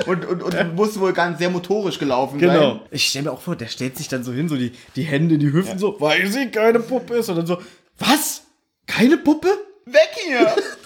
Und, 0.07 0.25
und, 0.25 0.41
und 0.43 0.75
muss 0.75 0.99
wohl 0.99 1.13
ganz 1.13 1.37
sehr 1.39 1.49
motorisch 1.49 1.99
gelaufen 1.99 2.39
Genau. 2.39 2.71
sein. 2.71 2.79
Ich 2.91 3.05
stelle 3.07 3.25
mir 3.25 3.31
auch 3.31 3.41
vor, 3.41 3.55
der 3.55 3.67
stellt 3.67 3.97
sich 3.97 4.07
dann 4.07 4.23
so 4.23 4.31
hin, 4.31 4.49
so 4.49 4.55
die, 4.55 4.71
die 4.95 5.03
Hände 5.03 5.35
in 5.35 5.39
die 5.41 5.51
Hüften, 5.51 5.77
so, 5.77 5.95
weil 5.99 6.27
sie 6.27 6.49
keine 6.49 6.79
Puppe 6.79 7.15
ist. 7.17 7.29
Und 7.29 7.35
dann 7.35 7.47
so, 7.47 7.61
was? 7.99 8.43
Keine 8.87 9.17
Puppe? 9.17 9.49
Weg 9.85 10.09
hier! 10.25 10.55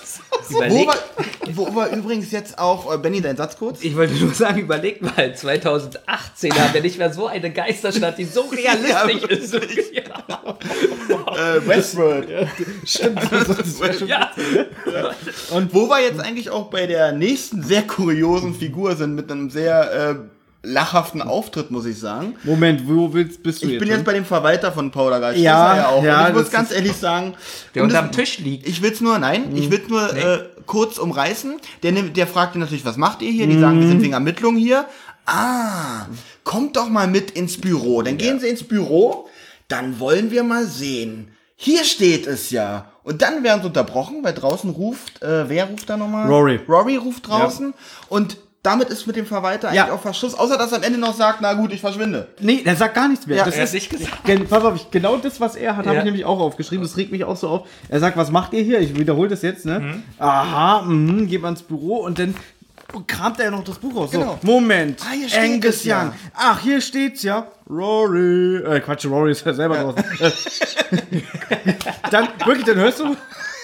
wo, 0.49 0.57
Überleg, 0.57 0.89
wir, 1.45 1.57
wo 1.57 1.75
wir 1.75 1.89
übrigens 1.89 2.31
jetzt 2.31 2.57
auch, 2.57 2.93
äh, 2.93 2.97
Benny, 2.97 3.21
dein 3.21 3.37
Satz 3.37 3.57
kurz? 3.57 3.83
ich 3.83 3.95
wollte 3.95 4.13
nur 4.13 4.33
sagen, 4.33 4.61
überleg 4.61 5.01
mal, 5.01 5.35
2018 5.35 6.53
haben 6.53 6.73
wir 6.73 6.81
nicht 6.81 6.97
mehr 6.97 7.13
so 7.13 7.27
eine 7.27 7.51
Geisterstadt, 7.51 8.17
die 8.17 8.25
so 8.25 8.41
realistisch 8.51 9.37
ist. 9.37 9.91
Ja. 10.01 11.55
Äh, 11.55 11.67
Westworld. 11.67 12.29
Stimmt, 12.85 13.19
das 13.31 13.79
wäre 13.79 13.93
schon. 13.93 14.07
ja. 14.07 14.31
Und 15.51 15.73
wo 15.73 15.87
wir 15.87 16.01
jetzt 16.01 16.19
eigentlich 16.19 16.49
auch 16.49 16.69
bei 16.69 16.87
der 16.87 17.11
nächsten 17.11 17.61
sehr 17.63 17.83
kuriosen 17.83 18.53
Figur 18.53 18.95
sind, 18.95 19.15
mit 19.15 19.31
einem 19.31 19.49
sehr 19.49 19.91
äh, 19.91 20.15
lachhaften 20.63 21.21
Auftritt, 21.21 21.71
muss 21.71 21.85
ich 21.85 21.97
sagen. 21.99 22.35
Moment, 22.43 22.87
wo 22.87 23.11
willst, 23.13 23.41
bist 23.41 23.61
du 23.63 23.65
Ich 23.65 23.71
jetzt? 23.73 23.79
bin 23.79 23.87
jetzt 23.89 23.97
schon? 23.97 24.05
bei 24.05 24.13
dem 24.13 24.25
Verwalter 24.25 24.71
von 24.71 24.91
Paudergeist. 24.91 25.39
Ja, 25.39 25.75
Das 25.75 25.83
war 25.85 25.89
auch. 25.93 26.03
ja, 26.03 26.21
Und 26.25 26.29
ich 26.29 26.35
muss 26.35 26.51
ganz 26.51 26.71
ehrlich 26.71 26.93
sagen, 26.95 27.33
Der 27.73 27.83
unterm 27.83 28.07
das- 28.07 28.15
Tisch 28.15 28.37
liegt. 28.39 28.67
Ich 28.67 28.81
will's 28.81 29.01
nur, 29.01 29.17
nein, 29.17 29.55
ich 29.55 29.71
will's 29.71 29.87
nur 29.87 30.15
äh, 30.15 30.39
kurz 30.67 30.97
umreißen. 30.99 31.55
Der, 31.81 31.91
der 31.91 32.27
fragt 32.27 32.55
ihn 32.55 32.59
natürlich, 32.61 32.85
was 32.85 32.97
macht 32.97 33.21
ihr 33.23 33.31
hier? 33.31 33.47
Die 33.47 33.59
sagen, 33.59 33.79
wir 33.79 33.87
sind 33.87 34.01
wegen 34.01 34.13
Ermittlungen 34.13 34.57
hier. 34.59 34.85
Ah, 35.25 36.05
kommt 36.43 36.75
doch 36.77 36.89
mal 36.89 37.07
mit 37.07 37.31
ins 37.31 37.59
Büro. 37.59 38.01
Dann 38.01 38.17
gehen 38.17 38.39
sie 38.39 38.47
ins 38.49 38.63
Büro, 38.63 39.27
dann 39.67 39.99
wollen 39.99 40.31
wir 40.31 40.43
mal 40.43 40.65
sehen. 40.65 41.29
Hier 41.55 41.83
steht 41.83 42.27
es 42.27 42.49
ja. 42.49 42.91
Und 43.03 43.21
dann 43.21 43.43
werden 43.43 43.61
sie 43.61 43.67
unterbrochen, 43.67 44.23
weil 44.23 44.33
draußen 44.33 44.69
ruft, 44.71 45.21
äh, 45.23 45.47
wer 45.49 45.65
ruft 45.69 45.89
da 45.89 45.97
nochmal? 45.97 46.27
Rory. 46.27 46.59
Rory 46.67 46.97
ruft 46.97 47.27
draußen. 47.27 47.73
Und 48.09 48.37
damit 48.63 48.89
ist 48.89 49.07
mit 49.07 49.15
dem 49.15 49.25
Verwalter 49.25 49.69
eigentlich 49.69 49.77
Ja. 49.87 49.91
auch 49.93 50.01
Verschluss, 50.01 50.33
außer 50.35 50.57
dass 50.57 50.71
er 50.71 50.77
am 50.77 50.83
Ende 50.83 50.99
noch 50.99 51.15
sagt, 51.15 51.39
na 51.41 51.53
gut, 51.53 51.73
ich 51.73 51.81
verschwinde. 51.81 52.27
Nee, 52.39 52.61
der 52.63 52.75
sagt 52.75 52.93
gar 52.93 53.07
nichts 53.07 53.25
mehr. 53.25 53.37
Ja, 53.37 53.45
das 53.45 53.55
er 53.55 53.61
hat 53.61 53.67
ist 53.69 53.73
nicht 53.73 53.89
gesagt. 53.89 54.23
Gen- 54.23 54.47
pass 54.47 54.63
auf, 54.63 54.75
ich- 54.75 54.91
genau 54.91 55.17
das, 55.17 55.39
was 55.41 55.55
er 55.55 55.75
hat, 55.77 55.85
habe 55.85 55.95
Ja. 55.95 56.01
ich 56.01 56.05
nämlich 56.05 56.25
auch 56.25 56.39
aufgeschrieben. 56.39 56.83
Das 56.85 56.95
regt 56.97 57.11
mich 57.11 57.23
auch 57.23 57.35
so 57.37 57.47
auf. 57.49 57.67
Er 57.89 57.99
sagt, 57.99 58.17
was 58.17 58.29
macht 58.29 58.53
ihr 58.53 58.61
hier? 58.61 58.79
Ich 58.79 58.97
wiederhole 58.97 59.29
das 59.29 59.41
jetzt, 59.41 59.65
ne? 59.65 59.79
Mhm. 59.79 60.03
Aha, 60.19 60.83
mh, 60.83 61.25
geht 61.25 61.41
man 61.41 61.53
ins 61.53 61.63
Büro 61.63 61.97
und 61.97 62.19
dann 62.19 62.35
kramt 63.07 63.39
er 63.39 63.51
noch 63.51 63.63
das 63.63 63.79
Buch 63.79 63.95
raus. 63.95 64.11
Genau. 64.11 64.37
So, 64.41 64.47
Moment. 64.51 65.01
Ah, 65.01 65.13
hier 65.13 65.29
steht 65.29 65.41
Angus 65.43 65.75
es 65.77 65.83
ja. 65.85 66.03
Young. 66.03 66.13
Ach, 66.35 66.59
hier 66.59 66.81
steht's 66.81 67.23
ja. 67.23 67.47
Rory. 67.69 68.57
Äh, 68.57 68.79
Quatsch, 68.81 69.05
Rory 69.05 69.31
ist 69.31 69.45
ja 69.45 69.53
selber 69.53 69.77
draußen. 69.77 70.03
dann, 72.11 72.27
wirklich, 72.45 72.65
dann 72.65 72.75
hörst 72.77 72.99
du. 72.99 73.15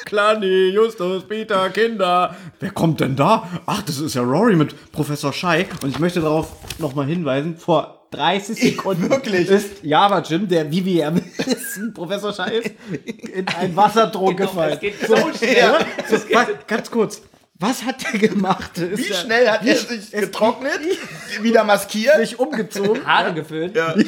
Klani, 0.07 0.69
Justus, 0.69 1.27
Peter, 1.27 1.69
Kinder. 1.69 2.33
Wer 2.61 2.71
kommt 2.71 3.01
denn 3.01 3.17
da? 3.17 3.45
Ach, 3.65 3.81
das 3.81 3.99
ist 3.99 4.15
ja 4.15 4.21
Rory 4.21 4.55
mit 4.55 4.91
Professor 4.93 5.33
Schei. 5.33 5.67
Und 5.83 5.89
ich 5.89 5.99
möchte 5.99 6.21
darauf 6.21 6.55
nochmal 6.79 7.05
hinweisen, 7.07 7.57
vor 7.57 8.07
30 8.11 8.57
Sekunden 8.57 9.09
Wirklich? 9.09 9.49
ist 9.49 9.83
Java 9.83 10.21
Jim, 10.21 10.47
der, 10.47 10.71
wie 10.71 10.85
wir 10.85 10.93
ja 10.93 11.13
wissen, 11.13 11.93
Professor 11.93 12.31
Schei 12.31 12.51
ist, 12.59 12.71
in 13.33 13.45
einen 13.49 13.75
Wasserdruck 13.75 14.37
Genau, 14.37 14.49
gefallen. 14.49 14.73
es 14.75 14.79
geht 14.79 14.99
so 15.05 15.15
schnell. 15.37 15.57
Ja, 15.57 15.77
so, 16.09 16.17
ganz 16.67 16.89
kurz. 16.89 17.21
Was 17.59 17.83
hat 17.83 17.95
der 18.13 18.29
gemacht? 18.29 18.77
Ist 18.77 18.97
Wie 18.99 19.13
schnell 19.13 19.49
hat 19.49 19.65
wie 19.65 19.69
er 19.71 19.75
sich 19.75 20.11
getrocknet, 20.11 20.79
wieder 21.41 21.65
maskiert? 21.65 22.15
sich 22.17 22.39
umgezogen 22.39 23.05
Haare 23.05 23.33
geföhnt. 23.33 23.77
Also, 23.77 24.05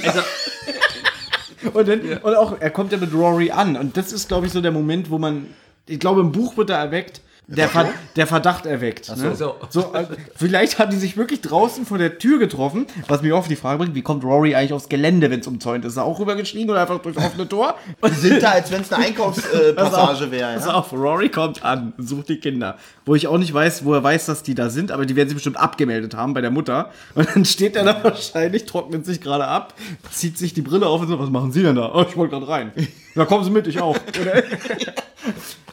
und, 1.73 1.87
dann, 1.89 1.99
und 2.19 2.35
auch 2.35 2.55
er 2.59 2.69
kommt 2.69 2.93
ja 2.93 2.97
mit 2.99 3.13
Rory 3.13 3.51
an 3.51 3.75
und 3.75 3.97
das 3.97 4.13
ist 4.13 4.29
glaube 4.29 4.45
ich 4.47 4.53
so 4.53 4.61
der 4.61 4.71
Moment, 4.71 5.09
wo 5.09 5.17
man 5.17 5.47
ich 5.89 5.99
glaube 5.99 6.21
im 6.21 6.31
Buch 6.31 6.55
wird 6.57 6.69
er 6.69 6.77
erweckt, 6.77 7.21
der, 7.51 7.67
Ver 7.67 7.89
der 8.15 8.27
Verdacht 8.27 8.67
erweckt. 8.67 9.09
ne? 9.17 9.35
so. 9.35 9.55
So, 9.71 9.91
äh, 9.95 10.05
vielleicht 10.35 10.77
haben 10.77 10.91
die 10.91 10.97
sich 10.97 11.17
wirklich 11.17 11.41
draußen 11.41 11.83
vor 11.83 11.97
der 11.97 12.19
Tür 12.19 12.37
getroffen, 12.37 12.85
was 13.07 13.23
mir 13.23 13.35
oft 13.35 13.49
die 13.49 13.55
Frage 13.55 13.79
bringt, 13.79 13.95
wie 13.95 14.03
kommt 14.03 14.23
Rory 14.23 14.53
eigentlich 14.53 14.71
aufs 14.73 14.87
Gelände, 14.87 15.31
wenn 15.31 15.39
es 15.39 15.47
umzäunt 15.47 15.83
ist? 15.83 15.93
Ist 15.93 15.97
er 15.97 16.03
auch 16.03 16.19
rübergestiegen 16.19 16.69
oder 16.69 16.81
einfach 16.81 16.99
durchs 16.99 17.17
offene 17.17 17.49
Tor? 17.49 17.73
Und 18.01 18.13
sind 18.15 18.43
da, 18.43 18.51
als 18.51 18.71
wenn 18.71 18.81
es 18.81 18.93
eine 18.93 19.05
Einkaufspassage 19.05 20.25
äh, 20.25 20.31
wäre. 20.31 20.53
Pass 20.53 20.65
Ja? 20.67 20.73
auf, 20.75 20.93
Rory 20.93 21.29
kommt 21.29 21.63
an, 21.63 21.93
sucht 21.97 22.29
die 22.29 22.37
Kinder. 22.39 22.77
Wo 23.05 23.15
ich 23.15 23.27
auch 23.27 23.39
nicht 23.39 23.51
weiß, 23.51 23.83
wo 23.83 23.95
er 23.95 24.03
weiß, 24.03 24.27
dass 24.27 24.43
die 24.43 24.53
da 24.53 24.69
sind, 24.69 24.91
aber 24.91 25.07
die 25.07 25.15
werden 25.15 25.29
sich 25.29 25.35
bestimmt 25.35 25.57
abgemeldet 25.57 26.13
haben 26.13 26.35
bei 26.35 26.41
der 26.41 26.51
Mutter. 26.51 26.91
Und 27.15 27.27
dann 27.33 27.45
steht 27.45 27.75
er 27.75 27.83
da 27.83 28.03
wahrscheinlich, 28.03 28.65
trocknet 28.65 29.07
sich 29.07 29.21
gerade 29.21 29.47
ab, 29.47 29.73
zieht 30.11 30.37
sich 30.37 30.53
die 30.53 30.61
Brille 30.61 30.85
auf 30.85 31.01
und 31.01 31.07
so, 31.07 31.17
was 31.17 31.31
machen 31.31 31.51
Sie 31.51 31.63
denn 31.63 31.77
da? 31.77 31.91
Oh, 31.95 32.05
ich 32.07 32.15
wollte 32.15 32.33
gerade 32.35 32.47
rein. 32.47 32.71
Da 33.15 33.25
kommen 33.25 33.43
Sie 33.43 33.49
mit, 33.51 33.67
ich 33.67 33.79
auch. 33.81 33.97
Oder, 34.21 34.43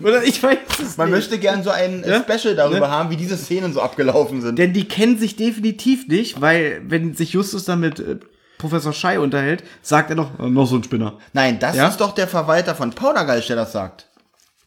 oder 0.00 0.24
ich 0.24 0.42
weiß 0.42 0.58
es 0.82 0.96
Man 0.96 1.08
nicht. 1.08 1.16
möchte 1.16 1.38
gern 1.38 1.62
so 1.62 1.70
ein 1.70 2.02
äh, 2.02 2.10
Ja? 2.10 2.22
Special 2.28 2.54
darüber 2.56 2.86
Ja? 2.86 2.90
haben, 2.90 3.10
wie 3.10 3.16
diese 3.16 3.36
Szenen 3.36 3.72
so 3.72 3.80
abgelaufen 3.80 4.42
sind. 4.42 4.58
Denn 4.58 4.72
die 4.72 4.86
kennen 4.88 5.18
sich 5.18 5.36
definitiv 5.36 6.08
nicht, 6.08 6.40
weil 6.40 6.82
wenn 6.86 7.14
sich 7.14 7.32
Justus 7.32 7.64
dann 7.64 7.80
mit 7.80 8.00
äh, 8.00 8.16
Professor 8.58 8.92
Schei 8.92 9.20
unterhält, 9.20 9.62
sagt 9.82 10.10
er 10.10 10.16
doch, 10.16 10.38
äh, 10.40 10.50
noch 10.50 10.66
so 10.66 10.76
ein 10.76 10.82
Spinner. 10.84 11.18
Nein, 11.32 11.58
das 11.58 11.76
Ja? 11.76 11.88
ist 11.88 11.98
doch 12.00 12.12
der 12.14 12.26
Verwalter 12.28 12.74
von 12.74 12.90
Powdergeist, 12.90 13.48
der 13.48 13.56
das 13.56 13.72
sagt. 13.72 14.08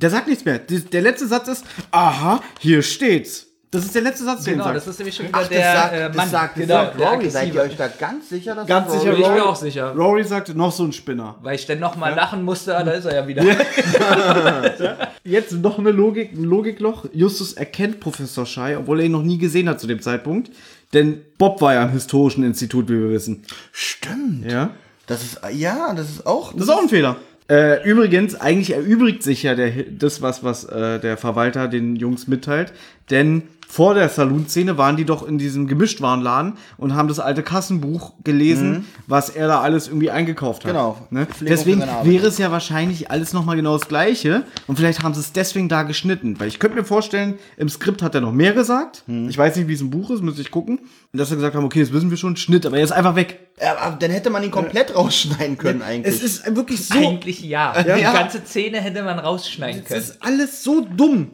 Der 0.02 0.10
sagt 0.10 0.28
nichts 0.28 0.46
mehr. 0.46 0.60
Der 0.60 1.02
letzte 1.02 1.28
Satz 1.28 1.48
ist, 1.50 1.66
aha, 1.92 2.42
hier 2.60 2.82
steht's. 2.82 3.48
Das 3.72 3.86
ist 3.86 3.94
der 3.94 4.02
letzte 4.02 4.24
Satz, 4.26 4.44
den 4.46 4.54
er 4.54 4.54
genau, 4.54 4.64
sagt. 4.66 4.78
das 4.78 4.88
ist 4.88 4.98
nämlich 4.98 5.16
schon 5.16 5.28
wieder 5.28 5.38
Ach, 5.38 5.42
das 5.42 5.50
der 5.50 5.74
sagt, 5.74 5.94
äh, 5.94 6.08
das 6.08 6.16
Mann. 6.16 6.30
sagt, 6.30 6.58
das 6.58 6.62
genau, 6.64 6.74
sagt 6.86 7.00
der 7.00 7.08
Rory. 7.08 7.30
Seid 7.30 7.54
ihr 7.54 7.62
euch 7.62 7.76
da 7.78 7.88
ganz 7.88 8.30
sicher, 8.30 8.56
dass 8.56 8.68
Ganz 8.68 8.88
das 8.88 8.94
sicher, 9.02 9.12
Rory 9.12 9.22
Ich 9.22 9.28
bin 9.28 9.38
Rory- 9.38 9.48
auch 9.48 9.56
sicher. 9.56 9.92
Rory 9.96 10.24
sagt, 10.24 10.56
noch 10.56 10.72
so 10.72 10.84
ein 10.86 10.92
Spinner. 10.92 11.36
Weil 11.44 11.54
ich 11.56 11.68
dann 11.68 11.80
nochmal 11.80 12.16
lachen 12.16 12.44
musste, 12.44 12.72
da 12.72 12.80
ist 12.92 13.06
er 13.06 13.14
ja 13.16 13.28
wieder. 13.28 13.44
Jetzt 15.24 15.52
noch 15.54 15.78
eine 15.78 15.92
Logik, 15.92 16.34
ein 16.34 16.44
Logikloch. 16.44 17.06
Justus 17.14 17.54
erkennt 17.54 18.00
Professor 18.00 18.46
Schei, 18.46 18.78
obwohl 18.78 19.00
er 19.02 19.06
ihn 19.06 19.12
noch 19.12 19.24
nie 19.24 19.38
gesehen 19.38 19.70
hat 19.70 19.80
zu 19.80 19.88
dem 19.88 20.02
Zeitpunkt. 20.02 20.50
Denn 20.94 21.22
Bob 21.38 21.62
war 21.62 21.76
ja 21.76 21.84
am 21.84 21.92
historischen 21.92 22.44
Institut, 22.44 22.90
wie 22.90 23.00
wir 23.00 23.10
wissen. 23.12 23.44
Stimmt. 23.72 24.50
Ja. 24.52 24.72
Das 25.06 25.22
ist, 25.24 25.40
ja, 25.54 25.94
das 25.94 26.10
ist 26.10 26.26
auch. 26.26 26.54
Das 26.54 26.64
ist 26.64 26.70
auch 26.70 26.82
ein 26.82 26.90
Fehler. 26.90 27.18
Äh, 27.50 27.84
übrigens, 27.88 28.36
eigentlich 28.36 28.74
erübrigt 28.74 29.24
sich 29.24 29.44
ja 29.44 29.56
der, 29.56 29.72
das, 29.92 30.22
was, 30.22 30.44
was 30.44 30.66
äh, 30.66 31.00
der 31.00 31.18
Verwalter 31.18 31.68
den 31.68 31.96
Jungs 31.96 32.28
mitteilt. 32.28 32.74
Denn 33.10 33.44
vor 33.72 33.94
der 33.94 34.10
Saloon-Szene 34.10 34.80
waren 34.80 34.98
die 34.98 35.06
doch 35.06 35.28
in 35.28 35.38
diesem 35.38 35.68
Gemischtwarenladen 35.68 36.54
und 36.78 36.96
haben 36.96 37.08
das 37.08 37.20
alte 37.20 37.44
Kassenbuch 37.44 38.14
gelesen, 38.24 38.88
was 39.06 39.30
er 39.30 39.48
da 39.48 39.62
alles 39.62 39.88
irgendwie 39.88 40.10
eingekauft 40.10 40.64
hat. 40.66 40.72
Genau. 40.72 40.98
Ne? 41.12 41.28
Deswegen 41.40 41.84
wäre 42.02 42.26
es 42.26 42.40
ja 42.40 42.52
wahrscheinlich 42.52 43.12
alles 43.12 43.32
nochmal 43.32 43.58
genau 43.58 43.78
das 43.78 43.88
Gleiche. 43.88 44.42
Und 44.66 44.78
vielleicht 44.78 45.04
haben 45.04 45.14
sie 45.14 45.20
es 45.20 45.34
deswegen 45.34 45.70
da 45.70 45.84
geschnitten. 45.84 46.40
Weil 46.40 46.48
ich 46.48 46.58
könnte 46.58 46.78
mir 46.78 46.84
vorstellen, 46.84 47.36
im 47.58 47.70
Skript 47.70 48.02
hat 48.02 48.16
er 48.16 48.22
noch 48.22 48.32
mehr 48.32 48.54
gesagt. 48.54 49.04
Hm. 49.06 49.30
Ich 49.30 49.38
weiß 49.38 49.56
nicht, 49.58 49.68
wie 49.68 49.74
es 49.74 49.82
im 49.82 49.92
Buch 49.92 50.10
ist, 50.10 50.24
müsste 50.24 50.42
ich 50.42 50.50
gucken. 50.50 50.80
Und 51.14 51.20
dass 51.20 51.30
wir 51.30 51.38
gesagt 51.38 51.54
haben, 51.56 51.64
okay, 51.64 51.82
das 51.82 51.94
wissen 51.94 52.10
wir 52.10 52.18
schon, 52.18 52.38
Schnitt, 52.38 52.66
aber 52.66 52.80
er 52.80 52.84
ist 52.84 52.92
einfach 52.92 53.16
weg. 53.16 53.52
Ja, 53.62 53.78
aber 53.78 53.98
dann 53.98 54.10
hätte 54.10 54.32
man 54.32 54.42
ihn 54.42 54.50
komplett 54.52 54.96
rausschneiden 54.96 55.60
können 55.60 55.84
eigentlich. 55.84 56.16
Es 56.16 56.24
ist 56.24 56.56
wirklich 56.56 56.88
so 56.88 56.98
Eigentlich 56.98 57.42
ja. 57.44 57.74
Die 57.84 57.88
Ja. 58.02 58.14
ganze 58.14 58.42
Szene 58.44 58.82
hätte 58.82 59.04
man 59.04 59.20
rausschneiden 59.20 59.84
Es 59.84 59.88
können. 59.88 60.00
ist 60.02 60.18
alles 60.24 60.64
so 60.64 60.82
dumm. 60.82 61.34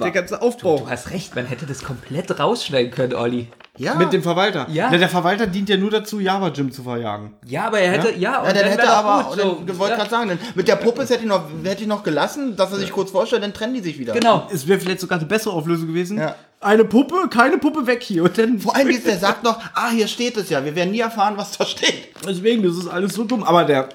Der 0.00 0.10
ganze 0.10 0.42
Aufbau. 0.42 0.78
Du 0.78 0.90
hast 0.90 1.10
recht, 1.10 1.34
man 1.34 1.46
hätte 1.46 1.66
das 1.66 1.82
komplett 1.82 2.38
rausschneiden 2.38 2.90
können, 2.90 3.14
Olli. 3.14 3.48
ja. 3.78 3.94
Mit 3.94 4.12
dem 4.12 4.22
Verwalter. 4.22 4.66
Ja. 4.70 4.88
Na, 4.90 4.98
Der 4.98 5.08
Verwalter 5.08 5.46
dient 5.46 5.68
ja 5.68 5.76
nur 5.76 5.90
dazu, 5.90 6.20
Java 6.20 6.48
Jim 6.48 6.70
zu 6.72 6.82
verjagen. 6.82 7.34
Ja, 7.46 7.66
aber 7.66 7.78
er 7.80 7.92
hätte, 7.92 8.18
ja, 8.18 8.40
und 8.40 8.46
ja, 8.48 8.52
dann 8.52 8.64
hätte 8.70 8.82
er 8.82 8.96
aber, 8.96 9.30
gut, 9.30 9.38
dann, 9.38 9.48
so. 9.68 9.78
wollte 9.78 9.92
Ja, 9.92 9.98
gerade 9.98 10.10
sagen, 10.10 10.28
dann, 10.30 10.38
mit 10.54 10.68
der 10.68 10.76
Puppe 10.76 11.02
hätte 11.02 11.14
ich, 11.20 11.24
noch, 11.24 11.44
hätte 11.64 11.82
ich 11.82 11.88
noch 11.88 12.02
gelassen, 12.02 12.56
dass 12.56 12.72
er 12.72 12.78
sich 12.78 12.90
kurz 12.92 13.10
vorstellt, 13.10 13.42
dann 13.42 13.52
trennen 13.54 13.74
die 13.74 13.80
sich 13.80 13.98
wieder. 13.98 14.12
Genau. 14.12 14.46
Es 14.52 14.66
wäre 14.66 14.78
vielleicht 14.80 15.00
sogar 15.00 15.18
eine 15.18 15.26
bessere 15.26 15.52
Auflösung 15.54 15.88
gewesen. 15.88 16.18
Ja. 16.18 16.34
Eine 16.60 16.84
Puppe, 16.84 17.28
keine 17.30 17.58
Puppe 17.58 17.86
weg 17.86 18.02
hier. 18.02 18.24
Und 18.24 18.36
dann, 18.38 18.58
Vor 18.58 18.74
allem, 18.74 18.90
jetzt, 18.90 19.06
der 19.06 19.18
sagt 19.18 19.44
noch, 19.44 19.58
ah, 19.74 19.90
hier 19.90 20.08
steht 20.08 20.36
es 20.36 20.48
ja, 20.50 20.64
wir 20.64 20.74
werden 20.74 20.90
nie 20.90 21.00
erfahren, 21.00 21.34
was 21.36 21.56
da 21.56 21.64
steht. 21.66 22.08
deswegen, 22.26 22.62
das 22.62 22.76
ist 22.76 22.88
alles 22.88 23.14
so 23.14 23.24
dumm. 23.24 23.42
Aber 23.44 23.64
der, 23.64 23.90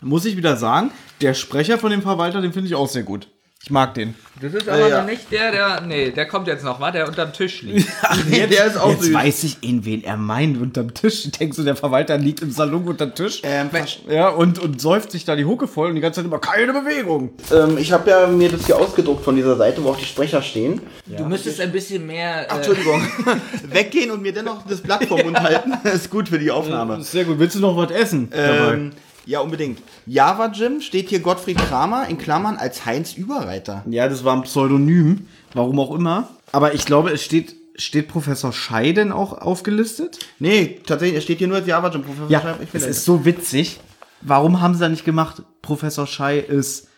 muss 0.00 0.24
ich 0.24 0.36
wieder 0.36 0.56
sagen, 0.56 0.90
der 1.20 1.34
Sprecher 1.34 1.78
von 1.78 1.90
dem 1.90 2.02
Verwalter, 2.02 2.40
den 2.40 2.52
finde 2.52 2.68
ich 2.68 2.74
auch 2.74 2.88
sehr 2.88 3.02
gut. 3.02 3.28
Ich 3.66 3.72
mag 3.72 3.94
den. 3.94 4.14
Das 4.40 4.54
ist 4.54 4.68
aber 4.68 4.88
Ja. 4.88 5.00
noch 5.00 5.08
nicht 5.08 5.32
der, 5.32 5.50
der. 5.50 5.80
Nee, 5.80 6.12
der 6.12 6.26
kommt 6.28 6.46
jetzt 6.46 6.62
noch, 6.62 6.78
wa? 6.78 6.92
Der 6.92 7.08
unterm 7.08 7.32
Tisch 7.32 7.62
liegt. 7.62 7.88
Nee, 8.30 8.46
der 8.46 8.66
ist 8.66 8.76
auch 8.76 8.90
Jetzt 8.90 9.02
süß. 9.06 9.14
weiß 9.14 9.42
ich, 9.42 9.56
in 9.62 9.84
wen 9.84 10.04
er 10.04 10.16
meint 10.16 10.60
unterm 10.62 10.94
Tisch. 10.94 11.28
Denkst 11.32 11.56
du, 11.56 11.64
der 11.64 11.74
Verwalter 11.74 12.16
liegt 12.16 12.42
im 12.42 12.52
Salon 12.52 12.86
unterm 12.86 13.12
Tisch? 13.16 13.40
Ähm, 13.42 13.68
ja, 14.08 14.28
und, 14.28 14.60
und 14.60 14.80
säuft 14.80 15.10
sich 15.10 15.24
da 15.24 15.34
die 15.34 15.46
Hucke 15.46 15.66
voll 15.66 15.88
und 15.88 15.96
die 15.96 16.00
ganze 16.00 16.20
Zeit 16.20 16.26
immer 16.26 16.38
keine 16.38 16.72
Bewegung. 16.74 17.30
ähm, 17.52 17.76
ich 17.76 17.90
habe 17.90 18.08
ja 18.08 18.28
mir 18.28 18.50
das 18.50 18.66
hier 18.66 18.76
ausgedruckt 18.78 19.24
von 19.24 19.34
dieser 19.34 19.56
Seite, 19.56 19.82
wo 19.82 19.90
auch 19.90 19.98
die 19.98 20.04
Sprecher 20.04 20.42
stehen. 20.42 20.80
Du 21.06 21.24
müsstest 21.24 21.60
ein 21.60 21.72
bisschen 21.72 22.06
mehr. 22.06 22.46
Ach, 22.48 22.54
Äh, 22.54 22.56
Entschuldigung. 22.58 23.02
Weggehen 23.72 24.12
und 24.12 24.22
mir 24.22 24.32
dennoch 24.32 24.64
das 24.68 24.80
Blatt 24.80 25.06
vom 25.06 25.20
Mund 25.22 25.40
halten. 25.40 25.72
ist 25.92 26.08
gut 26.08 26.28
für 26.28 26.38
die 26.38 26.52
Aufnahme. 26.52 27.02
Sehr 27.02 27.24
gut. 27.24 27.40
Willst 27.40 27.56
du 27.56 27.60
noch 27.60 27.76
was 27.76 27.90
essen? 27.90 28.28
Ähm, 28.32 28.92
ja, 29.26 29.40
unbedingt. 29.40 29.80
Java 30.06 30.46
Jim 30.46 30.80
steht 30.80 31.08
hier 31.08 31.20
Gottfried 31.20 31.58
Kramer 31.58 32.08
in 32.08 32.16
Klammern 32.16 32.56
als 32.56 32.86
Heinz 32.86 33.14
Überreiter. 33.14 33.84
Ja, 33.90 34.08
das 34.08 34.24
war 34.24 34.36
ein 34.36 34.42
Pseudonym. 34.42 35.26
Warum 35.52 35.78
auch 35.80 35.94
immer. 35.94 36.28
Aber 36.52 36.74
ich 36.74 36.84
glaube, 36.86 37.10
es 37.10 37.22
steht, 37.22 37.56
steht 37.74 38.08
Professor 38.08 38.52
Scheiden 38.52 39.10
auch 39.12 39.38
aufgelistet? 39.38 40.20
Nee, 40.38 40.80
tatsächlich, 40.86 41.16
er 41.16 41.22
steht 41.22 41.38
hier 41.38 41.48
nur 41.48 41.56
als 41.58 41.66
Java 41.66 41.88
Jim. 41.90 42.02
Professor 42.02 42.30
Ja, 42.30 42.40
Scheib, 42.40 42.62
ich 42.62 42.70
bin 42.70 42.80
es 42.80 42.86
ist 42.86 43.04
so 43.04 43.24
witzig. 43.24 43.80
Warum 44.22 44.60
haben 44.60 44.74
sie 44.74 44.80
da 44.80 44.88
nicht 44.88 45.04
gemacht, 45.04 45.42
Professor 45.60 46.06
Schei 46.06 46.38
ist 46.38 46.88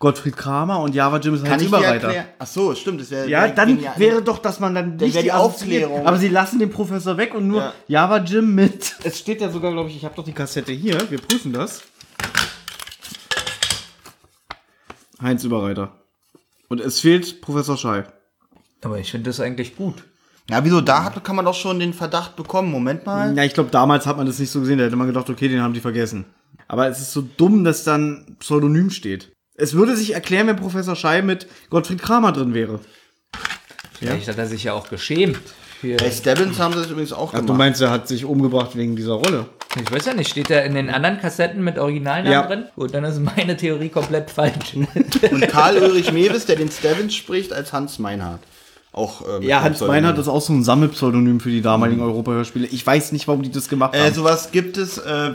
Gottfried 0.00 0.36
Kramer 0.36 0.78
und 0.80 0.94
Java 0.94 1.18
Jim 1.18 1.34
ist 1.34 1.42
Kann 1.42 1.52
Heinz 1.54 1.64
Überreiter? 1.64 2.26
Ach 2.38 2.46
so, 2.46 2.72
stimmt. 2.74 3.00
Das 3.00 3.10
wäre 3.10 3.28
Ja, 3.28 3.48
dann 3.48 3.80
wäre 3.96 4.22
doch, 4.22 4.38
dass 4.38 4.60
man 4.60 4.72
dann 4.74 4.94
nicht 4.96 5.20
die 5.20 5.32
assoziiert. 5.32 5.84
Aufklärung. 5.86 6.06
Aber 6.06 6.18
sie 6.18 6.28
lassen 6.28 6.60
den 6.60 6.70
Professor 6.70 7.16
weg 7.16 7.34
und 7.34 7.48
nur 7.48 7.62
Ja. 7.62 7.72
Java 7.88 8.18
Jim 8.18 8.54
mit. 8.54 8.94
Es 9.02 9.18
steht 9.18 9.40
ja 9.40 9.50
sogar, 9.50 9.72
glaube 9.72 9.90
ich, 9.90 9.96
ich 9.96 10.04
habe 10.04 10.14
doch 10.14 10.24
die 10.24 10.32
Kassette 10.32 10.70
hier. 10.72 10.98
Wir 11.10 11.18
prüfen 11.18 11.52
das. 11.52 11.82
Heinz 15.20 15.42
Überreiter. 15.44 15.92
Und 16.68 16.80
es 16.80 17.00
fehlt 17.00 17.40
Professor 17.40 17.76
Schei. 17.76 18.04
aber 18.84 18.98
ich 18.98 19.10
finde 19.10 19.30
das 19.30 19.40
eigentlich 19.40 19.76
gut. 19.76 20.04
Ja, 20.50 20.64
wieso? 20.64 20.80
Da 20.80 21.04
hat, 21.04 21.22
kann 21.24 21.36
man 21.36 21.44
doch 21.44 21.54
schon 21.54 21.78
den 21.78 21.92
Verdacht 21.92 22.36
bekommen. 22.36 22.70
Moment 22.70 23.04
mal. 23.04 23.36
Ja, 23.36 23.42
ich 23.44 23.52
glaube, 23.52 23.70
damals 23.70 24.06
hat 24.06 24.16
man 24.16 24.26
das 24.26 24.38
nicht 24.38 24.50
so 24.50 24.60
gesehen. 24.60 24.78
Da 24.78 24.84
hätte 24.84 24.96
man 24.96 25.06
gedacht, 25.08 25.28
okay, 25.28 25.48
den 25.48 25.60
haben 25.60 25.74
die 25.74 25.80
vergessen. 25.80 26.24
Aber 26.68 26.88
es 26.88 27.00
ist 27.00 27.12
so 27.12 27.22
dumm, 27.22 27.64
dass 27.64 27.84
dann 27.84 28.36
Pseudonym 28.38 28.90
steht. 28.90 29.32
Es 29.60 29.74
würde 29.74 29.96
sich 29.96 30.14
erklären, 30.14 30.46
wenn 30.46 30.56
Professor 30.56 30.94
Schei 30.96 31.20
mit 31.20 31.46
Gottfried 31.68 32.00
Kramer 32.00 32.32
drin 32.32 32.54
wäre. 32.54 32.80
Vielleicht 33.98 34.28
hat 34.28 34.38
er 34.38 34.46
sich 34.46 34.64
ja 34.64 34.72
auch 34.72 34.88
geschämt. 34.88 35.38
Für, 35.80 35.96
Bei 35.96 36.10
Stebbins 36.10 36.58
haben 36.58 36.72
sie 36.74 36.80
das 36.80 36.90
übrigens 36.90 37.12
auch 37.12 37.30
Ach, 37.34 37.38
du 37.40 37.46
gemacht. 37.46 37.58
meinst, 37.58 37.80
er 37.82 37.90
hat 37.90 38.08
sich 38.08 38.24
umgebracht 38.24 38.76
wegen 38.76 38.96
dieser 38.96 39.14
Rolle? 39.14 39.46
ich 39.80 39.92
weiß 39.92 40.06
ja 40.06 40.14
nicht, 40.14 40.30
steht 40.30 40.48
der 40.48 40.64
in 40.64 40.74
den 40.74 40.90
anderen 40.90 41.20
Kassetten 41.20 41.62
mit 41.62 41.78
Originalnamen 41.78 42.32
Ja. 42.32 42.46
drin? 42.46 42.64
Gut, 42.74 42.94
dann 42.94 43.04
ist 43.04 43.18
meine 43.20 43.56
Theorie 43.56 43.88
komplett 43.88 44.30
falsch. 44.30 44.74
Und 44.74 45.48
Karl 45.48 45.76
Ulrich 45.78 46.12
Mewes, 46.12 46.46
der 46.46 46.56
den 46.56 46.70
Stebbins 46.70 47.14
spricht, 47.14 47.52
als 47.52 47.72
Hans 47.72 47.98
Meinhardt. 47.98 48.40
Auch, 48.98 49.22
äh, 49.40 49.46
Ja, 49.46 49.62
Hans. 49.62 49.80
Meinhardt 49.80 50.18
ist 50.18 50.26
auch 50.28 50.40
so 50.40 50.52
ein 50.52 50.64
Sammelpseudonym 50.64 51.38
für 51.40 51.50
die 51.50 51.62
damaligen 51.62 52.00
Europahörspiele. 52.02 52.66
Ich 52.66 52.84
weiß 52.86 53.12
nicht, 53.12 53.28
warum 53.28 53.42
die 53.42 53.50
das 53.52 53.68
gemacht 53.68 53.94
Äh, 53.94 54.00
haben. 54.06 54.14
sowas 54.14 54.50
gibt 54.50 54.76
es, 54.76 54.98
äh, 54.98 55.30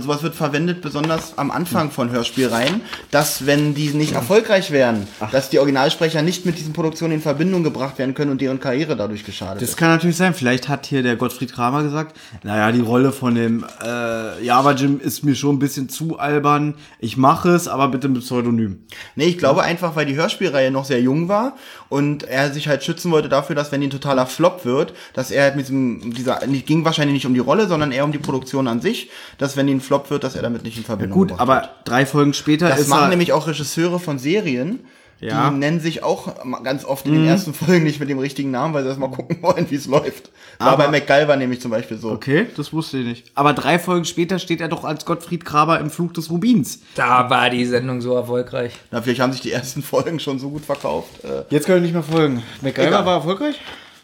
sowas 0.00 0.22
wird 0.22 0.34
verwendet, 0.34 0.80
besonders 0.80 1.36
am 1.36 1.50
Anfang 1.50 1.90
von 1.90 2.10
Hörspielreihen, 2.10 2.80
dass 3.10 3.46
wenn 3.46 3.74
die 3.74 3.88
nicht 3.90 4.12
erfolgreich 4.14 4.70
wären, 4.70 5.06
dass 5.32 5.50
die 5.50 5.58
Originalsprecher 5.58 6.22
nicht 6.22 6.46
mit 6.46 6.58
diesen 6.58 6.72
Produktionen 6.72 7.12
in 7.14 7.20
Verbindung 7.20 7.62
gebracht 7.62 7.98
werden 7.98 8.14
können 8.14 8.30
und 8.30 8.40
deren 8.40 8.58
Karriere 8.58 8.96
dadurch 8.96 9.24
geschadet 9.24 9.60
Das 9.62 9.70
ist. 9.70 9.76
kann 9.76 9.90
natürlich 9.90 10.16
sein. 10.16 10.32
Vielleicht 10.34 10.68
hat 10.68 10.86
hier 10.86 11.02
der 11.02 11.16
Gottfried 11.16 11.52
Kramer 11.52 11.82
gesagt, 11.82 12.16
naja, 12.42 12.72
die 12.72 12.80
Rolle 12.80 13.12
von 13.12 13.34
dem 13.34 13.64
äh, 13.84 14.42
Java 14.44 14.72
Jim 14.72 14.98
ist 14.98 15.24
mir 15.24 15.34
schon 15.34 15.56
ein 15.56 15.58
bisschen 15.58 15.88
zu 15.90 16.18
albern. 16.18 16.74
Ich 16.98 17.16
mache 17.16 17.50
es, 17.50 17.68
aber 17.68 17.88
bitte 17.88 18.08
mit 18.08 18.22
Pseudonym. 18.22 18.78
Nee, 19.14 19.26
ich 19.26 19.38
glaube 19.38 19.62
einfach, 19.62 19.94
weil 19.94 20.06
die 20.06 20.16
Hörspielreihe 20.16 20.70
noch 20.70 20.84
sehr 20.86 21.00
jung 21.00 21.28
war 21.28 21.54
und 21.90 22.22
er 22.24 22.50
sich 22.52 22.68
halt 22.68 22.82
schützen 22.94 23.10
wollte 23.10 23.28
dafür, 23.28 23.56
dass 23.56 23.72
wenn 23.72 23.80
die 23.80 23.88
ein 23.88 23.90
totaler 23.90 24.26
Flop 24.26 24.64
wird, 24.64 24.94
dass 25.12 25.30
er 25.30 25.44
halt 25.44 25.56
mit 25.56 25.66
diesem, 25.66 26.14
dieser, 26.14 26.46
nicht, 26.46 26.66
ging 26.66 26.84
wahrscheinlich 26.84 27.14
nicht 27.14 27.26
um 27.26 27.34
die 27.34 27.40
Rolle, 27.40 27.66
sondern 27.66 27.92
eher 27.92 28.04
um 28.04 28.12
die 28.12 28.18
Produktion 28.18 28.68
an 28.68 28.80
sich, 28.80 29.10
dass 29.38 29.56
wenn 29.56 29.66
die 29.66 29.74
ein 29.74 29.80
Flop 29.80 30.10
wird, 30.10 30.24
dass 30.24 30.36
er 30.36 30.42
damit 30.42 30.62
nicht 30.62 30.76
in 30.76 30.84
Verbindung 30.84 31.18
Gut, 31.18 31.28
gebracht 31.28 31.42
aber 31.42 31.70
drei 31.84 32.06
Folgen 32.06 32.34
später 32.34 32.68
Das 32.68 32.80
ist 32.80 32.88
machen 32.88 33.10
nämlich 33.10 33.32
auch 33.32 33.46
Regisseure 33.46 33.98
von 33.98 34.18
Serien. 34.18 34.80
Ja. 35.20 35.48
Die 35.50 35.56
nennen 35.56 35.80
sich 35.80 36.02
auch 36.02 36.34
ganz 36.62 36.84
oft 36.84 37.06
in 37.06 37.14
den 37.14 37.26
ersten 37.26 37.54
Folgen 37.54 37.84
nicht 37.84 37.98
mit 38.00 38.08
dem 38.10 38.18
richtigen 38.18 38.50
Namen, 38.50 38.74
weil 38.74 38.82
sie 38.82 38.88
erstmal 38.90 39.10
gucken 39.10 39.38
wollen, 39.42 39.70
wie 39.70 39.74
es 39.76 39.86
läuft. 39.86 40.30
War 40.58 40.72
Aber- 40.72 40.84
bei 40.84 40.90
MacGyver 41.00 41.36
nämlich 41.36 41.60
zum 41.60 41.70
Beispiel 41.70 41.96
so. 41.96 42.10
Okay, 42.10 42.46
das 42.56 42.72
wusste 42.72 42.98
ich 42.98 43.06
nicht. 43.06 43.30
Aber 43.34 43.52
drei 43.54 43.78
Folgen 43.78 44.04
später 44.04 44.38
steht 44.38 44.60
er 44.60 44.68
doch 44.68 44.84
als 44.84 45.04
Gottfried 45.06 45.44
Kramer 45.44 45.80
im 45.80 45.90
Flug 45.90 46.14
des 46.14 46.30
Rubins. 46.30 46.80
da 46.94 47.30
war 47.30 47.48
die 47.50 47.64
Sendung 47.64 48.00
so 48.00 48.14
erfolgreich. 48.14 48.72
Na, 48.90 49.00
vielleicht 49.02 49.20
haben 49.20 49.32
sich 49.32 49.40
die 49.40 49.52
ersten 49.52 49.82
Folgen 49.84 50.20
schon 50.20 50.38
so 50.38 50.50
gut 50.50 50.64
verkauft. 50.64 51.24
Äh, 51.24 51.44
Jetzt 51.48 51.66
können 51.66 51.78
wir 51.78 51.82
nicht 51.82 51.94
mehr 51.94 52.02
folgen. 52.02 52.42
MacGyver 52.60 52.88
Egal. 52.88 53.06
war 53.06 53.14
erfolgreich? 53.16 53.60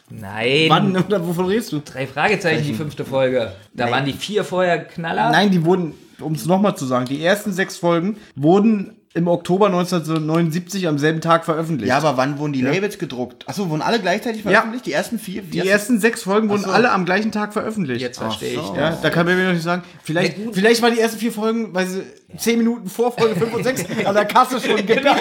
Nein. 0.08 0.66
Wann 0.68 0.94
wovon 1.26 1.46
redest 1.46 1.72
du? 1.72 1.80
Drei 1.80 2.06
Fragezeichen, 2.06 2.64
die 2.64 2.74
fünfte 2.74 3.04
Folge. 3.04 3.52
Da 3.74 3.90
waren 3.90 4.04
die 4.04 4.12
vier 4.12 4.42
vorher 4.44 4.82
Knaller. 4.84 5.30
Nein, 5.30 5.50
die 5.50 5.64
wurden, 5.64 5.94
um 6.20 6.32
es 6.34 6.46
nochmal 6.46 6.76
zu 6.76 6.84
sagen, 6.86 7.04
die 7.06 7.22
ersten 7.22 7.52
sechs 7.52 7.76
Folgen 7.76 8.16
wurden 8.34 8.96
im 9.12 9.26
Oktober 9.26 9.66
1979 9.66 10.86
am 10.86 10.96
selben 10.96 11.20
Tag 11.20 11.44
veröffentlicht. 11.44 11.88
ja, 11.88 11.96
aber 11.98 12.16
wann 12.16 12.38
wurden 12.38 12.52
die 12.52 12.62
Labels 12.62 12.96
gedruckt? 12.96 13.48
Achso, 13.48 13.68
wurden 13.68 13.82
alle 13.82 13.98
gleichzeitig 13.98 14.42
veröffentlicht? 14.42 14.86
Die 14.86 14.92
ersten 14.92 15.18
vier? 15.18 15.42
die 15.42 15.66
ersten 15.66 15.98
sechs 15.98 16.22
Folgen 16.22 16.48
wurden 16.48 16.62
so. 16.62 16.70
alle 16.70 16.92
am 16.92 17.04
gleichen 17.04 17.32
Tag 17.32 17.52
veröffentlicht. 17.52 18.00
Jetzt 18.00 18.18
verstehe 18.18 18.54
so. 18.54 18.70
ich. 18.72 18.78
Ja, 18.78 18.96
da 19.02 19.10
kann 19.10 19.26
man 19.26 19.36
mir 19.36 19.46
noch 19.46 19.52
nicht 19.52 19.64
sagen. 19.64 19.82
Vielleicht, 20.04 20.36
vielleicht 20.52 20.80
waren 20.80 20.94
die 20.94 21.00
ersten 21.00 21.18
vier 21.18 21.32
Folgen, 21.32 21.74
weil 21.74 21.88
sie 21.88 22.02
zehn 22.38 22.58
Minuten 22.58 22.88
vor 22.88 23.10
Folge 23.10 23.34
5 23.34 23.52
und 23.54 23.64
6 23.64 23.84
an 24.04 24.14
der 24.14 24.26
Kasse 24.26 24.60
schon 24.60 24.76
genau. 24.86 25.14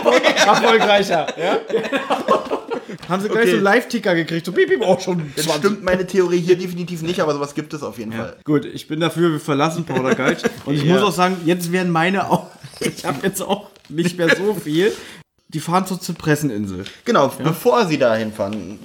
erfolgreicher. 0.46 1.28
Ja? 1.40 1.58
Haben 3.08 3.22
sie 3.24 3.30
gleich 3.30 3.42
Okay. 3.42 3.50
so 3.52 3.56
einen 3.56 3.64
Live-Ticker 3.64 4.14
gekriegt. 4.16 4.46
So, 4.46 4.52
piep, 4.52 4.70
piep, 4.70 4.82
auch 4.84 5.00
schon 5.00 5.32
Das 5.36 5.46
20. 5.46 5.60
stimmt 5.64 5.84
meine 5.84 6.06
Theorie 6.06 6.40
hier 6.40 6.58
definitiv 6.58 7.02
nicht, 7.02 7.20
aber 7.22 7.34
sowas 7.34 7.56
gibt 7.56 7.74
es 7.74 7.82
auf 7.82 7.98
jeden 7.98 8.14
Fall. 8.14 8.36
Gut, 8.44 8.66
ich 8.66 8.88
bin 8.88 9.00
dafür, 9.00 9.32
wir 9.32 9.40
verlassen 9.40 9.84
Powder 9.86 10.14
Guide. 10.16 10.38
Und 10.66 10.76
ich 10.76 10.84
Ja. 10.84 10.94
muss 10.94 11.02
auch 11.04 11.12
sagen, 11.12 11.38
jetzt 11.46 11.72
werden 11.72 11.92
meine 11.92 12.30
auch. 12.30 12.48
Ich 12.82 13.04
habe 13.04 13.18
jetzt 13.24 13.42
auch 13.42 13.68
nicht 13.90 14.18
mehr 14.18 14.36
so 14.36 14.54
viel. 14.54 14.92
Die 15.50 15.60
fahren 15.60 15.86
zur 15.88 16.00
Zypresseninsel. 16.00 16.86
Genau, 17.06 17.30
bevor 17.44 17.88
sie 17.88 17.98
da 17.98 18.16
hinfahren. 18.16 18.78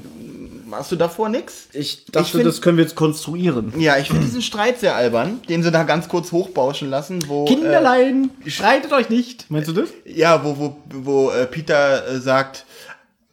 Machst 0.67 0.91
du 0.91 0.97
davor 0.97 1.29
nix? 1.29 1.69
Ich 1.73 2.07
dachte, 2.07 2.31
find- 2.33 2.47
das 2.47 2.61
können 2.63 2.79
wir 2.79 2.85
jetzt 2.85 2.97
konstruieren. 2.97 3.73
Ja, 3.79 3.97
ich 3.99 4.09
finde 4.09 4.25
diesen 4.25 4.43
Streit 4.43 4.81
sehr 4.81 4.97
albern, 4.97 5.41
den 5.49 5.63
sie 5.63 5.71
da 5.71 5.85
ganz 5.85 6.09
kurz 6.09 6.33
hochbauschen 6.33 6.89
lassen, 6.91 7.29
wo. 7.29 7.45
Kinderlein, 7.45 8.31
streitet 8.47 8.93
euch 8.93 9.09
nicht. 9.11 9.45
Meinst 9.51 9.69
du 9.69 9.73
das? 9.73 9.91
Äh, 10.05 10.19
ja, 10.19 10.43
wo, 10.45 10.57
wo, 10.59 10.77
wo 10.91 11.31
äh, 11.31 11.47
Peter 11.47 12.09
äh, 12.09 12.19
sagt. 12.19 12.65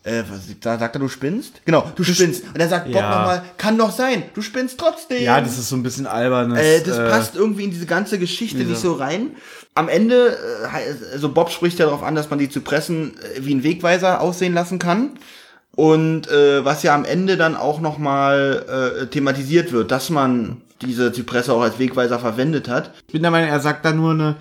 Äh, 0.03 0.23
was, 0.31 0.41
da 0.59 0.79
sagt 0.79 0.95
er, 0.95 0.99
du 0.99 1.07
spinnst? 1.07 1.61
Genau, 1.65 1.91
du 1.95 2.03
spinnst. 2.03 2.43
Und 2.45 2.57
dann 2.57 2.69
sagt 2.69 2.85
Bob 2.85 2.95
Ja. 2.95 3.09
nochmal, 3.19 3.43
kann 3.57 3.77
doch 3.77 3.91
sein, 3.91 4.23
du 4.33 4.41
spinnst 4.41 4.79
trotzdem. 4.79 5.21
Ja, 5.23 5.39
das 5.39 5.59
ist 5.59 5.69
so 5.69 5.75
ein 5.75 5.83
bisschen 5.83 6.07
albernes. 6.07 6.59
Äh, 6.59 6.81
das 6.81 6.97
äh, 6.97 7.07
passt 7.07 7.35
irgendwie 7.35 7.65
in 7.65 7.71
diese 7.71 7.85
ganze 7.85 8.17
Geschichte 8.17 8.63
nicht 8.63 8.79
so 8.79 8.93
rein. 8.93 9.35
Am 9.75 9.89
Ende, 9.89 10.37
äh, 10.73 11.13
also 11.13 11.29
Bob 11.29 11.51
spricht 11.51 11.77
ja 11.77 11.85
darauf 11.85 12.01
an, 12.01 12.15
dass 12.15 12.29
man 12.31 12.39
die 12.39 12.49
Zypressen 12.49 13.13
äh, 13.19 13.45
wie 13.45 13.53
ein 13.53 13.63
Wegweiser 13.63 14.21
aussehen 14.21 14.55
lassen 14.55 14.79
kann. 14.79 15.11
Und 15.75 16.29
äh, 16.29 16.65
was 16.65 16.81
ja 16.83 16.95
am 16.95 17.05
Ende 17.05 17.37
dann 17.37 17.55
auch 17.55 17.79
nochmal 17.79 19.03
äh, 19.03 19.05
thematisiert 19.07 19.71
wird, 19.71 19.91
dass 19.91 20.09
man 20.09 20.61
diese 20.81 21.13
Zypresse 21.13 21.53
auch 21.53 21.61
als 21.61 21.77
Wegweiser 21.79 22.19
verwendet 22.19 22.67
hat. 22.67 22.91
Ich 23.07 23.13
bin 23.13 23.21
der 23.21 23.31
Meinung, 23.31 23.49
er 23.49 23.59
sagt 23.59 23.85
da 23.85 23.91
nur 23.93 24.11
eine 24.11 24.35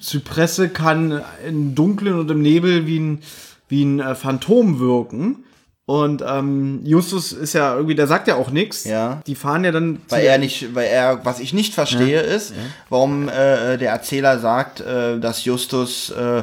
Zypresse 0.00 0.68
kann 0.68 1.22
im 1.46 1.74
Dunkeln 1.74 2.18
und 2.18 2.30
im 2.30 2.42
Nebel 2.42 2.86
wie 2.86 2.98
ein, 2.98 3.22
wie 3.68 3.84
ein 3.84 4.00
äh, 4.00 4.14
Phantom 4.14 4.80
wirken. 4.80 5.44
Und 5.86 6.22
ähm, 6.26 6.80
Justus 6.84 7.32
ist 7.32 7.54
ja 7.54 7.74
irgendwie, 7.74 7.94
der 7.94 8.06
sagt 8.06 8.28
ja 8.28 8.34
auch 8.36 8.50
nichts. 8.50 8.84
Ja. 8.84 9.22
Die 9.26 9.34
fahren 9.34 9.64
ja 9.64 9.72
dann. 9.72 10.02
Weil 10.10 10.24
er 10.26 10.36
nicht, 10.36 10.74
weil 10.74 10.86
er, 10.86 11.24
was 11.24 11.40
ich 11.40 11.54
nicht 11.54 11.72
verstehe, 11.72 12.20
ist, 12.20 12.52
warum 12.90 13.28
äh, 13.30 13.78
der 13.78 13.92
Erzähler 13.92 14.38
sagt, 14.38 14.80
äh, 14.80 15.18
dass 15.18 15.46
Justus 15.46 16.10
äh, 16.10 16.42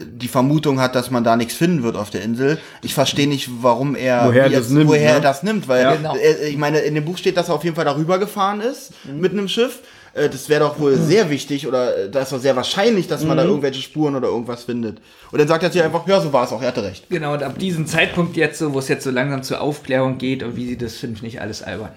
die 0.00 0.28
Vermutung 0.28 0.80
hat, 0.80 0.94
dass 0.94 1.10
man 1.10 1.22
da 1.22 1.36
nichts 1.36 1.52
finden 1.54 1.82
wird 1.82 1.96
auf 1.96 2.08
der 2.08 2.22
Insel. 2.22 2.56
Ich 2.82 2.94
verstehe 2.94 3.28
nicht, 3.28 3.50
warum 3.60 3.94
er 3.94 4.24
Woher 4.26 4.44
er 4.44 4.50
wie 4.50 4.54
das 4.54 4.70
nimmt, 4.70 4.88
woher 4.88 5.08
er 5.10 5.14
ne? 5.16 5.20
das 5.20 5.42
nimmt, 5.42 5.68
weil 5.68 5.82
Ja. 5.82 6.14
Äh, 6.14 6.48
ich 6.48 6.56
meine, 6.56 6.78
in 6.78 6.94
dem 6.94 7.04
Buch 7.04 7.18
steht, 7.18 7.36
dass 7.36 7.48
er 7.50 7.56
auf 7.56 7.64
jeden 7.64 7.76
Fall 7.76 7.84
darüber 7.84 8.18
gefahren 8.18 8.60
ist 8.62 8.92
Mhm. 9.04 9.20
mit 9.20 9.32
einem 9.32 9.48
Schiff. 9.48 9.80
Äh, 10.14 10.28
Das 10.28 10.48
wäre 10.48 10.60
doch 10.60 10.78
wohl 10.78 10.96
sehr 10.96 11.30
wichtig 11.30 11.66
oder 11.66 11.96
äh, 11.96 12.10
da 12.10 12.20
ist 12.20 12.32
doch 12.32 12.38
sehr 12.40 12.56
wahrscheinlich, 12.56 13.06
dass 13.08 13.22
man 13.24 13.36
Mhm. 13.36 13.40
da 13.40 13.44
irgendwelche 13.46 13.82
Spuren 13.82 14.14
oder 14.16 14.28
irgendwas 14.28 14.64
findet. 14.64 15.00
Und 15.32 15.38
dann 15.38 15.48
sagt 15.48 15.62
er 15.62 15.70
sich 15.70 15.82
einfach, 15.82 16.06
ja, 16.06 16.20
so 16.20 16.32
war 16.32 16.44
es 16.44 16.52
auch, 16.52 16.62
er 16.62 16.68
hatte 16.68 16.82
recht. 16.82 17.08
Genau, 17.10 17.34
und 17.34 17.42
ab 17.42 17.58
diesem 17.58 17.86
Zeitpunkt 17.86 18.36
jetzt 18.36 18.58
so, 18.58 18.72
wo 18.74 18.78
es 18.78 18.88
jetzt 18.88 19.04
so 19.04 19.10
langsam 19.10 19.42
zur 19.42 19.60
Aufklärung 19.60 20.18
geht 20.18 20.42
und 20.42 20.56
wie 20.56 20.66
sie 20.66 20.76
das 20.78 20.96
finde 20.96 21.16
ich 21.16 21.22
nicht 21.22 21.40
alles 21.40 21.62
albern. 21.62 21.90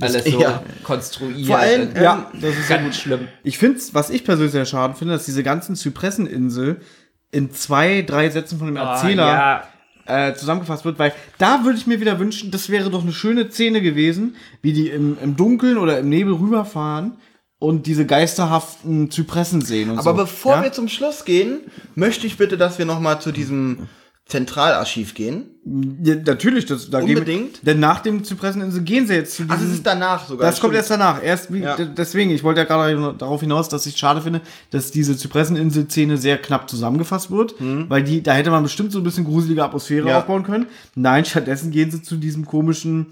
Alles 0.00 0.24
so 0.24 0.40
ja. 0.40 0.60
konstruiert. 0.82 1.46
Vor 1.46 1.58
allem, 1.58 1.82
und- 1.82 1.96
ähm, 1.96 2.02
Ja, 2.02 2.30
das 2.40 2.56
ist 2.58 2.68
ganz 2.68 2.96
schlimm. 2.96 3.28
Ich 3.44 3.58
finde 3.58 3.78
was 3.92 4.10
ich 4.10 4.24
persönlich 4.24 4.50
sehr 4.52 4.66
schade 4.66 4.94
finde, 4.94 5.14
dass 5.14 5.24
diese 5.24 5.44
ganzen 5.44 5.76
Zypresseninsel 5.76 6.80
in 7.30 7.52
zwei, 7.52 8.02
drei 8.02 8.28
Sätzen 8.30 8.58
von 8.58 8.66
dem 8.66 8.76
Erzähler 8.76 9.24
Ah, 9.24 9.64
ja. 10.08 10.28
äh, 10.30 10.34
zusammengefasst 10.34 10.84
wird, 10.84 10.98
weil 10.98 11.12
da 11.38 11.64
würde 11.64 11.78
ich 11.78 11.86
mir 11.86 12.00
wieder 12.00 12.18
wünschen, 12.18 12.50
das 12.50 12.70
wäre 12.70 12.90
doch 12.90 13.02
eine 13.02 13.12
schöne 13.12 13.50
Szene 13.50 13.80
gewesen, 13.82 14.34
wie 14.62 14.72
die 14.72 14.88
im, 14.88 15.16
im 15.22 15.36
Dunkeln 15.36 15.78
oder 15.78 15.98
im 16.00 16.08
Nebel 16.08 16.34
rüberfahren 16.34 17.12
und 17.64 17.86
diese 17.86 18.04
geisterhaften 18.06 19.10
Zypressen 19.10 19.60
sehen 19.62 19.90
und 19.90 19.98
Aber 19.98 20.10
so. 20.10 20.16
bevor 20.16 20.56
ja? 20.56 20.62
wir 20.64 20.72
zum 20.72 20.88
Schluss 20.88 21.24
gehen, 21.24 21.60
möchte 21.94 22.26
ich 22.26 22.36
bitte, 22.36 22.56
dass 22.58 22.78
wir 22.78 22.84
nochmal 22.86 23.20
zu 23.20 23.32
diesem 23.32 23.88
Zentralarchiv 24.26 25.12
gehen. 25.14 25.50
Ja, 26.02 26.14
natürlich, 26.14 26.64
das, 26.64 26.88
da 26.88 27.00
Unbedingt. 27.00 27.62
Wir, 27.62 27.72
denn 27.74 27.80
nach 27.80 28.00
dem 28.00 28.24
Zypresseninsel 28.24 28.82
gehen 28.82 29.06
sie 29.06 29.12
jetzt 29.14 29.36
zu 29.36 29.42
Ach, 29.48 29.54
diesem... 29.56 29.68
das 29.68 29.76
ist 29.76 29.86
danach 29.86 30.26
sogar. 30.26 30.46
Das 30.46 30.60
kommt 30.60 30.70
stimmt. 30.72 30.76
erst 30.76 30.90
danach. 30.90 31.22
Erst 31.22 31.52
wie, 31.52 31.60
Ja. 31.60 31.76
deswegen, 31.76 32.30
ich 32.30 32.42
wollte 32.42 32.60
ja 32.62 32.66
gerade 32.66 33.14
darauf 33.18 33.40
hinaus, 33.42 33.68
dass 33.68 33.84
ich 33.84 33.92
es 33.94 33.98
schade 33.98 34.22
finde, 34.22 34.40
dass 34.70 34.90
diese 34.90 35.14
Zypresseninsel-Szene 35.16 36.16
sehr 36.16 36.38
knapp 36.38 36.70
zusammengefasst 36.70 37.30
wird, 37.30 37.54
weil 37.60 38.02
die, 38.02 38.22
da 38.22 38.32
hätte 38.32 38.50
man 38.50 38.62
bestimmt 38.62 38.92
so 38.92 38.98
ein 38.98 39.04
bisschen 39.04 39.24
gruselige 39.24 39.62
Atmosphäre 39.62 40.02
Mhm. 40.04 40.08
Ja. 40.08 40.18
aufbauen 40.20 40.42
können. 40.42 40.66
Nein, 40.94 41.24
stattdessen 41.26 41.70
gehen 41.70 41.90
sie 41.90 42.00
zu 42.02 42.16
diesem 42.16 42.46
komischen 42.46 43.08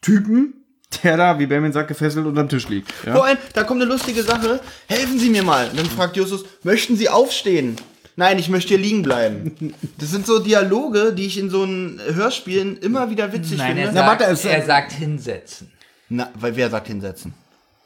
Typen, 0.00 0.54
der 1.02 1.16
da, 1.16 1.38
wie 1.38 1.46
Benjamin 1.46 1.72
sagt, 1.72 1.88
gefesselt 1.88 2.26
unterm 2.26 2.48
Tisch 2.48 2.68
liegt. 2.68 2.92
Ja? 3.04 3.14
Vor 3.14 3.24
allem, 3.26 3.38
da 3.54 3.64
kommt 3.64 3.80
eine 3.82 3.90
lustige 3.90 4.22
Sache. 4.22 4.60
Helfen 4.86 5.18
Sie 5.18 5.30
mir 5.30 5.42
mal. 5.42 5.68
Und 5.70 5.78
dann 5.78 5.86
fragt 5.86 6.16
Justus, 6.16 6.44
möchten 6.62 6.96
Sie 6.96 7.08
aufstehen? 7.08 7.76
Nein, 8.18 8.38
ich 8.38 8.48
möchte 8.48 8.68
hier 8.70 8.78
liegen 8.78 9.02
bleiben. 9.02 9.74
Das 9.98 10.10
sind 10.10 10.26
so 10.26 10.38
Dialoge, 10.38 11.12
die 11.12 11.26
ich 11.26 11.38
in 11.38 11.50
so 11.50 11.62
einen 11.62 12.00
Hörspielen 12.14 12.78
immer 12.78 13.10
wieder 13.10 13.32
witzig 13.32 13.58
Nein, 13.58 13.76
er 13.76 13.86
finde. 13.86 14.00
Na, 14.00 14.06
sagt, 14.06 14.20
warte, 14.20 14.32
es- 14.32 14.44
er 14.44 14.64
sagt 14.64 14.92
hinsetzen. 14.92 15.70
Na, 16.08 16.30
weil 16.34 16.54
wer 16.56 16.70
sagt 16.70 16.86
hinsetzen? 16.86 17.34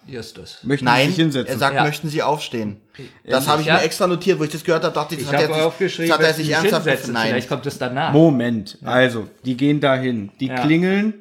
Justus. 0.07 0.59
Möchten 0.63 0.87
Nein, 0.87 1.09
sich 1.09 1.17
hinsetzen. 1.17 1.53
er 1.55 1.59
sagt, 1.59 1.75
Ja. 1.77 1.85
möchten 1.85 2.09
Sie 2.09 2.23
aufstehen. 2.23 2.77
Das 3.25 3.47
habe 3.47 3.61
ich 3.63 3.69
Ja. 3.69 3.75
mir 3.77 3.83
extra 3.83 4.07
notiert, 4.07 4.39
wo 4.39 4.45
ich 4.45 4.51
das 4.51 4.65
gehört 4.65 4.83
habe, 4.85 4.95
dachte 4.95 5.15
ich, 5.15 5.21
das 5.23 5.29
Ich 5.31 5.35
hat 5.39 5.49
er 5.51 5.57
habe 5.65 5.89
sich, 5.89 6.11
hat 6.11 6.21
er 6.21 6.27
sie 6.29 6.37
sich 6.39 6.47
sich 6.47 6.55
ernsthaft 6.55 6.87
hinsetzen. 6.87 7.13
Nein. 7.15 7.29
Vielleicht 7.29 7.49
kommt 7.49 7.67
es 7.67 7.79
danach. 7.79 8.13
Moment, 8.13 8.79
also, 8.83 9.29
die 9.45 9.57
gehen 9.57 9.81
dahin, 9.81 10.31
die 10.41 10.47
Ja. 10.47 10.61
klingeln 10.65 11.15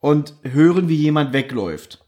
und 0.00 0.34
hören, 0.42 0.88
wie 0.88 0.96
jemand 0.96 1.32
wegläuft. 1.32 2.04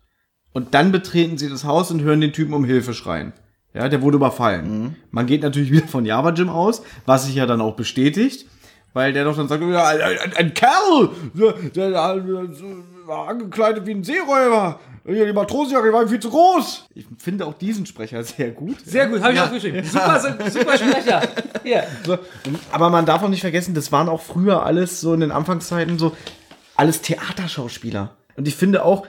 Und 0.52 0.74
dann 0.74 0.92
betreten 0.92 1.38
sie 1.38 1.48
das 1.48 1.64
Haus 1.64 1.90
und 1.90 2.02
hören 2.02 2.20
den 2.20 2.32
Typen 2.32 2.54
um 2.54 2.64
Hilfe 2.64 2.94
schreien. 2.94 3.32
Ja, 3.72 3.88
der 3.88 4.02
wurde 4.02 4.16
überfallen. 4.16 4.96
Man 5.12 5.26
geht 5.26 5.42
natürlich 5.42 5.70
wieder 5.70 5.86
von 5.86 6.04
Java 6.04 6.30
Jim 6.30 6.48
aus, 6.48 6.82
was 7.06 7.26
sich 7.26 7.36
ja 7.36 7.46
dann 7.46 7.60
auch 7.60 7.76
bestätigt, 7.76 8.46
weil 8.92 9.12
der 9.12 9.24
doch 9.24 9.36
dann 9.36 9.46
sagt, 9.46 9.62
ja, 9.62 9.86
ein, 9.86 10.00
ein, 10.00 10.36
ein 10.36 10.54
Kerl, 10.54 11.10
der, 11.34 11.52
der, 11.52 11.90
der 11.90 12.50
war 13.06 13.28
angekleidet 13.28 13.86
wie 13.86 13.92
ein 13.92 14.02
Seeräuber. 14.02 14.80
Ja, 15.04 15.24
Die 15.24 15.32
Matrosenjacke 15.32 15.92
war 15.92 16.02
ihm 16.02 16.08
viel 16.08 16.20
zu 16.20 16.30
groß. 16.30 16.86
Ich 16.94 17.06
finde 17.18 17.46
auch 17.46 17.54
diesen 17.54 17.86
Sprecher 17.86 18.22
sehr 18.22 18.50
gut. 18.50 18.76
Sehr 18.84 19.06
gut, 19.06 19.22
habe 19.22 19.32
ich 19.32 19.40
aufgeschrieben. 19.40 19.84
Super, 19.84 20.20
super 20.50 20.76
Sprecher. 20.76 21.22
Hier. 21.62 21.84
So, 22.04 22.18
aber 22.72 22.90
man 22.90 23.06
darf 23.06 23.22
auch 23.22 23.28
nicht 23.28 23.40
vergessen, 23.40 23.74
das 23.74 23.90
waren 23.92 24.08
auch 24.08 24.20
früher 24.20 24.64
alles 24.64 25.00
so 25.00 25.14
in 25.14 25.20
den 25.20 25.30
Anfangszeiten 25.30 25.98
so 25.98 26.16
alles 26.80 27.02
Theaterschauspieler. 27.02 28.16
Und 28.36 28.48
ich 28.48 28.56
finde 28.56 28.86
auch, 28.86 29.06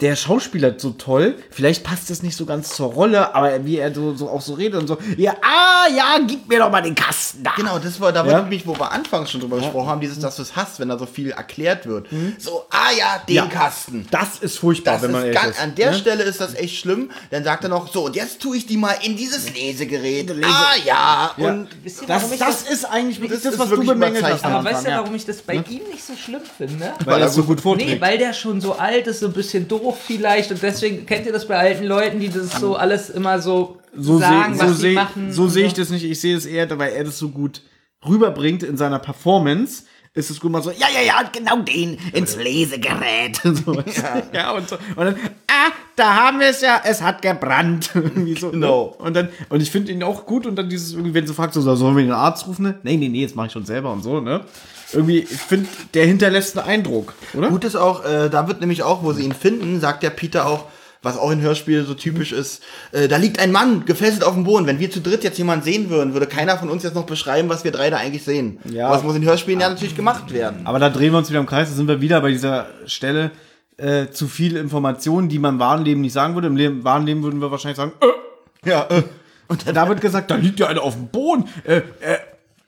der 0.00 0.16
Schauspieler 0.16 0.74
so 0.78 0.90
toll. 0.90 1.36
Vielleicht 1.50 1.84
passt 1.84 2.08
das 2.10 2.22
nicht 2.22 2.36
so 2.36 2.46
ganz 2.46 2.70
zur 2.70 2.92
Rolle, 2.92 3.34
aber 3.34 3.64
wie 3.64 3.76
er 3.78 3.94
so, 3.94 4.14
so 4.14 4.28
auch 4.30 4.40
so 4.40 4.54
redet 4.54 4.80
und 4.80 4.86
so. 4.86 4.98
Ja, 5.16 5.34
ah, 5.42 5.88
ja, 5.94 6.18
gib 6.26 6.48
mir 6.48 6.58
doch 6.58 6.70
mal 6.70 6.80
den 6.80 6.94
Kasten 6.94 7.42
da. 7.42 7.50
Genau, 7.56 7.78
das 7.78 8.00
war, 8.00 8.12
da 8.12 8.24
Ja. 8.26 8.32
war 8.32 8.40
nämlich, 8.42 8.66
wo 8.66 8.78
wir 8.78 8.90
anfangs 8.90 9.30
schon 9.30 9.40
drüber 9.40 9.58
gesprochen 9.58 9.88
haben, 9.88 10.00
dieses, 10.00 10.18
dass 10.18 10.36
du 10.36 10.42
es 10.42 10.56
hast, 10.56 10.80
wenn 10.80 10.88
da 10.88 10.98
so 10.98 11.06
viel 11.06 11.30
erklärt 11.32 11.86
wird. 11.86 12.06
So, 12.38 12.64
ah 12.70 12.90
ja, 12.98 13.20
den 13.28 13.34
Ja. 13.36 13.46
Kasten. 13.46 14.06
Das 14.10 14.38
ist 14.40 14.58
furchtbar, 14.58 14.94
Das 14.94 15.02
wenn 15.02 15.10
man 15.12 15.20
ist 15.22 15.26
ehrlich 15.28 15.42
ganz, 15.42 15.56
ist. 15.56 15.62
an 15.62 15.74
der 15.74 15.86
Ja? 15.86 15.94
Stelle 15.94 16.22
ist 16.24 16.40
das 16.40 16.54
echt 16.54 16.76
schlimm. 16.78 17.10
Dann 17.30 17.44
sagt 17.44 17.64
er 17.64 17.70
noch, 17.70 17.92
so, 17.92 18.06
und 18.06 18.16
jetzt 18.16 18.40
tue 18.40 18.56
ich 18.56 18.66
die 18.66 18.76
mal 18.76 18.96
in 19.02 19.16
dieses 19.16 19.52
Lesegerät. 19.54 20.30
Ah 20.44 20.74
ja, 20.84 21.30
Ja. 21.36 21.48
und 21.48 21.68
Wisst 21.82 22.02
ihr, 22.02 22.08
Das, 22.08 22.28
das 22.30 22.38
das, 22.38 22.62
ist 22.62 22.84
eigentlich 22.84 23.20
das 23.30 23.42
das, 23.42 23.52
ist 23.54 23.58
was 23.58 23.68
du 23.70 23.84
bemängelt 23.84 24.24
hast. 24.24 24.44
aber 24.44 24.64
weißt 24.64 24.86
du, 24.86 24.90
ja. 24.90 24.98
warum 24.98 25.14
ich 25.14 25.24
das 25.26 25.38
bei 25.42 25.54
ihm 25.54 25.82
nicht 25.90 26.04
so 26.04 26.14
schlimm 26.16 26.40
finde? 26.56 26.92
Weil 27.04 27.20
er 27.20 27.26
es 27.28 27.34
so 27.34 27.42
gut 27.44 27.60
vorträgt. 27.60 27.90
Nee, 27.90 28.00
weil 28.00 28.18
der 28.18 28.32
schon 28.32 28.60
so 28.60 28.74
alt 28.74 29.06
ist, 29.06 29.20
so 29.20 29.26
ein 29.26 29.32
bisschen 29.32 29.68
doof 29.68 29.89
vielleicht 29.96 30.50
und 30.50 30.62
deswegen 30.62 31.06
kennt 31.06 31.26
ihr 31.26 31.32
das 31.32 31.46
bei 31.46 31.56
alten 31.56 31.84
Leuten, 31.84 32.20
die 32.20 32.28
das 32.28 32.52
so 32.60 32.76
alles 32.76 33.10
immer 33.10 33.40
so, 33.40 33.78
so 33.96 34.18
sagen, 34.18 34.54
sehe 34.54 34.62
was 34.62 34.68
so 34.68 34.74
sie 34.74 34.80
seh, 34.80 34.94
machen. 34.94 35.32
so 35.32 35.48
sehe 35.48 35.66
ich 35.66 35.74
das 35.74 35.90
nicht. 35.90 36.04
Ich 36.04 36.20
sehe 36.20 36.34
das 36.34 36.46
eher, 36.46 36.78
weil 36.78 36.92
er 36.92 37.04
das 37.04 37.18
so 37.18 37.30
gut 37.30 37.62
rüberbringt 38.06 38.62
in 38.62 38.76
seiner 38.76 38.98
Performance. 38.98 39.84
Ist 40.12 40.28
es 40.28 40.40
gut 40.40 40.50
mal 40.50 40.60
so, 40.60 40.72
ja, 40.72 40.88
ja, 40.92 41.02
ja, 41.02 41.22
genau 41.32 41.62
den 41.62 41.96
ins 42.12 42.34
Lesegerät. 42.34 43.40
so, 43.44 43.74
ja. 43.74 44.22
ja, 44.32 44.50
und 44.50 44.68
so. 44.68 44.74
Und 44.96 45.04
dann, 45.04 45.14
ah, 45.46 45.70
da 45.94 46.14
haben 46.14 46.40
wir 46.40 46.48
es 46.48 46.62
ja, 46.62 46.80
es 46.84 47.00
hat 47.00 47.22
gebrannt. 47.22 47.90
Irgendwie 47.94 48.34
so, 48.34 48.50
Genau. 48.50 48.96
Ne? 48.98 49.04
Und 49.06 49.14
dann, 49.14 49.28
und 49.50 49.62
ich 49.62 49.70
finde 49.70 49.92
ihn 49.92 50.02
auch 50.02 50.26
gut 50.26 50.46
und 50.46 50.56
dann 50.56 50.68
dieses, 50.68 50.94
irgendwie, 50.94 51.14
wenn 51.14 51.28
sie 51.28 51.34
fragt, 51.34 51.54
so, 51.54 51.60
sollen 51.60 51.96
wir 51.96 52.02
den 52.02 52.12
Arzt 52.12 52.48
rufen? 52.48 52.62
Ne? 52.62 52.80
Nee, 52.82 52.96
nee, 52.96 53.08
nee, 53.08 53.20
jetzt 53.20 53.36
mache 53.36 53.46
ich 53.46 53.52
schon 53.52 53.64
selber 53.64 53.92
und 53.92 54.02
so, 54.02 54.20
ne? 54.20 54.44
Irgendwie, 54.92 55.20
ich 55.20 55.28
finde, 55.28 55.68
der 55.94 56.06
hinterlässt 56.06 56.58
einen 56.58 56.68
Eindruck, 56.68 57.14
oder? 57.34 57.48
gut 57.48 57.64
ist 57.64 57.76
auch, 57.76 58.04
äh, 58.04 58.28
da 58.28 58.48
wird 58.48 58.60
nämlich 58.60 58.82
auch, 58.82 59.02
wo 59.02 59.12
sie 59.12 59.24
ihn 59.24 59.32
finden, 59.32 59.80
sagt 59.80 60.02
der 60.02 60.10
Peter 60.10 60.46
auch, 60.46 60.66
was 61.02 61.16
auch 61.16 61.30
in 61.30 61.40
Hörspielen 61.40 61.86
so 61.86 61.94
typisch 61.94 62.32
ist, 62.32 62.62
äh, 62.92 63.08
da 63.08 63.16
liegt 63.16 63.38
ein 63.38 63.52
Mann 63.52 63.86
gefesselt 63.86 64.22
auf 64.22 64.34
dem 64.34 64.44
Boden. 64.44 64.66
Wenn 64.66 64.78
wir 64.78 64.90
zu 64.90 65.00
dritt 65.00 65.24
jetzt 65.24 65.38
jemanden 65.38 65.64
sehen 65.64 65.88
würden, 65.88 66.12
würde 66.12 66.26
keiner 66.26 66.58
von 66.58 66.68
uns 66.68 66.82
jetzt 66.82 66.94
noch 66.94 67.06
beschreiben, 67.06 67.48
was 67.48 67.64
wir 67.64 67.72
drei 67.72 67.88
da 67.88 67.96
eigentlich 67.96 68.24
sehen. 68.24 68.58
Ja. 68.70 68.86
Aber 68.86 68.96
das 68.96 69.04
muss 69.04 69.16
in 69.16 69.24
Hörspielen 69.24 69.60
ja 69.60 69.70
natürlich 69.70 69.96
gemacht 69.96 70.32
werden. 70.32 70.66
Aber 70.66 70.78
da 70.78 70.90
drehen 70.90 71.12
wir 71.12 71.18
uns 71.18 71.30
wieder 71.30 71.40
im 71.40 71.46
Kreis, 71.46 71.70
da 71.70 71.74
sind 71.74 71.88
wir 71.88 72.00
wieder 72.00 72.20
bei 72.20 72.30
dieser 72.30 72.66
Stelle, 72.86 73.30
äh, 73.78 74.10
zu 74.10 74.28
viel 74.28 74.56
Informationen, 74.56 75.30
die 75.30 75.38
man 75.38 75.54
im 75.54 75.60
wahren 75.60 75.84
Leben 75.84 76.02
nicht 76.02 76.12
sagen 76.12 76.34
würde. 76.34 76.48
Im 76.48 76.56
Leben, 76.56 76.84
wahren 76.84 77.06
Leben 77.06 77.22
würden 77.22 77.40
wir 77.40 77.50
wahrscheinlich 77.50 77.78
sagen, 77.78 77.92
äh, 78.00 78.68
Ja, 78.68 78.86
äh. 78.90 79.02
und 79.48 79.64
da 79.74 79.88
wird 79.88 80.02
gesagt, 80.02 80.30
da 80.30 80.34
liegt 80.34 80.60
ja 80.60 80.66
einer 80.66 80.82
auf 80.82 80.94
dem 80.94 81.08
Boden, 81.08 81.48
äh, 81.64 81.76
äh, 81.76 82.18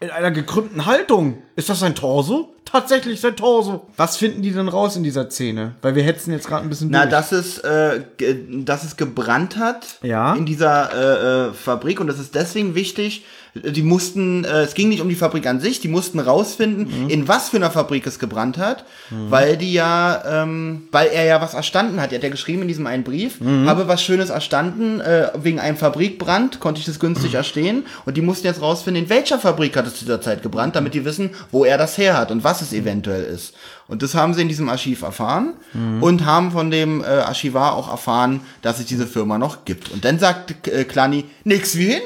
in 0.03 0.11
einer 0.11 0.31
gekrümmten 0.33 0.85
Haltung. 0.87 1.39
Ist 1.57 1.69
das 1.69 1.81
sein 1.81 1.95
Torso? 1.95 2.55
Tatsächlich 2.65 3.21
sein 3.21 3.37
Torso. 3.37 3.87
Was 3.97 4.17
finden 4.17 4.43
die 4.43 4.51
denn 4.51 4.69
raus 4.69 4.97
in 4.97 5.03
dieser 5.03 5.31
Szene? 5.31 5.75
Weil 5.83 5.95
wir 5.95 6.03
hetzen 6.03 6.33
jetzt 6.33 6.49
gerade 6.49 6.65
ein 6.65 6.69
bisschen 6.69 6.89
Na, 6.91 7.01
durch. 7.03 7.11
dass 7.11 7.33
es, 7.33 7.59
äh, 7.59 8.03
ge- 8.17 8.65
dass 8.65 8.83
es 8.85 8.97
gebrannt 8.97 9.57
hat 9.59 9.99
Ja. 10.03 10.35
in 10.35 10.47
dieser 10.47 10.91
äh, 10.93 11.49
äh, 11.51 11.53
Fabrik 11.53 12.01
und 12.01 12.07
das 12.07 12.19
ist 12.19 12.35
deswegen 12.35 12.75
wichtig. 12.75 13.25
Die 13.55 13.83
mussten, 13.83 14.45
äh, 14.45 14.63
es 14.63 14.73
ging 14.73 14.89
nicht 14.89 15.03
um 15.03 15.11
die 15.11 15.15
Fabrik 15.15 15.47
an 15.47 15.61
sich, 15.61 15.79
die 15.81 15.89
mussten 15.89 16.19
rausfinden, 16.19 17.11
in 17.11 17.29
was 17.29 17.51
für 17.51 17.59
einer 17.59 17.71
Fabrik 17.71 18.07
es 18.07 18.19
gebrannt 18.19 18.57
hat, 18.57 18.85
weil 19.11 19.59
die 19.59 19.73
ja, 19.75 20.43
ähm, 20.43 20.83
weil 20.91 21.09
er 21.09 21.25
ja 21.25 21.41
was 21.43 21.53
erstanden 21.53 22.01
hat. 22.01 22.13
Er 22.13 22.17
hat 22.17 22.25
ja 22.25 22.31
geschrieben 22.31 22.63
in 22.63 22.69
diesem 22.69 22.87
einen 22.87 23.05
Brief, 23.05 23.41
habe 23.67 23.89
was 23.89 24.03
Schönes 24.03 24.31
erstanden, 24.31 25.01
äh, 25.01 25.29
wegen 25.35 25.61
einem 25.61 25.77
Fabrikbrand 25.77 26.61
konnte 26.61 26.81
ich 26.81 26.87
das 26.87 26.99
günstig 26.99 27.35
erstehen 27.35 27.85
und 28.07 28.17
die 28.17 28.23
mussten 28.23 28.47
jetzt 28.47 28.63
rausfinden, 28.63 29.05
in 29.05 29.11
welcher 29.11 29.39
Fabrik 29.39 29.77
hat 29.77 29.87
es 29.87 29.97
zu 29.97 30.05
dieser 30.07 30.23
Zeit 30.23 30.43
gebrannt, 30.43 30.75
damit 30.75 30.95
die 30.95 31.05
wissen, 31.05 31.31
wo 31.51 31.65
er 31.67 31.77
das 31.77 31.99
her 31.99 32.17
hat 32.17 32.31
und 32.31 32.45
was 32.45 32.63
es 32.63 32.73
eventuell 32.73 33.25
ist. 33.25 33.55
Und 33.87 34.03
das 34.03 34.15
haben 34.15 34.33
sie 34.33 34.41
in 34.41 34.49
diesem 34.49 34.71
Archiv 34.71 35.03
erfahren 35.03 35.55
und 36.01 36.25
haben 36.25 36.53
von 36.53 36.71
dem 36.71 37.03
äh, 37.03 37.07
Archivar 37.07 37.75
auch 37.75 37.91
erfahren, 37.91 38.41
dass 38.63 38.79
es 38.81 38.87
diese 38.87 39.07
Firma 39.07 39.37
noch 39.37 39.67
gibt. 39.67 39.91
Und 39.91 40.07
dann 40.07 40.19
sagt 40.19 40.67
äh, 40.69 40.85
Klani, 40.85 41.25
nix 41.45 41.77
wie 41.77 41.89
hin. 41.89 42.01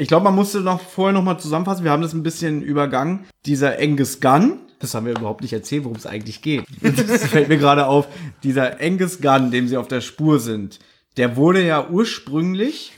Ich 0.00 0.08
glaube, 0.08 0.24
man 0.24 0.34
musste 0.34 0.60
noch 0.62 0.80
vorher 0.80 1.12
noch 1.12 1.22
mal 1.22 1.36
zusammenfassen. 1.36 1.84
Wir 1.84 1.90
haben 1.90 2.00
das 2.00 2.14
ein 2.14 2.22
bisschen 2.22 2.62
übergangen. 2.62 3.26
Dieser 3.44 3.78
Angus 3.78 4.18
Gunn, 4.20 4.58
das 4.78 4.94
haben 4.94 5.04
wir 5.04 5.12
überhaupt 5.12 5.42
nicht 5.42 5.52
erzählt, 5.52 5.84
worum 5.84 5.98
es 5.98 6.06
eigentlich 6.06 6.40
geht. 6.40 6.64
Das 6.80 7.26
fällt 7.26 7.48
mir 7.48 7.58
gerade 7.58 7.86
auf. 7.86 8.08
Dieser 8.42 8.80
Angus 8.80 9.20
Gunn, 9.20 9.50
dem 9.50 9.68
sie 9.68 9.76
auf 9.76 9.88
der 9.88 10.00
Spur 10.00 10.40
sind, 10.40 10.78
der 11.18 11.36
wurde 11.36 11.62
ja 11.62 11.86
ursprünglich, 11.90 12.94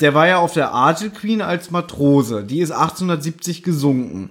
der 0.00 0.12
war 0.14 0.26
ja 0.26 0.38
auf 0.38 0.52
der 0.52 0.72
Argel 0.72 1.10
Queen 1.10 1.40
als 1.40 1.70
Matrose. 1.70 2.42
Die 2.42 2.58
ist 2.58 2.72
1870 2.72 3.62
gesunken. 3.62 4.30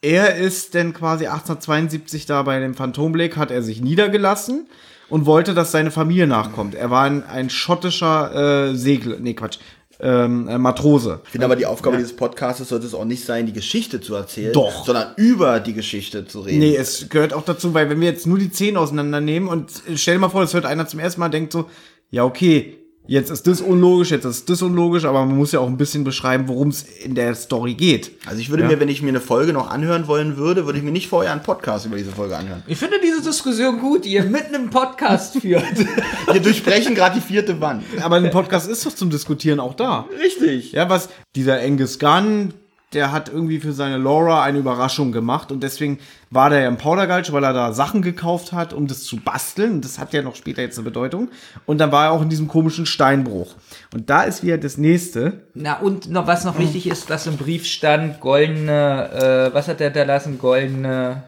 Er 0.00 0.34
ist 0.34 0.74
denn 0.74 0.92
quasi 0.92 1.26
1872 1.26 2.26
da 2.26 2.42
bei 2.42 2.58
dem 2.58 2.74
Phantom 2.74 3.12
Blake, 3.12 3.36
hat 3.36 3.52
er 3.52 3.62
sich 3.62 3.80
niedergelassen 3.80 4.66
und 5.08 5.26
wollte, 5.26 5.54
dass 5.54 5.70
seine 5.70 5.92
Familie 5.92 6.26
nachkommt. 6.26 6.74
Er 6.74 6.90
war 6.90 7.04
ein, 7.04 7.22
ein 7.22 7.50
schottischer 7.50 8.70
äh, 8.70 8.74
Segler, 8.74 9.18
nee 9.20 9.34
Quatsch, 9.34 9.58
ähm, 10.02 10.48
äh, 10.48 10.58
Matrose. 10.58 11.20
Ich 11.24 11.30
finde 11.30 11.46
aber 11.46 11.56
die 11.56 11.66
Aufgabe 11.66 11.96
dieses 11.96 12.14
Podcasts 12.14 12.68
sollte 12.68 12.86
es 12.86 12.94
auch 12.94 13.04
nicht 13.04 13.24
sein, 13.24 13.46
die 13.46 13.52
Geschichte 13.52 14.00
zu 14.00 14.14
erzählen, 14.14 14.52
Doch. 14.52 14.84
sondern 14.84 15.14
über 15.16 15.60
die 15.60 15.72
Geschichte 15.72 16.26
zu 16.26 16.40
reden. 16.40 16.58
Nee, 16.58 16.76
es 16.76 17.08
gehört 17.08 17.32
auch 17.32 17.44
dazu, 17.44 17.72
weil 17.72 17.88
wenn 17.88 18.00
wir 18.00 18.08
jetzt 18.08 18.26
nur 18.26 18.38
die 18.38 18.50
Zehen 18.50 18.76
auseinandernehmen 18.76 19.48
und 19.48 19.70
stell 19.94 20.14
dir 20.14 20.20
mal 20.20 20.28
vor, 20.28 20.40
das 20.40 20.54
hört 20.54 20.66
einer 20.66 20.86
zum 20.86 20.98
ersten 20.98 21.20
Mal 21.20 21.26
und 21.26 21.34
denkt 21.34 21.52
so, 21.52 21.70
ja 22.10 22.24
okay, 22.24 22.81
jetzt 23.06 23.30
ist 23.30 23.46
das 23.46 23.60
unlogisch, 23.60 24.10
jetzt 24.10 24.24
ist 24.24 24.48
das 24.48 24.62
unlogisch, 24.62 25.04
aber 25.04 25.24
man 25.26 25.36
muss 25.36 25.52
ja 25.52 25.60
auch 25.60 25.66
ein 25.66 25.76
bisschen 25.76 26.04
beschreiben, 26.04 26.44
worum 26.48 26.68
es 26.68 26.82
in 26.82 27.14
der 27.14 27.34
Story 27.34 27.74
geht. 27.74 28.12
Also 28.26 28.40
ich 28.40 28.50
würde 28.50 28.62
Ja. 28.62 28.68
mir, 28.70 28.80
wenn 28.80 28.88
ich 28.88 29.02
mir 29.02 29.08
eine 29.08 29.20
Folge 29.20 29.52
noch 29.52 29.70
anhören 29.70 30.06
wollen 30.06 30.36
würde, 30.36 30.66
würde 30.66 30.78
ich 30.78 30.84
mir 30.84 30.92
nicht 30.92 31.08
vorher 31.08 31.32
einen 31.32 31.42
Podcast 31.42 31.86
über 31.86 31.96
diese 31.96 32.12
Folge 32.12 32.36
anhören. 32.36 32.62
Ich 32.66 32.78
finde 32.78 32.96
diese 33.02 33.22
Diskussion 33.22 33.80
gut, 33.80 34.04
die 34.04 34.12
ihr 34.12 34.24
mitten 34.24 34.54
im 34.54 34.70
Podcast 34.70 35.38
führt. 35.40 35.64
Wir 36.32 36.40
durchbrechen 36.40 36.94
gerade 36.94 37.16
die 37.16 37.20
vierte 37.26 37.60
Wand. 37.60 37.82
Aber 38.00 38.16
ein 38.16 38.30
Podcast 38.30 38.68
ist 38.68 38.86
doch 38.86 38.94
zum 38.94 39.10
Diskutieren 39.10 39.60
auch 39.60 39.74
da. 39.74 40.06
Richtig. 40.22 40.72
Ja, 40.72 40.88
was 40.88 41.08
dieser 41.36 41.60
Angus 41.60 41.98
Gunn, 41.98 42.54
der 42.92 43.12
hat 43.12 43.28
irgendwie 43.28 43.58
für 43.58 43.72
seine 43.72 43.96
Laura 43.96 44.42
eine 44.42 44.58
Überraschung 44.58 45.12
gemacht 45.12 45.50
und 45.50 45.62
deswegen 45.62 45.98
war 46.30 46.50
der 46.50 46.60
ja 46.60 46.68
im 46.68 46.76
Powdergulch, 46.76 47.32
weil 47.32 47.44
er 47.44 47.52
da 47.52 47.72
Sachen 47.72 48.02
gekauft 48.02 48.52
hat, 48.52 48.72
um 48.72 48.86
das 48.86 49.02
zu 49.04 49.16
basteln. 49.16 49.80
Das 49.80 49.98
hat 49.98 50.12
ja 50.12 50.22
noch 50.22 50.34
später 50.34 50.62
jetzt 50.62 50.78
eine 50.78 50.84
Bedeutung. 50.84 51.28
Und 51.66 51.78
dann 51.78 51.92
war 51.92 52.06
er 52.06 52.12
auch 52.12 52.22
in 52.22 52.28
diesem 52.28 52.48
komischen 52.48 52.86
Steinbruch. 52.86 53.54
Und 53.92 54.08
da 54.08 54.22
ist 54.22 54.42
wieder 54.42 54.58
das 54.58 54.78
nächste. 54.78 55.42
Na, 55.54 55.78
und 55.78 56.10
noch 56.10 56.26
was 56.26 56.44
noch 56.44 56.58
wichtig 56.58 56.86
ist, 56.86 57.10
dass 57.10 57.26
im 57.26 57.36
Brief 57.36 57.66
stand, 57.66 58.20
goldene, 58.20 59.50
äh, 59.50 59.54
was 59.54 59.68
hat 59.68 59.80
der 59.80 59.90
da 59.90 60.04
lassen? 60.04 60.38
Goldene, 60.38 61.22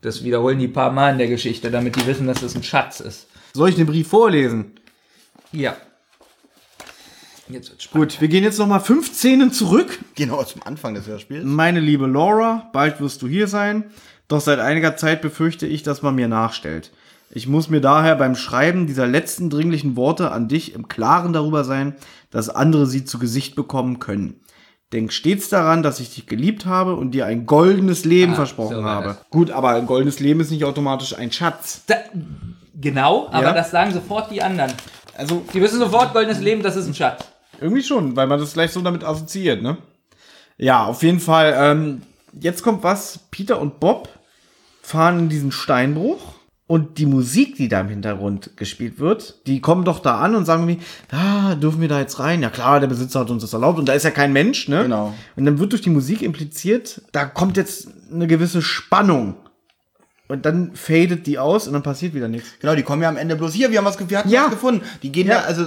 das 0.00 0.24
wiederholen 0.24 0.58
die 0.58 0.68
paar 0.68 0.92
Mal 0.92 1.12
in 1.12 1.18
der 1.18 1.28
Geschichte, 1.28 1.70
damit 1.70 1.96
die 1.96 2.06
wissen, 2.06 2.26
dass 2.26 2.42
es 2.42 2.54
ein 2.54 2.62
Schatz 2.62 3.00
ist. 3.00 3.28
Soll 3.52 3.70
ich 3.70 3.76
den 3.76 3.86
Brief 3.86 4.08
vorlesen? 4.08 4.72
Ja. 5.52 5.76
Jetzt 7.50 7.70
wird's 7.70 7.84
spannend. 7.84 8.10
Gut, 8.12 8.20
wir 8.20 8.28
gehen 8.28 8.44
jetzt 8.44 8.58
nochmal 8.58 8.80
fünf 8.80 9.12
Szenen 9.12 9.52
zurück. 9.52 9.98
Genau, 10.14 10.42
zum 10.44 10.62
Anfang 10.64 10.94
des 10.94 11.06
Hörspiels. 11.06 11.44
Meine 11.44 11.80
liebe 11.80 12.06
Laura, 12.06 12.68
bald 12.72 13.00
wirst 13.00 13.22
du 13.22 13.28
hier 13.28 13.48
sein. 13.48 13.84
Doch 14.28 14.40
seit 14.40 14.58
einiger 14.58 14.96
Zeit 14.96 15.22
befürchte 15.22 15.66
ich, 15.66 15.82
dass 15.82 16.02
man 16.02 16.14
mir 16.14 16.28
nachstellt. 16.28 16.92
Ich 17.30 17.46
muss 17.46 17.68
mir 17.68 17.80
daher 17.80 18.16
beim 18.16 18.34
Schreiben 18.36 18.86
dieser 18.86 19.06
letzten 19.06 19.50
dringlichen 19.50 19.96
Worte 19.96 20.30
an 20.32 20.48
dich 20.48 20.74
im 20.74 20.88
Klaren 20.88 21.32
darüber 21.32 21.62
sein, 21.64 21.94
dass 22.30 22.48
andere 22.48 22.86
sie 22.86 23.04
zu 23.04 23.18
Gesicht 23.18 23.54
bekommen 23.54 23.98
können. 23.98 24.40
Denk 24.94 25.12
stets 25.12 25.50
daran, 25.50 25.82
dass 25.82 26.00
ich 26.00 26.14
dich 26.14 26.26
geliebt 26.26 26.64
habe 26.64 26.94
und 26.96 27.10
dir 27.10 27.26
ein 27.26 27.44
goldenes 27.44 28.06
Leben 28.06 28.32
Ah, 28.32 28.36
versprochen 28.36 28.76
so 28.76 28.84
habe. 28.84 29.08
das. 29.08 29.30
Gut, 29.30 29.50
aber 29.50 29.70
ein 29.70 29.84
goldenes 29.84 30.20
Leben 30.20 30.40
ist 30.40 30.50
nicht 30.50 30.64
automatisch 30.64 31.14
ein 31.14 31.30
Schatz. 31.30 31.82
Da, 31.86 31.96
genau, 32.74 33.28
aber 33.30 33.42
Ja. 33.48 33.52
das 33.52 33.70
sagen 33.70 33.92
sofort 33.92 34.30
die 34.30 34.40
anderen. 34.42 34.72
Also 35.14 35.42
Die 35.52 35.60
wissen 35.60 35.78
sofort, 35.78 36.12
goldenes 36.14 36.40
Leben, 36.40 36.62
das 36.62 36.76
ist 36.76 36.86
ein 36.86 36.94
Schatz. 36.94 37.24
Irgendwie 37.60 37.82
schon, 37.82 38.16
weil 38.16 38.26
man 38.26 38.38
das 38.38 38.52
gleich 38.52 38.70
so 38.70 38.80
damit 38.80 39.04
assoziiert, 39.04 39.62
ne? 39.62 39.78
Ja, 40.56 40.84
auf 40.84 41.02
jeden 41.02 41.20
Fall. 41.20 41.54
Ähm, 41.56 42.02
jetzt 42.38 42.62
kommt 42.62 42.82
was. 42.82 43.20
Peter 43.30 43.60
und 43.60 43.80
Bob 43.80 44.08
fahren 44.82 45.18
in 45.18 45.28
diesen 45.28 45.52
Steinbruch 45.52 46.34
und 46.68 46.98
die 46.98 47.06
Musik, 47.06 47.56
die 47.56 47.68
da 47.68 47.80
im 47.80 47.88
Hintergrund 47.88 48.56
gespielt 48.56 48.98
wird, 48.98 49.46
die 49.46 49.60
kommen 49.60 49.84
doch 49.84 50.00
da 50.00 50.18
an 50.18 50.34
und 50.34 50.44
sagen 50.44 50.66
mir, 50.66 50.76
ah, 51.10 51.54
dürfen 51.54 51.80
wir 51.80 51.88
da 51.88 51.98
jetzt 51.98 52.18
rein? 52.18 52.42
Ja 52.42 52.50
klar, 52.50 52.78
der 52.78 52.88
Besitzer 52.88 53.20
hat 53.20 53.30
uns 53.30 53.42
das 53.42 53.54
erlaubt 53.54 53.78
und 53.78 53.88
da 53.88 53.94
ist 53.94 54.04
ja 54.04 54.10
kein 54.10 54.32
Mensch, 54.32 54.68
ne? 54.68 54.82
Genau. 54.82 55.14
Und 55.34 55.46
dann 55.46 55.58
wird 55.58 55.72
durch 55.72 55.82
die 55.82 55.90
Musik 55.90 56.22
impliziert, 56.22 57.02
da 57.12 57.24
kommt 57.24 57.56
jetzt 57.56 57.88
eine 58.12 58.26
gewisse 58.26 58.62
Spannung. 58.62 59.34
Und 60.30 60.44
dann 60.44 60.72
fadet 60.74 61.26
die 61.26 61.38
aus 61.38 61.66
und 61.66 61.72
dann 61.72 61.82
passiert 61.82 62.12
wieder 62.12 62.28
nichts. 62.28 62.50
Genau, 62.60 62.74
die 62.74 62.82
kommen 62.82 63.00
ja 63.00 63.08
am 63.08 63.16
Ende 63.16 63.34
bloß 63.34 63.54
hier, 63.54 63.70
wir 63.70 63.78
haben 63.78 63.86
was, 63.86 63.98
wir 64.10 64.18
hatten 64.18 64.28
Ja. 64.28 64.42
was 64.44 64.50
gefunden. 64.50 64.82
Die 65.02 65.10
gehen 65.10 65.26
ja, 65.26 65.36
Ja. 65.36 65.40
also 65.46 65.64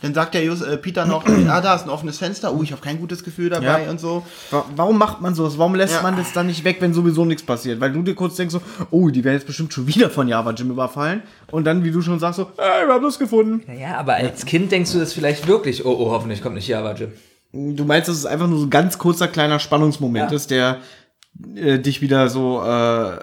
dann 0.00 0.14
sagt 0.14 0.34
der 0.34 0.44
Jus, 0.44 0.60
äh, 0.62 0.76
Peter 0.76 1.06
noch, 1.06 1.24
ah, 1.48 1.60
da 1.60 1.74
ist 1.74 1.82
ein 1.82 1.90
offenes 1.90 2.18
Fenster, 2.18 2.54
uh, 2.54 2.62
ich 2.62 2.70
habe 2.70 2.80
kein 2.80 3.00
gutes 3.00 3.24
Gefühl 3.24 3.50
dabei 3.50 3.82
Ja. 3.84 3.90
und 3.90 3.98
so. 3.98 4.24
Wa- 4.52 4.64
Warum 4.76 4.96
macht 4.96 5.20
man 5.20 5.34
sowas? 5.34 5.58
Warum 5.58 5.74
lässt 5.74 5.94
Ja. 5.94 6.02
man 6.02 6.16
das 6.16 6.32
dann 6.32 6.46
nicht 6.46 6.62
weg, 6.62 6.76
wenn 6.78 6.94
sowieso 6.94 7.24
nichts 7.24 7.42
passiert? 7.42 7.80
Weil 7.80 7.90
du 7.92 8.02
dir 8.02 8.14
kurz 8.14 8.36
denkst 8.36 8.52
so, 8.52 8.60
oh, 8.92 9.10
die 9.10 9.24
werden 9.24 9.34
jetzt 9.38 9.46
bestimmt 9.48 9.72
schon 9.74 9.88
wieder 9.88 10.08
von 10.08 10.28
Java 10.28 10.52
Jim 10.52 10.70
überfallen. 10.70 11.22
Und 11.50 11.64
dann, 11.64 11.82
wie 11.82 11.90
du 11.90 12.00
schon 12.00 12.20
sagst, 12.20 12.36
so, 12.36 12.50
hey, 12.58 12.86
wir 12.86 12.94
haben 12.94 13.02
das 13.04 13.18
gefunden. 13.18 13.62
Naja, 13.66 13.96
aber 13.98 14.14
als 14.14 14.46
Kind 14.46 14.70
denkst 14.70 14.92
du 14.92 15.00
das 15.00 15.14
vielleicht 15.14 15.48
wirklich, 15.48 15.84
oh, 15.84 15.90
oh, 15.98 16.10
hoffentlich 16.12 16.42
kommt 16.42 16.54
nicht 16.54 16.68
Java 16.68 16.92
Jim. 16.94 17.08
Du 17.52 17.84
meinst, 17.84 18.08
dass 18.08 18.16
es 18.16 18.26
einfach 18.26 18.46
nur 18.46 18.60
so 18.60 18.66
ein 18.66 18.70
ganz 18.70 18.98
kurzer 18.98 19.26
kleiner 19.26 19.58
Spannungsmoment 19.58 20.30
Ja. 20.30 20.36
ist, 20.36 20.52
der 20.52 20.78
äh, 21.56 21.78
dich 21.80 22.00
wieder 22.02 22.28
so 22.28 22.62
äh, 22.62 23.18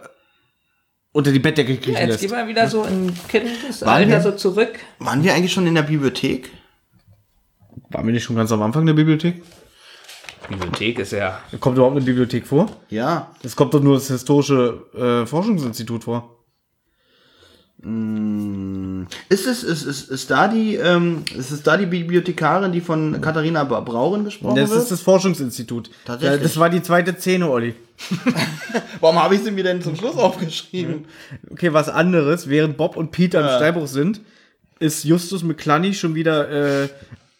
unter 1.14 1.32
die 1.32 1.40
Bettdecke 1.40 1.78
kriechen 1.78 1.94
Ja, 1.94 2.00
jetzt 2.02 2.10
lässt. 2.10 2.22
gehen 2.22 2.32
wir 2.32 2.48
wieder 2.48 2.68
so 2.68 2.84
in 2.84 3.14
Kindesalter 3.30 4.22
so 4.22 4.32
zurück. 4.34 4.78
Waren 5.00 5.24
wir 5.24 5.34
eigentlich 5.34 5.54
schon 5.54 5.66
in 5.66 5.76
der 5.76 5.84
Bibliothek? 5.84 6.52
Waren 7.90 8.06
wir 8.08 8.14
nicht 8.14 8.24
schon 8.24 8.36
ganz 8.36 8.52
am 8.52 8.62
Anfang 8.62 8.86
der 8.86 8.94
Bibliothek? 8.94 9.42
Bibliothek 10.50 11.00
ist 11.00 11.12
ja. 11.14 11.40
Kommt 11.60 11.78
überhaupt 11.78 11.96
eine 11.96 12.04
Bibliothek 12.06 12.46
vor? 12.46 12.70
Ja. 12.90 13.32
Es 13.44 13.56
kommt 13.56 13.74
doch 13.74 13.82
nur 13.82 13.96
das 13.96 14.08
Historische 14.10 14.84
äh, 14.94 15.26
Forschungsinstitut 15.26 16.04
vor. 16.04 16.43
Ist 19.30 19.46
es, 19.46 19.64
ist, 19.64 19.84
ist, 19.84 20.10
ist 20.10 20.32
da 20.32 20.48
die, 20.48 20.76
ähm, 20.76 21.24
ist 21.38 21.52
es 21.52 21.64
da 21.64 21.76
die 21.76 21.86
Bibliothekarin, 21.86 22.72
die 22.72 22.80
von 22.80 23.20
Katharina 23.20 23.64
Brauren 23.66 24.24
gesprochen 24.24 24.56
Das 24.56 24.70
wird? 24.70 24.84
ist 24.84 24.92
das 24.92 25.02
Forschungsinstitut. 25.02 25.90
Tatsächlich. 26.06 26.44
Das 26.44 26.58
war 26.58 26.70
die 26.70 26.82
zweite 26.82 27.14
Szene, 27.18 27.50
Olli. 27.50 27.76
Warum 29.02 29.22
habe 29.22 29.36
ich 29.36 29.44
sie 29.44 29.52
mir 29.52 29.64
denn 29.64 29.82
zum 29.82 29.98
Schluss 29.98 30.16
aufgeschrieben? 30.16 31.06
Okay, 31.52 31.74
was 31.74 31.90
anderes. 31.90 32.48
Während 32.48 32.78
Bob 32.78 32.96
und 32.96 33.12
Peter 33.12 33.42
im 33.42 33.58
Steinbruch 33.58 33.88
sind, 33.88 34.22
ist 34.80 35.04
Justus 35.04 35.44
McClunny 35.44 35.94
schon 35.94 36.16
wieder 36.16 36.84
äh, 36.84 36.90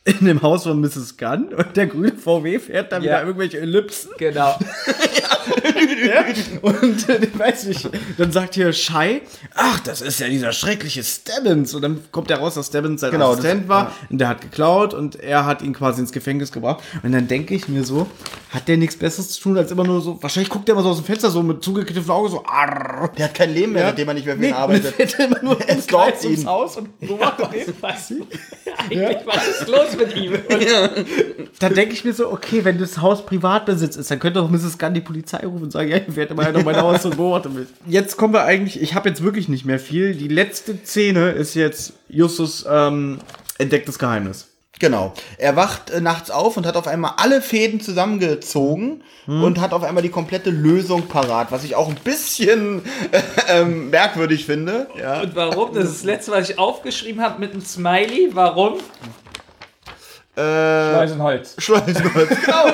in 0.06 0.26
dem 0.26 0.42
Haus 0.42 0.64
von 0.64 0.82
Mrs. 0.82 1.16
Gunn 1.18 1.54
und 1.54 1.78
der 1.78 1.88
grüne 1.88 2.12
VW 2.14 2.60
fährt 2.60 2.92
da 2.92 2.98
Ja. 2.98 3.04
wieder 3.04 3.24
irgendwelche 3.24 3.60
Ellipsen 3.62 4.12
Genau. 4.18 4.58
und 6.62 7.10
äh, 7.10 7.28
weiß 7.38 7.66
nicht, 7.66 7.90
dann 8.18 8.32
sagt 8.32 8.56
hier 8.56 8.72
Shai, 8.74 9.22
ach, 9.56 9.80
das 9.82 10.02
ist 10.02 10.20
ja 10.20 10.28
dieser 10.28 10.52
schreckliche 10.52 11.04
Stebbins 11.04 11.74
und 11.74 11.82
dann 11.82 12.04
kommt 12.12 12.32
er 12.32 12.40
raus, 12.40 12.56
dass 12.56 12.68
Stebbins 12.68 13.02
sein 13.02 13.12
Genau, 13.12 13.30
das- 13.32 13.40
Assistent 13.40 13.68
war 13.70 13.92
und 14.10 14.20
der 14.20 14.28
hat 14.30 14.42
geklaut 14.42 14.94
und 14.94 15.16
er 15.16 15.46
hat 15.46 15.62
ihn 15.62 15.74
quasi 15.74 16.02
ins 16.02 16.12
Gefängnis 16.12 16.52
gebracht 16.52 16.84
und 17.02 17.12
dann 17.12 17.28
denke 17.28 17.54
ich 17.56 17.68
mir 17.68 17.84
so, 17.84 18.08
hat 18.52 18.68
der 18.68 18.78
nichts 18.78 18.96
besseres 18.98 19.32
zu 19.32 19.42
tun 19.42 19.58
als 19.58 19.72
immer 19.72 19.84
nur 19.84 20.02
so, 20.02 20.22
wahrscheinlich 20.22 20.50
guckt 20.50 20.70
er 20.70 20.74
immer 20.74 20.84
so 20.84 20.90
aus 20.90 20.98
dem 20.98 21.06
Fenster 21.06 21.30
so 21.32 21.42
mit 21.44 21.64
zugekniffenen 21.64 22.10
Augen 22.12 22.30
so, 22.30 22.44
arrr. 22.46 23.10
Der 23.18 23.26
hat 23.26 23.34
kein 23.36 23.54
Leben 23.54 23.74
mehr, 23.74 23.84
Ja. 23.84 23.88
seitdem 23.90 24.08
er 24.10 24.14
nicht 24.14 24.26
mehr 24.26 24.36
für 24.36 24.42
Nee, 24.42 24.48
ihn 24.50 24.54
arbeitet. 24.54 24.96
fährt 24.96 25.20
er 25.20 25.26
immer 25.28 25.44
nur 25.44 25.62
Er 25.62 25.78
ihn. 26.24 26.46
Haus 26.46 26.78
und 26.78 26.90
so 27.02 27.18
macht 27.18 27.40
er 27.40 27.48
den. 27.48 27.74
Was? 27.82 28.14
Eigentlich, 28.78 29.18
was 29.26 29.48
ist 29.48 29.68
los 29.68 29.93
mit 29.98 30.16
ihm? 30.16 30.38
Dann 31.60 31.74
denke 31.74 31.94
ich 31.94 32.04
mir 32.04 32.14
so, 32.14 32.32
okay, 32.32 32.64
wenn 32.64 32.78
das 32.78 33.00
Haus 33.00 33.26
Privatbesitz 33.26 33.96
ist, 33.96 34.12
dann 34.12 34.20
könnte 34.20 34.40
doch 34.40 34.50
Mrs. 34.50 34.78
Gunn 34.78 34.94
die 34.94 35.02
Polizei 35.02 35.46
rufen 35.46 35.64
und 35.64 35.72
sagen, 35.72 35.90
ja, 35.90 35.98
ich 35.98 36.16
werde 36.16 36.34
mal 36.34 36.52
noch 36.52 36.64
mein 36.64 36.78
Haus 36.78 37.06
und 37.06 37.18
beobachten 37.18 37.56
will. 37.56 37.68
Jetzt 37.88 38.18
kommen 38.18 38.34
wir 38.34 38.44
eigentlich, 38.44 38.82
ich 38.82 38.96
habe 38.96 39.10
jetzt 39.10 39.24
wirklich 39.24 39.50
nicht 39.50 39.66
mehr 39.66 39.80
viel. 39.80 40.16
Die 40.16 40.28
letzte 40.28 40.78
Szene 40.84 41.32
ist 41.32 41.56
jetzt 41.56 41.94
Justus 42.10 42.66
ähm, 42.70 43.20
entdecktes 43.58 44.00
Geheimnis. 44.00 44.48
Genau. 44.80 45.14
Er 45.38 45.56
wacht 45.56 45.92
äh, 45.92 46.02
nachts 46.02 46.32
auf 46.32 46.58
und 46.58 46.66
hat 46.66 46.76
auf 46.76 46.88
einmal 46.88 47.14
alle 47.18 47.42
Fäden 47.42 47.80
zusammengezogen 47.80 49.04
und 49.28 49.62
hat 49.62 49.72
auf 49.72 49.84
einmal 49.84 50.04
die 50.04 50.10
komplette 50.10 50.50
Lösung 50.50 51.08
parat, 51.08 51.52
was 51.52 51.64
ich 51.64 51.76
auch 51.76 51.88
ein 51.88 51.96
bisschen 52.04 52.82
äh, 53.12 53.22
ähm, 53.62 53.92
merkwürdig 53.92 54.46
finde. 54.46 54.88
Ja. 55.00 55.22
Und 55.22 55.36
warum? 55.36 55.74
Das 55.74 55.86
ist 55.86 56.00
das 56.00 56.04
letzte, 56.04 56.32
was 56.32 56.50
ich 56.50 56.60
aufgeschrieben 56.60 57.22
habe 57.22 57.40
mit 57.40 57.52
einem 57.52 57.62
Smiley. 57.62 58.32
Warum? 58.34 58.80
Äh, 60.36 60.42
Eisenholz. 60.42 61.56
Schleusenholz. 61.58 62.30
Genau. 62.46 62.74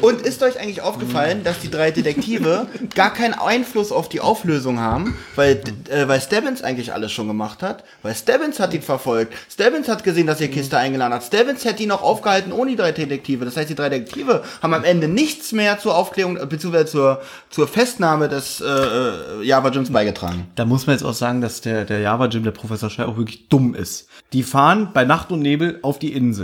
Und 0.00 0.22
ist 0.22 0.42
euch 0.42 0.58
eigentlich 0.58 0.80
aufgefallen, 0.80 1.44
dass 1.44 1.60
die 1.60 1.70
drei 1.70 1.90
Detektive 1.90 2.66
gar 2.94 3.12
keinen 3.12 3.34
Einfluss 3.34 3.92
auf 3.92 4.08
die 4.08 4.20
Auflösung 4.20 4.80
haben, 4.80 5.16
weil, 5.36 5.60
äh, 5.90 6.08
weil 6.08 6.20
Stebbins 6.20 6.62
eigentlich 6.62 6.94
alles 6.94 7.12
schon 7.12 7.28
gemacht 7.28 7.62
hat? 7.62 7.84
Weil 8.02 8.14
Stebbins 8.14 8.60
hat 8.60 8.72
ihn 8.72 8.80
verfolgt. 8.80 9.34
Stebbins 9.50 9.88
hat 9.88 10.02
gesehen, 10.02 10.26
dass 10.26 10.40
ihr 10.40 10.50
Kiste 10.50 10.78
eingeladen 10.78 11.12
hat. 11.12 11.24
Stebbins 11.24 11.64
hätte 11.66 11.82
ihn 11.82 11.90
auch 11.90 12.02
aufgehalten 12.02 12.52
ohne 12.52 12.70
die 12.70 12.76
drei 12.76 12.92
Detektive. 12.92 13.44
Das 13.44 13.56
heißt, 13.56 13.68
die 13.68 13.74
drei 13.74 13.90
Detektive 13.90 14.42
haben 14.62 14.72
am 14.72 14.84
Ende 14.84 15.06
nichts 15.06 15.52
mehr 15.52 15.78
zur 15.78 15.94
Aufklärung, 15.94 16.38
äh, 16.38 16.46
beziehungsweise 16.46 16.86
zur, 16.86 17.20
zur 17.50 17.68
Festnahme 17.68 18.28
des 18.28 18.62
äh, 18.62 18.64
äh, 18.64 19.44
Java 19.44 19.68
Jims 19.68 19.92
beigetragen. 19.92 20.46
Da 20.54 20.64
muss 20.64 20.86
man 20.86 20.94
jetzt 20.94 21.04
auch 21.04 21.14
sagen, 21.14 21.42
dass 21.42 21.60
der, 21.60 21.84
der 21.84 22.00
Java 22.00 22.26
Jim, 22.26 22.42
der 22.42 22.52
Professor 22.52 22.88
Schei, 22.88 23.04
auch 23.04 23.18
wirklich 23.18 23.48
dumm 23.48 23.74
ist. 23.74 24.08
Die 24.32 24.44
fahren 24.44 24.90
bei 24.94 25.04
Nacht 25.04 25.30
und 25.30 25.40
Nebel 25.40 25.78
auf 25.82 25.98
die 25.98 26.14
Insel. 26.14 26.39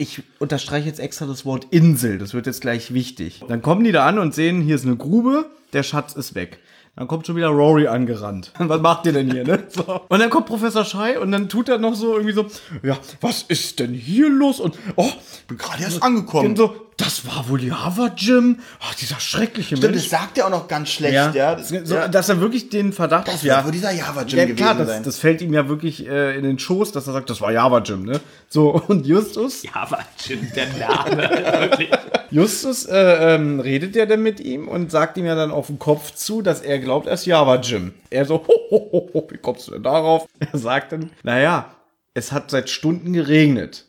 Ich 0.00 0.22
unterstreiche 0.38 0.86
jetzt 0.86 0.98
extra 0.98 1.26
das 1.26 1.44
Wort 1.44 1.66
Insel, 1.70 2.16
das 2.16 2.32
wird 2.32 2.46
jetzt 2.46 2.62
gleich 2.62 2.94
wichtig. 2.94 3.42
Dann 3.46 3.60
kommen 3.60 3.84
die 3.84 3.92
da 3.92 4.06
an 4.06 4.18
und 4.18 4.34
sehen, 4.34 4.62
hier 4.62 4.74
ist 4.76 4.86
eine 4.86 4.96
Grube, 4.96 5.50
der 5.74 5.82
Schatz 5.82 6.14
ist 6.14 6.34
weg. 6.34 6.58
Dann 6.96 7.06
kommt 7.06 7.26
schon 7.26 7.36
wieder 7.36 7.48
Rory 7.48 7.86
angerannt. 7.86 8.50
Was 8.58 8.80
macht 8.80 9.04
ihr 9.04 9.12
denn 9.12 9.30
hier, 9.30 9.44
ne? 9.44 9.62
So. 9.68 10.00
Und 10.08 10.18
dann 10.18 10.30
kommt 10.30 10.46
Professor 10.46 10.86
Schei 10.86 11.20
und 11.20 11.30
dann 11.32 11.50
tut 11.50 11.68
er 11.68 11.76
noch 11.76 11.94
so 11.94 12.14
irgendwie 12.14 12.32
so, 12.32 12.46
ja, 12.82 12.96
was 13.20 13.42
ist 13.42 13.78
denn 13.78 13.92
hier 13.92 14.30
los? 14.30 14.58
Und, 14.58 14.78
oh, 14.96 15.10
Bin 15.48 15.58
gerade 15.58 15.82
erst 15.82 16.02
angekommen. 16.02 16.48
und 16.48 16.56
so, 16.56 16.74
das 17.00 17.26
war 17.26 17.48
wohl 17.48 17.62
Java 17.62 18.12
Jim. 18.16 18.58
Ach, 18.80 18.94
dieser 18.94 19.18
schreckliche 19.18 19.76
Stimmt, 19.76 19.94
Mensch. 19.94 20.08
das 20.08 20.20
sagt 20.20 20.38
er 20.38 20.46
auch 20.46 20.50
noch 20.50 20.68
ganz 20.68 20.90
schlecht, 20.90 21.14
Ja, 21.14 21.30
ja. 21.30 21.54
Das, 21.54 21.68
Das, 21.68 21.88
so, 21.88 21.94
ja. 21.94 22.08
dass 22.08 22.28
er 22.28 22.40
wirklich 22.40 22.68
den 22.68 22.92
Verdacht 22.92 23.28
das 23.28 23.36
auf 23.36 23.44
wird 23.44 23.64
wohl 23.64 23.72
dieser 23.72 23.92
Java 23.92 24.22
Jim 24.22 24.38
ja, 24.38 24.44
gewesen 24.44 24.56
klar, 24.56 24.74
das, 24.74 24.88
sein. 24.88 25.02
das 25.02 25.18
fällt 25.18 25.40
ihm 25.40 25.52
ja 25.52 25.68
wirklich 25.68 26.06
äh, 26.06 26.36
in 26.36 26.44
den 26.44 26.58
Schoß, 26.58 26.92
dass 26.92 27.06
er 27.06 27.12
sagt, 27.12 27.30
das 27.30 27.40
war 27.40 27.52
Java 27.52 27.78
Jim, 27.80 28.04
ne? 28.04 28.20
So, 28.48 28.70
und 28.88 29.06
Justus, 29.06 29.62
Java 29.62 30.00
Jim, 30.24 30.46
der 30.54 30.66
Name. 30.74 31.30
Wirklich. 31.60 31.90
Justus 32.30 32.86
äh, 32.86 33.34
ähm, 33.34 33.60
redet 33.60 33.96
ja 33.96 34.06
dann 34.06 34.22
mit 34.22 34.40
ihm 34.40 34.68
und 34.68 34.90
sagt 34.90 35.16
ihm 35.16 35.26
ja 35.26 35.34
dann 35.34 35.50
auf 35.50 35.66
den 35.66 35.78
Kopf 35.78 36.12
zu, 36.12 36.42
dass 36.42 36.60
er 36.60 36.78
glaubt, 36.78 37.06
er 37.06 37.14
ist 37.14 37.26
Java 37.26 37.56
Jim. 37.56 37.92
Er 38.10 38.24
so, 38.24 38.34
ho, 38.46 38.70
ho, 38.70 38.88
ho, 38.92 39.10
ho, 39.14 39.28
wie 39.30 39.38
kommst 39.38 39.68
du 39.68 39.72
denn 39.72 39.82
darauf? 39.82 40.26
Er 40.38 40.58
sagt 40.58 40.92
dann, 40.92 41.10
naja, 41.22 41.74
es 42.14 42.32
hat 42.32 42.50
seit 42.50 42.70
Stunden 42.70 43.12
geregnet. 43.12 43.86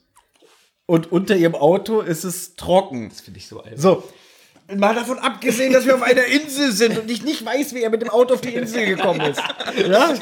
Und 0.86 1.12
unter 1.12 1.36
ihrem 1.36 1.56
Auto 1.56 2.02
ist 2.02 2.24
es 2.24 2.56
trocken. 2.56 3.12
Finde 3.12 3.40
ich 3.40 3.48
so 3.48 3.62
albern. 3.62 3.80
So. 3.80 4.03
Mal 4.77 4.95
davon 4.95 5.19
abgesehen, 5.19 5.73
dass 5.73 5.85
wir 5.85 5.95
auf 5.95 6.02
einer 6.02 6.26
Insel 6.26 6.72
sind 6.72 6.98
und 6.98 7.10
ich 7.10 7.23
nicht 7.23 7.45
weiß, 7.45 7.73
wie 7.73 7.81
er 7.81 7.89
mit 7.89 8.02
dem 8.02 8.10
Auto 8.10 8.35
auf 8.35 8.41
die 8.41 8.53
Insel 8.53 8.85
gekommen 8.85 9.22
ist. 9.22 9.41
Ja? 9.88 10.14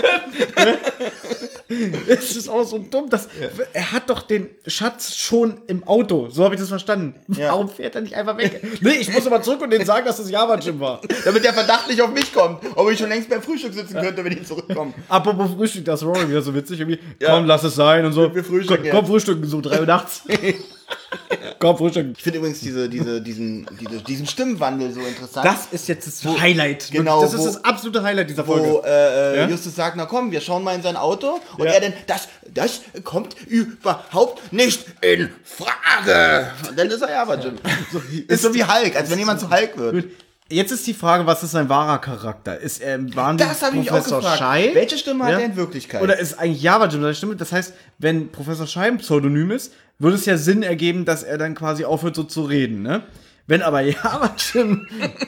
Es 2.08 2.36
ist 2.36 2.50
auch 2.50 2.64
so 2.64 2.80
dumm, 2.80 3.12
dass 3.12 3.30
er 3.74 3.92
hat 3.92 4.10
doch 4.10 4.24
den 4.24 4.48
Schatz 4.66 5.16
schon 5.16 5.62
im 5.68 5.84
Auto. 5.84 6.28
So 6.30 6.44
habe 6.44 6.56
ich 6.56 6.60
das 6.60 6.70
verstanden. 6.70 7.14
Ja. 7.28 7.50
Warum 7.50 7.70
fährt 7.70 7.94
er 7.94 8.02
nicht 8.02 8.16
einfach 8.16 8.38
weg? 8.38 8.64
Nee, 8.82 8.96
ich 9.00 9.14
muss 9.14 9.28
aber 9.28 9.44
zurück 9.44 9.62
und 9.62 9.70
denen 9.70 9.86
sagen, 9.86 10.04
dass 10.06 10.18
das 10.18 10.32
Java 10.32 10.58
Jim 10.58 10.80
war. 10.80 11.00
Damit 11.26 11.44
der 11.44 11.54
Verdacht 11.54 11.88
nicht 11.88 12.02
auf 12.02 12.12
mich 12.12 12.34
kommt. 12.34 12.64
Ob 12.76 12.90
ich 12.90 12.98
schon 12.98 13.10
längst 13.10 13.30
beim 13.30 13.44
Frühstück 13.44 13.74
sitzen 13.74 14.02
könnte, 14.02 14.24
wenn 14.24 14.36
die 14.36 14.44
zurückkommen. 14.44 14.96
Apropos 15.08 15.52
Frühstück, 15.52 15.86
das 15.86 16.02
ist 16.02 16.08
Rory 16.08 16.28
wieder 16.28 16.42
so 16.42 16.56
witzig 16.56 16.80
irgendwie. 16.80 17.00
Ja. 17.20 17.36
Komm, 17.36 17.46
lass 17.46 17.64
es 17.64 17.76
sein 17.76 18.04
und 18.04 18.14
so. 18.14 18.34
Wir 18.34 18.44
frühstücken 18.44 18.90
komm, 18.90 19.02
komm, 19.02 19.06
frühstücken, 19.06 19.46
so 19.46 19.62
drei 19.62 19.80
Uhr 19.80 19.86
nachts. 19.86 20.24
Komm, 21.60 21.78
Frühstück. 21.78 22.08
Ich 22.18 22.24
finde 22.24 22.40
übrigens 22.40 22.60
diese, 22.62 22.88
diese, 22.90 23.22
diesen, 23.22 23.68
diese, 23.80 24.02
diesen 24.02 24.26
Stimmwandel 24.28 24.92
so 24.94 25.02
interessant. 25.02 25.46
Das 25.46 25.68
ist 25.72 25.88
jetzt 25.88 26.08
das 26.08 26.40
Highlight. 26.40 26.90
genau, 26.92 27.22
Das 27.22 27.34
ist 27.34 27.42
wo- 27.42 27.46
das 27.46 27.64
absolute 27.64 28.02
Highlight 28.02 28.30
dieser 28.30 28.48
wo 28.48 28.54
Folge. 28.54 28.82
äh, 28.88 29.34
äh, 29.36 29.38
Ja? 29.42 29.48
Justus 29.50 29.76
sagt, 29.76 29.98
na 29.98 30.06
komm, 30.06 30.32
wir 30.32 30.40
schauen 30.42 30.64
mal 30.64 30.74
in 30.76 30.82
sein 30.82 30.96
Auto. 30.96 31.40
Und 31.58 31.66
Ja. 31.66 31.74
er 31.74 31.82
dann, 31.82 31.94
das, 32.08 32.28
das 32.54 32.82
kommt 33.04 33.36
überhaupt 33.48 34.54
nicht 34.54 34.86
in 35.02 35.30
Frage. 35.44 36.48
Und 36.70 36.78
dann 36.80 36.88
ist 36.88 37.02
er 37.02 37.10
ja 37.12 37.22
aber 37.24 37.38
Jim. 37.40 37.56
So, 37.92 38.02
ist 38.28 38.42
so 38.42 38.54
wie 38.54 38.64
Hulk, 38.64 38.96
als 38.96 39.10
wenn 39.10 39.20
jemand 39.20 39.40
zu 39.40 39.50
Hulk 39.50 39.78
wird. 39.78 40.06
Jetzt 40.52 40.72
ist 40.72 40.88
die 40.88 40.96
Frage, 40.96 41.28
was 41.28 41.44
ist 41.44 41.52
sein 41.52 41.70
wahrer 41.70 42.00
Charakter? 42.00 42.58
Ist 42.60 42.82
er, 42.82 42.98
waren 43.16 43.38
die 43.38 43.44
Das 43.44 43.62
ich 43.62 43.92
auch 43.92 43.96
Professor 43.98 44.20
gefragt. 44.20 44.40
Schei? 44.40 44.72
Welche 44.74 44.98
Stimme 44.98 45.26
hat 45.26 45.34
Ja? 45.34 45.40
er 45.40 45.46
in 45.46 45.56
Wirklichkeit? 45.56 46.02
Oder 46.02 46.18
ist 46.18 46.40
eigentlich 46.40 46.64
Java 46.64 46.86
Jim 46.88 47.02
seine 47.02 47.14
Stimme? 47.14 47.36
Das 47.36 47.52
heißt, 47.52 47.74
wenn 48.00 48.32
Professor 48.32 48.66
Schei 48.66 48.88
ein 48.88 48.98
Pseudonym 48.98 49.52
ist, 49.52 49.74
würde 50.00 50.16
es 50.16 50.26
ja 50.26 50.38
Sinn 50.38 50.64
ergeben, 50.64 51.06
dass 51.06 51.24
er 51.24 51.38
dann 51.38 51.54
quasi 51.56 51.86
aufhört, 51.86 52.16
so 52.16 52.24
zu 52.24 52.44
reden, 52.44 52.82
ne? 52.82 53.04
Wenn 53.48 53.64
aber 53.64 53.82
Java 53.82 54.36
Jim, 54.54 54.88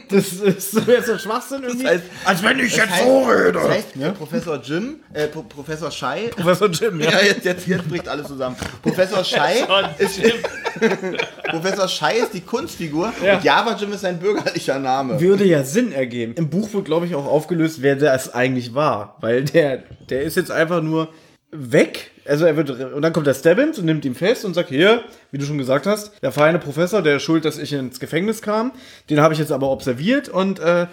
das 0.09 0.33
ist 0.33 0.71
so 0.73 0.79
jetzt 0.81 1.07
so 1.07 1.17
Schwachsinn 1.17 1.63
irgendwie. 1.63 1.87
heißt- 1.87 2.01
als 2.23 2.43
wenn 2.43 2.59
ich 2.59 2.69
das 2.69 2.77
jetzt 2.77 2.91
heißt, 2.91 3.03
so 3.03 3.23
rede. 3.23 3.51
das 3.53 3.67
heißt 3.67 3.87
äh, 3.99 4.11
Professor 4.11 4.61
Jim, 4.61 4.95
äh, 5.13 5.25
Pro 5.27 5.41
Professor 5.41 5.89
Schei. 5.89 6.29
Professor 6.35 6.69
Jim, 6.69 6.99
ja. 7.01 7.09
Ja, 7.13 7.19
jetzt, 7.23 7.45
jetzt, 7.45 7.65
jetzt 7.67 7.89
bricht 7.89 8.07
alles 8.07 8.27
zusammen. 8.27 8.55
Professor 8.83 9.23
Schei 9.23 9.65
ist, 9.97 10.21
Professor 11.49 11.87
Schei 11.87 12.17
ist 12.17 12.33
die 12.33 12.41
Kunstfigur 12.41 13.11
Ja. 13.25 13.37
und 13.37 13.43
Java 13.43 13.75
Jim 13.75 13.91
ist 13.93 14.01
sein 14.01 14.19
bürgerlicher 14.19 14.77
Name. 14.79 15.19
Würde 15.19 15.43
ja 15.45 15.63
Sinn 15.63 15.91
ergeben. 15.91 16.33
Im 16.35 16.49
Buch 16.49 16.71
wird, 16.73 16.85
glaube 16.85 17.05
ich, 17.07 17.15
auch 17.15 17.25
aufgelöst, 17.25 17.81
wer 17.81 17.95
das 17.95 18.33
eigentlich 18.33 18.73
war. 18.73 19.17
Weil 19.21 19.43
der, 19.45 19.83
der 20.09 20.21
ist 20.21 20.35
jetzt 20.37 20.51
einfach 20.51 20.81
nur 20.83 21.09
weg. 21.51 22.11
Also 22.31 22.45
er 22.45 22.55
wird, 22.55 22.69
und 22.69 23.01
dann 23.01 23.11
kommt 23.11 23.27
der 23.27 23.33
Stebbins 23.33 23.77
und 23.77 23.83
nimmt 23.85 24.05
ihn 24.05 24.15
fest 24.15 24.45
und 24.45 24.53
sagt, 24.53 24.69
hier, 24.69 25.03
wie 25.31 25.37
du 25.37 25.43
schon 25.45 25.57
gesagt 25.57 25.85
hast, 25.85 26.13
der 26.23 26.31
feine 26.31 26.59
Professor, 26.59 27.01
der 27.01 27.17
ist 27.17 27.23
schuld, 27.23 27.43
dass 27.43 27.57
ich 27.57 27.73
ins 27.73 27.99
Gefängnis 27.99 28.41
kam, 28.41 28.71
den 29.09 29.19
habe 29.19 29.33
ich 29.33 29.39
jetzt 29.41 29.51
aber 29.51 29.69
observiert 29.69 30.29
und 30.29 30.59
äh, 30.59 30.87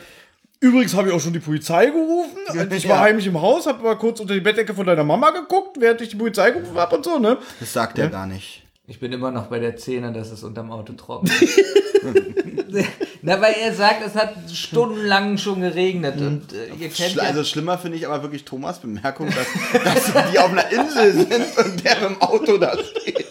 übrigens 0.58 0.94
habe 0.96 1.08
ich 1.08 1.14
auch 1.14 1.20
schon 1.20 1.32
die 1.32 1.38
Polizei 1.38 1.86
gerufen. 1.86 2.36
Und 2.58 2.72
ich 2.72 2.88
war 2.88 2.96
Ja. 2.96 3.02
heimlich 3.02 3.26
im 3.28 3.40
Haus, 3.40 3.66
habe 3.68 3.84
mal 3.84 3.94
kurz 3.96 4.18
unter 4.18 4.34
die 4.34 4.40
Bettdecke 4.40 4.74
von 4.74 4.84
deiner 4.84 5.04
Mama 5.04 5.30
geguckt, 5.30 5.76
während 5.78 6.00
ich 6.00 6.08
die 6.08 6.16
Polizei 6.16 6.50
gerufen 6.50 6.76
habe 6.76 6.96
und 6.96 7.04
so, 7.04 7.20
ne? 7.20 7.38
Das 7.60 7.72
sagt 7.72 7.98
er 8.00 8.08
gar 8.08 8.26
nicht. 8.26 8.64
Ich 8.90 9.00
bin 9.00 9.12
immer 9.12 9.30
noch 9.30 9.48
bei 9.48 9.58
der 9.58 9.76
Szene, 9.76 10.12
dass 10.12 10.30
es 10.30 10.42
unterm 10.42 10.72
Auto 10.72 10.94
trocken 10.94 11.30
Na, 13.22 13.40
weil 13.40 13.54
er 13.62 13.74
sagt, 13.74 14.06
es 14.06 14.14
hat 14.14 14.34
stundenlang 14.50 15.36
schon 15.36 15.60
geregnet 15.60 16.18
und 16.20 16.52
äh, 16.52 16.68
ihr 16.78 16.88
kennt 16.88 17.16
ja, 17.16 17.24
also 17.24 17.44
schlimmer 17.44 17.76
finde 17.76 17.98
ich 17.98 18.06
aber 18.06 18.22
wirklich 18.22 18.44
Thomas 18.44 18.78
Bemerkung, 18.78 19.28
dass, 19.28 19.84
dass 20.12 20.30
die 20.30 20.38
auf 20.38 20.50
einer 20.50 20.70
Insel 20.70 21.12
sind 21.12 21.32
und 21.58 21.84
der 21.84 22.06
im 22.06 22.20
Auto 22.22 22.56
da 22.56 22.76
steht. 22.78 23.26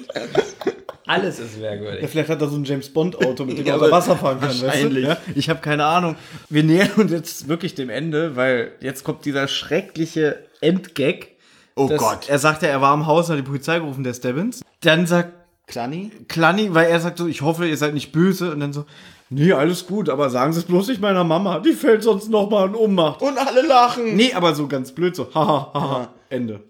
alles 1.08 1.40
ist 1.40 1.60
merkwürdig. 1.60 2.08
Vielleicht 2.10 2.30
hat 2.30 2.42
er 2.42 2.50
so 2.50 2.58
ein 2.58 2.64
James 2.64 2.90
Bond 2.90 3.16
Auto, 3.26 3.46
mit 3.46 3.58
dem 3.58 3.66
Ja, 3.66 3.74
er 3.76 3.80
unter 3.82 3.92
Wasser 3.92 4.16
fahren 4.18 4.40
kann. 4.40 4.62
wahrscheinlich. 4.62 5.08
Weißt 5.08 5.22
du? 5.28 5.32
ja? 5.32 5.36
Ich 5.36 5.50
habe 5.50 5.62
keine 5.62 5.86
Ahnung. 5.86 6.16
Wir 6.50 6.64
nähern 6.64 6.92
uns 6.98 7.12
jetzt 7.12 7.48
wirklich 7.48 7.74
dem 7.74 7.90
Ende, 7.90 8.36
weil 8.36 8.74
jetzt 8.82 9.04
kommt 9.04 9.26
dieser 9.26 9.48
schreckliche 9.48 10.40
Endgag. 10.62 11.30
Oh 11.76 11.88
Gott. 11.88 12.28
Er 12.28 12.40
sagte, 12.40 12.68
er 12.68 12.82
war 12.82 12.94
im 12.94 13.06
Haus 13.06 13.30
und 13.30 13.38
hat 13.38 13.40
die 13.40 13.48
Polizei 13.48 13.80
gerufen, 13.80 14.04
der 14.04 14.14
Stebbins. 14.14 14.62
Dann 14.82 15.06
sagt 15.08 15.37
Klanni? 15.68 16.12
Klanni, 16.28 16.74
weil 16.74 16.88
er 16.90 17.00
sagt 17.00 17.18
so, 17.18 17.28
ich 17.28 17.42
hoffe, 17.42 17.68
ihr 17.68 17.78
seid 17.78 17.94
nicht 17.94 18.12
böse. 18.12 18.52
Und 18.52 18.62
dann 18.62 18.74
so, 18.74 18.86
nee, 19.30 19.52
alles 19.52 19.86
gut, 19.86 20.10
aber 20.10 20.30
sagen 20.30 20.54
Sie 20.54 20.60
es 20.60 20.66
bloß 20.66 20.88
nicht 20.88 21.02
meiner 21.02 21.24
Mama. 21.26 21.60
Die 21.60 21.74
fällt 21.74 22.04
sonst 22.04 22.30
noch 22.30 22.50
mal 22.50 22.68
in 22.68 22.76
Ohnmacht. 22.76 23.22
Und 23.22 23.38
alle 23.38 23.62
lachen. 23.68 24.16
Nee, 24.16 24.34
aber 24.34 24.56
so 24.56 24.68
ganz 24.68 24.92
blöd, 24.94 25.16
so, 25.16 25.34
haha, 25.34 25.72
haha, 25.74 26.08
Ende. 26.30 26.62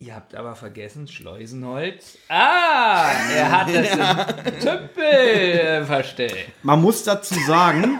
Ihr 0.00 0.14
habt 0.16 0.34
aber 0.34 0.54
vergessen, 0.54 1.08
Schleusenholz. 1.08 2.18
Ah, 2.28 3.10
er 3.34 3.50
hat 3.52 3.68
das 3.74 3.90
im 3.92 4.60
Tümpel 4.60 5.02
äh, 5.04 5.84
verstellt. 5.84 6.36
Man 6.62 6.82
muss 6.82 7.04
dazu 7.04 7.34
sagen, 7.46 7.98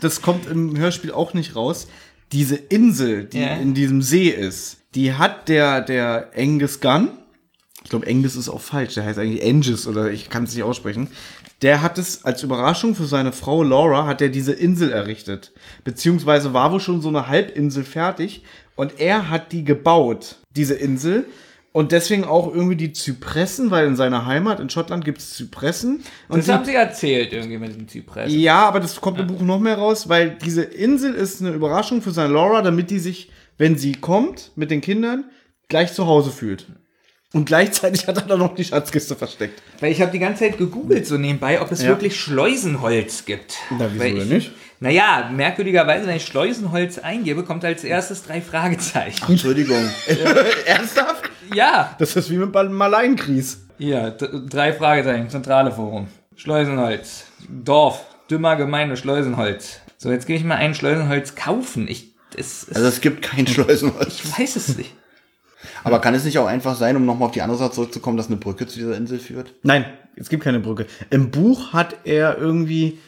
das 0.00 0.22
kommt 0.22 0.46
im 0.48 0.76
Hörspiel 0.76 1.10
auch 1.10 1.34
nicht 1.34 1.56
raus, 1.56 1.88
diese 2.30 2.54
Insel, 2.56 3.24
die 3.24 3.40
Ja. 3.40 3.54
in 3.56 3.74
diesem 3.74 4.00
See 4.02 4.28
ist, 4.28 4.76
die 4.94 5.14
hat 5.14 5.48
der, 5.48 5.80
der 5.80 6.30
Angus 6.36 6.80
Gunn, 6.80 7.08
ich 7.84 7.90
glaube 7.90 8.06
Angus 8.08 8.34
ist 8.34 8.48
auch 8.48 8.60
falsch, 8.60 8.94
der 8.94 9.04
heißt 9.04 9.18
eigentlich 9.18 9.44
Angus 9.44 9.86
oder 9.86 10.10
ich 10.10 10.30
kann 10.30 10.44
es 10.44 10.54
nicht 10.54 10.64
aussprechen, 10.64 11.08
der 11.62 11.82
hat 11.82 11.98
es 11.98 12.24
als 12.24 12.42
Überraschung 12.42 12.94
für 12.94 13.04
seine 13.06 13.32
Frau 13.32 13.62
Laura, 13.62 14.06
hat 14.06 14.20
er 14.20 14.28
diese 14.30 14.52
Insel 14.52 14.90
errichtet. 14.90 15.52
Beziehungsweise 15.84 16.52
war 16.52 16.72
wohl 16.72 16.80
schon 16.80 17.00
so 17.00 17.08
eine 17.08 17.28
Halbinsel 17.28 17.84
fertig 17.84 18.42
und 18.74 18.98
er 19.00 19.28
hat 19.30 19.52
die 19.52 19.64
gebaut, 19.64 20.36
diese 20.56 20.74
Insel. 20.74 21.26
Und 21.72 21.90
deswegen 21.90 22.22
auch 22.22 22.54
irgendwie 22.54 22.76
die 22.76 22.92
Zypressen, 22.92 23.72
weil 23.72 23.88
in 23.88 23.96
seiner 23.96 24.26
Heimat 24.26 24.60
in 24.60 24.70
Schottland 24.70 25.04
gibt 25.04 25.18
es 25.18 25.34
Zypressen. 25.34 26.04
Und 26.28 26.38
Das 26.38 26.46
die- 26.46 26.52
haben 26.52 26.64
sie 26.64 26.74
erzählt 26.74 27.32
irgendwie 27.32 27.58
mit 27.58 27.74
dem 27.74 27.88
Zypressen. 27.88 28.38
ja, 28.38 28.64
aber 28.68 28.78
das 28.78 29.00
kommt 29.00 29.18
im 29.18 29.26
Buch 29.26 29.40
noch 29.40 29.58
mehr 29.58 29.76
raus, 29.76 30.08
weil 30.08 30.38
diese 30.44 30.62
Insel 30.62 31.14
ist 31.14 31.40
eine 31.40 31.50
Überraschung 31.50 32.00
für 32.00 32.12
seine 32.12 32.32
Laura, 32.32 32.62
damit 32.62 32.90
die 32.90 33.00
sich, 33.00 33.30
wenn 33.58 33.76
sie 33.76 33.90
kommt 33.92 34.52
mit 34.54 34.70
den 34.70 34.80
Kindern, 34.82 35.24
gleich 35.68 35.92
zu 35.92 36.06
Hause 36.06 36.30
fühlt. 36.30 36.66
Und 37.34 37.44
gleichzeitig 37.46 38.06
hat 38.06 38.16
er 38.16 38.22
dann 38.22 38.38
noch 38.38 38.54
die 38.54 38.64
Schatzkiste 38.64 39.14
versteckt. 39.16 39.60
Weil 39.80 39.92
ich 39.92 40.00
habe 40.00 40.10
die 40.12 40.18
ganze 40.20 40.44
Zeit 40.44 40.56
gegoogelt 40.56 41.06
so 41.06 41.18
nebenbei, 41.18 41.60
ob 41.60 41.70
es 41.72 41.82
Ja. 41.82 41.88
wirklich 41.88 42.18
Schleusenholz 42.18 43.24
gibt. 43.26 43.56
Na, 43.70 43.86
wieso 43.90 44.02
Weil 44.04 44.12
denn 44.14 44.22
ich, 44.22 44.28
nicht? 44.28 44.52
Naja, 44.80 45.30
merkwürdigerweise, 45.34 46.06
wenn 46.06 46.16
ich 46.16 46.24
Schleusenholz 46.26 46.98
eingebe, 46.98 47.42
kommt 47.44 47.64
als 47.64 47.84
erstes 47.84 48.22
drei 48.22 48.40
Fragezeichen. 48.40 49.30
Entschuldigung. 49.30 49.78
Ernsthaft? 50.66 51.30
Ja, 51.54 51.94
Das 51.98 52.16
ist 52.16 52.30
wie 52.30 52.36
mit 52.36 52.56
einem 52.56 52.72
Maleinkries. 52.74 53.58
hier, 53.78 54.10
d- 54.10 54.28
drei 54.48 54.72
Fragezeichen, 54.72 55.28
zentrale 55.28 55.70
Forum. 55.72 56.08
Schleusenholz, 56.36 57.24
Dorf, 57.48 58.04
dümmer 58.30 58.56
Gemeinde, 58.56 58.96
Schleusenholz. 58.96 59.80
So, 59.98 60.10
jetzt 60.10 60.26
gehe 60.26 60.36
ich 60.36 60.44
mal 60.44 60.56
ein 60.56 60.74
Schleusenholz 60.74 61.34
kaufen. 61.34 61.86
Ich, 61.88 62.12
es, 62.36 62.66
es, 62.68 62.76
Also 62.76 62.88
es 62.88 63.00
gibt 63.00 63.22
kein 63.22 63.46
Schleusenholz. 63.46 64.20
ich 64.24 64.38
weiß 64.38 64.56
es 64.56 64.76
nicht. 64.76 64.94
Aber 65.82 66.00
kann 66.00 66.14
es 66.14 66.24
nicht 66.24 66.38
auch 66.38 66.46
einfach 66.46 66.76
sein, 66.76 66.96
um 66.96 67.04
nochmal 67.04 67.28
auf 67.28 67.34
die 67.34 67.42
andere 67.42 67.58
Seite 67.58 67.72
zurückzukommen, 67.72 68.16
dass 68.16 68.28
eine 68.28 68.36
Brücke 68.36 68.66
zu 68.66 68.78
dieser 68.78 68.96
Insel 68.96 69.18
führt? 69.18 69.54
Nein, 69.62 69.84
es 70.16 70.28
gibt 70.28 70.44
keine 70.44 70.60
Brücke. 70.60 70.86
Im 71.10 71.30
Buch 71.30 71.72
hat 71.72 71.96
er 72.04 72.38
irgendwie 72.38 72.98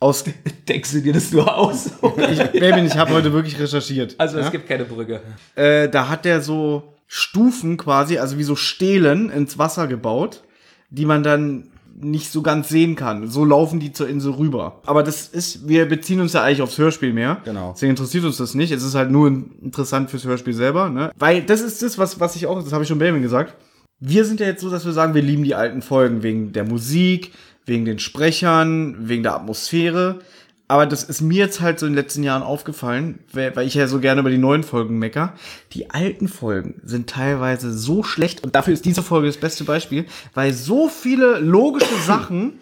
aus. 0.00 0.24
Denkst 0.68 0.92
du 0.92 1.00
dir 1.00 1.12
das 1.12 1.30
nur 1.32 1.54
aus? 1.56 1.90
Ich, 2.30 2.38
Baby, 2.52 2.86
ich 2.86 2.96
habe 2.96 3.12
heute 3.12 3.32
wirklich 3.32 3.58
recherchiert. 3.58 4.14
Also, 4.18 4.38
ja? 4.38 4.46
es 4.46 4.52
gibt 4.52 4.68
keine 4.68 4.84
Brücke. 4.84 5.20
äh, 5.54 5.88
da 5.88 6.08
hat 6.08 6.26
er 6.26 6.40
so 6.40 6.94
Stufen 7.06 7.76
quasi, 7.76 8.18
also 8.18 8.38
wie 8.38 8.42
so 8.42 8.56
Stelen 8.56 9.30
ins 9.30 9.58
Wasser 9.58 9.86
gebaut, 9.86 10.42
die 10.90 11.04
man 11.04 11.22
dann 11.22 11.70
nicht 11.98 12.30
so 12.30 12.42
ganz 12.42 12.68
sehen 12.68 12.94
kann. 12.94 13.28
So 13.28 13.44
laufen 13.44 13.80
die 13.80 13.92
zur 13.92 14.08
Insel 14.08 14.32
rüber. 14.32 14.80
Aber 14.86 15.02
das 15.02 15.28
ist, 15.28 15.68
wir 15.68 15.86
beziehen 15.86 16.20
uns 16.20 16.32
ja 16.32 16.42
eigentlich 16.42 16.62
aufs 16.62 16.78
Hörspiel 16.78 17.12
mehr. 17.12 17.40
Genau. 17.44 17.72
Deswegen 17.72 17.90
interessiert 17.90 18.24
uns 18.24 18.36
das 18.36 18.54
nicht. 18.54 18.70
Es 18.72 18.82
ist 18.82 18.94
halt 18.94 19.10
nur 19.10 19.28
interessant 19.28 20.10
fürs 20.10 20.24
Hörspiel 20.24 20.52
selber, 20.52 20.90
ne? 20.90 21.10
Weil 21.18 21.42
das 21.42 21.60
ist 21.60 21.82
das, 21.82 21.98
was, 21.98 22.20
was 22.20 22.36
ich 22.36 22.46
auch, 22.46 22.62
das 22.62 22.72
habe 22.72 22.82
ich 22.82 22.88
schon 22.88 22.98
Baby 22.98 23.20
gesagt. 23.20 23.54
Wir 23.98 24.24
sind 24.24 24.40
ja 24.40 24.46
jetzt 24.46 24.60
so, 24.60 24.70
dass 24.70 24.84
wir 24.84 24.92
sagen, 24.92 25.14
wir 25.14 25.22
lieben 25.22 25.42
die 25.42 25.54
alten 25.54 25.80
Folgen 25.80 26.22
wegen 26.22 26.52
der 26.52 26.64
Musik, 26.64 27.32
wegen 27.64 27.84
den 27.84 27.98
Sprechern, 27.98 29.08
wegen 29.08 29.22
der 29.22 29.34
Atmosphäre. 29.34 30.20
Aber 30.68 30.86
das 30.86 31.04
ist 31.04 31.20
mir 31.20 31.38
jetzt 31.38 31.60
halt 31.60 31.78
so 31.78 31.86
in 31.86 31.92
den 31.92 32.02
letzten 32.02 32.24
Jahren 32.24 32.42
aufgefallen, 32.42 33.20
weil 33.32 33.66
ich 33.66 33.74
ja 33.74 33.86
so 33.86 34.00
gerne 34.00 34.20
über 34.20 34.30
die 34.30 34.38
neuen 34.38 34.64
Folgen 34.64 34.98
mecker. 34.98 35.34
Die 35.72 35.90
alten 35.90 36.28
Folgen 36.28 36.80
sind 36.82 37.08
teilweise 37.08 37.72
so 37.72 38.02
schlecht 38.02 38.42
und 38.42 38.54
dafür 38.54 38.74
ist 38.74 38.84
diese 38.84 39.02
Folge 39.02 39.28
das 39.28 39.36
beste 39.36 39.64
Beispiel, 39.64 40.06
weil 40.34 40.52
so 40.52 40.88
viele 40.88 41.38
logische 41.38 41.94
Sachen 42.06 42.58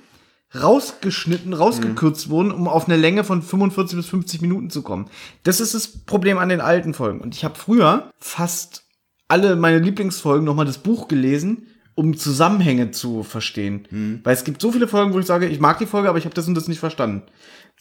rausgeschnitten, 0.55 1.53
rausgekürzt 1.53 2.29
wurden, 2.29 2.53
um 2.53 2.69
auf 2.69 2.87
eine 2.87 2.97
Länge 2.97 3.25
von 3.25 3.43
45 3.43 3.97
bis 3.97 4.07
50 4.07 4.41
Minuten 4.41 4.71
zu 4.71 4.83
kommen. 4.83 5.07
Das 5.43 5.61
ist 5.61 5.75
das 5.75 5.89
Problem 5.89 6.39
an 6.39 6.49
den 6.49 6.61
alten 6.61 6.95
Folgen. 6.95 7.21
Und 7.21 7.35
ich 7.35 7.45
habe 7.45 7.57
früher 7.57 8.11
fast 8.19 8.85
alle 9.27 9.57
meine 9.57 9.79
Lieblingsfolgen 9.79 10.45
nochmal 10.45 10.67
das 10.67 10.79
Buch 10.79 11.09
gelesen, 11.09 11.67
um 11.97 12.17
Zusammenhänge 12.17 12.91
zu 12.91 13.23
verstehen. 13.23 13.87
Weil 14.25 14.35
es 14.35 14.45
gibt 14.45 14.61
so 14.61 14.71
viele 14.73 14.87
Folgen, 14.89 15.13
wo 15.13 15.19
ich 15.19 15.27
sage, 15.27 15.47
ich 15.47 15.61
mag 15.61 15.79
die 15.79 15.87
Folge, 15.87 16.09
aber 16.09 16.19
ich 16.19 16.25
habe 16.25 16.35
das 16.35 16.47
und 16.47 16.55
das 16.55 16.69
nicht 16.69 16.81
verstanden. 16.81 17.23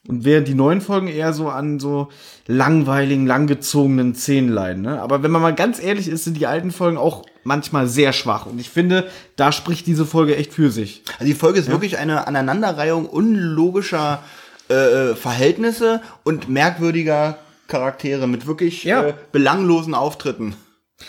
Und 0.08 0.26
während 0.26 0.50
die 0.50 0.54
neuen 0.54 0.82
Folgen 0.82 1.08
eher 1.08 1.32
so 1.32 1.48
an 1.48 1.80
so 1.80 2.10
langweiligen, 2.46 3.26
langgezogenen 3.26 4.16
Szenen 4.16 4.50
leiden. 4.50 4.82
Ne? 4.82 5.02
Aber 5.02 5.24
wenn 5.24 5.32
man 5.32 5.42
mal 5.42 5.56
ganz 5.56 5.82
ehrlich 5.82 6.10
ist, 6.10 6.26
sind 6.26 6.36
die 6.38 6.46
alten 6.48 6.72
Folgen 6.72 6.98
auch 6.98 7.24
manchmal 7.46 7.88
sehr 7.88 8.12
schwach. 8.12 8.46
Und 8.46 8.60
ich 8.60 8.70
finde, 8.70 9.08
da 9.38 9.54
spricht 9.54 9.88
diese 9.88 10.06
Folge 10.06 10.36
echt 10.36 10.54
für 10.54 10.72
sich. 10.72 11.04
Also 11.20 11.26
die 11.26 11.34
Folge 11.34 11.60
ist 11.60 11.70
wirklich 11.70 11.98
eine 11.98 12.28
Aneinanderreihung 12.28 13.06
unlogischer 13.06 14.22
äh, 14.68 15.16
Verhältnisse 15.16 16.02
und 16.24 16.50
merkwürdiger 16.50 17.38
Charaktere 17.70 18.28
mit 18.28 18.46
wirklich 18.46 18.84
Ja. 18.84 19.04
äh, 19.08 19.14
belanglosen 19.32 19.94
Auftritten. 19.96 20.56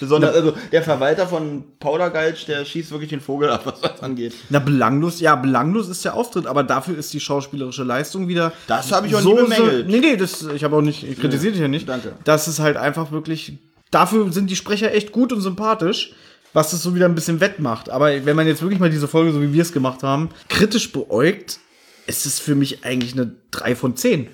Besonders, 0.01 0.35
also 0.35 0.55
der 0.73 0.83
Verwalter 0.83 1.27
von 1.27 1.65
Powdergeist, 1.81 2.49
der 2.49 2.65
schießt 2.65 2.91
wirklich 2.91 3.11
den 3.11 3.21
Vogel 3.21 3.51
ab, 3.51 3.63
was 3.65 3.81
das 3.81 4.03
angeht. 4.03 4.35
Na, 4.51 4.59
belanglos, 4.59 5.21
ja, 5.21 5.37
belanglos 5.37 5.89
ist 5.89 6.05
der 6.05 6.15
Auftritt, 6.15 6.47
aber 6.47 6.63
dafür 6.63 6.97
ist 6.99 7.13
die 7.13 7.21
schauspielerische 7.21 7.85
Leistung 7.85 8.29
wieder. 8.29 8.53
Das 8.67 8.93
habe 8.93 9.07
ich 9.07 9.15
auch 9.15 9.23
nie 9.23 9.35
bemängelt. 9.35 9.87
So, 9.87 9.91
nee, 9.91 10.01
nee, 10.01 10.17
das, 10.17 10.43
ich 10.55 10.65
habe 10.65 10.77
auch 10.77 10.83
nicht, 10.83 11.05
ich 11.05 11.19
kritisiere 11.19 11.53
dich 11.53 11.61
ja 11.63 11.69
nicht. 11.69 11.89
danke. 11.89 12.13
Das 12.25 12.49
ist 12.49 12.59
halt 12.61 12.77
einfach 12.77 13.13
wirklich, 13.13 13.55
dafür 13.91 14.33
sind 14.33 14.51
die 14.51 14.57
Sprecher 14.57 14.93
echt 14.93 15.13
gut 15.13 15.33
und 15.33 15.41
sympathisch. 15.41 16.13
was 16.53 16.73
es 16.73 16.83
so 16.83 16.95
wieder 16.95 17.07
ein 17.07 17.17
bisschen 17.17 17.41
wettmacht. 17.41 17.91
Aber 17.91 18.25
wenn 18.25 18.37
man 18.37 18.47
jetzt 18.47 18.63
wirklich 18.63 18.79
mal 18.79 18.89
diese 18.91 19.09
Folge, 19.09 19.33
so 19.33 19.43
wie 19.43 19.53
wir 19.53 19.63
es 19.63 19.73
gemacht 19.73 20.03
haben, 20.05 20.29
kritisch 20.49 20.93
beäugt, 20.93 21.59
ist 22.07 22.27
es 22.27 22.39
für 22.39 22.55
mich 22.55 22.85
eigentlich 22.85 23.15
eine 23.15 23.33
3 23.51 23.75
von 23.75 23.97
10. 23.97 24.29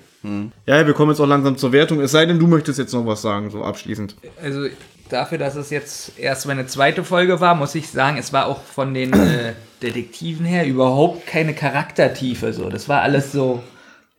Ja, 0.67 0.85
wir 0.85 0.93
kommen 0.93 1.09
jetzt 1.09 1.19
auch 1.19 1.25
langsam 1.25 1.57
zur 1.57 1.71
Wertung. 1.71 1.99
Es 1.99 2.11
sei 2.11 2.27
denn, 2.27 2.37
du 2.37 2.45
möchtest 2.45 2.77
jetzt 2.77 2.93
noch 2.93 3.07
was 3.07 3.23
sagen, 3.23 3.49
so 3.49 3.63
abschließend. 3.63 4.15
Also 4.43 4.67
dafür, 5.11 5.37
dass 5.37 5.55
es 5.55 5.69
jetzt 5.69 6.17
erst 6.17 6.45
meine 6.45 6.65
zweite 6.67 7.03
Folge 7.03 7.39
war, 7.39 7.55
muss 7.55 7.75
ich 7.75 7.89
sagen, 7.89 8.17
es 8.17 8.33
war 8.33 8.47
auch 8.47 8.61
von 8.61 8.93
den 8.93 9.13
äh, 9.13 9.53
Detektiven 9.81 10.45
her 10.45 10.65
überhaupt 10.65 11.27
keine 11.27 11.53
Charaktertiefe. 11.53 12.53
So, 12.53 12.69
das 12.69 12.89
war 12.89 13.01
alles 13.01 13.31
so 13.31 13.63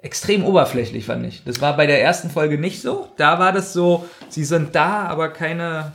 extrem 0.02 0.44
oberflächlich, 0.44 1.06
fand 1.06 1.26
ich. 1.26 1.42
Das 1.44 1.60
war 1.60 1.76
bei 1.76 1.86
der 1.86 2.02
ersten 2.02 2.28
Folge 2.28 2.58
nicht 2.58 2.82
so. 2.82 3.08
Da 3.16 3.38
war 3.38 3.52
das 3.52 3.72
so, 3.72 4.06
sie 4.28 4.44
sind 4.44 4.74
da, 4.74 5.06
aber 5.06 5.28
keine. 5.28 5.92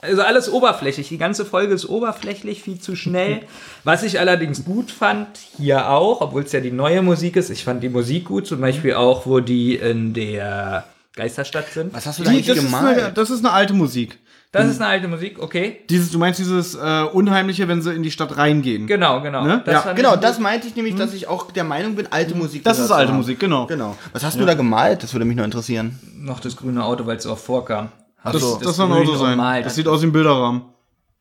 Also 0.00 0.20
alles 0.20 0.50
oberflächlich. 0.50 1.08
Die 1.08 1.18
ganze 1.18 1.46
Folge 1.46 1.72
ist 1.72 1.88
oberflächlich, 1.88 2.62
viel 2.62 2.78
zu 2.78 2.94
schnell. 2.94 3.40
Was 3.84 4.02
ich 4.02 4.20
allerdings 4.20 4.64
gut 4.64 4.90
fand, 4.90 5.28
hier 5.56 5.88
auch, 5.88 6.20
obwohl 6.20 6.42
es 6.42 6.52
ja 6.52 6.60
die 6.60 6.70
neue 6.70 7.00
Musik 7.00 7.36
ist, 7.36 7.48
ich 7.48 7.64
fand 7.64 7.82
die 7.82 7.88
Musik 7.88 8.26
gut, 8.26 8.46
zum 8.46 8.60
Beispiel 8.60 8.94
auch, 8.94 9.24
wo 9.24 9.40
die 9.40 9.76
in 9.76 10.12
der 10.12 10.84
Geisterstadt 11.16 11.66
sind. 11.72 11.94
Was 11.94 12.06
hast 12.06 12.18
du 12.18 12.24
da 12.24 12.30
Die, 12.30 12.36
eigentlich 12.36 12.46
das, 12.48 12.56
ist 12.58 12.64
gemalt? 12.64 12.98
eine, 12.98 13.12
das 13.12 13.30
ist 13.30 13.38
eine 13.44 13.52
alte 13.52 13.72
Musik. 13.74 14.18
Das 14.52 14.68
ist 14.68 14.80
eine 14.80 14.88
alte 14.88 15.08
Musik, 15.08 15.40
okay. 15.42 15.80
Dieses, 15.90 16.12
du 16.12 16.18
meinst 16.18 16.38
dieses 16.38 16.76
äh, 16.76 17.02
Unheimliche, 17.12 17.66
wenn 17.66 17.82
sie 17.82 17.92
in 17.92 18.04
die 18.04 18.12
Stadt 18.12 18.36
reingehen. 18.36 18.86
Genau, 18.86 19.20
genau. 19.20 19.44
Ne? 19.44 19.62
Das 19.64 19.84
Ja. 19.84 19.92
Genau, 19.94 20.14
das 20.14 20.38
meinte 20.38 20.68
ich 20.68 20.76
nämlich, 20.76 20.94
dass 20.94 21.12
ich 21.12 21.26
auch 21.26 21.50
der 21.50 21.64
Meinung 21.64 21.96
bin, 21.96 22.06
alte 22.12 22.36
Musik. 22.36 22.62
Das 22.62 22.78
ist 22.78 22.92
alte 22.92 23.10
haben. 23.10 23.16
Musik, 23.16 23.40
genau. 23.40 23.66
Genau. 23.66 23.96
Was 24.12 24.22
hast 24.22 24.38
du 24.38 24.44
da 24.46 24.54
gemalt? 24.54 25.02
Das 25.02 25.12
würde 25.12 25.24
mich 25.24 25.36
noch 25.36 25.44
interessieren. 25.44 25.98
noch 26.16 26.38
das 26.38 26.56
grüne 26.56 26.84
Auto, 26.84 27.04
weil 27.04 27.16
es 27.16 27.26
auch 27.26 27.36
vorkam. 27.38 27.88
Ach 28.22 28.30
Das, 28.32 28.42
so. 28.42 28.60
das 28.62 28.76
soll 28.76 28.86
ein 28.86 28.92
grün 28.92 29.08
Auto 29.08 29.16
sein. 29.16 29.32
ummalt. 29.34 29.66
Das 29.66 29.74
sieht 29.74 29.88
aus 29.88 30.02
wie 30.02 30.06
ein 30.06 30.12
Bilderrahmen. 30.12 30.62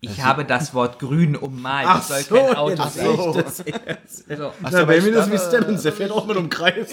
Ich 0.05 0.21
habe 0.23 0.43
das 0.45 0.73
Wort 0.73 0.99
grün 0.99 1.35
ummalt. 1.35 1.87
Ach 1.89 2.05
das 2.07 2.27
soll 2.27 2.39
so, 2.39 2.45
kein 2.45 2.55
Auto 2.57 2.83
jetzt 2.83 2.95
sein. 2.95 3.05
so. 3.05 3.33
Das, 3.43 3.57
So. 3.57 4.33
Ja, 4.33 4.85
bei 4.85 4.85
bei 4.85 5.01
mir 5.01 5.17
ist 5.17 5.31
wie 5.31 5.37
Stemmons, 5.37 5.83
der 5.83 5.93
fährt 5.93 6.11
auch 6.11 6.27
mit 6.27 6.35
einem 6.37 6.49
Kreis. 6.49 6.89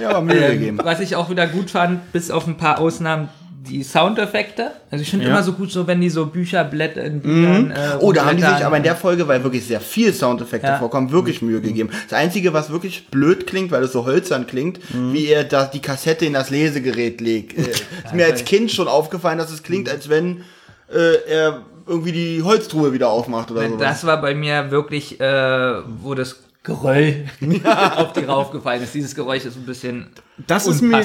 Ja, 0.00 0.10
aber 0.10 0.22
Mühe 0.22 0.36
Ähm, 0.44 0.58
gegeben. 0.58 0.80
was 0.82 1.00
ich 1.00 1.14
auch 1.16 1.30
wieder 1.30 1.46
gut 1.46 1.70
fand, 1.70 2.12
bis 2.12 2.30
auf 2.30 2.46
ein 2.46 2.56
paar 2.56 2.80
Ausnahmen, 2.80 3.28
die 3.68 3.82
Soundeffekte. 3.82 4.70
Also 4.90 5.02
ich 5.02 5.10
finde 5.10 5.26
Ja. 5.26 5.30
immer 5.32 5.42
so 5.42 5.52
gut, 5.52 5.70
so 5.70 5.86
wenn 5.86 6.00
die 6.00 6.08
so 6.10 6.26
Bücher 6.26 6.64
blättern. 6.64 7.20
Büchern, 7.20 7.70
äh, 7.70 7.98
Oh, 8.00 8.12
da 8.12 8.24
haben 8.24 8.36
die 8.36 8.42
sich 8.42 8.64
aber 8.64 8.78
in 8.78 8.82
der 8.82 8.96
Folge, 8.96 9.28
weil 9.28 9.42
wirklich 9.44 9.66
sehr 9.66 9.80
viel 9.80 10.12
Soundeffekte 10.12 10.66
Ja. 10.68 10.78
vorkommen, 10.78 11.10
wirklich 11.12 11.42
Mühe 11.42 11.60
gegeben. 11.60 11.90
Das 12.08 12.18
Einzige, 12.18 12.52
was 12.52 12.70
wirklich 12.70 13.08
blöd 13.08 13.46
klingt, 13.46 13.70
weil 13.70 13.82
es 13.84 13.92
so 13.92 14.06
hölzern 14.06 14.46
klingt, 14.46 14.80
wie 15.12 15.26
er 15.26 15.44
da 15.44 15.66
die 15.66 15.80
Kassette 15.80 16.24
in 16.26 16.32
das 16.32 16.50
Lesegerät 16.50 17.20
legt. 17.20 17.58
Äh, 17.58 17.70
ist 18.04 18.14
mir 18.14 18.24
als 18.26 18.44
Kind 18.44 18.70
schon 18.72 18.88
aufgefallen, 18.88 19.38
dass 19.38 19.50
es 19.52 19.62
klingt, 19.62 19.88
als 19.90 20.08
wenn 20.08 20.42
äh, 20.90 21.16
er 21.30 21.62
irgendwie 21.88 22.12
die 22.12 22.42
Holztruhe 22.42 22.92
wieder 22.92 23.08
aufmacht 23.08 23.50
oder 23.50 23.66
sowas. 23.66 23.80
Das 23.80 24.06
war 24.06 24.20
bei 24.20 24.34
mir 24.34 24.70
wirklich, 24.70 25.20
äh, 25.20 25.82
wo 26.02 26.14
das 26.14 26.36
Geröll 26.62 27.26
auf 27.96 28.12
die 28.12 28.24
raufgefallen 28.24 28.82
ist. 28.82 28.94
Dieses 28.94 29.14
Geräusch 29.14 29.44
ist 29.44 29.56
ein 29.56 29.64
bisschen 29.64 30.08
Das 30.46 30.66
ist 30.66 30.82
mir, 30.82 31.04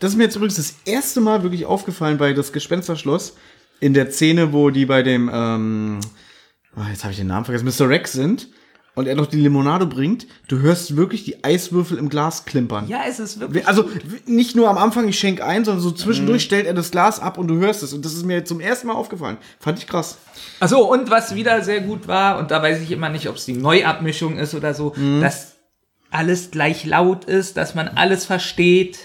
das 0.00 0.10
ist 0.12 0.16
mir 0.16 0.24
jetzt 0.24 0.36
übrigens 0.36 0.56
das 0.56 0.76
erste 0.84 1.20
Mal 1.20 1.42
wirklich 1.42 1.66
aufgefallen 1.66 2.16
bei 2.16 2.32
das 2.32 2.52
Gespensterschloss 2.52 3.36
in 3.80 3.92
der 3.94 4.10
Szene, 4.10 4.52
wo 4.52 4.70
die 4.70 4.86
bei 4.86 5.02
dem, 5.02 5.30
ähm, 5.32 6.00
oh, 6.76 6.80
jetzt 6.90 7.04
habe 7.04 7.12
ich 7.12 7.18
den 7.18 7.26
Namen 7.26 7.44
vergessen, 7.44 7.66
Mr. 7.66 7.88
Rex 7.88 8.12
sind 8.12 8.48
und 8.94 9.06
er 9.06 9.14
noch 9.14 9.26
die 9.26 9.38
Limonade 9.40 9.86
bringt. 9.86 10.26
Du 10.48 10.58
hörst 10.58 10.96
wirklich 10.96 11.24
die 11.24 11.42
Eiswürfel 11.44 11.96
im 11.98 12.08
Glas 12.08 12.44
klimpern. 12.44 12.86
Ja, 12.88 13.00
es 13.08 13.18
ist 13.20 13.40
wirklich. 13.40 13.66
Also 13.66 13.84
w- 13.86 14.20
nicht 14.26 14.54
nur 14.54 14.68
am 14.68 14.76
Anfang, 14.78 15.08
ich 15.08 15.18
schenk 15.18 15.40
ein, 15.40 15.64
sondern 15.64 15.82
so 15.82 15.90
Mhm. 15.90 15.96
zwischendurch 15.96 16.42
stellt 16.42 16.66
er 16.66 16.74
das 16.74 16.90
Glas 16.90 17.18
ab 17.20 17.38
und 17.38 17.48
du 17.48 17.56
hörst 17.56 17.82
es. 17.82 17.92
Und 17.92 18.04
das 18.04 18.12
ist 18.14 18.24
mir 18.26 18.44
zum 18.44 18.60
ersten 18.60 18.88
Mal 18.88 18.94
aufgefallen. 18.94 19.38
Fand 19.60 19.78
ich 19.78 19.86
krass. 19.86 20.18
Achso, 20.60 20.80
und 20.80 21.10
was 21.10 21.34
wieder 21.34 21.62
sehr 21.62 21.80
gut 21.80 22.06
war, 22.06 22.38
und 22.38 22.50
da 22.50 22.62
weiß 22.62 22.80
ich 22.82 22.90
immer 22.90 23.08
nicht, 23.08 23.28
ob 23.28 23.36
es 23.36 23.44
die 23.46 23.54
Neuabmischung 23.54 24.36
ist 24.36 24.54
oder 24.54 24.74
so, 24.74 24.94
dass 25.20 25.52
alles 26.10 26.50
gleich 26.50 26.84
laut 26.84 27.24
ist, 27.24 27.56
dass 27.56 27.74
man 27.74 27.88
alles 27.88 28.26
versteht. 28.26 28.98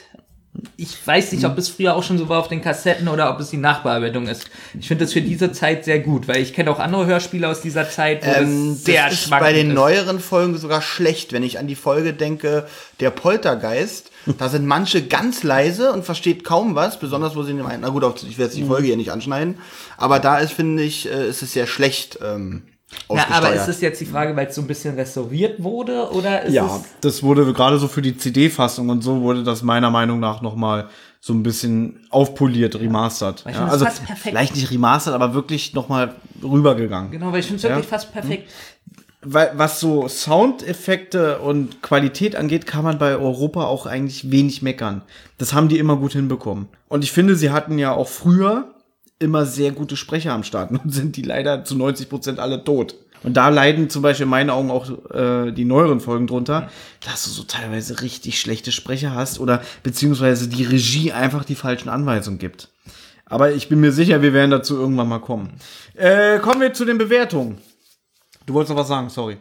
Ich 0.76 1.06
weiß 1.06 1.34
nicht, 1.34 1.46
ob 1.46 1.56
es 1.58 1.70
früher 1.70 1.96
auch 1.96 2.02
schon 2.02 2.18
so 2.18 2.30
war 2.30 2.40
auf 2.40 2.48
den 2.48 2.62
Kassetten 2.62 3.08
oder 3.08 3.30
ob 3.32 3.40
es 3.40 3.52
die 3.52 3.58
Nachbearbeitung 3.58 4.28
ist. 4.28 4.50
Ich 4.80 4.88
finde 4.88 5.06
das 5.06 5.14
für 5.14 5.22
diese 5.22 5.52
Zeit 5.52 5.86
sehr 5.86 6.00
gut, 6.00 6.28
weil 6.28 6.38
ich 6.42 6.54
kenne 6.54 6.72
auch 6.72 6.80
andere 6.80 7.06
Hörspiele 7.06 7.48
aus 7.48 7.62
dieser 7.62 7.88
Zeit, 7.90 8.26
wo 8.26 8.32
Ähm, 8.32 8.70
das 8.74 8.84
sehr 8.84 9.06
das 9.06 9.14
ist 9.14 9.30
bei 9.30 9.54
den 9.54 9.70
ist. 9.70 9.76
neueren 9.76 10.20
Folgen 10.20 10.58
sogar 10.58 10.82
schlecht, 10.82 11.32
wenn 11.32 11.44
ich 11.44 11.60
an 11.60 11.68
die 11.68 11.76
Folge 11.76 12.14
denke, 12.14 12.68
der 13.00 13.12
Poltergeist. 13.12 14.10
Da 14.40 14.50
sind 14.50 14.66
manche 14.66 15.04
ganz 15.08 15.44
leise 15.44 15.94
und 15.94 16.04
versteht 16.04 16.44
kaum 16.44 16.76
was, 16.76 17.00
besonders 17.00 17.36
wo 17.36 17.44
sie 17.44 17.52
in 17.52 17.58
dem 17.58 17.66
einen, 17.68 17.82
na 17.84 17.90
gut, 17.90 18.04
ich 18.24 18.38
werde 18.38 18.52
jetzt 18.52 18.58
die 18.58 18.66
Folge 18.66 18.88
hier 18.88 18.98
nicht 18.98 19.12
anschneiden, 19.12 19.60
aber 19.96 20.20
da 20.20 20.40
ist, 20.40 20.52
finde 20.54 20.84
ich, 20.84 21.10
äh, 21.10 21.30
ist 21.30 21.44
es 21.44 21.54
sehr 21.54 21.66
schlecht 21.68 22.20
ähm, 22.22 22.64
Ja, 23.14 23.28
aber 23.32 23.54
ist 23.54 23.68
es 23.68 23.82
jetzt 23.82 24.00
die 24.00 24.06
Frage, 24.06 24.36
weil 24.36 24.48
es 24.48 24.56
so 24.56 24.62
ein 24.62 24.68
bisschen 24.68 24.96
restauriert 24.96 25.62
wurde 25.62 26.10
oder 26.12 26.44
ist 26.44 26.54
Ja, 26.54 26.82
das 27.02 27.22
wurde 27.22 27.52
gerade 27.54 27.78
so 27.80 27.88
für 27.90 28.02
die 28.02 28.18
CD-Fassung 28.18 28.88
und 28.90 29.02
so 29.04 29.22
wurde 29.22 29.44
das 29.44 29.62
meiner 29.62 29.90
Meinung 29.92 30.20
nach 30.22 30.42
noch 30.42 30.56
mal 30.56 30.88
so 31.20 31.34
ein 31.34 31.44
bisschen 31.44 32.08
aufpoliert, 32.12 32.80
remastert. 32.80 33.40
Ich 33.42 33.46
Ja, 33.48 33.52
finde 33.52 33.66
das 33.66 33.74
also 33.74 33.86
fast 33.86 34.06
perfekt. 34.06 34.22
vielleicht 34.24 34.56
nicht 34.56 34.72
remastert, 34.72 35.14
aber 35.16 35.34
wirklich 35.34 35.74
noch 35.74 35.90
mal 35.90 36.16
rübergegangen. 36.42 37.12
genau, 37.12 37.32
weil 37.34 37.42
ich 37.42 37.48
finde 37.48 37.58
es 37.58 37.64
wirklich 37.64 37.86
Ja. 37.86 37.90
fast 37.90 38.14
perfekt. 38.14 38.50
Weil 39.22 39.52
was 39.56 39.80
so 39.82 40.08
Soundeffekte 40.08 41.40
und 41.40 41.82
Qualität 41.82 42.36
angeht, 42.36 42.66
kann 42.66 42.84
man 42.84 42.98
bei 42.98 43.18
Europa 43.18 43.66
auch 43.66 43.86
eigentlich 43.86 44.32
wenig 44.32 44.62
meckern. 44.62 45.02
Das 45.38 45.54
haben 45.54 45.68
die 45.68 45.78
immer 45.80 45.98
gut 45.98 46.14
hinbekommen. 46.14 46.68
Und 46.88 47.04
ich 47.04 47.12
finde, 47.12 47.36
sie 47.36 47.50
hatten 47.52 47.78
ja 47.80 47.94
auch 47.94 48.08
früher 48.08 48.74
immer 49.20 49.46
sehr 49.46 49.72
gute 49.72 49.98
Sprecher 49.98 50.34
am 50.34 50.44
Start. 50.44 50.72
Nun 50.72 50.90
sind 50.90 51.16
die 51.16 51.22
leider 51.22 51.64
zu 51.64 51.76
90 51.76 52.10
Prozent 52.10 52.40
alle 52.40 52.64
tot. 52.64 52.96
Und 53.24 53.36
da 53.36 53.50
leiden 53.50 53.90
zum 53.90 54.04
Beispiel 54.04 54.26
in 54.26 54.30
meinen 54.30 54.52
Augen 54.52 54.70
auch 54.70 54.90
äh, 55.12 55.52
die 55.52 55.66
neueren 55.66 56.00
Folgen 56.00 56.28
drunter, 56.28 56.70
dass 57.04 57.24
du 57.24 57.32
so 57.32 57.44
teilweise 57.44 58.02
richtig 58.02 58.40
schlechte 58.40 58.72
Sprecher 58.72 59.16
hast 59.16 59.40
oder 59.40 59.62
beziehungsweise 59.82 60.48
die 60.48 60.64
Regie 60.64 61.12
einfach 61.12 61.44
die 61.44 61.56
falschen 61.56 61.90
Anweisungen 61.90 62.38
gibt. 62.38 62.70
Aber 63.26 63.52
ich 63.52 63.70
bin 63.70 63.80
mir 63.80 63.92
sicher, 63.92 64.22
wir 64.22 64.34
werden 64.34 64.52
dazu 64.52 64.76
irgendwann 64.76 65.10
mal 65.10 65.20
kommen. 65.20 65.54
Äh, 65.96 66.40
kommen 66.40 66.62
wir 66.62 66.74
zu 66.74 66.86
den 66.86 66.98
Bewertungen. 66.98 67.58
Du 68.48 68.54
wolltest 68.54 68.74
noch 68.74 68.82
was 68.82 68.88
sagen, 68.88 69.10
sorry. 69.10 69.36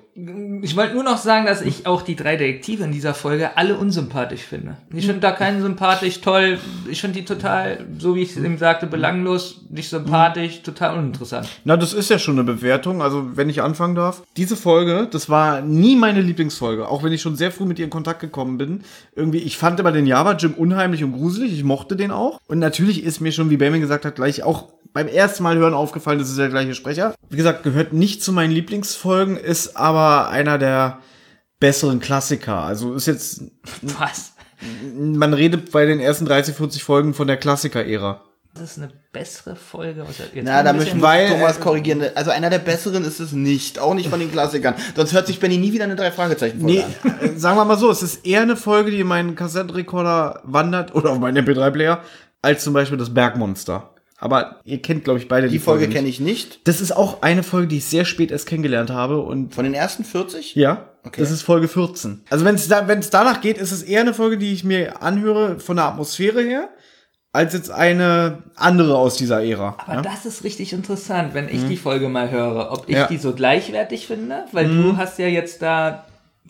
Ich 0.62 0.74
wollte 0.74 0.94
nur 0.94 1.04
noch 1.04 1.18
sagen, 1.18 1.46
dass 1.46 1.62
ich 1.62 1.86
auch 1.86 2.02
die 2.02 2.16
drei 2.16 2.34
Detektive 2.34 2.82
in 2.82 2.90
dieser 2.90 3.14
Folge 3.14 3.56
alle 3.56 3.76
unsympathisch 3.76 4.40
finde. 4.40 4.78
Ich 4.92 5.06
finde 5.06 5.20
da 5.20 5.30
keinen 5.30 5.62
sympathisch, 5.62 6.20
toll. 6.22 6.58
Ich 6.90 7.02
finde 7.02 7.20
die 7.20 7.24
total, 7.24 7.86
so 7.98 8.16
wie 8.16 8.22
ich 8.22 8.30
es 8.30 8.36
eben 8.36 8.58
sagte, 8.58 8.88
belanglos, 8.88 9.60
nicht 9.70 9.90
sympathisch, 9.90 10.62
total 10.62 10.98
uninteressant. 10.98 11.48
Na, 11.62 11.76
das 11.76 11.92
ist 11.92 12.10
ja 12.10 12.18
schon 12.18 12.34
eine 12.34 12.42
Bewertung, 12.42 13.00
also 13.00 13.36
wenn 13.36 13.48
ich 13.48 13.62
anfangen 13.62 13.94
darf. 13.94 14.24
Diese 14.36 14.56
Folge, 14.56 15.06
das 15.08 15.30
war 15.30 15.60
nie 15.60 15.94
meine 15.94 16.20
Lieblingsfolge, 16.20 16.88
auch 16.88 17.04
wenn 17.04 17.12
ich 17.12 17.22
schon 17.22 17.36
sehr 17.36 17.52
früh 17.52 17.64
mit 17.64 17.78
ihr 17.78 17.84
in 17.84 17.92
Kontakt 17.92 18.18
gekommen 18.18 18.58
bin. 18.58 18.80
Irgendwie, 19.14 19.38
ich 19.38 19.56
fand 19.56 19.78
immer 19.78 19.92
den 19.92 20.08
Java-Jim 20.08 20.54
unheimlich 20.54 21.04
und 21.04 21.12
gruselig, 21.12 21.52
ich 21.52 21.62
mochte 21.62 21.94
den 21.94 22.10
auch. 22.10 22.40
Und 22.48 22.58
natürlich 22.58 23.04
ist 23.04 23.20
mir 23.20 23.30
schon, 23.30 23.50
wie 23.50 23.56
Benjamin 23.56 23.82
gesagt 23.82 24.04
hat, 24.04 24.16
gleich 24.16 24.42
auch 24.42 24.75
beim 24.96 25.08
ersten 25.08 25.42
Mal 25.42 25.58
hören 25.58 25.74
aufgefallen, 25.74 26.18
das 26.18 26.30
ist 26.30 26.38
der 26.38 26.48
gleiche 26.48 26.74
Sprecher. 26.74 27.14
Wie 27.28 27.36
gesagt, 27.36 27.62
gehört 27.64 27.92
nicht 27.92 28.22
zu 28.22 28.32
meinen 28.32 28.50
Lieblingsfolgen, 28.50 29.36
ist 29.36 29.76
aber 29.76 30.30
einer 30.30 30.56
der 30.56 31.00
besseren 31.60 32.00
Klassiker. 32.00 32.56
Also 32.62 32.94
ist 32.94 33.06
jetzt, 33.06 33.42
Was? 33.82 34.32
man 34.94 35.34
redet 35.34 35.70
bei 35.70 35.84
den 35.84 36.00
ersten 36.00 36.24
30, 36.24 36.54
40 36.56 36.82
Folgen 36.82 37.12
von 37.12 37.26
der 37.26 37.36
Klassiker-Ära. 37.36 38.22
Das 38.54 38.70
ist 38.70 38.78
eine 38.78 38.88
bessere 39.12 39.54
Folge. 39.54 40.06
Jetzt 40.32 40.32
Na, 40.46 40.62
da 40.62 40.74
ich 40.74 41.02
weil- 41.02 41.28
Thomas 41.28 41.60
korrigieren. 41.60 42.02
Also 42.14 42.30
einer 42.30 42.48
der 42.48 42.58
besseren 42.60 43.04
ist 43.04 43.20
es 43.20 43.32
nicht, 43.32 43.78
auch 43.78 43.92
nicht 43.92 44.08
von 44.08 44.18
den 44.18 44.32
Klassikern. 44.32 44.76
Sonst 44.94 45.12
hört 45.12 45.26
sich 45.26 45.38
Benny 45.40 45.58
nie 45.58 45.74
wieder 45.74 45.84
eine 45.84 45.94
drei 45.94 46.10
Fragezeichen 46.10 46.60
Folge 46.60 46.74
Nee, 46.78 46.84
an. 47.22 47.36
sagen 47.38 47.58
wir 47.58 47.66
mal 47.66 47.76
so, 47.76 47.90
es 47.90 48.02
ist 48.02 48.24
eher 48.26 48.40
eine 48.40 48.56
Folge, 48.56 48.90
die 48.92 49.00
in 49.00 49.06
meinen 49.06 49.34
Kassettenrekorder 49.34 50.40
wandert 50.44 50.94
oder 50.94 51.10
auf 51.10 51.18
meinen 51.18 51.44
MP3-Player, 51.46 52.00
als 52.40 52.64
zum 52.64 52.72
Beispiel 52.72 52.96
das 52.96 53.12
Bergmonster. 53.12 53.90
Aber 54.18 54.60
ihr 54.64 54.80
kennt, 54.80 55.04
glaube 55.04 55.18
ich, 55.18 55.28
beide 55.28 55.48
Die 55.48 55.58
Folge 55.58 55.88
kenne 55.88 56.08
ich 56.08 56.20
nicht. 56.20 56.66
Das 56.66 56.80
ist 56.80 56.92
auch 56.92 57.20
eine 57.22 57.42
Folge, 57.42 57.68
die 57.68 57.76
ich 57.78 57.84
sehr 57.84 58.04
spät 58.06 58.30
erst 58.30 58.46
kennengelernt 58.46 58.90
habe 58.90 59.20
und 59.20 59.54
Von 59.54 59.64
den 59.64 59.74
ersten 59.74 60.04
40? 60.04 60.54
ja, 60.54 60.86
Okay. 61.04 61.20
das 61.20 61.30
ist 61.30 61.42
Folge 61.42 61.68
14. 61.68 62.22
Also 62.30 62.44
wenn 62.44 62.54
es 62.56 62.66
da, 62.66 62.88
wenn 62.88 62.98
es 62.98 63.10
danach 63.10 63.40
geht, 63.40 63.58
ist 63.58 63.70
es 63.72 63.82
eher 63.82 64.00
eine 64.00 64.14
Folge, 64.14 64.38
die 64.38 64.52
ich 64.52 64.64
mir 64.64 65.02
anhöre 65.02 65.60
von 65.60 65.76
der 65.76 65.84
Atmosphäre 65.84 66.42
her, 66.42 66.68
als 67.32 67.52
jetzt 67.52 67.70
eine 67.70 68.42
andere 68.56 68.96
aus 68.96 69.16
dieser 69.16 69.44
Ära. 69.44 69.76
Aber 69.86 69.96
ja? 69.96 70.02
das 70.02 70.24
ist 70.26 70.42
richtig 70.42 70.72
interessant, 70.72 71.34
wenn 71.34 71.48
ich 71.48 71.64
die 71.68 71.76
Folge 71.76 72.08
mal 72.08 72.30
höre, 72.30 72.72
ob 72.72 72.88
ich 72.88 72.96
Ja. 72.96 73.06
die 73.06 73.18
so 73.18 73.34
gleichwertig 73.34 74.06
finde, 74.06 74.46
weil 74.52 74.66
du 74.68 74.96
hast 74.96 75.18
ja 75.18 75.28
jetzt 75.28 75.60
da 75.62 76.06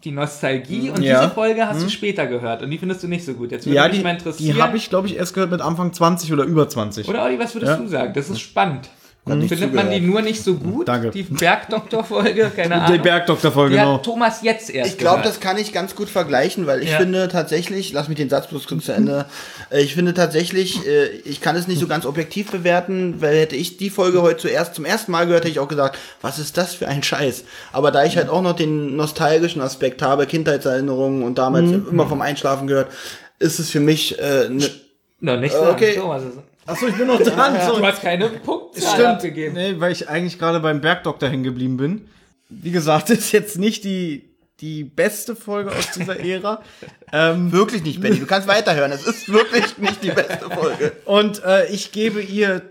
die 0.06 0.12
Nostalgie 0.12 0.88
und 0.90 1.02
Ja. 1.02 1.20
diese 1.20 1.34
Folge 1.34 1.66
hast 1.66 1.82
du 1.82 1.88
später 1.90 2.26
gehört 2.26 2.62
und 2.62 2.70
die 2.70 2.78
findest 2.78 3.02
du 3.02 3.08
nicht 3.08 3.24
so 3.24 3.34
gut. 3.34 3.50
Jetzt 3.50 3.66
würde 3.66 3.76
ja, 3.76 3.88
mich 3.88 3.98
die, 3.98 4.02
mal 4.04 4.10
interessieren. 4.12 4.54
die 4.56 4.62
habe 4.62 4.76
ich, 4.76 4.88
glaube 4.88 5.08
ich, 5.08 5.16
erst 5.16 5.34
gehört 5.34 5.50
mit 5.50 5.60
Anfang 5.60 5.92
20 5.92 6.32
oder 6.32 6.44
über 6.44 6.68
20. 6.68 7.08
Oder 7.08 7.24
Olli, 7.24 7.38
was 7.38 7.54
würdest 7.54 7.72
Ja. 7.72 7.76
du 7.78 7.88
sagen? 7.88 8.12
Das 8.14 8.30
ist 8.30 8.40
spannend. 8.40 8.88
Findet 9.28 9.74
man 9.74 9.90
die 9.90 9.98
nur 10.00 10.22
nicht 10.22 10.44
so 10.44 10.54
gut? 10.54 10.86
Danke. 10.86 11.10
Die 11.10 11.24
Bergdoktor-Folge? 11.24 12.52
Keine 12.54 12.68
Die 12.76 12.80
Ahnung. 12.80 13.02
Bergdoktor-Folge, 13.02 13.74
Die 13.74 13.80
genau. 13.80 13.94
hat 13.94 14.04
Thomas 14.04 14.42
jetzt 14.42 14.70
erst 14.70 14.92
Ich 14.92 14.98
glaube, 14.98 15.22
das 15.22 15.40
kann 15.40 15.58
ich 15.58 15.72
ganz 15.72 15.96
gut 15.96 16.08
vergleichen, 16.08 16.68
weil 16.68 16.80
ich 16.80 16.90
Ja. 16.90 16.98
finde 16.98 17.26
tatsächlich, 17.26 17.92
lass 17.92 18.06
mich 18.08 18.18
den 18.18 18.30
Satz 18.30 18.46
bloß 18.46 18.68
kurz 18.68 18.84
zu 18.84 18.92
Ende, 18.92 19.26
äh, 19.70 19.80
ich 19.82 19.94
finde 19.94 20.14
tatsächlich, 20.14 20.86
äh, 20.86 21.06
ich 21.24 21.40
kann 21.40 21.56
es 21.56 21.66
nicht 21.66 21.80
so 21.80 21.88
ganz 21.88 22.06
objektiv 22.06 22.52
bewerten, 22.52 23.20
weil 23.20 23.36
hätte 23.36 23.56
ich 23.56 23.78
die 23.78 23.90
Folge 23.90 24.22
heute 24.22 24.36
zuerst 24.36 24.76
zum 24.76 24.84
ersten 24.84 25.10
Mal 25.10 25.26
gehört, 25.26 25.42
hätte 25.42 25.50
ich 25.50 25.58
auch 25.58 25.66
gesagt, 25.68 25.98
was 26.22 26.38
ist 26.38 26.56
das 26.56 26.74
für 26.74 26.86
ein 26.86 27.02
Scheiß? 27.02 27.42
Aber 27.72 27.90
da 27.90 28.04
ich 28.04 28.16
halt 28.16 28.28
auch 28.28 28.42
noch 28.42 28.54
den 28.54 28.94
nostalgischen 28.94 29.60
Aspekt 29.60 30.02
habe, 30.02 30.26
Kindheitserinnerungen 30.26 31.24
und 31.24 31.36
damals 31.38 31.68
immer 31.72 32.06
vom 32.06 32.20
Einschlafen 32.22 32.68
gehört, 32.68 32.92
ist 33.40 33.58
es 33.58 33.70
für 33.70 33.80
mich 33.80 34.20
äh, 34.20 34.48
ne, 34.48 34.70
Noch 35.18 35.40
nicht 35.40 35.52
so. 35.52 35.62
Okay. 35.68 35.96
Thomas. 35.96 36.22
Achso, 36.66 36.86
ich 36.88 36.94
bin 36.96 37.06
noch 37.06 37.20
dran. 37.22 37.54
Du 37.54 37.76
So. 37.76 37.86
hast 37.86 38.02
keine 38.02 38.28
Punktzahl 38.28 38.92
Stimmt. 38.94 39.06
abgegeben. 39.08 39.54
Nee, 39.54 39.74
weil 39.78 39.92
ich 39.92 40.08
eigentlich 40.08 40.38
gerade 40.38 40.60
beim 40.60 40.80
Bergdoktor 40.80 41.28
hängen 41.28 41.44
geblieben 41.44 41.76
bin. 41.76 42.08
Wie 42.48 42.70
gesagt, 42.70 43.10
ist 43.10 43.32
jetzt 43.32 43.58
nicht 43.58 43.84
die, 43.84 44.28
die 44.60 44.84
beste 44.84 45.36
Folge 45.36 45.70
aus 45.72 45.90
dieser 45.92 46.18
Ära. 46.20 46.62
ähm, 47.12 47.52
wirklich 47.52 47.82
nicht, 47.82 48.00
Benny. 48.00 48.18
Du 48.18 48.26
kannst 48.26 48.48
weiterhören. 48.48 48.92
Es 48.92 49.06
ist 49.06 49.28
wirklich 49.32 49.78
nicht 49.78 50.02
die 50.02 50.10
beste 50.10 50.48
Folge. 50.50 50.92
und 51.04 51.42
äh, 51.44 51.66
ich 51.70 51.92
gebe 51.92 52.20
ihr 52.22 52.62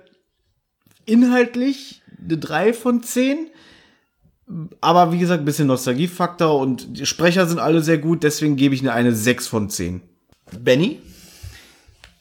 inhaltlich 1.06 2.02
eine 2.24 2.38
3 2.38 2.74
von 2.74 3.04
10. 3.04 3.50
Aber 4.82 5.12
wie 5.12 5.18
gesagt, 5.18 5.42
ein 5.42 5.46
bisschen 5.46 5.68
Nostalgiefaktor 5.68 6.60
und 6.60 7.00
die 7.00 7.06
Sprecher 7.08 7.48
sind 7.48 7.60
alle 7.60 7.82
sehr 7.82 7.98
gut, 7.98 8.22
deswegen 8.24 8.56
gebe 8.58 8.76
ich 8.76 8.82
eine, 8.82 8.94
eine 8.94 9.12
6 9.16 9.48
von 9.48 9.70
10. 9.70 10.02
Benny? 10.60 11.00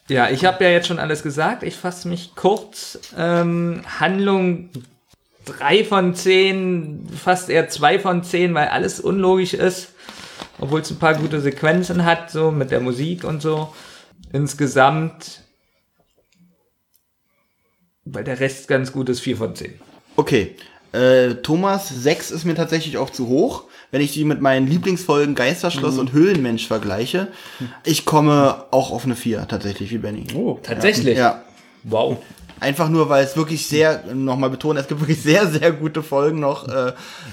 Ja, 0.08 0.28
ich 0.28 0.44
habe 0.44 0.64
ja 0.64 0.70
jetzt 0.70 0.86
schon 0.86 0.98
alles 0.98 1.22
gesagt. 1.22 1.62
Ich 1.62 1.76
fasse 1.76 2.08
mich 2.08 2.34
kurz. 2.34 2.98
Ähm, 3.16 3.82
Handlung 4.00 4.68
3 5.46 5.84
von 5.84 6.14
10, 6.14 7.08
fast 7.22 7.48
eher 7.48 7.68
2 7.68 7.98
von 7.98 8.22
10, 8.22 8.54
weil 8.54 8.68
alles 8.68 9.00
unlogisch 9.00 9.54
ist. 9.54 9.88
Obwohl 10.58 10.80
es 10.80 10.90
ein 10.90 10.98
paar 10.98 11.14
gute 11.14 11.40
Sequenzen 11.40 12.04
hat, 12.04 12.30
so 12.30 12.50
mit 12.50 12.70
der 12.70 12.80
Musik 12.80 13.24
und 13.24 13.40
so. 13.40 13.74
Insgesamt, 14.32 15.42
weil 18.04 18.24
der 18.24 18.40
Rest 18.40 18.68
ganz 18.68 18.92
gut 18.92 19.08
ist, 19.08 19.20
4 19.20 19.36
von 19.36 19.54
10. 19.54 19.80
Okay. 20.16 20.56
Äh, 20.92 21.36
Thomas, 21.36 21.88
6 21.88 22.30
ist 22.30 22.44
mir 22.44 22.54
tatsächlich 22.54 22.98
auch 22.98 23.10
zu 23.10 23.26
hoch, 23.26 23.64
wenn 23.94 24.00
ich 24.00 24.12
die 24.12 24.24
mit 24.24 24.40
meinen 24.40 24.66
Lieblingsfolgen 24.66 25.36
Geisterschloss 25.36 25.98
und 25.98 26.12
Höhlenmensch 26.12 26.66
vergleiche. 26.66 27.28
Ich 27.84 28.04
komme 28.04 28.64
auch 28.72 28.90
auf 28.90 29.04
eine 29.04 29.14
4 29.14 29.46
tatsächlich, 29.46 29.92
wie 29.92 29.98
Benny. 29.98 30.26
Oh. 30.34 30.58
Tatsächlich? 30.60 31.16
Ja. 31.16 31.44
Wow. 31.84 32.16
Einfach 32.64 32.88
nur, 32.88 33.08
weil 33.10 33.22
es 33.24 33.36
wirklich 33.36 33.66
sehr, 33.66 34.02
nochmal 34.14 34.48
betonen, 34.50 34.78
es 34.78 34.88
gibt 34.88 35.00
wirklich 35.00 35.22
sehr, 35.22 35.46
sehr 35.46 35.70
gute 35.72 36.02
Folgen 36.02 36.40
noch, 36.40 36.66
äh, 36.68 36.88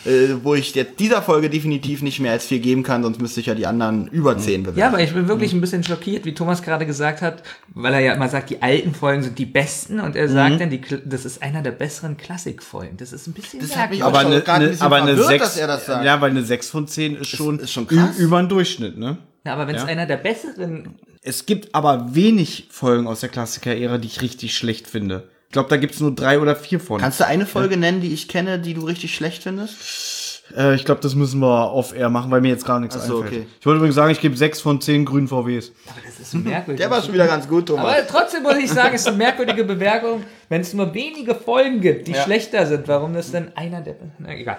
äh, 0.06 0.36
wo 0.44 0.54
ich 0.56 0.76
jetzt 0.76 1.00
dieser 1.00 1.22
Folge 1.22 1.50
definitiv 1.50 2.02
nicht 2.02 2.20
mehr 2.20 2.34
als 2.34 2.46
4 2.46 2.60
geben 2.60 2.84
kann, 2.84 3.02
sonst 3.04 3.22
müsste 3.22 3.40
ich 3.40 3.46
ja 3.46 3.56
die 3.56 3.66
anderen 3.66 4.08
über 4.08 4.38
10 4.38 4.64
bewerten. 4.64 4.80
Ja, 4.80 4.88
aber 4.90 5.00
ich 5.02 5.14
bin 5.14 5.28
wirklich 5.28 5.54
ein 5.54 5.62
bisschen 5.62 5.84
schockiert, 5.84 6.26
wie 6.26 6.34
Thomas 6.34 6.62
gerade 6.62 6.86
gesagt 6.86 7.22
hat, 7.22 7.44
weil 7.74 7.94
er 7.94 8.00
ja 8.02 8.14
immer 8.14 8.28
sagt, 8.30 8.50
die 8.50 8.62
alten 8.62 8.94
Folgen 8.94 9.24
sind 9.24 9.40
die 9.40 9.46
besten 9.46 10.00
und 10.02 10.16
er 10.16 10.28
sagt 10.28 10.60
dann, 10.60 10.70
die, 10.70 10.82
das 11.06 11.26
ist 11.26 11.42
einer 11.42 11.62
der 11.62 11.72
besseren 11.72 12.18
Klassikfolgen. 12.18 12.98
Das 12.98 13.14
ist 13.14 13.28
ein 13.28 13.34
bisschen 13.34 13.62
Das 13.62 13.76
hat 13.78 13.90
mich 13.90 14.04
Aber 14.04 14.22
schon 14.22 14.34
eine, 14.34 14.42
ein 14.42 14.48
eine, 14.50 14.68
bisschen 14.68 14.86
aber 14.86 14.96
eine 14.98 15.08
verwirrt, 15.16 15.30
6, 15.30 15.42
dass 15.44 15.58
er 15.58 15.68
das 15.68 15.86
sagt. 15.86 16.06
ja, 16.06 16.20
weil 16.20 16.32
eine 16.32 16.44
6 16.44 16.70
von 16.70 16.88
10 16.88 17.16
ist 17.16 17.30
schon, 17.30 17.60
ist 17.60 17.72
schon 17.72 17.88
krass. 17.88 18.18
über 18.18 18.42
den 18.42 18.50
Durchschnitt, 18.50 18.98
ne? 18.98 19.18
Ja, 19.46 19.54
aber 19.54 19.66
wenn 19.68 19.76
es 19.76 19.82
Ja. 19.84 19.88
einer 19.88 20.06
der 20.06 20.18
besseren 20.18 20.96
Es 21.24 21.46
gibt 21.46 21.76
aber 21.76 22.16
wenig 22.16 22.68
Folgen 22.72 23.08
aus 23.08 23.20
der 23.20 23.30
Klassiker-Ära, 23.30 23.98
die 24.00 24.08
ich 24.08 24.22
richtig 24.22 24.56
schlecht 24.56 24.88
finde. 24.88 25.30
Ich 25.48 25.54
glaube, 25.54 25.70
da 25.70 25.78
gibt's 25.78 26.00
nur 26.00 26.16
drei 26.16 26.40
oder 26.40 26.56
vier 26.56 26.80
von. 26.80 27.00
Kannst 27.00 27.20
du 27.20 27.28
eine 27.28 27.46
Folge 27.46 27.78
nennen, 27.78 28.02
die 28.02 28.14
ich 28.14 28.28
kenne, 28.28 28.58
die 28.58 28.74
du 28.74 28.82
richtig 28.86 29.14
schlecht 29.14 29.44
findest? 29.44 30.44
Äh, 30.58 30.76
ich 30.76 30.86
glaube, 30.86 31.02
das 31.02 31.14
müssen 31.14 31.40
wir 31.42 31.72
off-air 31.74 32.10
machen, 32.10 32.32
weil 32.32 32.42
mir 32.42 32.48
jetzt 32.50 32.66
gar 32.66 32.80
nichts 32.80 32.96
Ach 32.98 33.02
so, 33.06 33.22
einfällt. 33.22 33.42
okay. 33.44 33.48
Ich 33.60 33.66
wollte 33.66 33.78
übrigens 33.78 33.96
sagen, 33.96 34.12
ich 34.12 34.20
gebe 34.22 34.36
sechs 34.36 34.62
von 34.62 34.82
zehn 34.82 35.06
grünen 35.06 35.28
VWs. 35.28 35.72
Aber 35.88 36.00
das 36.06 36.20
ist 36.20 36.34
merkwürdig. 36.34 36.80
Der 36.80 36.90
war 36.90 37.02
schon 37.04 37.14
wieder 37.14 37.28
ganz 37.28 37.48
gut, 37.48 37.68
Thomas. 37.68 37.86
aber 37.86 38.08
trotzdem 38.08 38.44
muss 38.44 38.56
ich 38.58 38.72
sagen, 38.72 38.96
es 38.96 39.02
ist 39.02 39.08
eine 39.08 39.18
merkwürdige 39.18 39.64
Bewertung, 39.64 40.24
wenn 40.50 40.62
es 40.62 40.74
nur 40.74 40.94
wenige 40.94 41.36
Folgen 41.36 41.82
gibt, 41.82 42.08
die 42.08 42.14
Ja. 42.14 42.24
schlechter 42.24 42.66
sind. 42.66 42.88
Warum 42.88 43.14
das 43.14 43.32
denn 43.32 43.56
einer 43.56 43.82
der. 43.82 43.96
Na, 44.20 44.34
egal. 44.34 44.58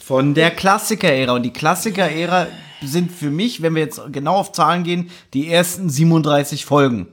Von 0.00 0.32
der 0.34 0.50
Klassiker-Ära. 0.52 1.32
Und 1.34 1.42
die 1.42 1.52
Klassiker-Ära 1.52 2.46
sind 2.88 3.10
für 3.12 3.30
mich, 3.30 3.62
wenn 3.62 3.74
wir 3.74 3.82
jetzt 3.82 4.00
genau 4.12 4.36
auf 4.36 4.52
Zahlen 4.52 4.84
gehen, 4.84 5.10
die 5.32 5.48
ersten 5.48 5.88
37 5.88 6.64
Folgen. 6.64 7.08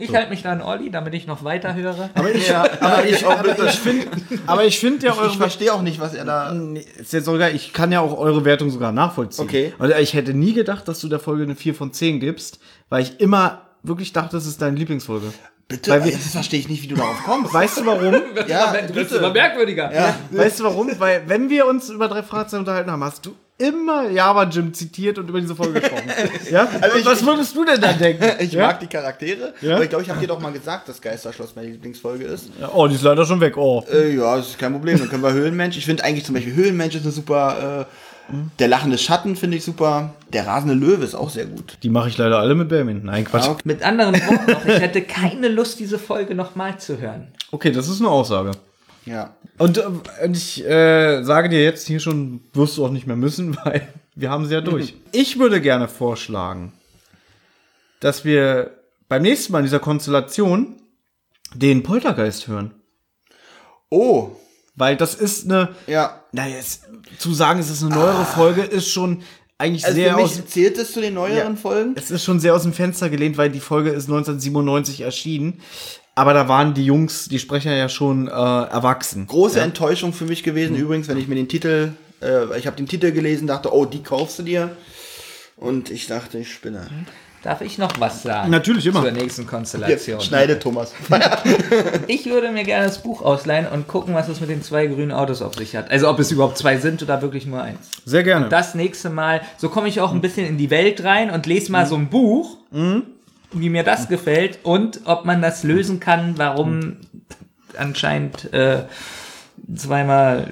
Ich 0.00 0.14
halte 0.14 0.30
mich 0.30 0.42
da 0.42 0.52
an 0.52 0.62
Olli, 0.62 0.90
damit 0.90 1.12
ich 1.14 1.26
noch 1.26 1.42
weiter 1.42 1.74
höre. 1.74 2.10
Aber 2.14 2.32
ich, 2.32 2.48
Ja, 2.48 2.64
aber 2.80 3.04
ich, 3.04 3.20
ich 3.20 3.78
finde, 3.80 4.06
aber 4.46 4.64
ich 4.64 4.78
finde 4.78 5.06
ja 5.06 5.12
ich 5.12 5.18
eure 5.18 5.36
verstehe 5.36 5.74
auch 5.74 5.82
nicht, 5.82 5.98
was 5.98 6.14
er 6.14 6.24
da. 6.24 6.52
Ist 6.52 7.12
jetzt 7.12 7.24
sogar, 7.24 7.50
ich 7.50 7.72
kann 7.72 7.90
ja 7.90 8.00
auch 8.00 8.16
eure 8.16 8.44
Wertung 8.44 8.70
sogar 8.70 8.92
nachvollziehen. 8.92 9.44
Okay. 9.44 9.72
Und 9.78 9.92
ich 9.98 10.14
hätte 10.14 10.34
nie 10.34 10.52
gedacht, 10.52 10.86
dass 10.86 11.00
du 11.00 11.08
der 11.08 11.18
Folge 11.18 11.42
eine 11.42 11.56
4 11.56 11.74
von 11.74 11.92
10 11.92 12.20
gibst, 12.20 12.60
weil 12.88 13.02
ich 13.02 13.18
immer 13.18 13.62
wirklich 13.82 14.12
dachte, 14.12 14.36
das 14.36 14.46
ist 14.46 14.62
deine 14.62 14.76
Lieblingsfolge. 14.76 15.32
Bitte, 15.68 15.90
Weil 15.90 16.04
wir- 16.06 16.12
das 16.12 16.28
verstehe 16.32 16.60
ich 16.60 16.68
nicht, 16.70 16.82
wie 16.82 16.86
du 16.86 16.94
darauf 16.96 17.22
kommst. 17.24 17.52
Weißt 17.52 17.76
du 17.78 17.84
warum? 17.86 18.14
ja, 18.48 18.72
du 18.72 18.80
bist 18.94 19.10
bitte. 19.10 19.16
immer 19.16 19.32
merkwürdiger. 19.32 19.92
Ja. 19.94 20.14
weißt 20.30 20.60
du 20.60 20.64
warum? 20.64 20.90
Weil, 20.98 21.22
wenn 21.26 21.50
wir 21.50 21.66
uns 21.66 21.90
über 21.90 22.08
drei 22.08 22.22
Fragezeichen 22.22 22.60
unterhalten 22.60 22.90
haben, 22.90 23.04
hast 23.04 23.26
du 23.26 23.34
immer 23.58 24.08
Java 24.08 24.44
Jim 24.44 24.72
zitiert 24.72 25.18
und 25.18 25.28
über 25.28 25.40
diese 25.42 25.54
Folge 25.54 25.80
gesprochen. 25.80 26.04
ja? 26.50 26.66
Also 26.80 26.96
ich- 26.96 27.04
was 27.04 27.26
würdest 27.26 27.54
du 27.54 27.66
denn 27.66 27.80
dann 27.82 27.98
denken? 27.98 28.24
Ich 28.38 28.52
ja? 28.52 28.66
mag 28.68 28.80
die 28.80 28.86
Charaktere, 28.86 29.52
Ja? 29.60 29.74
aber 29.74 29.82
ich 29.84 29.90
glaube, 29.90 30.04
ich 30.04 30.08
habe 30.10 30.20
dir 30.20 30.28
doch 30.28 30.40
mal 30.40 30.52
gesagt, 30.52 30.88
dass 30.88 31.02
Geisterschloss 31.02 31.54
meine 31.54 31.68
Lieblingsfolge 31.68 32.24
ist. 32.24 32.48
Ja, 32.58 32.70
Oh, 32.72 32.86
die 32.88 32.94
ist 32.94 33.02
leider 33.02 33.26
schon 33.26 33.40
weg. 33.40 33.58
Oh. 33.58 33.84
Äh, 33.92 34.14
ja, 34.16 34.36
das 34.38 34.48
ist 34.50 34.58
kein 34.58 34.72
Problem. 34.72 34.98
Dann 34.98 35.10
können 35.10 35.22
wir 35.22 35.32
Höhlenmensch. 35.34 35.76
Ich 35.76 35.84
finde 35.84 36.02
eigentlich 36.04 36.24
zum 36.24 36.34
Beispiel 36.34 36.54
Höhlenmensch 36.54 36.94
ist 36.94 37.02
eine 37.02 37.12
super. 37.12 37.86
Äh, 37.90 37.92
der 38.58 38.68
lachende 38.68 38.98
Schatten 38.98 39.36
finde 39.36 39.56
ich 39.56 39.64
super. 39.64 40.14
Der 40.32 40.46
rasende 40.46 40.74
Löwe 40.74 41.04
ist 41.04 41.14
auch 41.14 41.30
sehr 41.30 41.46
gut. 41.46 41.78
Die 41.82 41.88
mache 41.88 42.08
ich 42.08 42.18
leider 42.18 42.38
alle 42.38 42.54
mit 42.54 42.68
Bermin. 42.68 43.02
Nein, 43.04 43.24
Quatsch. 43.24 43.46
Ja, 43.46 43.52
okay. 43.52 43.62
Mit 43.64 43.82
anderen 43.82 44.14
Worten 44.14 44.50
noch, 44.50 44.64
ich 44.66 44.80
hätte 44.80 45.02
keine 45.02 45.48
Lust, 45.48 45.80
diese 45.80 45.98
Folge 45.98 46.34
nochmal 46.34 46.78
zu 46.78 46.98
hören. 46.98 47.28
Okay, 47.50 47.70
das 47.70 47.88
ist 47.88 48.00
eine 48.00 48.10
Aussage. 48.10 48.52
Ja. 49.06 49.34
Und, 49.56 49.78
äh, 49.78 49.84
und 50.24 50.36
ich 50.36 50.64
äh, 50.66 51.22
sage 51.22 51.48
dir 51.48 51.62
jetzt 51.62 51.86
hier 51.86 52.00
schon, 52.00 52.40
wirst 52.52 52.76
du 52.76 52.84
auch 52.84 52.90
nicht 52.90 53.06
mehr 53.06 53.16
müssen, 53.16 53.56
weil 53.64 53.88
wir 54.14 54.30
haben 54.30 54.46
sie 54.46 54.54
ja 54.54 54.60
durch. 54.60 54.94
Ich 55.12 55.38
würde 55.38 55.60
gerne 55.60 55.88
vorschlagen, 55.88 56.72
dass 58.00 58.24
wir 58.24 58.72
beim 59.08 59.22
nächsten 59.22 59.52
Mal 59.52 59.60
in 59.60 59.64
dieser 59.64 59.80
Konstellation 59.80 60.76
den 61.54 61.82
Poltergeist 61.82 62.46
hören. 62.46 62.74
Oh, 63.90 64.32
Weil 64.78 64.96
das 64.96 65.14
ist 65.14 65.44
eine, 65.44 65.70
ja. 65.86 66.22
naja, 66.32 66.56
zu 67.18 67.34
sagen, 67.34 67.60
es 67.60 67.68
ist 67.70 67.82
eine 67.82 67.94
neuere 67.94 68.24
Folge, 68.24 68.62
ist 68.62 68.88
schon 68.88 69.22
eigentlich 69.58 69.84
Also 69.84 69.96
sehr 69.96 70.14
für 70.14 70.22
aus, 70.22 70.36
mich 70.36 70.46
zählt 70.46 70.78
es 70.78 70.92
zu 70.92 71.00
den 71.00 71.14
neueren 71.14 71.54
Ja. 71.54 71.56
Folgen. 71.56 71.92
es 71.96 72.10
ist 72.10 72.24
schon 72.24 72.38
sehr 72.38 72.54
aus 72.54 72.62
dem 72.62 72.72
Fenster 72.72 73.10
gelehnt, 73.10 73.36
weil 73.36 73.50
die 73.50 73.60
Folge 73.60 73.90
ist 73.90 74.04
1997 74.04 75.00
erschienen. 75.00 75.60
Aber 76.14 76.32
da 76.32 76.48
waren 76.48 76.74
die 76.74 76.84
Jungs, 76.84 77.28
die 77.28 77.38
Sprecher 77.38 77.74
ja 77.74 77.88
schon 77.88 78.28
äh, 78.28 78.30
erwachsen. 78.30 79.26
Große 79.26 79.60
Enttäuschung 79.60 80.12
für 80.12 80.24
mich 80.24 80.42
gewesen 80.42 80.76
übrigens, 80.76 81.08
wenn 81.08 81.18
ich 81.18 81.28
mir 81.28 81.36
den 81.36 81.48
Titel, 81.48 81.92
äh, 82.20 82.58
ich 82.58 82.66
habe 82.66 82.76
den 82.76 82.88
Titel 82.88 83.12
gelesen, 83.12 83.46
dachte, 83.46 83.72
oh, 83.72 83.84
die 83.84 84.02
kaufst 84.02 84.38
du 84.38 84.42
dir. 84.42 84.76
Und 85.56 85.90
ich 85.90 86.06
dachte, 86.06 86.38
ich 86.38 86.52
spinne. 86.52 86.88
Darf 87.42 87.60
ich 87.60 87.78
noch 87.78 88.00
was 88.00 88.22
sagen? 88.22 88.50
Natürlich, 88.50 88.86
immer. 88.86 89.02
Zur 89.02 89.12
nächsten 89.12 89.46
Konstellation. 89.46 90.18
Jetzt 90.18 90.28
schneide 90.28 90.58
Thomas. 90.58 90.92
Ich 92.06 92.26
würde 92.26 92.50
mir 92.50 92.64
gerne 92.64 92.86
das 92.86 93.02
Buch 93.02 93.22
ausleihen 93.22 93.66
und 93.66 93.86
gucken, 93.86 94.14
was 94.14 94.28
es 94.28 94.40
mit 94.40 94.50
den 94.50 94.62
zwei 94.62 94.86
grünen 94.86 95.12
Autos 95.12 95.42
auf 95.42 95.54
sich 95.54 95.76
hat. 95.76 95.90
Also 95.90 96.08
ob 96.08 96.18
es 96.18 96.32
überhaupt 96.32 96.58
zwei 96.58 96.78
sind 96.78 97.02
oder 97.02 97.22
wirklich 97.22 97.46
nur 97.46 97.62
eins. 97.62 97.90
Sehr 98.04 98.22
gerne. 98.22 98.48
Das 98.48 98.74
nächste 98.74 99.10
Mal, 99.10 99.42
so 99.56 99.68
komme 99.68 99.88
ich 99.88 100.00
auch 100.00 100.12
ein 100.12 100.20
bisschen 100.20 100.46
in 100.46 100.56
die 100.58 100.70
Welt 100.70 101.04
rein 101.04 101.30
und 101.30 101.46
lese 101.46 101.70
mal 101.70 101.86
so 101.86 101.94
ein 101.94 102.08
Buch, 102.08 102.56
wie 102.70 103.68
mir 103.68 103.82
das 103.84 104.08
gefällt 104.08 104.58
und 104.62 105.00
ob 105.04 105.24
man 105.24 105.42
das 105.42 105.62
lösen 105.62 106.00
kann, 106.00 106.34
warum 106.36 106.96
anscheinend 107.76 108.52
äh, 108.52 108.84
zweimal 109.74 110.50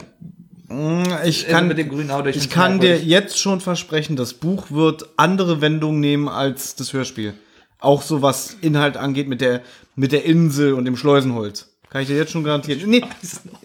ich 1.24 1.46
kann 1.46 1.52
kann, 1.54 1.68
mit 1.68 1.78
dem 1.78 1.88
grünen 1.88 2.10
Auto. 2.10 2.28
ich 2.28 2.50
kann 2.50 2.80
dir 2.80 2.98
jetzt 3.00 3.38
schon 3.38 3.60
versprechen, 3.60 4.16
das 4.16 4.34
Buch 4.34 4.70
wird 4.70 5.08
andere 5.16 5.60
Wendungen 5.60 6.00
nehmen 6.00 6.28
als 6.28 6.74
das 6.74 6.92
Hörspiel. 6.92 7.34
Auch 7.78 8.02
so 8.02 8.22
was 8.22 8.56
Inhalt 8.62 8.96
angeht 8.96 9.28
mit 9.28 9.40
der, 9.40 9.62
mit 9.94 10.12
der 10.12 10.24
Insel 10.24 10.72
und 10.72 10.84
dem 10.86 10.96
Schleusenholz. 10.96 11.68
Kann 11.88 12.02
ich 12.02 12.08
dir 12.08 12.16
jetzt 12.16 12.32
schon 12.32 12.42
garantieren. 12.42 12.90
Nee, 12.90 13.04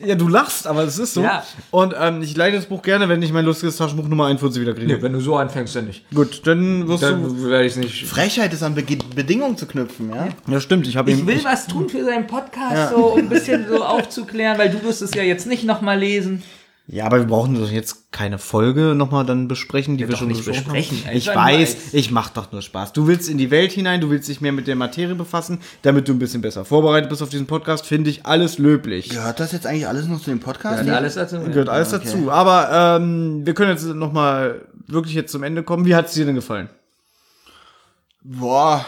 ja, 0.06 0.14
du 0.14 0.28
lachst, 0.28 0.68
aber 0.68 0.84
es 0.84 1.00
ist 1.00 1.16
so. 1.16 1.24
Ja. 1.24 1.44
Und 1.72 1.96
ähm, 2.00 2.22
ich 2.22 2.38
leite 2.38 2.56
das 2.58 2.68
Buch 2.68 2.84
gerne, 2.84 3.10
wenn 3.10 3.22
ich 3.24 3.34
mein 3.34 3.46
lustiges 3.46 3.78
Taschenbuch 3.78 4.08
Nummer 4.08 4.28
41 4.28 4.62
wieder 4.62 4.76
kriege. 4.76 4.86
Nee, 4.96 5.02
wenn 5.02 5.14
du 5.14 5.20
so 5.20 5.36
anfängst, 5.38 5.76
dann 5.76 5.88
nicht. 5.88 6.08
Gut, 6.14 6.46
dann 6.46 6.88
wirst 6.88 7.02
du. 7.02 7.08
Dann 7.08 7.50
werde 7.50 7.66
ich 7.66 7.72
es 7.72 7.78
nicht. 7.78 8.06
Frechheit 8.06 8.54
ist 8.54 8.62
an 8.62 8.76
Be 8.76 8.84
Bedingungen 9.16 9.58
zu 9.58 9.66
knüpfen, 9.66 10.12
ja? 10.12 10.28
Ja, 10.48 10.60
stimmt. 10.62 10.88
Ich 10.88 10.98
habe 10.98 11.10
Ich 11.10 11.18
ihm. 11.20 11.26
will 11.28 11.44
was 11.44 11.66
tun 11.66 11.90
für 11.90 12.06
seinen 12.06 12.28
Podcast, 12.28 12.94
so 12.94 13.08
um 13.08 13.20
ein 13.20 13.28
bisschen 13.30 13.66
so 13.68 13.84
aufzuklären, 13.84 14.58
weil 14.60 14.70
du 14.70 14.84
wirst 14.84 15.02
es 15.02 15.16
ja 15.16 15.24
jetzt 15.24 15.48
nicht 15.48 15.64
nochmal 15.64 15.98
lesen. 16.00 16.44
Ja, 16.94 17.06
aber 17.06 17.20
wir 17.20 17.26
brauchen 17.28 17.56
doch 17.56 17.72
jetzt 17.72 18.12
keine 18.12 18.38
Folge 18.38 18.96
nochmal 18.96 19.26
dann 19.26 19.48
besprechen, 19.48 19.96
die 19.96 20.02
Ja, 20.02 20.10
wir 20.10 20.12
doch 20.12 20.20
schon 20.20 20.28
nicht 20.28 20.44
besprochen 20.44 20.74
besprechen, 20.74 21.06
haben. 21.08 21.16
Ich 21.16 21.28
weiß, 21.28 21.76
als- 21.86 21.94
ich 21.94 22.12
mach 22.12 22.30
doch 22.32 22.52
nur 22.52 22.62
Spaß. 22.62 22.92
Du 22.92 23.08
willst 23.08 23.30
in 23.30 23.38
die 23.38 23.50
Welt 23.50 23.72
hinein, 23.72 24.02
du 24.02 24.10
willst 24.10 24.28
dich 24.28 24.42
mehr 24.42 24.52
mit 24.52 24.68
der 24.68 24.76
Materie 24.76 25.16
befassen, 25.16 25.60
damit 25.84 26.10
du 26.10 26.12
ein 26.12 26.20
bisschen 26.20 26.42
besser 26.42 26.66
vorbereitet 26.66 27.10
bist 27.10 27.24
auf 27.24 27.30
diesen 27.30 27.48
Podcast, 27.48 27.86
finde 27.86 28.10
ich 28.10 28.26
alles 28.26 28.58
löblich. 28.58 29.08
Gehört 29.08 29.40
das 29.40 29.54
jetzt 29.54 29.66
eigentlich 29.66 29.88
alles 29.88 30.06
noch 30.08 30.20
zu 30.22 30.32
dem 30.32 30.42
Podcast? 30.42 30.84
Und 30.84 30.90
alles 30.90 31.16
dazu. 31.16 31.40
Gehört 31.40 31.70
alles 31.70 31.94
Okay. 31.94 32.04
dazu. 32.04 32.30
Aber 32.30 32.98
ähm, 33.00 33.46
wir 33.46 33.54
können 33.54 33.72
jetzt 33.72 33.86
nochmal 33.86 34.62
wirklich 34.88 35.16
jetzt 35.16 35.32
zum 35.32 35.44
Ende 35.44 35.64
kommen. 35.64 35.86
Wie 35.86 35.96
hat 35.96 36.08
es 36.08 36.14
dir 36.14 36.26
denn 36.26 36.36
gefallen? 36.36 36.68
Boah. 38.22 38.86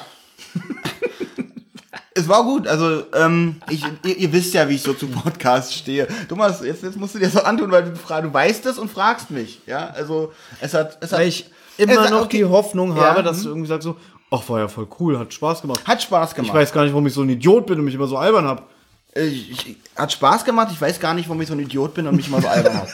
Es 2.16 2.28
war 2.28 2.44
gut. 2.44 2.68
Also, 2.68 3.04
ähm, 3.14 3.58
ich, 3.70 3.84
ihr, 4.06 4.18
ihr 4.18 4.32
wisst 4.34 4.54
ja, 4.54 4.68
wie 4.70 4.76
ich 4.76 4.82
so 4.82 4.94
zu 4.94 5.08
Podcasts 5.08 5.74
stehe. 5.74 6.08
Thomas, 6.30 6.62
jetzt, 6.64 6.84
jetzt 6.84 6.98
musst 6.98 7.16
du 7.16 7.20
dir 7.20 7.30
so 7.30 7.42
antun, 7.42 7.72
weil 7.72 7.84
du, 7.86 7.96
fra- 7.96 8.22
du 8.22 8.34
weißt 8.34 8.66
es 8.66 8.78
und 8.78 8.90
fragst 8.90 9.32
mich. 9.32 9.62
Ja, 9.66 9.88
also, 9.90 10.32
es 10.62 10.74
hat. 10.74 10.98
Es 11.02 11.12
hat 11.12 11.20
Weil 11.20 11.28
ich 11.28 11.50
immer 11.78 12.10
noch 12.10 12.26
okay. 12.26 12.38
die 12.38 12.46
Hoffnung 12.46 12.96
Ja, 12.96 13.04
habe, 13.10 13.24
dass 13.24 13.40
mhm. 13.40 13.44
du 13.44 13.50
irgendwie 13.50 13.68
sagst 13.68 13.84
so, 13.86 13.98
ach, 14.30 14.48
war 14.50 14.60
ja 14.60 14.68
voll 14.68 14.88
cool, 15.00 15.18
hat 15.18 15.34
Spaß 15.34 15.62
gemacht. 15.62 15.82
Hat 15.86 16.02
Spaß 16.02 16.36
gemacht. 16.36 16.50
Ich 16.50 16.54
weiß 16.54 16.72
gar 16.72 16.84
nicht, 16.84 16.94
warum 16.94 17.08
ich 17.08 17.14
so 17.14 17.22
ein 17.22 17.30
Idiot 17.30 17.66
bin 17.66 17.80
und 17.80 17.86
mich 17.86 17.96
immer 17.96 18.08
so 18.08 18.18
albern 18.18 18.46
hab. 18.48 18.70
Ich, 19.16 19.52
ich, 19.52 19.78
hat 19.96 20.12
Spaß 20.12 20.44
gemacht. 20.46 20.70
Ich 20.72 20.82
weiß 20.82 21.00
gar 21.00 21.14
nicht, 21.14 21.28
warum 21.30 21.42
ich 21.42 21.48
so 21.48 21.54
ein 21.54 21.60
Idiot 21.60 21.94
bin 21.94 22.08
und 22.08 22.16
mich 22.16 22.30
mal 22.30 22.42
so 22.42 22.48
albern 22.48 22.78
habe. 22.78 22.90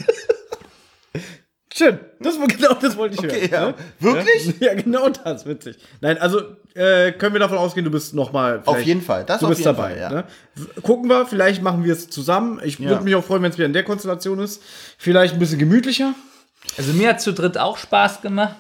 Schön. 1.71 1.99
Das 2.19 2.39
war 2.39 2.47
genau 2.47 2.73
das 2.73 2.97
wollte 2.97 3.13
ich 3.15 3.19
Okay, 3.19 3.49
hören. 3.51 3.73
ja. 3.99 4.13
Wirklich? 4.13 4.55
Ja, 4.59 4.73
genau 4.73 5.07
das, 5.09 5.45
witzig. 5.45 5.77
Nein, 6.01 6.17
also 6.17 6.41
äh, 6.73 7.11
können 7.11 7.33
wir 7.33 7.39
davon 7.39 7.57
ausgehen, 7.59 7.85
du 7.85 7.91
bist 7.91 8.13
nochmal. 8.15 8.61
Auf 8.65 8.81
jeden 8.81 9.01
Fall, 9.01 9.23
das 9.23 9.39
du 9.39 9.45
auf 9.45 9.49
bist 9.51 9.59
jeden 9.63 9.75
dabei. 9.75 9.91
Fall, 9.91 9.99
ja. 9.99 10.09
ne? 10.09 10.23
Gucken 10.81 11.09
wir, 11.09 11.25
vielleicht 11.27 11.61
machen 11.61 11.83
wir 11.83 11.93
es 11.93 12.09
zusammen. 12.09 12.59
Ich 12.63 12.79
Ja. 12.79 12.89
würde 12.89 13.03
mich 13.03 13.15
auch 13.15 13.23
freuen, 13.23 13.43
wenn 13.43 13.51
es 13.51 13.57
wieder 13.57 13.67
in 13.67 13.73
der 13.73 13.83
Konstellation 13.83 14.39
ist. 14.39 14.61
Vielleicht 14.97 15.33
ein 15.35 15.39
bisschen 15.39 15.59
gemütlicher. 15.59 16.13
Also 16.77 16.91
mir 16.93 17.09
hat 17.09 17.21
zu 17.21 17.33
dritt 17.33 17.57
auch 17.57 17.77
Spaß 17.77 18.21
gemacht. 18.21 18.55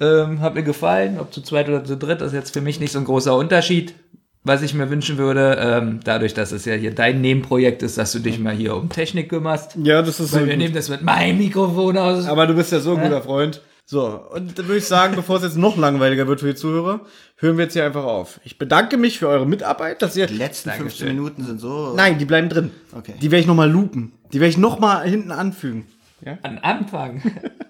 Ähm, 0.00 0.40
hat 0.40 0.54
mir 0.54 0.62
gefallen, 0.62 1.18
ob 1.20 1.32
zu 1.32 1.42
zweit 1.42 1.68
oder 1.68 1.84
zu 1.84 1.96
dritt, 1.96 2.20
das 2.22 2.28
ist 2.28 2.34
jetzt 2.34 2.52
für 2.54 2.62
mich 2.62 2.80
nicht 2.80 2.92
so 2.92 2.98
ein 2.98 3.04
großer 3.04 3.34
Unterschied. 3.36 3.94
Was 4.42 4.62
ich 4.62 4.72
mir 4.72 4.88
wünschen 4.88 5.18
würde, 5.18 5.58
ähm, 5.60 6.00
dadurch, 6.02 6.32
dass 6.32 6.50
es 6.50 6.64
ja 6.64 6.74
hier 6.74 6.94
dein 6.94 7.20
Nebenprojekt 7.20 7.82
ist, 7.82 7.98
dass 7.98 8.12
du 8.12 8.20
dich 8.20 8.38
mal 8.38 8.54
hier 8.54 8.74
um 8.74 8.88
Technik 8.88 9.28
kümmerst. 9.28 9.76
Ja, 9.82 10.00
das 10.00 10.18
ist 10.18 10.32
Weil 10.32 10.40
so 10.40 10.46
wir 10.46 10.52
gut. 10.54 10.62
nehmen 10.62 10.74
das 10.74 10.88
mit 10.88 11.02
meinem 11.02 11.36
Mikrofon 11.38 11.98
aus. 11.98 12.26
Aber 12.26 12.46
du 12.46 12.54
bist 12.54 12.72
ja 12.72 12.80
so 12.80 12.94
ein 12.94 13.02
guter 13.02 13.20
Freund. 13.20 13.60
So, 13.84 14.06
und 14.32 14.56
dann 14.56 14.66
würde 14.66 14.78
ich 14.78 14.86
sagen, 14.86 15.16
bevor 15.16 15.38
es 15.38 15.42
jetzt 15.42 15.56
noch 15.58 15.76
langweiliger 15.76 16.26
wird 16.28 16.40
für 16.40 16.46
die 16.46 16.54
Zuhörer, 16.54 17.00
hören 17.36 17.58
wir 17.58 17.64
jetzt 17.64 17.72
hier 17.74 17.84
einfach 17.84 18.04
auf. 18.04 18.40
Ich 18.44 18.56
bedanke 18.56 18.96
mich 18.96 19.18
für 19.18 19.28
eure 19.28 19.46
Mitarbeit, 19.46 20.00
dass 20.00 20.16
ihr. 20.16 20.26
Die 20.26 20.36
letzten 20.36 20.70
15 20.70 21.08
Minuten 21.08 21.44
sind 21.44 21.60
so. 21.60 21.92
Nein, 21.96 22.16
die 22.16 22.24
bleiben 22.24 22.48
drin. 22.48 22.70
Okay. 22.96 23.14
Die 23.20 23.30
werde 23.32 23.40
ich 23.40 23.46
nochmal 23.48 23.68
loopen. 23.68 24.12
Die 24.32 24.40
werde 24.40 24.50
ich 24.50 24.58
nochmal 24.58 25.06
hinten 25.08 25.32
anfügen. 25.32 25.86
Ja? 26.24 26.38
An 26.42 26.58
Anfang. 26.58 27.22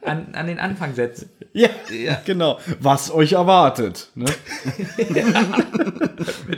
An, 0.05 0.35
an 0.35 0.47
den 0.47 0.59
Anfang 0.59 0.94
setzen. 0.94 1.31
Ja, 1.52 1.68
Ja. 1.90 2.20
genau. 2.24 2.59
Was 2.81 3.12
euch 3.12 3.32
erwartet. 3.32 4.09
Ne? 4.14 4.27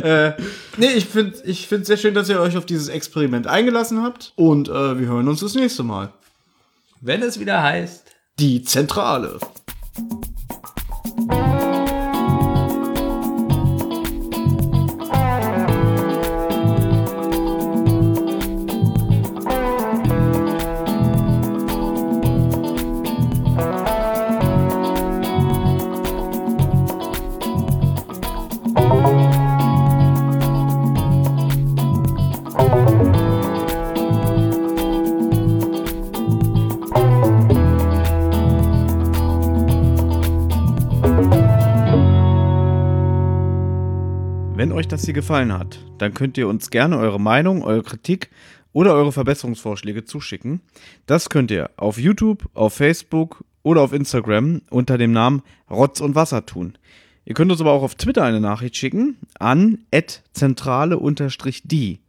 äh, 0.02 0.32
nee, 0.76 0.86
ich 0.94 1.06
finde 1.06 1.34
es 1.34 1.44
ich 1.44 1.68
find's 1.68 1.88
sehr 1.88 1.96
schön, 1.96 2.14
dass 2.14 2.28
ihr 2.28 2.40
euch 2.40 2.56
auf 2.56 2.66
dieses 2.66 2.88
Experiment 2.88 3.46
eingelassen 3.46 4.02
habt. 4.02 4.32
Und 4.36 4.68
äh, 4.68 4.98
wir 4.98 5.06
hören 5.06 5.28
uns 5.28 5.40
das 5.40 5.54
nächste 5.54 5.82
Mal. 5.82 6.12
Wenn 7.00 7.22
es 7.22 7.40
wieder 7.40 7.62
heißt. 7.62 8.04
Die 8.38 8.62
Zentrale. 8.62 9.38
Euch 44.82 44.88
das 44.88 45.04
hier 45.04 45.14
gefallen 45.14 45.52
hat, 45.52 45.78
dann 45.98 46.12
könnt 46.12 46.36
ihr 46.36 46.48
uns 46.48 46.70
gerne 46.70 46.98
eure 46.98 47.20
Meinung, 47.20 47.62
eure 47.62 47.84
Kritik 47.84 48.30
oder 48.72 48.94
eure 48.94 49.12
Verbesserungsvorschläge 49.12 50.04
zuschicken. 50.04 50.60
Das 51.06 51.30
könnt 51.30 51.52
ihr 51.52 51.70
auf 51.76 51.98
YouTube, 51.98 52.48
auf 52.54 52.74
Facebook 52.74 53.44
oder 53.62 53.80
auf 53.80 53.92
Instagram 53.92 54.62
unter 54.70 54.98
dem 54.98 55.12
Namen 55.12 55.42
Rotz 55.70 56.00
und 56.00 56.16
Wasser 56.16 56.46
tun. 56.46 56.76
Ihr 57.24 57.34
könnt 57.34 57.52
uns 57.52 57.60
aber 57.60 57.70
auch 57.70 57.84
auf 57.84 57.94
Twitter 57.94 58.24
eine 58.24 58.40
Nachricht 58.40 58.76
schicken 58.76 59.18
an 59.38 59.84
zentrale-die 60.32 62.00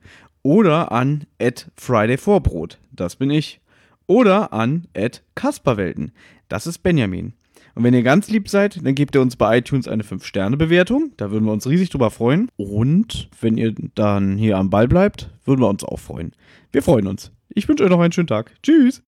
oder 0.41 0.91
an 0.91 1.25
fridayvorbrot, 1.75 2.79
das 2.91 3.17
bin 3.17 3.29
ich, 3.29 3.61
oder 4.07 4.51
an 4.51 4.87
kasperwelten, 5.35 6.11
das 6.49 6.65
ist 6.65 6.79
Benjamin. 6.79 7.33
Und 7.75 7.83
wenn 7.83 7.93
ihr 7.93 8.03
ganz 8.03 8.29
lieb 8.29 8.49
seid, 8.49 8.85
dann 8.85 8.95
gebt 8.95 9.15
ihr 9.15 9.21
uns 9.21 9.35
bei 9.35 9.57
iTunes 9.57 9.87
eine 9.87 10.03
5-Sterne-Bewertung. 10.03 11.11
Da 11.17 11.31
würden 11.31 11.45
wir 11.45 11.53
uns 11.53 11.67
riesig 11.67 11.89
drüber 11.89 12.11
freuen. 12.11 12.49
Und 12.55 13.29
wenn 13.41 13.57
ihr 13.57 13.73
dann 13.95 14.37
hier 14.37 14.57
am 14.57 14.69
Ball 14.69 14.87
bleibt, 14.87 15.29
würden 15.45 15.61
wir 15.61 15.69
uns 15.69 15.83
auch 15.83 15.99
freuen. 15.99 16.33
Wir 16.71 16.83
freuen 16.83 17.07
uns. 17.07 17.31
Ich 17.49 17.67
wünsche 17.67 17.83
euch 17.83 17.89
noch 17.89 17.99
einen 17.99 18.13
schönen 18.13 18.27
Tag. 18.27 18.53
Tschüss. 18.61 19.01